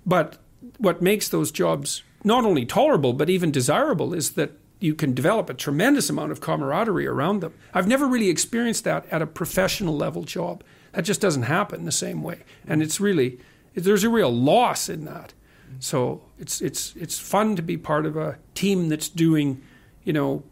but 0.04 0.38
what 0.78 1.02
makes 1.02 1.28
those 1.28 1.52
jobs 1.52 2.02
not 2.24 2.44
only 2.44 2.64
tolerable 2.64 3.12
but 3.12 3.30
even 3.30 3.52
desirable 3.52 4.14
is 4.14 4.32
that 4.32 4.52
you 4.80 4.94
can 4.94 5.14
develop 5.14 5.48
a 5.48 5.54
tremendous 5.54 6.10
amount 6.10 6.32
of 6.32 6.40
camaraderie 6.40 7.06
around 7.06 7.40
them. 7.40 7.54
I've 7.72 7.86
never 7.86 8.06
really 8.06 8.28
experienced 8.28 8.84
that 8.84 9.06
at 9.10 9.22
a 9.22 9.26
professional 9.26 9.96
level 9.96 10.24
job. 10.24 10.64
That 10.92 11.02
just 11.02 11.20
doesn't 11.20 11.42
happen 11.42 11.84
the 11.84 11.92
same 11.92 12.22
way, 12.22 12.44
and 12.66 12.82
it's 12.82 12.98
really 12.98 13.38
there's 13.74 14.04
a 14.04 14.08
real 14.08 14.32
loss 14.32 14.88
in 14.88 15.04
that. 15.04 15.34
So 15.80 16.22
it's 16.38 16.60
it's 16.60 16.94
it's 16.96 17.18
fun 17.18 17.56
to 17.56 17.62
be 17.62 17.76
part 17.76 18.06
of 18.06 18.16
a 18.16 18.38
team 18.54 18.88
that's 18.88 19.08
doing, 19.08 19.62
you 20.04 20.12
know, 20.12 20.42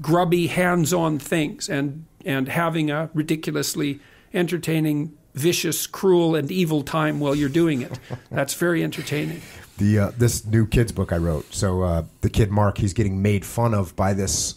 grubby 0.00 0.46
hands-on 0.46 1.18
things 1.18 1.68
and 1.68 2.04
and 2.24 2.48
having 2.48 2.90
a 2.90 3.10
ridiculously 3.14 4.00
entertaining, 4.34 5.16
vicious, 5.34 5.86
cruel, 5.86 6.34
and 6.34 6.50
evil 6.50 6.82
time 6.82 7.20
while 7.20 7.34
you're 7.34 7.48
doing 7.48 7.82
it. 7.82 7.98
That's 8.30 8.54
very 8.54 8.82
entertaining. 8.82 9.40
the 9.78 9.98
uh, 9.98 10.10
this 10.18 10.44
new 10.44 10.66
kids 10.66 10.92
book 10.92 11.12
I 11.12 11.16
wrote. 11.16 11.52
So 11.54 11.82
uh, 11.82 12.04
the 12.20 12.30
kid 12.30 12.50
Mark, 12.50 12.78
he's 12.78 12.92
getting 12.92 13.22
made 13.22 13.44
fun 13.44 13.74
of 13.74 13.94
by 13.96 14.14
this. 14.14 14.54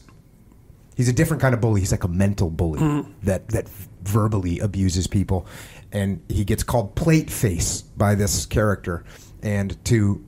He's 0.95 1.07
a 1.07 1.13
different 1.13 1.41
kind 1.41 1.53
of 1.53 1.61
bully. 1.61 1.79
He's 1.79 1.91
like 1.91 2.03
a 2.03 2.07
mental 2.09 2.49
bully 2.49 3.05
that 3.23 3.47
that 3.49 3.67
verbally 4.03 4.59
abuses 4.59 5.07
people, 5.07 5.45
and 5.91 6.21
he 6.27 6.43
gets 6.43 6.63
called 6.63 6.95
plate 6.95 7.29
face 7.29 7.81
by 7.81 8.15
this 8.15 8.45
character, 8.45 9.03
and 9.43 9.83
to 9.85 10.25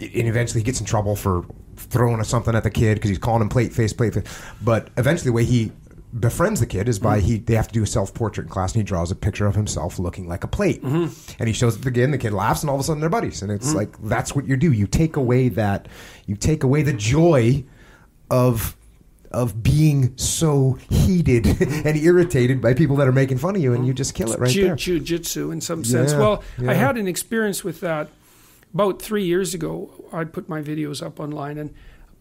and 0.00 0.28
eventually 0.28 0.60
he 0.60 0.64
gets 0.64 0.80
in 0.80 0.86
trouble 0.86 1.16
for 1.16 1.44
throwing 1.76 2.22
something 2.24 2.54
at 2.54 2.62
the 2.62 2.70
kid 2.70 2.94
because 2.94 3.08
he's 3.08 3.18
calling 3.18 3.42
him 3.42 3.48
plate 3.48 3.72
face, 3.72 3.92
plate 3.92 4.14
face. 4.14 4.24
But 4.62 4.90
eventually, 4.96 5.30
the 5.30 5.32
way 5.32 5.44
he 5.44 5.72
befriends 6.18 6.58
the 6.58 6.66
kid 6.66 6.88
is 6.88 6.98
by 6.98 7.18
mm-hmm. 7.18 7.26
he 7.26 7.38
they 7.38 7.54
have 7.54 7.68
to 7.68 7.74
do 7.74 7.82
a 7.82 7.86
self 7.86 8.14
portrait 8.14 8.44
in 8.44 8.50
class, 8.50 8.72
and 8.72 8.80
he 8.80 8.84
draws 8.84 9.10
a 9.10 9.16
picture 9.16 9.46
of 9.46 9.54
himself 9.54 9.98
looking 9.98 10.28
like 10.28 10.44
a 10.44 10.48
plate, 10.48 10.82
mm-hmm. 10.82 11.12
and 11.38 11.48
he 11.48 11.52
shows 11.52 11.74
it 11.74 11.78
to 11.78 11.84
the 11.84 11.90
kid, 11.90 12.04
and 12.04 12.14
the 12.14 12.18
kid 12.18 12.32
laughs, 12.32 12.62
and 12.62 12.70
all 12.70 12.76
of 12.76 12.80
a 12.80 12.84
sudden 12.84 13.00
they're 13.00 13.10
buddies, 13.10 13.42
and 13.42 13.50
it's 13.50 13.68
mm-hmm. 13.68 13.78
like 13.78 14.02
that's 14.02 14.34
what 14.34 14.46
you 14.46 14.56
do. 14.56 14.72
You 14.72 14.86
take 14.86 15.16
away 15.16 15.48
that, 15.50 15.88
you 16.26 16.36
take 16.36 16.62
away 16.62 16.82
the 16.82 16.92
joy 16.92 17.64
of. 18.30 18.76
Of 19.30 19.62
being 19.62 20.16
so 20.16 20.78
heated 20.88 21.46
and 21.86 21.96
irritated 21.98 22.62
by 22.62 22.72
people 22.72 22.96
that 22.96 23.06
are 23.06 23.12
making 23.12 23.38
fun 23.38 23.56
of 23.56 23.62
you, 23.62 23.74
and 23.74 23.86
you 23.86 23.92
just 23.92 24.14
kill 24.14 24.32
it 24.32 24.38
right 24.40 24.50
Jiu- 24.50 24.68
there. 24.68 24.76
Jiu-jitsu 24.76 25.50
in 25.50 25.60
some 25.60 25.84
sense. 25.84 26.12
Yeah, 26.12 26.18
well, 26.18 26.44
yeah. 26.58 26.70
I 26.70 26.74
had 26.74 26.96
an 26.96 27.06
experience 27.06 27.62
with 27.62 27.80
that 27.80 28.08
about 28.72 29.02
three 29.02 29.24
years 29.24 29.52
ago. 29.52 30.08
I 30.12 30.24
put 30.24 30.48
my 30.48 30.62
videos 30.62 31.02
up 31.04 31.20
online, 31.20 31.58
and 31.58 31.74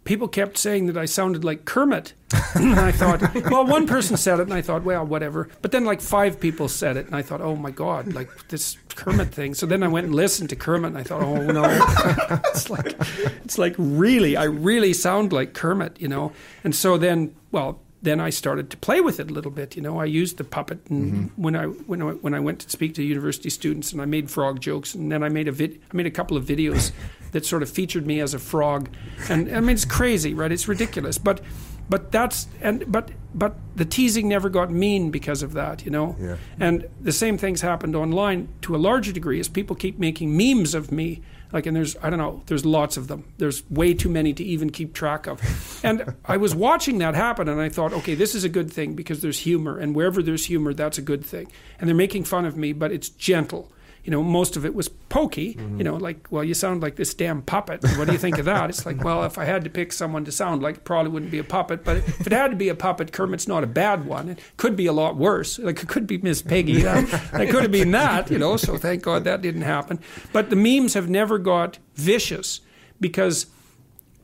people 0.08 0.28
kept 0.30 0.58
saying 0.58 0.88
that 0.88 0.98
I 0.98 1.06
sounded 1.06 1.44
like 1.44 1.66
Kermit. 1.66 2.14
and 2.56 2.80
I 2.80 2.92
thought, 2.92 3.22
well, 3.52 3.66
one 3.66 3.86
person 3.86 4.18
said 4.18 4.40
it, 4.40 4.44
and 4.44 4.54
I 4.54 4.62
thought, 4.62 4.84
well, 4.84 5.06
whatever. 5.06 5.50
But 5.62 5.72
then 5.72 5.86
like 5.86 6.02
five 6.02 6.40
people 6.40 6.70
said 6.70 6.98
it, 6.98 7.06
and 7.06 7.16
I 7.16 7.22
thought, 7.22 7.42
oh 7.42 7.56
my 7.56 7.72
god, 7.72 8.14
like 8.14 8.30
this 8.48 8.78
Kermit 8.96 9.34
thing. 9.34 9.54
So 9.54 9.66
then 9.66 9.84
I 9.84 9.88
went 9.88 10.08
and 10.08 10.16
listened 10.16 10.50
to 10.50 10.56
Kermit, 10.56 10.90
and 10.90 10.98
I 10.98 11.04
thought, 11.04 11.22
oh 11.22 11.44
no, 11.44 11.64
it's 12.50 12.70
like, 12.70 12.96
it's 13.44 13.58
like 13.58 13.76
really, 13.78 14.36
I 14.38 14.46
really 14.46 14.94
sound 14.94 15.34
like 15.34 15.54
Kermit, 15.54 16.00
you 16.02 16.08
know. 16.08 16.32
And 16.64 16.74
so 16.74 16.98
then, 16.98 17.36
well. 17.52 17.82
Then 18.00 18.20
I 18.20 18.30
started 18.30 18.70
to 18.70 18.78
play 18.78 19.02
with 19.02 19.20
it 19.20 19.32
a 19.32 19.34
little 19.34 19.50
bit. 19.50 19.76
You 19.76 19.82
know, 19.82 20.00
I 20.00 20.06
used 20.06 20.38
the 20.38 20.44
puppet, 20.44 20.80
and 20.88 21.14
mm-hmm. 21.14 21.42
when 21.42 21.56
I 21.56 21.66
when 21.66 22.02
I 22.04 22.12
when 22.12 22.36
I 22.36 22.40
went 22.40 22.60
to 22.60 22.70
speak 22.70 22.94
to 22.94 23.04
university 23.04 23.50
students, 23.50 23.92
and 23.92 24.00
I 24.00 24.06
made 24.06 24.30
frog 24.30 24.62
jokes, 24.62 24.94
and 24.94 25.12
then 25.12 25.24
I 25.24 25.30
made 25.30 25.48
a 25.48 25.52
vid, 25.52 25.82
I 25.92 25.98
made 25.98 26.06
a 26.06 26.12
couple 26.12 26.38
of 26.38 26.46
videos 26.46 26.92
that 27.32 27.46
sort 27.46 27.64
of 27.64 27.70
featured 27.70 28.06
me 28.06 28.20
as 28.20 28.34
a 28.34 28.40
frog, 28.40 28.90
and 29.30 29.54
I 29.56 29.60
mean 29.60 29.72
it's 29.72 29.86
crazy, 29.86 30.34
right? 30.34 30.52
It's 30.52 30.68
ridiculous, 30.68 31.18
but 31.18 31.42
but 31.90 32.12
that's 32.12 32.48
and 32.62 32.90
but 32.92 33.12
but 33.34 33.56
the 33.76 33.86
teasing 33.86 34.28
never 34.28 34.50
got 34.50 34.72
mean 34.72 35.12
because 35.12 35.44
of 35.44 35.54
that, 35.54 35.86
you 35.86 35.92
know. 35.92 36.16
Yeah. 36.20 36.38
And 36.60 36.88
the 37.00 37.12
same 37.12 37.38
things 37.38 37.62
happened 37.62 37.96
online 37.96 38.50
to 38.64 38.76
a 38.76 38.78
larger 38.78 39.12
degree 39.12 39.40
as 39.40 39.48
people 39.48 39.76
keep 39.76 40.00
making 40.00 40.36
memes 40.36 40.74
of 40.74 40.92
me. 40.92 41.22
Like, 41.54 41.66
and 41.66 41.78
there's, 41.78 41.96
I 42.04 42.10
don't 42.10 42.20
know, 42.20 42.42
there's 42.48 42.66
lots 42.66 42.98
of 42.98 43.08
them. 43.08 43.24
There's 43.38 43.64
way 43.70 43.94
too 43.94 44.10
many 44.10 44.34
to 44.34 44.44
even 44.44 44.70
keep 44.70 44.94
track 44.94 45.28
of. 45.28 45.40
And 45.82 46.16
I 46.26 46.36
was 46.36 46.54
watching 46.54 46.98
that 46.98 47.16
happen 47.16 47.48
and 47.48 47.62
I 47.62 47.70
thought, 47.70 47.94
okay, 47.94 48.16
this 48.16 48.36
is 48.36 48.44
a 48.44 48.50
good 48.50 48.70
thing 48.70 48.96
because 48.96 49.22
there's 49.22 49.40
humor. 49.40 49.78
And 49.78 49.96
wherever 49.96 50.22
there's 50.22 50.46
humor, 50.46 50.74
that's 50.74 50.98
a 50.98 51.02
good 51.02 51.24
thing. 51.24 51.50
And 51.80 51.88
they're 51.88 51.96
making 51.96 52.26
fun 52.26 52.44
of 52.44 52.58
me, 52.58 52.74
but 52.74 52.92
it's 52.92 53.08
gentle. 53.08 53.72
You 54.08 54.12
know, 54.12 54.24
most 54.24 54.56
of 54.56 54.66
it 54.66 54.74
was 54.74 54.88
pokey, 54.88 55.42
you 55.42 55.56
mm-hmm. 55.56 55.78
know, 55.80 55.98
like, 55.98 56.32
well, 56.32 56.42
you 56.42 56.54
sound 56.54 56.82
like 56.82 56.96
this 56.96 57.14
damn 57.14 57.42
puppet. 57.42 57.84
What 57.98 58.06
do 58.06 58.14
you 58.14 58.18
think 58.18 58.38
of 58.38 58.46
that? 58.46 58.70
It's 58.70 58.86
like, 58.86 59.04
well, 59.04 59.26
if 59.26 59.38
I 59.38 59.44
had 59.44 59.66
to 59.66 59.70
pick 59.70 59.92
someone 59.92 60.24
to 60.24 60.32
sound 60.32 60.62
like, 60.62 60.78
it 60.78 60.86
probably 60.86 61.12
wouldn't 61.12 61.30
be 61.30 61.40
a 61.40 61.44
puppet. 61.44 61.84
But 61.84 61.98
if 61.98 62.26
it 62.26 62.32
had 62.32 62.52
to 62.52 62.56
be 62.56 62.70
a 62.70 62.76
puppet, 62.76 63.12
Kermit's 63.12 63.50
not 63.50 63.66
a 63.66 63.68
bad 63.68 64.06
one. 64.06 64.30
It 64.30 64.40
could 64.56 64.78
be 64.78 64.86
a 64.86 64.94
lot 64.94 65.18
worse. 65.18 65.60
Like, 65.60 65.84
it 65.84 65.90
could 65.90 66.08
be 66.08 66.20
Miss 66.20 66.42
Piggy. 66.42 66.84
Mm-hmm. 66.84 67.12
That, 67.12 67.32
that 67.34 67.50
could 67.50 67.64
have 67.64 67.72
been 67.74 67.92
that, 67.92 68.32
you 68.32 68.40
know, 68.40 68.56
so 68.56 68.78
thank 68.78 69.04
God 69.04 69.26
that 69.26 69.42
didn't 69.42 69.64
happen. 69.64 70.00
But 70.32 70.52
the 70.52 70.56
memes 70.56 70.94
have 70.94 71.10
never 71.10 71.38
got 71.38 71.78
vicious 71.96 72.62
because, 73.02 73.48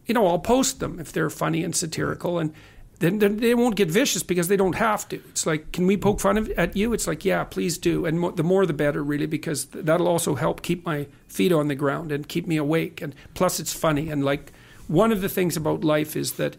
you 0.05 0.13
know, 0.13 0.25
I'll 0.27 0.39
post 0.39 0.79
them 0.79 0.97
if 0.97 1.11
they're 1.11 1.29
funny 1.29 1.61
and 1.61 1.75
satirical. 1.75 2.39
And 2.39 2.53
then 3.03 3.37
they 3.37 3.53
won't 3.53 3.75
get 3.75 3.91
vicious 3.91 4.23
because 4.23 4.47
they 4.47 4.55
don't 4.55 4.75
have 4.75 5.09
to. 5.09 5.17
It's 5.29 5.45
like, 5.45 5.73
can 5.73 5.85
we 5.85 5.97
poke 5.97 6.21
fun 6.21 6.37
of, 6.37 6.49
at 6.51 6.77
you? 6.77 6.93
It's 6.93 7.05
like, 7.05 7.25
yeah, 7.25 7.43
please 7.43 7.77
do. 7.77 8.05
And 8.05 8.19
mo- 8.19 8.31
the 8.31 8.43
more 8.43 8.65
the 8.65 8.73
better, 8.73 9.03
really, 9.03 9.25
because 9.25 9.65
th- 9.65 9.83
that'll 9.83 10.07
also 10.07 10.35
help 10.35 10.61
keep 10.61 10.85
my 10.85 11.07
feet 11.27 11.51
on 11.51 11.67
the 11.67 11.75
ground 11.75 12.11
and 12.13 12.27
keep 12.27 12.47
me 12.47 12.55
awake. 12.55 13.01
And 13.01 13.13
plus, 13.33 13.59
it's 13.59 13.73
funny. 13.73 14.09
And 14.09 14.23
like, 14.23 14.53
one 14.87 15.11
of 15.11 15.21
the 15.21 15.29
things 15.29 15.57
about 15.57 15.83
life 15.83 16.15
is 16.15 16.33
that 16.33 16.55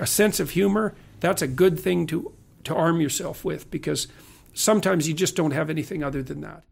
a 0.00 0.06
sense 0.06 0.40
of 0.40 0.50
humor, 0.50 0.94
that's 1.20 1.42
a 1.42 1.46
good 1.46 1.78
thing 1.78 2.06
to, 2.06 2.32
to 2.64 2.74
arm 2.74 3.00
yourself 3.00 3.44
with 3.44 3.70
because 3.70 4.08
sometimes 4.54 5.06
you 5.06 5.14
just 5.14 5.36
don't 5.36 5.50
have 5.52 5.70
anything 5.70 6.02
other 6.02 6.22
than 6.22 6.40
that. 6.40 6.62